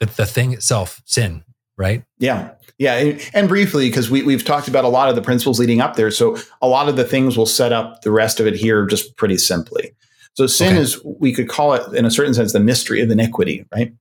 the, 0.00 0.06
the 0.06 0.26
thing 0.26 0.52
itself, 0.52 1.00
sin, 1.04 1.44
right? 1.76 2.04
Yeah. 2.18 2.52
Yeah. 2.78 3.18
And 3.34 3.48
briefly, 3.48 3.88
because 3.88 4.10
we, 4.10 4.22
we've 4.22 4.44
talked 4.44 4.66
about 4.66 4.84
a 4.84 4.88
lot 4.88 5.10
of 5.10 5.14
the 5.14 5.22
principles 5.22 5.60
leading 5.60 5.80
up 5.80 5.96
there. 5.96 6.10
So 6.10 6.38
a 6.62 6.66
lot 6.66 6.88
of 6.88 6.96
the 6.96 7.04
things 7.04 7.36
will 7.36 7.46
set 7.46 7.72
up 7.72 8.02
the 8.02 8.10
rest 8.10 8.40
of 8.40 8.46
it 8.46 8.54
here 8.54 8.86
just 8.86 9.16
pretty 9.16 9.36
simply. 9.36 9.94
So 10.34 10.46
sin 10.46 10.72
okay. 10.74 10.80
is, 10.80 11.04
we 11.04 11.32
could 11.34 11.48
call 11.48 11.74
it 11.74 11.94
in 11.94 12.06
a 12.06 12.10
certain 12.10 12.32
sense, 12.32 12.52
the 12.52 12.60
mystery 12.60 13.02
of 13.02 13.10
iniquity, 13.10 13.66
right? 13.74 13.92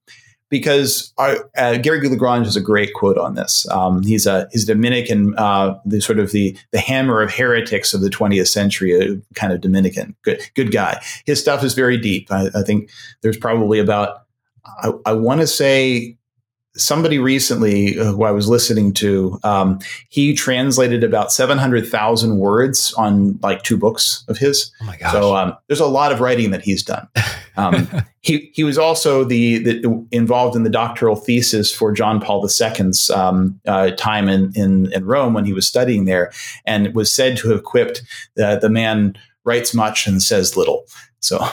Because 0.50 1.14
our, 1.18 1.50
uh, 1.56 1.78
Garrigou 1.78 2.10
Lagrange 2.10 2.46
has 2.46 2.56
a 2.56 2.62
great 2.62 2.94
quote 2.94 3.18
on 3.18 3.36
this. 3.36 3.68
Um, 3.70 4.02
he's 4.02 4.26
a 4.26 4.48
he's 4.52 4.64
a 4.64 4.74
Dominican, 4.74 5.36
uh, 5.38 5.80
the 5.86 6.02
sort 6.02 6.20
of 6.20 6.32
the 6.32 6.58
the 6.72 6.80
hammer 6.80 7.22
of 7.22 7.32
heretics 7.32 7.94
of 7.94 8.02
the 8.02 8.10
20th 8.10 8.48
century, 8.48 8.94
a 8.94 9.36
kind 9.36 9.54
of 9.54 9.62
Dominican, 9.62 10.16
good 10.24 10.42
good 10.56 10.72
guy. 10.72 11.02
His 11.26 11.40
stuff 11.40 11.64
is 11.64 11.74
very 11.74 11.98
deep. 11.98 12.32
I, 12.32 12.50
I 12.56 12.64
think 12.64 12.90
there's 13.22 13.38
probably 13.38 13.80
about 13.80 14.24
I, 14.66 14.92
I 15.06 15.14
want 15.14 15.42
to 15.42 15.48
say 15.48 16.18
somebody 16.76 17.20
recently 17.20 18.00
uh, 18.00 18.06
who 18.06 18.24
I 18.24 18.32
was 18.32 18.48
listening 18.48 18.94
to, 18.94 19.40
um, 19.44 19.80
he 20.10 20.34
translated 20.34 21.04
about 21.04 21.32
700,000 21.32 22.38
words 22.38 22.94
on 22.94 23.40
like 23.42 23.64
two 23.64 23.78
books 23.78 24.24
of 24.28 24.38
his. 24.38 24.72
Oh 24.82 24.86
my 24.86 24.98
gosh. 24.98 25.12
So 25.12 25.36
um, 25.36 25.58
there's 25.68 25.80
a 25.80 25.88
lot 25.88 26.12
of 26.12 26.22
writing 26.22 26.52
that 26.52 26.62
he's 26.62 26.84
done. 26.84 27.08
Um, 27.60 27.88
he, 28.22 28.52
he 28.54 28.64
was 28.64 28.78
also 28.78 29.24
the, 29.24 29.58
the, 29.60 30.08
involved 30.12 30.56
in 30.56 30.64
the 30.64 30.70
doctoral 30.70 31.16
thesis 31.16 31.74
for 31.74 31.92
John 31.92 32.22
Paul 32.22 32.48
II's 32.48 33.10
um, 33.10 33.60
uh, 33.68 33.92
time 33.92 34.30
in, 34.30 34.52
in, 34.56 34.92
in, 34.94 35.06
Rome 35.06 35.34
when 35.34 35.46
he 35.46 35.54
was 35.54 35.68
studying 35.68 36.06
there 36.06 36.32
and 36.66 36.94
was 36.96 37.12
said 37.12 37.38
to 37.38 37.50
have 37.50 37.64
quipped 37.64 38.02
that 38.36 38.62
the 38.62 38.70
man 38.70 39.16
writes 39.44 39.74
much 39.74 40.08
and 40.08 40.22
says 40.22 40.56
little. 40.56 40.86
So 41.20 41.40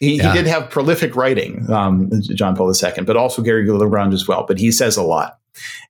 he, 0.00 0.16
yeah. 0.16 0.32
he, 0.32 0.38
did 0.38 0.46
have 0.46 0.70
prolific 0.70 1.14
writing, 1.14 1.70
um, 1.70 2.10
John 2.22 2.56
Paul 2.56 2.72
II, 2.72 3.04
but 3.04 3.16
also 3.16 3.42
Garrigou 3.42 3.78
Lagrange 3.78 4.14
as 4.14 4.26
well. 4.26 4.44
But 4.46 4.58
he 4.58 4.72
says 4.72 4.96
a 4.96 5.02
lot. 5.02 5.38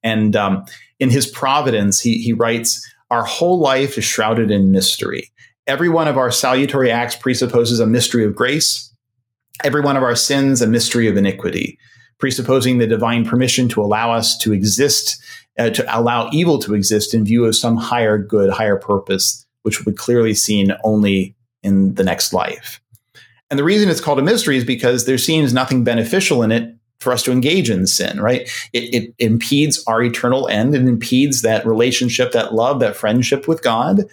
And 0.03 0.35
um, 0.35 0.64
in 0.99 1.11
his 1.11 1.27
Providence, 1.27 2.01
he, 2.01 2.18
he 2.18 2.33
writes, 2.33 2.85
Our 3.11 3.24
whole 3.24 3.59
life 3.61 3.99
is 3.99 4.05
shrouded 4.05 4.51
in 4.51 4.72
mystery. 4.72 5.31
Every 5.67 5.89
one 5.89 6.09
of 6.09 6.17
our 6.17 6.31
salutary 6.31 6.91
acts 6.91 7.17
presupposes 7.17 7.81
a 7.81 7.87
mystery 7.87 8.25
of 8.25 8.37
grace, 8.37 8.93
every 9.64 9.81
one 9.81 9.97
of 9.97 10.03
our 10.03 10.14
sins, 10.14 10.62
a 10.62 10.67
mystery 10.67 11.09
of 11.09 11.17
iniquity, 11.17 11.79
presupposing 12.19 12.79
the 12.79 12.87
divine 12.87 13.25
permission 13.25 13.69
to 13.71 13.83
allow 13.83 14.12
us 14.12 14.39
to 14.39 14.53
exist, 14.53 15.21
uh, 15.59 15.71
to 15.71 15.99
allow 15.99 16.31
evil 16.33 16.59
to 16.61 16.75
exist 16.75 17.14
in 17.14 17.25
view 17.25 17.45
of 17.45 17.57
some 17.57 17.77
higher 17.77 18.17
good, 18.17 18.51
higher 18.51 18.77
purpose, 18.77 19.45
which 19.62 19.79
would 19.79 19.93
be 19.93 19.97
clearly 19.97 20.35
seen 20.35 20.73
only 20.85 21.35
in 21.62 21.95
the 21.95 22.05
next 22.05 22.33
life. 22.33 22.81
And 23.51 23.59
the 23.59 23.64
reason 23.64 23.89
it's 23.89 24.01
called 24.01 24.19
a 24.19 24.23
mystery 24.23 24.57
is 24.57 24.64
because 24.64 25.05
there 25.05 25.19
seems 25.19 25.53
nothing 25.53 25.85
beneficial 25.85 26.43
in 26.43 26.53
it 26.53 26.75
for 27.01 27.12
us 27.12 27.23
to 27.25 27.33
engage 27.33 27.71
in 27.71 27.87
sin, 27.87 28.21
right? 28.21 28.49
It, 28.73 28.95
it, 28.95 29.14
impedes 29.19 29.85
our 29.87 30.03
eternal 30.03 30.49
end. 30.49 30.75
It 30.75 30.83
impedes 30.83 31.43
that 31.43 31.67
relationship, 31.67 32.33
that 32.33 32.55
love, 32.55 32.81
that 32.81 32.97
friendship 32.97 33.47
with 33.47 33.62
God. 33.62 34.05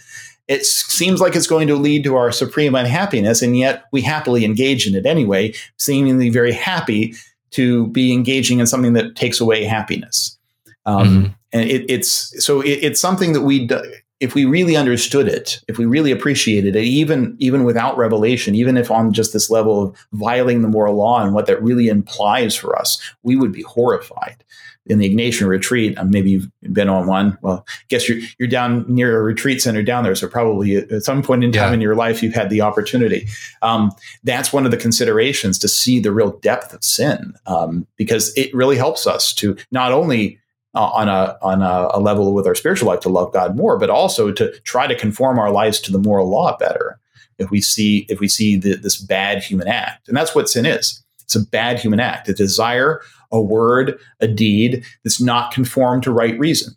It 0.48 0.66
seems 0.66 1.22
like 1.22 1.36
it's 1.36 1.48
going 1.48 1.68
to 1.70 1.76
lead 1.76 2.04
to 2.04 2.16
our 2.16 2.32
supreme 2.32 2.76
unhappiness, 2.76 3.42
and 3.42 3.58
yet 3.58 3.86
we 3.92 4.02
happily 4.02 4.44
engage 4.44 4.86
in 4.88 4.96
it 4.96 5.06
anyway, 5.06 5.54
seemingly 5.78 6.30
very 6.30 6.52
happy 6.52 7.16
to 7.52 7.88
be 7.88 8.12
engaging 8.12 8.60
in 8.60 8.68
something 8.68 8.94
that 8.94 9.16
takes 9.16 9.40
away 9.40 9.64
happiness. 9.64 10.38
Um, 10.86 11.08
mm-hmm. 11.08 11.32
And 11.54 11.70
it, 11.70 11.86
it's 11.90 12.44
so 12.44 12.62
it, 12.62 12.80
it's 12.82 13.00
something 13.00 13.34
that 13.34 13.42
we 13.42 13.70
if 14.20 14.36
we 14.36 14.46
really 14.46 14.78
understood 14.78 15.28
it, 15.28 15.60
if 15.68 15.78
we 15.78 15.86
really 15.86 16.12
appreciated 16.12 16.76
it, 16.76 16.84
even 16.84 17.36
even 17.40 17.64
without 17.64 17.98
revelation, 17.98 18.56
even 18.56 18.78
if 18.78 18.90
on 18.90 19.14
just 19.14 19.34
this 19.34 19.50
level 19.50 19.84
of 19.84 20.08
violating 20.14 20.62
the 20.62 20.68
moral 20.68 20.96
law 20.96 21.24
and 21.24 21.34
what 21.34 21.46
that 21.46 21.62
really 21.62 21.88
implies 21.88 22.56
for 22.56 22.78
us, 22.78 23.02
we 23.24 23.36
would 23.36 23.52
be 23.52 23.64
horrified. 23.64 24.44
In 24.86 25.00
the 25.00 25.10
Ignatian 25.10 25.48
retreat, 25.48 25.98
um, 25.98 26.10
maybe 26.10 26.32
you've 26.32 26.50
been 26.74 26.90
on 26.90 27.08
one. 27.08 27.38
Well, 27.42 27.66
I 27.68 27.84
guess 27.88 28.10
you're 28.10 28.20
you're 28.38 28.50
down 28.50 28.86
near 28.94 29.18
a 29.18 29.24
retreat 29.24 29.62
center 29.62 29.82
down 29.82 30.04
there, 30.04 30.14
so 30.14 30.28
probably 30.28 30.76
at 30.76 31.04
some 31.04 31.24
point 31.24 31.44
in 31.44 31.54
time 31.54 31.70
yeah. 31.70 31.74
in 31.76 31.82
your 31.82 31.96
life 31.96 32.22
you've 32.22 32.34
had 32.34 32.50
the 32.50 32.60
opportunity. 32.60 33.28
Um, 33.62 33.92
that's 34.26 34.52
one 34.52 34.66
of 34.66 34.72
the 34.72 34.78
considerations 34.78 35.58
to 35.60 35.70
see 35.70 36.02
the 36.02 36.12
real 36.12 36.38
depth 36.40 36.74
of 36.74 36.84
sin, 36.84 37.34
um, 37.46 37.88
because 37.96 38.34
it 38.36 38.54
really 38.54 38.76
helps 38.76 39.08
us 39.08 39.34
to 39.36 39.56
not 39.72 39.94
only 39.94 40.38
uh, 40.76 40.90
on 40.90 41.08
a 41.08 41.38
on 41.42 41.62
a, 41.62 41.90
a, 41.94 42.00
level 42.00 42.34
with 42.34 42.48
our 42.48 42.56
spiritual 42.56 42.90
life 42.90 43.00
to 43.02 43.10
love 43.10 43.32
God 43.32 43.56
more, 43.56 43.78
but 43.78 43.90
also 43.90 44.32
to 44.32 44.52
try 44.62 44.88
to 44.88 44.96
conform 44.96 45.40
our 45.40 45.52
lives 45.52 45.80
to 45.82 45.92
the 45.92 46.00
moral 46.00 46.30
law 46.30 46.58
better. 46.58 47.00
If 47.38 47.52
we 47.52 47.62
see 47.62 48.06
if 48.10 48.20
we 48.20 48.28
see 48.28 48.58
the, 48.58 48.76
this 48.76 48.98
bad 48.98 49.44
human 49.44 49.68
act, 49.68 50.08
and 50.08 50.18
that's 50.18 50.36
what 50.36 50.50
sin 50.50 50.66
is, 50.66 51.04
it's 51.24 51.36
a 51.36 51.46
bad 51.46 51.80
human 51.80 52.00
act, 52.00 52.28
a 52.30 52.34
desire, 52.34 53.02
a 53.34 53.42
word, 53.42 54.00
a 54.22 54.28
deed 54.28 54.86
that's 55.04 55.20
not 55.20 55.52
conformed 55.52 56.04
to 56.04 56.12
right 56.12 56.40
reason. 56.40 56.74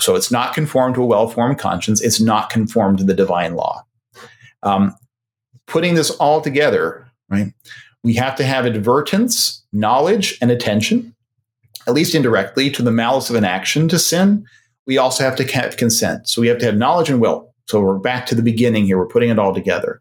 So 0.00 0.16
it's 0.16 0.30
not 0.30 0.54
conformed 0.54 0.96
to 0.96 1.02
a 1.02 1.06
well 1.06 1.28
formed 1.28 1.58
conscience. 1.58 2.00
It's 2.00 2.20
not 2.20 2.50
conformed 2.50 2.98
to 2.98 3.04
the 3.04 3.14
divine 3.14 3.54
law. 3.54 3.84
Um, 4.64 4.96
putting 5.66 5.94
this 5.94 6.10
all 6.10 6.40
together, 6.40 7.06
right? 7.28 7.52
We 8.02 8.14
have 8.14 8.34
to 8.36 8.44
have 8.44 8.66
advertence, 8.66 9.62
knowledge, 9.72 10.36
and 10.40 10.50
attention 10.50 11.14
at 11.86 11.94
least 11.94 12.14
indirectly, 12.14 12.70
to 12.70 12.82
the 12.82 12.90
malice 12.90 13.30
of 13.30 13.36
an 13.36 13.44
action 13.44 13.88
to 13.88 13.98
sin, 13.98 14.46
we 14.86 14.98
also 14.98 15.24
have 15.24 15.36
to 15.36 15.44
have 15.44 15.76
consent. 15.76 16.28
So 16.28 16.40
we 16.40 16.48
have 16.48 16.58
to 16.58 16.66
have 16.66 16.76
knowledge 16.76 17.10
and 17.10 17.20
will. 17.20 17.52
So 17.68 17.80
we're 17.80 17.98
back 17.98 18.26
to 18.26 18.34
the 18.34 18.42
beginning 18.42 18.86
here. 18.86 18.98
We're 18.98 19.06
putting 19.06 19.30
it 19.30 19.38
all 19.38 19.54
together. 19.54 20.00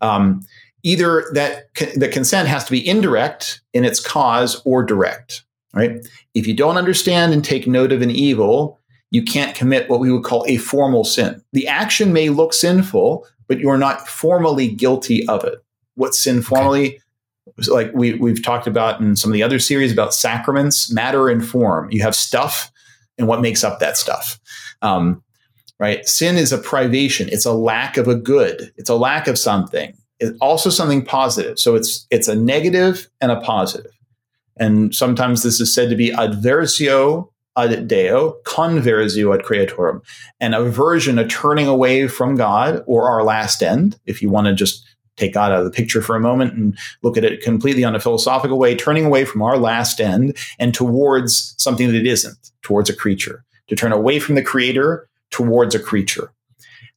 Um, 0.00 0.40
either 0.88 1.24
that 1.34 1.74
the 1.96 2.08
consent 2.08 2.48
has 2.48 2.64
to 2.64 2.70
be 2.70 2.86
indirect 2.86 3.60
in 3.74 3.84
its 3.84 4.00
cause 4.00 4.62
or 4.64 4.82
direct. 4.82 5.44
Right? 5.74 6.06
If 6.34 6.46
you 6.46 6.54
don't 6.54 6.76
understand 6.76 7.32
and 7.32 7.44
take 7.44 7.66
note 7.66 7.92
of 7.92 8.02
an 8.02 8.10
evil, 8.10 8.80
you 9.10 9.22
can't 9.22 9.54
commit 9.54 9.88
what 9.88 10.00
we 10.00 10.10
would 10.10 10.24
call 10.24 10.44
a 10.48 10.56
formal 10.56 11.04
sin. 11.04 11.42
The 11.52 11.68
action 11.68 12.12
may 12.12 12.30
look 12.30 12.52
sinful, 12.52 13.26
but 13.46 13.58
you're 13.58 13.78
not 13.78 14.08
formally 14.08 14.68
guilty 14.68 15.26
of 15.28 15.44
it. 15.44 15.62
What's 15.94 16.18
sin 16.18 16.42
formally? 16.42 16.96
Okay 16.96 17.02
like 17.66 17.90
we, 17.92 18.14
we've 18.14 18.42
talked 18.42 18.68
about 18.68 19.00
in 19.00 19.16
some 19.16 19.30
of 19.30 19.32
the 19.32 19.42
other 19.42 19.58
series 19.58 19.92
about 19.92 20.14
sacraments, 20.14 20.92
matter 20.92 21.28
and 21.28 21.44
form. 21.44 21.90
You 21.90 22.02
have 22.02 22.14
stuff 22.14 22.70
and 23.16 23.26
what 23.26 23.40
makes 23.40 23.64
up 23.64 23.80
that 23.80 23.96
stuff. 23.96 24.38
Um, 24.80 25.24
right? 25.80 26.06
Sin 26.06 26.36
is 26.36 26.52
a 26.52 26.58
privation. 26.58 27.28
It's 27.32 27.46
a 27.46 27.52
lack 27.52 27.96
of 27.96 28.06
a 28.06 28.14
good. 28.14 28.72
It's 28.76 28.90
a 28.90 28.94
lack 28.94 29.26
of 29.26 29.38
something. 29.38 29.96
It's 30.20 30.36
also 30.40 30.70
something 30.70 31.04
positive. 31.04 31.58
So 31.58 31.74
it's 31.74 32.06
it's 32.10 32.28
a 32.28 32.34
negative 32.34 33.08
and 33.20 33.30
a 33.30 33.40
positive. 33.40 33.92
And 34.56 34.94
sometimes 34.94 35.42
this 35.42 35.60
is 35.60 35.72
said 35.72 35.88
to 35.90 35.96
be 35.96 36.10
adversio 36.10 37.28
ad 37.56 37.88
Deo, 37.88 38.36
conversio 38.44 39.34
ad 39.34 39.44
creatorem, 39.44 40.02
an 40.40 40.54
aversion, 40.54 41.18
a 41.18 41.26
turning 41.26 41.66
away 41.66 42.08
from 42.08 42.36
God 42.36 42.82
or 42.86 43.08
our 43.08 43.22
last 43.22 43.62
end, 43.62 43.98
if 44.06 44.22
you 44.22 44.30
want 44.30 44.46
to 44.46 44.54
just 44.54 44.84
take 45.16 45.34
God 45.34 45.52
out 45.52 45.58
of 45.58 45.64
the 45.64 45.70
picture 45.70 46.00
for 46.00 46.16
a 46.16 46.20
moment 46.20 46.54
and 46.54 46.78
look 47.02 47.16
at 47.16 47.24
it 47.24 47.42
completely 47.42 47.84
on 47.84 47.94
a 47.94 48.00
philosophical 48.00 48.58
way, 48.58 48.74
turning 48.74 49.04
away 49.04 49.24
from 49.24 49.42
our 49.42 49.58
last 49.58 50.00
end 50.00 50.36
and 50.58 50.72
towards 50.72 51.54
something 51.58 51.88
that 51.88 51.96
it 51.96 52.06
isn't, 52.06 52.52
towards 52.62 52.88
a 52.88 52.94
creature, 52.94 53.44
to 53.66 53.76
turn 53.76 53.92
away 53.92 54.20
from 54.20 54.36
the 54.36 54.42
creator 54.42 55.08
towards 55.30 55.74
a 55.74 55.80
creature. 55.80 56.32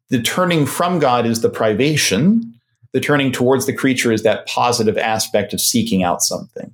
The 0.10 0.22
turning 0.22 0.66
from 0.66 1.00
God 1.00 1.26
is 1.26 1.42
the 1.42 1.50
privation. 1.50 2.60
The 2.94 3.00
turning 3.00 3.32
towards 3.32 3.66
the 3.66 3.74
creature 3.74 4.12
is 4.12 4.24
that 4.24 4.48
positive 4.48 4.98
aspect 4.98 5.54
of 5.54 5.62
seeking 5.62 6.04
out 6.04 6.22
something. 6.22 6.74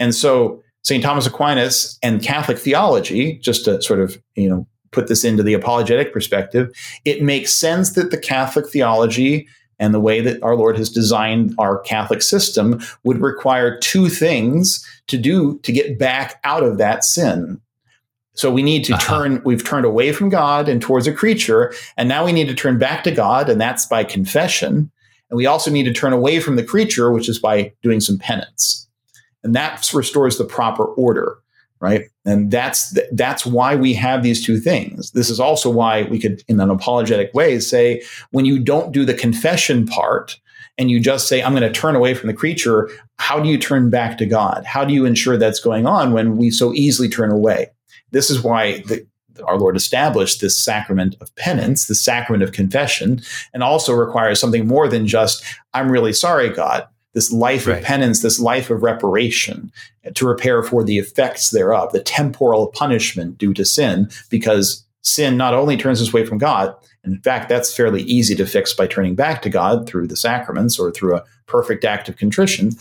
And 0.00 0.14
so 0.14 0.62
St. 0.82 1.02
Thomas 1.02 1.26
Aquinas 1.26 1.98
and 2.02 2.22
Catholic 2.22 2.58
theology, 2.58 3.38
just 3.38 3.64
to 3.64 3.82
sort 3.82 4.00
of, 4.00 4.18
you 4.34 4.48
know, 4.48 4.66
put 4.90 5.08
this 5.08 5.24
into 5.24 5.42
the 5.42 5.54
apologetic 5.54 6.12
perspective, 6.12 6.70
it 7.04 7.22
makes 7.22 7.54
sense 7.54 7.92
that 7.92 8.10
the 8.10 8.18
Catholic 8.18 8.68
theology 8.68 9.46
and 9.78 9.94
the 9.94 10.00
way 10.00 10.20
that 10.20 10.42
our 10.42 10.56
Lord 10.56 10.76
has 10.76 10.90
designed 10.90 11.54
our 11.58 11.78
Catholic 11.80 12.22
system 12.22 12.80
would 13.04 13.20
require 13.20 13.78
two 13.78 14.08
things 14.08 14.84
to 15.06 15.18
do 15.18 15.58
to 15.60 15.72
get 15.72 15.98
back 15.98 16.40
out 16.44 16.62
of 16.62 16.78
that 16.78 17.04
sin. 17.04 17.60
So 18.34 18.50
we 18.50 18.62
need 18.62 18.84
to 18.84 18.94
uh-huh. 18.94 19.18
turn, 19.18 19.42
we've 19.44 19.64
turned 19.64 19.84
away 19.84 20.12
from 20.12 20.28
God 20.28 20.68
and 20.68 20.80
towards 20.80 21.06
a 21.06 21.12
creature, 21.12 21.74
and 21.96 22.08
now 22.08 22.24
we 22.24 22.32
need 22.32 22.48
to 22.48 22.54
turn 22.54 22.78
back 22.78 23.04
to 23.04 23.10
God, 23.10 23.48
and 23.48 23.60
that's 23.60 23.86
by 23.86 24.04
confession. 24.04 24.90
And 25.30 25.36
we 25.36 25.46
also 25.46 25.70
need 25.70 25.84
to 25.84 25.92
turn 25.92 26.12
away 26.12 26.40
from 26.40 26.56
the 26.56 26.64
creature, 26.64 27.12
which 27.12 27.28
is 27.28 27.38
by 27.38 27.72
doing 27.82 28.00
some 28.00 28.18
penance. 28.18 28.88
And 29.44 29.54
that 29.54 29.90
restores 29.92 30.38
the 30.38 30.44
proper 30.44 30.84
order 30.84 31.38
right? 31.80 32.06
And 32.24 32.50
that's 32.50 32.98
that's 33.12 33.46
why 33.46 33.76
we 33.76 33.94
have 33.94 34.24
these 34.24 34.44
two 34.44 34.58
things. 34.58 35.12
This 35.12 35.30
is 35.30 35.38
also 35.38 35.70
why 35.70 36.02
we 36.02 36.18
could 36.18 36.42
in 36.48 36.58
an 36.58 36.70
apologetic 36.70 37.32
way 37.34 37.60
say 37.60 38.02
when 38.30 38.44
you 38.44 38.58
don't 38.58 38.90
do 38.90 39.04
the 39.04 39.14
confession 39.14 39.86
part 39.86 40.40
and 40.76 40.90
you 40.90 41.00
just 41.00 41.28
say 41.28 41.42
i'm 41.42 41.52
going 41.52 41.62
to 41.62 41.80
turn 41.80 41.94
away 41.96 42.14
from 42.14 42.26
the 42.26 42.34
creature 42.34 42.90
how 43.18 43.40
do 43.40 43.48
you 43.48 43.58
turn 43.58 43.90
back 43.90 44.16
to 44.18 44.26
god? 44.26 44.64
How 44.64 44.84
do 44.84 44.94
you 44.94 45.04
ensure 45.04 45.36
that's 45.36 45.60
going 45.60 45.86
on 45.86 46.12
when 46.12 46.36
we 46.36 46.50
so 46.50 46.72
easily 46.72 47.08
turn 47.08 47.30
away? 47.30 47.68
This 48.10 48.30
is 48.30 48.42
why 48.42 48.78
the, 48.82 49.06
our 49.46 49.58
Lord 49.58 49.76
established 49.76 50.40
this 50.40 50.62
sacrament 50.62 51.16
of 51.20 51.34
penance, 51.36 51.86
the 51.86 51.94
sacrament 51.94 52.42
of 52.42 52.52
confession, 52.52 53.20
and 53.52 53.62
also 53.62 53.92
requires 53.92 54.40
something 54.40 54.66
more 54.66 54.88
than 54.88 55.06
just, 55.06 55.44
I'm 55.74 55.90
really 55.90 56.12
sorry, 56.12 56.50
God 56.50 56.86
this 57.14 57.32
life 57.32 57.66
right. 57.66 57.78
of 57.78 57.84
penance, 57.84 58.22
this 58.22 58.38
life 58.38 58.70
of 58.70 58.82
reparation 58.82 59.72
eh, 60.04 60.10
to 60.14 60.26
repair 60.26 60.62
for 60.62 60.84
the 60.84 60.98
effects 60.98 61.50
thereof, 61.50 61.90
the 61.90 62.02
temporal 62.02 62.68
punishment 62.68 63.38
due 63.38 63.54
to 63.54 63.64
sin, 63.64 64.08
because 64.30 64.86
sin 65.02 65.36
not 65.36 65.54
only 65.54 65.76
turns 65.76 66.00
us 66.00 66.10
away 66.10 66.24
from 66.24 66.38
God, 66.38 66.74
in 67.04 67.18
fact, 67.22 67.48
that's 67.48 67.74
fairly 67.74 68.02
easy 68.02 68.34
to 68.36 68.46
fix 68.46 68.72
by 68.72 68.86
turning 68.86 69.14
back 69.14 69.42
to 69.42 69.50
God 69.50 69.88
through 69.88 70.08
the 70.08 70.16
sacraments 70.16 70.78
or 70.78 70.90
through 70.90 71.16
a 71.16 71.24
perfect 71.46 71.84
act 71.84 72.08
of 72.08 72.18
contrition. 72.18 72.72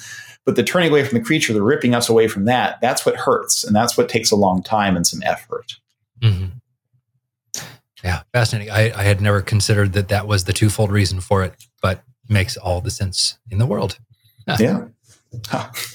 But 0.45 0.55
the 0.55 0.63
turning 0.63 0.89
away 0.89 1.03
from 1.03 1.17
the 1.17 1.25
creature, 1.25 1.53
the 1.53 1.61
ripping 1.61 1.95
us 1.95 2.09
away 2.09 2.27
from 2.27 2.45
that, 2.45 2.79
that's 2.81 3.05
what 3.05 3.15
hurts. 3.15 3.63
And 3.63 3.75
that's 3.75 3.97
what 3.97 4.09
takes 4.09 4.31
a 4.31 4.35
long 4.35 4.61
time 4.61 4.95
and 4.95 5.05
some 5.05 5.23
effort. 5.23 5.77
Mm-hmm. 6.21 7.63
Yeah, 8.03 8.21
fascinating. 8.31 8.71
I, 8.71 8.91
I 8.95 9.03
had 9.03 9.21
never 9.21 9.41
considered 9.41 9.93
that 9.93 10.09
that 10.09 10.27
was 10.27 10.43
the 10.43 10.53
twofold 10.53 10.91
reason 10.91 11.19
for 11.19 11.43
it, 11.43 11.53
but 11.81 12.03
makes 12.29 12.57
all 12.57 12.81
the 12.81 12.91
sense 12.91 13.37
in 13.49 13.57
the 13.57 13.65
world. 13.65 13.97
yeah. 14.59 14.85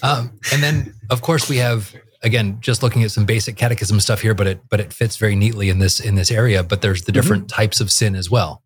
um, 0.03 0.39
and 0.53 0.63
then, 0.63 0.95
of 1.11 1.23
course, 1.23 1.49
we 1.49 1.57
have 1.57 1.95
again 2.23 2.59
just 2.61 2.83
looking 2.83 3.03
at 3.03 3.11
some 3.11 3.25
basic 3.25 3.57
catechism 3.57 3.99
stuff 4.01 4.21
here, 4.21 4.35
but 4.35 4.47
it 4.47 4.61
but 4.69 4.81
it 4.81 4.93
fits 4.93 5.17
very 5.17 5.35
neatly 5.35 5.71
in 5.71 5.79
this 5.79 6.01
in 6.01 6.17
this 6.17 6.31
area. 6.31 6.63
But 6.63 6.83
there's 6.83 7.05
the 7.05 7.13
different 7.13 7.45
mm-hmm. 7.45 7.57
types 7.61 7.81
of 7.81 7.91
sin 7.91 8.15
as 8.15 8.31
well. 8.31 8.63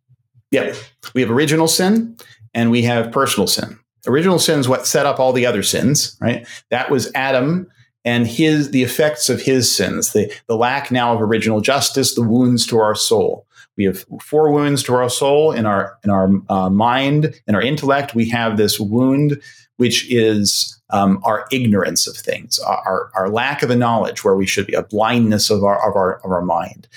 Yeah, 0.50 0.74
we 1.14 1.20
have 1.20 1.30
original 1.30 1.68
sin 1.68 2.16
and 2.54 2.70
we 2.70 2.82
have 2.82 3.12
personal 3.12 3.46
sin. 3.46 3.78
Original 4.06 4.38
sin 4.38 4.60
is 4.60 4.68
what 4.68 4.86
set 4.86 5.06
up 5.06 5.18
all 5.18 5.32
the 5.32 5.46
other 5.46 5.62
sins, 5.62 6.16
right? 6.20 6.46
That 6.70 6.90
was 6.90 7.10
Adam 7.14 7.68
and 8.06 8.26
his 8.26 8.70
the 8.70 8.82
effects 8.82 9.28
of 9.28 9.42
his 9.42 9.70
sins, 9.70 10.14
the 10.14 10.32
the 10.46 10.56
lack 10.56 10.90
now 10.90 11.12
of 11.12 11.20
original 11.20 11.60
justice, 11.60 12.14
the 12.14 12.22
wounds 12.22 12.66
to 12.68 12.78
our 12.78 12.94
soul. 12.94 13.46
We 13.76 13.84
have 13.84 14.06
four 14.22 14.50
wounds 14.50 14.82
to 14.84 14.94
our 14.94 15.10
soul 15.10 15.52
in 15.52 15.66
our 15.66 15.98
in 16.02 16.10
our 16.10 16.30
uh, 16.48 16.70
mind, 16.70 17.38
in 17.46 17.54
our 17.54 17.60
intellect. 17.60 18.14
We 18.14 18.30
have 18.30 18.56
this 18.56 18.80
wound 18.80 19.42
which 19.76 20.10
is 20.10 20.80
um, 20.90 21.20
our 21.24 21.46
ignorance 21.52 22.06
of 22.06 22.16
things, 22.16 22.58
our, 22.60 23.10
our 23.14 23.28
lack 23.28 23.62
of 23.62 23.70
a 23.70 23.76
knowledge 23.76 24.24
where 24.24 24.36
we 24.36 24.46
should 24.46 24.66
be, 24.66 24.74
a 24.74 24.82
blindness 24.82 25.50
of 25.50 25.64
our, 25.64 25.88
of 25.88 25.96
our, 25.96 26.16
of 26.24 26.30
our 26.30 26.42
mind. 26.42 26.88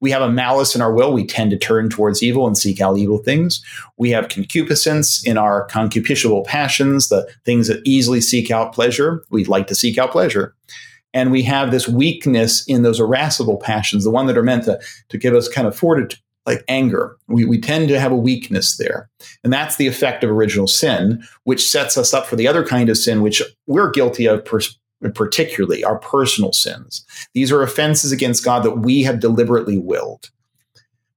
We 0.00 0.10
have 0.10 0.22
a 0.22 0.30
malice 0.30 0.74
in 0.74 0.80
our 0.80 0.92
will. 0.92 1.12
We 1.12 1.26
tend 1.26 1.50
to 1.50 1.58
turn 1.58 1.88
towards 1.88 2.22
evil 2.22 2.46
and 2.46 2.56
seek 2.56 2.80
out 2.80 2.98
evil 2.98 3.18
things. 3.18 3.64
We 3.96 4.10
have 4.10 4.28
concupiscence 4.28 5.26
in 5.26 5.36
our 5.36 5.66
concupiscible 5.68 6.46
passions, 6.46 7.08
the 7.08 7.28
things 7.44 7.68
that 7.68 7.82
easily 7.84 8.20
seek 8.20 8.50
out 8.50 8.72
pleasure. 8.72 9.24
We 9.30 9.44
like 9.44 9.66
to 9.68 9.74
seek 9.74 9.98
out 9.98 10.12
pleasure. 10.12 10.54
And 11.14 11.32
we 11.32 11.42
have 11.42 11.70
this 11.70 11.88
weakness 11.88 12.64
in 12.66 12.82
those 12.82 13.00
irascible 13.00 13.56
passions, 13.56 14.04
the 14.04 14.10
one 14.10 14.26
that 14.26 14.38
are 14.38 14.42
meant 14.42 14.64
to, 14.64 14.78
to 15.08 15.18
give 15.18 15.34
us 15.34 15.48
kind 15.48 15.66
of 15.66 15.74
fortitude, 15.74 16.20
like 16.46 16.62
anger. 16.68 17.16
We, 17.28 17.44
we 17.44 17.60
tend 17.60 17.88
to 17.88 17.98
have 17.98 18.12
a 18.12 18.16
weakness 18.16 18.76
there. 18.76 19.08
And 19.42 19.52
that's 19.52 19.76
the 19.76 19.86
effect 19.86 20.22
of 20.22 20.30
original 20.30 20.66
sin, 20.66 21.24
which 21.44 21.68
sets 21.68 21.96
us 21.96 22.12
up 22.12 22.26
for 22.26 22.36
the 22.36 22.46
other 22.46 22.64
kind 22.64 22.88
of 22.88 22.98
sin, 22.98 23.22
which 23.22 23.42
we're 23.66 23.90
guilty 23.90 24.26
of 24.26 24.44
particularly, 25.14 25.84
our 25.84 25.98
personal 25.98 26.52
sins. 26.52 27.04
These 27.34 27.52
are 27.52 27.62
offenses 27.62 28.12
against 28.12 28.44
God 28.44 28.62
that 28.64 28.78
we 28.78 29.02
have 29.02 29.20
deliberately 29.20 29.78
willed. 29.78 30.30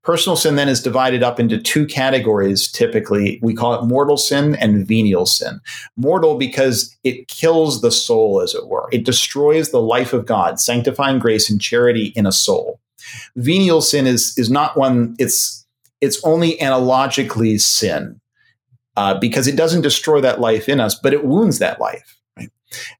Personal 0.03 0.35
sin 0.35 0.55
then 0.55 0.67
is 0.67 0.81
divided 0.81 1.21
up 1.21 1.39
into 1.39 1.59
two 1.59 1.85
categories 1.85 2.71
typically. 2.71 3.39
We 3.43 3.53
call 3.53 3.75
it 3.75 3.85
mortal 3.85 4.17
sin 4.17 4.55
and 4.55 4.87
venial 4.87 5.27
sin. 5.27 5.61
Mortal 5.95 6.37
because 6.37 6.95
it 7.03 7.27
kills 7.27 7.81
the 7.81 7.91
soul, 7.91 8.41
as 8.41 8.55
it 8.55 8.67
were. 8.67 8.89
It 8.91 9.05
destroys 9.05 9.69
the 9.69 9.81
life 9.81 10.11
of 10.11 10.25
God, 10.25 10.59
sanctifying 10.59 11.19
grace 11.19 11.51
and 11.51 11.61
charity 11.61 12.13
in 12.15 12.25
a 12.25 12.31
soul. 12.31 12.79
Venial 13.35 13.81
sin 13.81 14.07
is 14.07 14.35
is 14.37 14.49
not 14.49 14.75
one. 14.75 15.15
It's 15.19 15.67
it's 16.01 16.23
only 16.23 16.59
analogically 16.59 17.59
sin 17.59 18.19
uh, 18.97 19.19
because 19.19 19.47
it 19.47 19.55
doesn't 19.55 19.81
destroy 19.81 20.19
that 20.21 20.41
life 20.41 20.67
in 20.67 20.79
us, 20.79 20.95
but 20.95 21.13
it 21.13 21.25
wounds 21.25 21.59
that 21.59 21.79
life. 21.79 22.17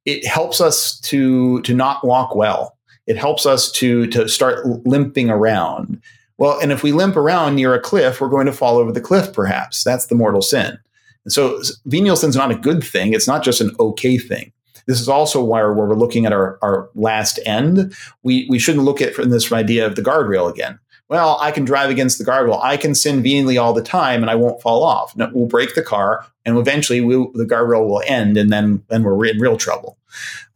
It 0.06 0.26
helps 0.26 0.62
us 0.62 1.00
to 1.02 1.62
to 1.62 1.74
not 1.74 2.06
walk 2.06 2.36
well. 2.36 2.78
It 3.08 3.18
helps 3.18 3.46
us 3.46 3.72
to 3.74 4.08
to 4.08 4.28
start 4.28 4.66
limping 4.86 5.30
around. 5.30 6.02
Well, 6.38 6.60
and 6.60 6.72
if 6.72 6.82
we 6.82 6.92
limp 6.92 7.16
around 7.16 7.56
near 7.56 7.74
a 7.74 7.80
cliff, 7.80 8.20
we're 8.20 8.30
going 8.30 8.48
to 8.48 8.54
fall 8.54 8.78
over 8.78 8.92
the 8.92 9.02
cliff. 9.02 9.32
Perhaps 9.34 9.84
that's 9.84 10.08
the 10.08 10.16
mortal 10.16 10.42
sin. 10.42 10.78
And 11.24 11.32
so 11.32 11.62
venial 11.86 12.16
sin 12.16 12.30
is 12.32 12.36
not 12.36 12.52
a 12.52 12.56
good 12.56 12.84
thing. 12.84 13.14
It's 13.14 13.28
not 13.28 13.44
just 13.44 13.62
an 13.62 13.76
okay 13.80 14.18
thing. 14.18 14.52
This 14.88 15.00
is 15.00 15.08
also 15.08 15.44
why 15.44 15.62
where 15.62 15.74
we're 15.74 15.94
looking 15.94 16.26
at 16.26 16.34
our, 16.34 16.58
our 16.62 16.90
last 16.96 17.40
end. 17.46 17.94
We, 18.24 18.48
we 18.50 18.60
shouldn't 18.60 18.86
look 18.86 19.02
at 19.02 19.14
from 19.14 19.30
this 19.30 19.52
idea 19.52 19.86
of 19.86 19.96
the 19.96 20.02
guardrail 20.02 20.50
again. 20.50 20.80
Well, 21.12 21.38
I 21.42 21.52
can 21.52 21.66
drive 21.66 21.92
against 21.92 22.18
the 22.18 22.24
guardrail. 22.24 22.60
I 22.64 22.78
can 22.78 22.96
sin 22.96 23.22
venially 23.22 23.58
all 23.58 23.74
the 23.74 23.84
time 23.84 24.24
and 24.24 24.30
I 24.32 24.36
won't 24.36 24.62
fall 24.62 24.82
off. 24.84 25.16
No, 25.16 25.30
we'll 25.34 25.46
break 25.46 25.76
the 25.76 25.84
car 25.84 26.26
and 26.46 26.58
eventually 26.58 27.02
we'll, 27.02 27.32
the 27.34 27.46
guardrail 27.46 27.86
will 27.88 28.02
end 28.08 28.38
and 28.38 28.50
then, 28.50 28.84
then 28.88 29.04
we're 29.04 29.26
in 29.26 29.38
real 29.38 29.58
trouble. 29.58 30.00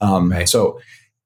Um, 0.02 0.32
right. 0.32 0.49
So 0.49 0.80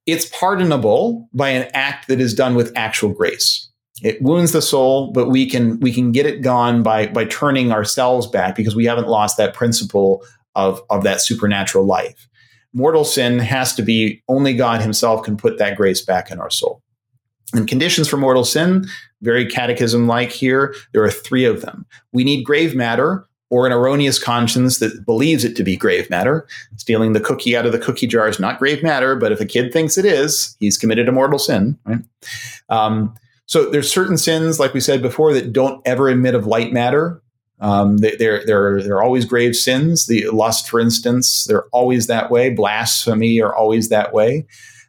it's 0.06 0.26
pardonable 0.30 1.30
by 1.32 1.50
an 1.50 1.70
act 1.74 2.08
that 2.08 2.20
is 2.20 2.34
done 2.34 2.56
with 2.56 2.76
actual 2.76 3.14
grace 3.14 3.68
it 4.02 4.22
wounds 4.22 4.54
the 4.54 4.62
soul 4.62 5.12
but 5.12 5.28
we 5.28 5.46
can 5.46 5.78
we 5.82 5.92
can 5.92 6.14
get 6.14 6.26
it 6.26 6.42
gone 6.42 6.82
by 6.82 7.06
by 7.08 7.26
turning 7.26 7.70
ourselves 7.70 8.26
back 8.26 8.56
because 8.56 8.74
we 8.74 8.86
haven't 8.86 9.10
lost 9.10 9.36
that 9.36 9.54
principle 9.54 10.24
of 10.56 10.82
of 10.90 11.04
that 11.04 11.20
supernatural 11.20 11.86
life 11.86 12.30
mortal 12.74 13.04
sin 13.04 13.40
has 13.40 13.76
to 13.76 13.82
be 13.82 14.24
only 14.28 14.54
God 14.54 14.82
Himself 14.82 15.24
can 15.24 15.38
put 15.38 15.58
that 15.58 15.76
grace 15.76 16.02
back 16.02 16.32
in 16.32 16.40
our 16.40 16.50
soul. 16.50 16.82
And 17.54 17.68
conditions 17.68 18.08
for 18.08 18.18
mortal 18.18 18.44
sin, 18.44 18.86
very 19.22 19.46
catechism 19.46 20.08
like 20.08 20.32
here, 20.32 20.76
there 20.94 21.04
are 21.04 21.12
three 21.12 21.46
of 21.46 21.62
them. 21.62 21.86
We 22.14 22.24
need 22.24 22.44
grave 22.44 22.76
matter 22.76 23.28
or 23.50 23.66
an 23.66 23.74
erroneous 23.74 24.20
conscience 24.20 24.78
that 24.80 25.06
believes 25.06 25.44
it 25.44 25.56
to 25.56 25.64
be 25.64 25.76
grave 25.76 26.10
matter. 26.10 26.48
Stealing 26.78 27.14
the 27.14 27.20
cookie 27.20 27.58
out 27.58 27.66
of 27.66 27.72
the 27.72 27.80
cookie 27.80 28.06
jar 28.06 28.28
is 28.28 28.40
not 28.40 28.60
grave 28.60 28.84
matter, 28.84 29.16
but 29.16 29.32
if 29.32 29.42
a 29.42 29.46
kid 29.46 29.74
thinks 29.74 29.98
it 29.98 30.06
is, 30.06 30.56
he's 30.60 30.78
committed 30.78 31.10
a 31.10 31.12
mortal 31.12 31.40
sin. 31.40 31.78
Right? 31.86 32.00
Um, 32.70 33.16
so 33.48 33.68
there's 33.68 33.92
certain 33.92 34.18
sins, 34.18 34.60
like 34.60 34.76
we 34.76 34.80
said 34.80 35.02
before, 35.02 35.34
that 35.34 35.52
don't 35.52 35.82
ever 35.88 36.08
admit 36.08 36.36
of 36.36 36.46
light 36.46 36.72
matter. 36.72 37.22
Um, 37.60 37.98
they, 37.98 38.14
are 38.26 38.46
they're 38.46 38.82
they're 38.82 39.02
always 39.02 39.26
grave 39.26 39.56
sins. 39.56 40.06
The 40.06 40.28
lust, 40.30 40.70
for 40.70 40.80
instance, 40.80 41.46
they're 41.46 41.66
always 41.70 42.08
that 42.08 42.30
way. 42.30 42.52
Blasphemy 42.52 43.42
are 43.42 43.54
always 43.54 43.90
that 43.90 44.14
way. 44.14 44.46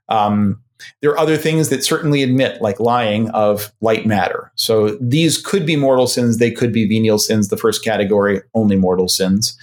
Um, 0.08 0.62
there 1.00 1.10
are 1.10 1.18
other 1.18 1.36
things 1.36 1.68
that 1.68 1.84
certainly 1.84 2.22
admit, 2.22 2.60
like 2.60 2.80
lying, 2.80 3.30
of 3.30 3.72
light 3.80 4.06
matter. 4.06 4.50
So 4.54 4.96
these 5.00 5.38
could 5.38 5.66
be 5.66 5.76
mortal 5.76 6.06
sins. 6.06 6.38
They 6.38 6.50
could 6.50 6.72
be 6.72 6.86
venial 6.86 7.18
sins. 7.18 7.48
The 7.48 7.56
first 7.56 7.84
category, 7.84 8.42
only 8.54 8.76
mortal 8.76 9.08
sins. 9.08 9.56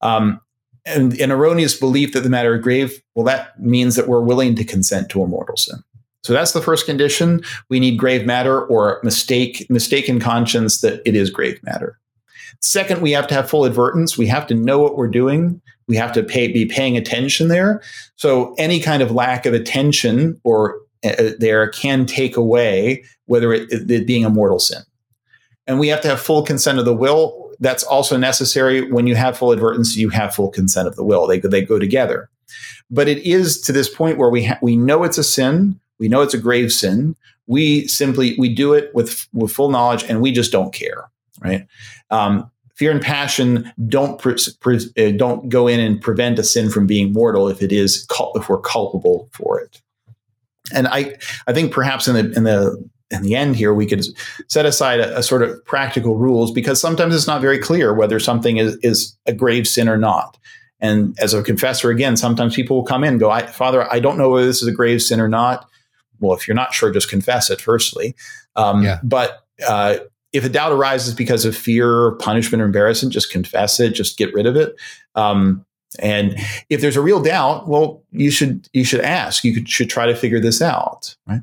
Um, 0.00 0.40
and 0.84 1.18
an 1.20 1.32
erroneous 1.32 1.78
belief 1.78 2.12
that 2.12 2.20
the 2.20 2.30
matter 2.30 2.54
is 2.56 2.62
grave, 2.62 3.02
well, 3.14 3.24
that 3.24 3.60
means 3.60 3.96
that 3.96 4.08
we're 4.08 4.20
willing 4.20 4.54
to 4.54 4.64
consent 4.64 5.08
to 5.10 5.22
a 5.22 5.26
mortal 5.26 5.56
sin. 5.56 5.82
So 6.22 6.32
that's 6.32 6.52
the 6.52 6.62
first 6.62 6.86
condition. 6.86 7.42
We 7.68 7.80
need 7.80 7.98
grave 7.98 8.26
matter 8.26 8.64
or 8.66 9.00
mistake, 9.04 9.66
mistaken 9.70 10.18
conscience 10.18 10.80
that 10.80 11.00
it 11.04 11.14
is 11.14 11.30
grave 11.30 11.60
matter. 11.62 11.98
Second, 12.60 13.00
we 13.02 13.12
have 13.12 13.26
to 13.28 13.34
have 13.34 13.50
full 13.50 13.64
advertence. 13.64 14.16
We 14.16 14.26
have 14.26 14.46
to 14.48 14.54
know 14.54 14.78
what 14.78 14.96
we're 14.96 15.08
doing. 15.08 15.60
We 15.88 15.96
have 15.96 16.12
to 16.12 16.22
pay, 16.22 16.52
be 16.52 16.66
paying 16.66 16.96
attention 16.96 17.48
there. 17.48 17.82
So 18.16 18.54
any 18.58 18.80
kind 18.80 19.02
of 19.02 19.10
lack 19.10 19.46
of 19.46 19.54
attention 19.54 20.40
or 20.42 20.80
uh, 21.04 21.30
there 21.38 21.68
can 21.68 22.06
take 22.06 22.36
away 22.36 23.04
whether 23.26 23.52
it, 23.52 23.68
it 23.90 24.06
being 24.06 24.24
a 24.24 24.30
mortal 24.30 24.58
sin. 24.58 24.82
And 25.66 25.78
we 25.78 25.88
have 25.88 26.00
to 26.02 26.08
have 26.08 26.20
full 26.20 26.42
consent 26.42 26.78
of 26.78 26.84
the 26.84 26.94
will. 26.94 27.52
That's 27.60 27.84
also 27.84 28.16
necessary. 28.16 28.90
When 28.90 29.06
you 29.06 29.14
have 29.14 29.38
full 29.38 29.52
advertence, 29.52 29.96
you 29.96 30.10
have 30.10 30.34
full 30.34 30.50
consent 30.50 30.88
of 30.88 30.96
the 30.96 31.04
will. 31.04 31.26
They, 31.26 31.40
they 31.40 31.62
go 31.62 31.78
together. 31.78 32.28
But 32.90 33.08
it 33.08 33.18
is 33.18 33.60
to 33.62 33.72
this 33.72 33.88
point 33.88 34.18
where 34.18 34.30
we 34.30 34.44
ha- 34.44 34.58
we 34.62 34.76
know 34.76 35.04
it's 35.04 35.18
a 35.18 35.24
sin. 35.24 35.80
We 35.98 36.08
know 36.08 36.22
it's 36.22 36.34
a 36.34 36.38
grave 36.38 36.72
sin. 36.72 37.16
We 37.46 37.86
simply 37.88 38.36
we 38.38 38.54
do 38.54 38.74
it 38.74 38.94
with 38.94 39.26
with 39.32 39.52
full 39.52 39.70
knowledge, 39.70 40.04
and 40.04 40.20
we 40.20 40.30
just 40.30 40.52
don't 40.52 40.72
care, 40.72 41.10
right? 41.40 41.66
Um, 42.10 42.50
fear 42.76 42.90
and 42.90 43.00
passion 43.00 43.72
don't 43.88 44.20
pre- 44.20 44.36
pre- 44.60 44.90
uh, 44.98 45.10
don't 45.16 45.48
go 45.48 45.66
in 45.66 45.80
and 45.80 46.00
prevent 46.00 46.38
a 46.38 46.44
sin 46.44 46.70
from 46.70 46.86
being 46.86 47.12
mortal 47.12 47.48
if 47.48 47.62
it 47.62 47.72
is 47.72 48.06
if 48.34 48.48
we're 48.48 48.60
culpable 48.60 49.28
for 49.32 49.60
it. 49.60 49.80
And 50.72 50.86
I 50.86 51.16
I 51.46 51.52
think 51.52 51.72
perhaps 51.72 52.06
in 52.06 52.14
the 52.14 52.36
in 52.36 52.44
the 52.44 52.88
in 53.10 53.22
the 53.22 53.34
end 53.34 53.56
here 53.56 53.72
we 53.72 53.86
could 53.86 54.04
set 54.48 54.66
aside 54.66 55.00
a, 55.00 55.18
a, 55.18 55.22
sort 55.22 55.42
of 55.42 55.64
practical 55.64 56.16
rules 56.16 56.50
because 56.50 56.80
sometimes 56.80 57.14
it's 57.14 57.26
not 57.26 57.40
very 57.40 57.58
clear 57.58 57.94
whether 57.94 58.18
something 58.18 58.56
is, 58.56 58.76
is 58.82 59.16
a 59.26 59.32
grave 59.32 59.68
sin 59.68 59.88
or 59.88 59.96
not 59.96 60.36
and 60.80 61.16
as 61.20 61.32
a 61.32 61.40
confessor 61.40 61.90
again 61.90 62.16
sometimes 62.16 62.56
people 62.56 62.76
will 62.76 62.84
come 62.84 63.04
in 63.04 63.10
and 63.10 63.20
go 63.20 63.30
I, 63.30 63.46
father 63.46 63.90
i 63.92 64.00
don't 64.00 64.18
know 64.18 64.30
whether 64.30 64.44
this 64.44 64.60
is 64.60 64.66
a 64.66 64.72
grave 64.72 65.00
sin 65.00 65.20
or 65.20 65.28
not 65.28 65.68
well 66.18 66.36
if 66.36 66.48
you're 66.48 66.56
not 66.56 66.74
sure 66.74 66.90
just 66.90 67.08
confess 67.08 67.48
it 67.48 67.60
firstly 67.60 68.16
um, 68.56 68.82
yeah. 68.82 68.98
but 69.04 69.44
uh, 69.66 69.98
if 70.32 70.44
a 70.44 70.48
doubt 70.48 70.72
arises 70.72 71.14
because 71.14 71.44
of 71.44 71.56
fear 71.56 72.12
punishment 72.12 72.62
or 72.62 72.66
embarrassment 72.66 73.12
just 73.12 73.30
confess 73.30 73.80
it 73.80 73.94
just 73.94 74.18
get 74.18 74.32
rid 74.34 74.46
of 74.46 74.56
it. 74.56 74.76
Um, 75.14 75.64
and 76.00 76.36
if 76.68 76.80
there's 76.80 76.96
a 76.96 77.00
real 77.00 77.22
doubt 77.22 77.68
well 77.68 78.02
you 78.10 78.30
should 78.30 78.68
you 78.72 78.84
should 78.84 79.00
ask. 79.00 79.44
You 79.44 79.54
could, 79.54 79.68
should 79.68 79.90
try 79.90 80.06
to 80.06 80.14
figure 80.14 80.40
this 80.40 80.60
out 80.60 81.16
right? 81.26 81.42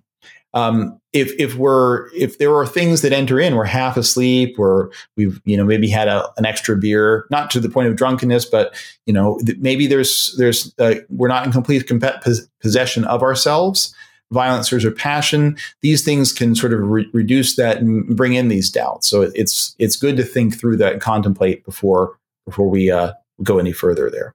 Um, 0.54 1.00
if 1.14 1.32
if 1.40 1.56
we're 1.56 2.10
if 2.14 2.38
there 2.38 2.56
are 2.56 2.66
things 2.66 3.02
that 3.02 3.12
enter 3.12 3.40
in, 3.40 3.56
we're 3.56 3.66
half 3.66 3.98
asleep, 3.98 4.58
or 4.60 4.92
we've 5.18 5.42
you 5.46 5.58
know 5.58 5.64
maybe 5.64 5.90
had 5.90 6.08
a, 6.08 6.28
an 6.38 6.46
extra 6.46 6.76
beer, 6.76 7.26
not 7.32 7.50
to 7.52 7.60
the 7.60 7.70
point 7.70 7.88
of 7.88 7.96
drunkenness, 7.96 8.46
but 8.46 8.76
you 9.06 9.14
know 9.14 9.40
th- 9.46 9.58
maybe 9.60 9.88
there's 9.88 10.36
there's 10.38 10.74
uh, 10.78 10.96
we're 11.10 11.28
not 11.28 11.46
in 11.46 11.52
complete 11.52 11.88
comp- 11.88 12.24
possession 12.62 13.04
of 13.06 13.24
ourselves, 13.24 13.96
violence 14.32 14.72
or 14.72 14.92
passion. 14.92 15.58
These 15.82 16.04
things 16.04 16.32
can 16.32 16.56
sort 16.56 16.74
of 16.74 16.80
re- 16.82 17.10
reduce 17.14 17.56
that 17.56 17.78
and 17.78 18.16
bring 18.16 18.34
in 18.34 18.48
these 18.48 18.70
doubts. 18.70 19.08
So 19.08 19.22
it's 19.22 19.76
it's 19.80 19.96
good 19.96 20.18
to 20.18 20.24
think 20.24 20.60
through 20.60 20.78
that 20.78 20.94
and 20.94 21.02
contemplate 21.02 21.66
before 21.66 22.18
before 22.46 22.70
we 22.70 22.92
uh, 22.92 23.14
go 23.42 23.60
any 23.60 23.72
further 23.72 24.10
there. 24.10 24.34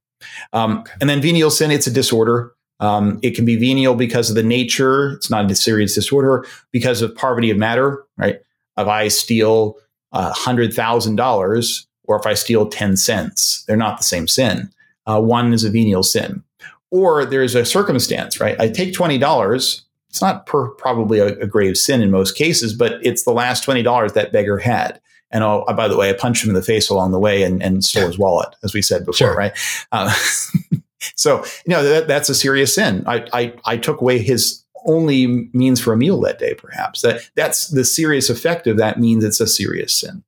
Um. 0.52 0.85
And 1.01 1.09
then 1.09 1.20
venial 1.20 1.51
sin, 1.51 1.70
it's 1.70 1.86
a 1.86 1.93
disorder. 1.93 2.52
Um, 2.81 3.19
it 3.23 3.35
can 3.35 3.44
be 3.44 3.56
venial 3.56 3.94
because 3.94 4.31
of 4.31 4.36
the 4.36 4.43
nature. 4.43 5.12
It's 5.15 5.31
not 5.31 5.51
a 5.51 5.55
serious 5.55 5.94
disorder 5.94 6.47
because 6.70 7.02
of 7.02 7.15
poverty 7.15 7.51
of 7.51 7.56
matter, 7.56 8.05
right? 8.16 8.40
If 8.77 8.86
I 8.86 9.09
steal 9.09 9.77
hundred 10.12 10.73
thousand 10.73 11.16
dollars, 11.16 11.86
or 12.05 12.19
if 12.19 12.27
I 12.27 12.35
steal 12.35 12.69
ten 12.69 12.97
cents, 12.97 13.65
they're 13.66 13.77
not 13.77 13.98
the 13.98 14.05
same 14.05 14.28
sin. 14.28 14.70
Uh, 15.06 15.20
one 15.20 15.52
is 15.52 15.65
a 15.65 15.70
venial 15.70 16.02
sin, 16.02 16.44
or 16.90 17.24
there's 17.24 17.55
a 17.55 17.65
circumstance, 17.65 18.40
right? 18.40 18.59
I 18.60 18.69
take 18.69 18.94
twenty 18.94 19.19
dollars. 19.19 19.85
It's 20.10 20.23
not 20.23 20.47
per, 20.47 20.69
probably 20.70 21.19
a, 21.19 21.39
a, 21.39 21.47
grave 21.47 21.77
sin 21.77 22.01
in 22.01 22.10
most 22.10 22.35
cases, 22.35 22.73
but 22.73 22.94
it's 23.02 23.24
the 23.24 23.32
last 23.32 23.62
twenty 23.62 23.82
dollars 23.82 24.15
that 24.15 24.32
beggar 24.32 24.59
had. 24.59 25.01
And 25.31 25.44
oh, 25.44 25.65
by 25.77 25.89
the 25.89 25.97
way, 25.97 26.09
I 26.09 26.15
punched 26.15 26.43
him 26.43 26.51
in 26.51 26.55
the 26.55 26.62
face 26.62 26.89
along 26.89 27.12
the 27.12 27.19
way 27.19 27.43
and, 27.43 27.62
and 27.62 27.85
stole 27.85 28.06
his 28.06 28.19
wallet, 28.19 28.48
as 28.62 28.73
we 28.73 28.81
said 28.81 29.05
before, 29.05 29.28
sure. 29.28 29.35
right? 29.35 29.52
Uh, 29.93 30.15
So, 31.15 31.44
you 31.66 31.74
know, 31.74 31.82
that, 31.82 32.09
that's 32.09 32.28
a 32.28 32.35
serious 32.35 32.74
sin. 32.74 33.05
I, 33.06 33.27
I, 33.32 33.55
I 33.65 33.77
took 33.77 34.01
away 34.01 34.19
his 34.19 34.65
only 34.86 35.48
means 35.52 35.81
for 35.81 35.93
a 35.93 35.97
meal 35.97 36.20
that 36.20 36.39
day, 36.39 36.55
perhaps. 36.55 37.02
That 37.02 37.28
that's 37.35 37.69
the 37.69 37.85
serious 37.85 38.31
effect 38.31 38.66
of 38.66 38.77
that 38.78 38.98
means 38.98 39.24
it's 39.24 39.40
a 39.40 39.47
serious 39.47 39.94
sin. 39.94 40.23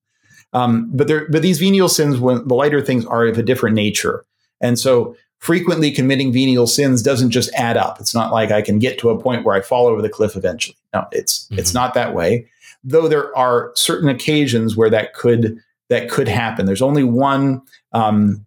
Um, 0.53 0.91
but 0.93 1.07
there, 1.07 1.29
but 1.29 1.43
these 1.43 1.61
venial 1.61 1.89
sins, 1.89 2.19
when 2.19 2.47
the 2.47 2.55
lighter 2.55 2.81
things 2.81 3.07
are 3.07 3.27
of 3.27 3.39
a 3.39 3.43
different 3.43 3.77
nature, 3.77 4.25
and 4.61 4.79
so 4.79 5.17
frequently 5.41 5.91
committing 5.91 6.33
venial 6.33 6.67
sins 6.67 7.03
doesn't 7.03 7.31
just 7.31 7.53
add 7.55 7.77
up. 7.77 7.99
It's 8.01 8.15
not 8.15 8.33
like 8.33 8.51
I 8.51 8.63
can 8.63 8.79
get 8.79 8.99
to 9.01 9.11
a 9.11 9.21
point 9.21 9.45
where 9.45 9.57
I 9.57 9.61
fall 9.61 9.87
over 9.87 10.01
the 10.01 10.09
cliff 10.09 10.37
eventually. 10.37 10.77
No, 10.95 11.07
it's 11.13 11.47
mm-hmm. 11.47 11.59
it's 11.59 11.75
not 11.75 11.95
that 11.95 12.15
way. 12.15 12.47
Though 12.85 13.09
there 13.09 13.37
are 13.37 13.73
certain 13.75 14.09
occasions 14.09 14.77
where 14.77 14.91
that 14.91 15.15
could 15.15 15.59
that 15.89 16.09
could 16.09 16.29
happen. 16.29 16.67
There's 16.67 16.83
only 16.83 17.05
one 17.05 17.63
um, 17.93 18.47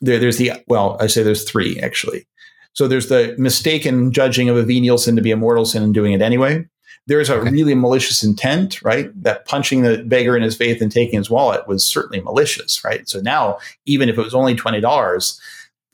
there, 0.00 0.18
there's 0.18 0.38
the 0.38 0.52
well, 0.68 0.96
I 1.00 1.08
say 1.08 1.22
there's 1.22 1.48
three 1.48 1.78
actually. 1.80 2.26
So 2.72 2.86
there's 2.86 3.08
the 3.08 3.34
mistaken 3.38 4.12
judging 4.12 4.48
of 4.48 4.56
a 4.56 4.62
venial 4.62 4.98
sin 4.98 5.16
to 5.16 5.22
be 5.22 5.32
a 5.32 5.36
mortal 5.36 5.64
sin 5.64 5.82
and 5.82 5.92
doing 5.92 6.12
it 6.12 6.22
anyway. 6.22 6.64
There's 7.08 7.30
a 7.30 7.36
okay. 7.36 7.50
really 7.50 7.74
malicious 7.74 8.22
intent, 8.22 8.82
right? 8.82 9.10
That 9.20 9.46
punching 9.46 9.82
the 9.82 10.04
beggar 10.04 10.36
in 10.36 10.42
his 10.42 10.56
faith 10.56 10.82
and 10.82 10.92
taking 10.92 11.18
his 11.18 11.30
wallet 11.30 11.66
was 11.66 11.84
certainly 11.84 12.20
malicious, 12.20 12.84
right? 12.84 13.08
So 13.08 13.20
now, 13.20 13.58
even 13.86 14.08
if 14.08 14.18
it 14.18 14.22
was 14.22 14.34
only 14.34 14.54
twenty 14.54 14.80
dollars, 14.80 15.40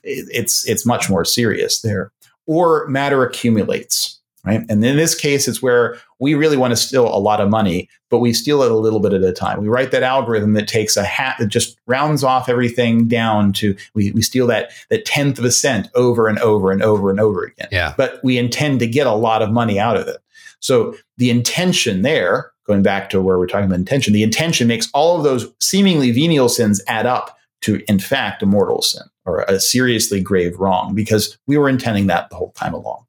it's 0.05 0.67
it's 0.67 0.85
much 0.85 1.09
more 1.09 1.25
serious 1.25 1.81
there. 1.81 2.11
Or 2.47 2.87
matter 2.87 3.25
accumulates 3.25 4.15
right? 4.45 4.61
And 4.69 4.83
in 4.85 4.97
this 4.97 5.15
case, 5.15 5.47
it's 5.47 5.61
where 5.61 5.97
we 6.19 6.35
really 6.35 6.57
want 6.57 6.71
to 6.71 6.77
steal 6.77 7.07
a 7.07 7.17
lot 7.17 7.41
of 7.41 7.49
money, 7.49 7.89
but 8.09 8.19
we 8.19 8.31
steal 8.31 8.61
it 8.61 8.71
a 8.71 8.75
little 8.75 8.99
bit 8.99 9.13
at 9.13 9.23
a 9.23 9.33
time. 9.33 9.59
We 9.59 9.67
write 9.67 9.91
that 9.91 10.03
algorithm 10.03 10.53
that 10.53 10.67
takes 10.67 10.95
a 10.95 11.03
hat 11.03 11.37
that 11.39 11.47
just 11.47 11.77
rounds 11.87 12.23
off 12.23 12.47
everything 12.47 13.07
down 13.07 13.53
to 13.53 13.75
we, 13.93 14.11
we 14.11 14.21
steal 14.21 14.47
that 14.47 14.71
that 14.89 15.05
tenth 15.05 15.39
of 15.39 15.45
a 15.45 15.51
cent 15.51 15.89
over 15.95 16.27
and 16.27 16.39
over 16.39 16.71
and 16.71 16.83
over 16.83 17.09
and 17.09 17.19
over 17.19 17.43
again. 17.45 17.67
Yeah. 17.71 17.93
But 17.97 18.23
we 18.23 18.37
intend 18.37 18.79
to 18.79 18.87
get 18.87 19.07
a 19.07 19.13
lot 19.13 19.41
of 19.41 19.51
money 19.51 19.79
out 19.79 19.97
of 19.97 20.07
it. 20.07 20.17
So 20.59 20.95
the 21.17 21.29
intention 21.29 22.01
there, 22.01 22.51
going 22.65 22.81
back 22.81 23.09
to 23.11 23.21
where 23.21 23.37
we're 23.37 23.47
talking 23.47 23.65
about 23.65 23.79
intention, 23.79 24.13
the 24.13 24.23
intention 24.23 24.67
makes 24.67 24.89
all 24.93 25.17
of 25.17 25.23
those 25.23 25.51
seemingly 25.59 26.11
venial 26.11 26.49
sins 26.49 26.81
add 26.87 27.05
up 27.05 27.37
to, 27.61 27.81
in 27.87 27.99
fact, 27.99 28.43
a 28.43 28.45
mortal 28.45 28.81
sin 28.81 29.03
or 29.25 29.41
a 29.47 29.59
seriously 29.59 30.21
grave 30.21 30.59
wrong 30.59 30.93
because 30.93 31.37
we 31.47 31.57
were 31.57 31.69
intending 31.69 32.07
that 32.07 32.29
the 32.29 32.35
whole 32.35 32.51
time 32.51 32.73
along. 32.73 33.05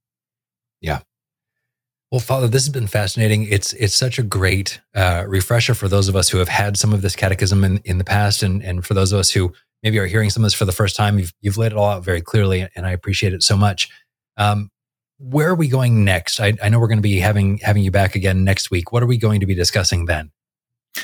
Yeah. 0.81 1.01
Well, 2.11 2.21
Father, 2.21 2.49
this 2.49 2.65
has 2.65 2.73
been 2.73 2.87
fascinating. 2.87 3.45
It's 3.45 3.73
it's 3.75 3.95
such 3.95 4.19
a 4.19 4.23
great 4.23 4.81
uh, 4.95 5.25
refresher 5.27 5.75
for 5.75 5.89
those 5.89 6.09
of 6.09 6.17
us 6.17 6.29
who 6.29 6.39
have 6.39 6.49
had 6.49 6.77
some 6.77 6.93
of 6.93 7.03
this 7.03 7.17
catechism 7.17 7.65
in, 7.65 7.79
in 7.85 7.99
the 7.99 8.05
past, 8.05 8.43
and 8.43 8.63
and 8.63 8.87
for 8.87 8.95
those 8.95 9.13
of 9.13 9.19
us 9.19 9.31
who 9.31 9.53
maybe 9.83 9.99
are 9.99 10.07
hearing 10.07 10.31
some 10.31 10.43
of 10.43 10.47
this 10.47 10.55
for 10.55 10.65
the 10.65 10.73
first 10.73 10.97
time. 10.97 11.19
You've 11.19 11.33
you've 11.41 11.59
laid 11.59 11.73
it 11.73 11.79
all 11.79 11.89
out 11.89 12.05
very 12.05 12.21
clearly, 12.21 12.67
and 12.75 12.87
I 12.87 12.93
appreciate 12.93 13.33
it 13.33 13.43
so 13.43 13.57
much. 13.57 13.89
Um, 14.37 14.71
where 15.19 15.49
are 15.49 15.55
we 15.55 15.69
going 15.69 16.05
next? 16.05 16.41
I, 16.41 16.55
I 16.63 16.69
know 16.69 16.79
we're 16.79 16.89
going 16.89 16.99
to 16.99 17.03
be 17.03 17.19
having 17.19 17.59
having 17.59 17.83
you 17.83 17.91
back 17.91 18.15
again 18.15 18.45
next 18.45 18.71
week. 18.71 18.93
What 18.93 19.03
are 19.03 19.07
we 19.07 19.17
going 19.17 19.41
to 19.41 19.47
be 19.47 19.55
discussing 19.55 20.07
then? 20.07 20.31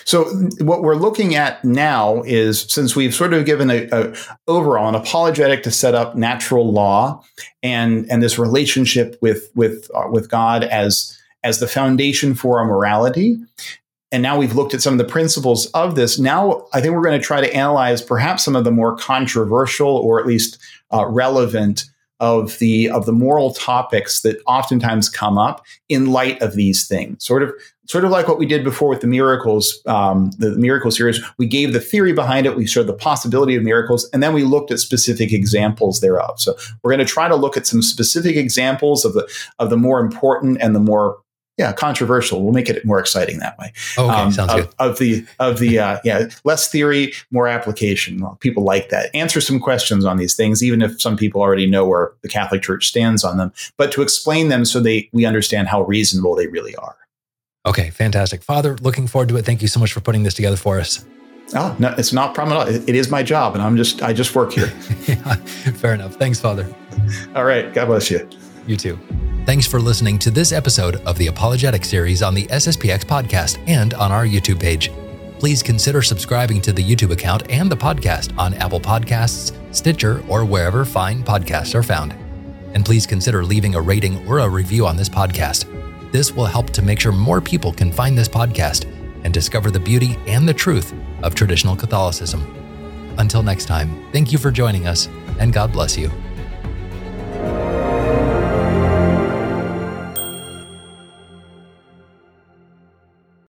So 0.05 0.25
what 0.61 0.83
we're 0.83 0.95
looking 0.97 1.35
at 1.35 1.65
now 1.65 2.23
is 2.23 2.63
since 2.63 2.97
we've 2.97 3.15
sort 3.15 3.35
of 3.35 3.45
given 3.45 3.71
a, 3.71 3.89
a, 3.93 4.15
overall 4.49 4.89
an 4.89 4.95
apologetic 4.95 5.63
to 5.65 5.71
set 5.71 5.95
up 5.95 6.17
natural 6.17 6.73
law 6.73 7.23
and 7.63 8.11
and 8.11 8.23
this 8.23 8.39
relationship 8.39 9.19
with 9.21 9.51
with 9.55 9.91
uh, 9.95 10.09
with 10.11 10.31
God 10.31 10.65
as 10.65 11.19
as 11.45 11.59
the 11.59 11.69
foundation 11.69 12.35
for 12.35 12.59
our 12.59 12.65
morality. 12.65 13.37
And 14.11 14.23
now 14.23 14.39
we've 14.39 14.55
looked 14.55 14.75
at 14.75 14.83
some 14.83 14.93
of 14.93 14.99
the 14.99 15.11
principles 15.11 15.67
of 15.67 15.95
this. 15.95 16.19
Now 16.19 16.67
I 16.73 16.81
think 16.81 16.95
we're 16.95 17.03
going 17.03 17.21
to 17.21 17.27
try 17.27 17.41
to 17.41 17.55
analyze 17.55 18.03
perhaps 18.03 18.45
some 18.45 18.57
of 18.57 18.65
the 18.65 18.71
more 18.71 18.97
controversial 18.97 19.89
or 19.89 20.21
at 20.21 20.27
least 20.27 20.59
uh, 20.93 21.07
relevant 21.07 21.85
of 22.23 22.57
the 22.59 22.89
of 22.89 23.05
the 23.05 23.13
moral 23.13 23.53
topics 23.53 24.23
that 24.23 24.41
oftentimes 24.47 25.09
come 25.09 25.37
up 25.37 25.67
in 25.89 26.13
light 26.13 26.41
of 26.41 26.55
these 26.55 26.87
things. 26.87 27.25
Sort 27.25 27.43
of 27.43 27.53
sort 27.87 28.05
of 28.05 28.11
like 28.11 28.29
what 28.29 28.39
we 28.39 28.47
did 28.47 28.65
before 28.65 28.89
with 28.89 29.01
the 29.01 29.07
miracles, 29.07 29.83
um, 29.87 30.31
the, 30.39 30.51
the 30.51 30.59
miracle 30.59 30.91
series. 30.91 31.21
We 31.39 31.47
gave 31.47 31.73
the 31.73 31.81
theory 31.81 32.13
behind 32.13 32.47
it, 32.47 32.57
we 32.57 32.67
showed 32.67 32.87
the 32.87 32.93
possibility 32.95 33.57
of 33.57 33.63
miracles, 33.63 34.09
and 34.13 34.23
then 34.23 34.33
we 34.33 34.45
looked 34.45 34.71
at 34.71 34.79
specific 34.79 35.33
examples 35.33 36.01
thereof. 36.01 36.41
So 36.41 36.55
we're 36.83 36.93
going 36.93 37.07
to 37.07 37.13
try 37.13 37.29
to 37.29 37.37
look 37.37 37.57
at 37.57 37.67
some 37.67 37.83
specific 37.83 38.37
examples 38.37 39.05
of 39.05 39.15
the 39.15 39.29
of 39.59 39.71
the 39.71 39.77
more 39.77 40.01
important 40.01 40.59
and 40.61 40.75
the 40.75 40.81
more 40.81 41.19
yeah, 41.59 41.73
controversial. 41.73 42.43
We'll 42.43 42.55
make 42.55 42.71
it 42.71 42.85
more 42.85 42.99
exciting 42.99 43.39
that 43.41 43.59
way. 43.59 43.73
Okay, 43.99 44.09
um, 44.09 44.33
sounds 44.33 44.53
of, 44.53 44.57
good. 44.57 44.75
Of 44.79 44.99
the 44.99 45.27
of 45.39 45.59
the 45.59 45.79
uh, 45.79 45.99
yeah, 46.03 46.29
less 46.45 46.69
theory, 46.69 47.13
more 47.31 47.47
application. 47.47 48.21
Well, 48.21 48.39
people 48.41 48.65
like 48.65 48.89
that. 48.89 49.15
Answer 49.15 49.41
some 49.41 49.61
questions 49.61 50.05
on 50.05 50.17
these 50.17 50.35
things, 50.35 50.63
even 50.63 50.81
if 50.81 51.01
some 51.01 51.17
people 51.17 51.43
already 51.43 51.67
know 51.67 51.87
where 51.87 52.13
the 52.23 52.29
Catholic 52.29 52.63
Church 52.63 52.89
stands 52.89 53.23
on 53.23 53.37
them. 53.37 53.53
But 53.77 53.93
to 53.93 54.03
explain 54.03 54.49
them 54.49 54.65
so 54.65 54.81
they 54.81 55.11
we 55.13 55.27
understand 55.27 55.69
how 55.69 55.83
reasonable 55.83 56.35
they 56.35 56.47
really 56.47 56.75
are. 56.77 56.97
Okay, 57.65 57.91
fantastic, 57.91 58.43
Father. 58.43 58.77
Looking 58.81 59.07
forward 59.07 59.29
to 59.29 59.37
it. 59.37 59.45
Thank 59.45 59.63
you 59.63 59.69
so 59.69 59.79
much 59.79 59.93
for 59.93 60.01
putting 60.01 60.25
this 60.25 60.35
together 60.35 60.57
for 60.57 60.81
us. 60.81 61.05
Oh, 61.55 61.77
no, 61.79 61.95
it's 61.99 62.13
not 62.13 62.31
a 62.31 62.35
problem 62.35 62.57
at 62.57 62.69
all. 62.69 62.75
It, 62.89 62.95
is 62.95 63.11
my 63.11 63.23
job, 63.23 63.55
and 63.55 63.63
I'm 63.63 63.77
just 63.77 64.03
I 64.03 64.13
just 64.13 64.35
work 64.35 64.53
here. 64.53 64.67
yeah, 65.07 65.35
fair 65.35 65.95
enough. 65.95 66.15
Thanks, 66.17 66.41
Father. 66.41 66.73
All 67.35 67.45
right. 67.45 67.73
God 67.73 67.87
bless 67.87 68.11
you. 68.11 68.29
You 68.67 68.77
too. 68.77 68.99
Thanks 69.45 69.67
for 69.67 69.81
listening 69.81 70.19
to 70.21 70.31
this 70.31 70.53
episode 70.53 70.97
of 71.05 71.19
the 71.19 71.27
Apologetic 71.27 71.85
series 71.85 72.23
on 72.23 72.35
the 72.35 72.47
SSPX 72.47 73.05
podcast 73.05 73.59
and 73.69 73.93
on 73.95 74.13
our 74.13 74.25
YouTube 74.25 74.61
page. 74.61 74.91
please 75.39 75.61
consider 75.61 76.03
subscribing 76.03 76.61
to 76.61 76.73
the 76.73 76.83
YouTube 76.83 77.11
account 77.11 77.43
and 77.51 77.69
the 77.69 77.77
podcast 77.77 78.33
on 78.39 78.55
Apple 78.55 78.79
Podcasts, 78.79 79.53
Stitcher, 79.75 80.23
or 80.29 80.45
wherever 80.45 80.85
fine 80.85 81.25
podcasts 81.25 81.75
are 81.75 81.83
found. 81.83 82.15
And 82.75 82.85
please 82.85 83.09
consider 83.09 83.45
leaving 83.45 83.75
a 83.75 83.81
rating 83.81 84.25
or 84.29 84.39
a 84.39 84.49
review 84.49 84.87
on 84.87 84.97
this 84.97 85.09
podcast. 85.09 85.67
This 86.13 86.31
will 86.31 86.45
help 86.45 86.71
to 86.71 86.83
make 86.83 87.01
sure 87.01 87.11
more 87.11 87.41
people 87.41 87.73
can 87.73 87.91
find 87.91 88.17
this 88.17 88.29
podcast 88.29 88.85
and 89.25 89.33
discover 89.33 89.71
the 89.71 89.81
beauty 89.81 90.19
and 90.27 90.47
the 90.47 90.53
truth 90.53 90.93
of 91.23 91.35
traditional 91.35 91.75
Catholicism. 91.75 93.15
Until 93.17 93.43
next 93.43 93.65
time, 93.65 94.13
thank 94.13 94.31
you 94.31 94.37
for 94.37 94.51
joining 94.51 94.87
us, 94.87 95.09
and 95.39 95.55
God 95.55 95.73
bless 95.73 95.97
you. 95.97 96.11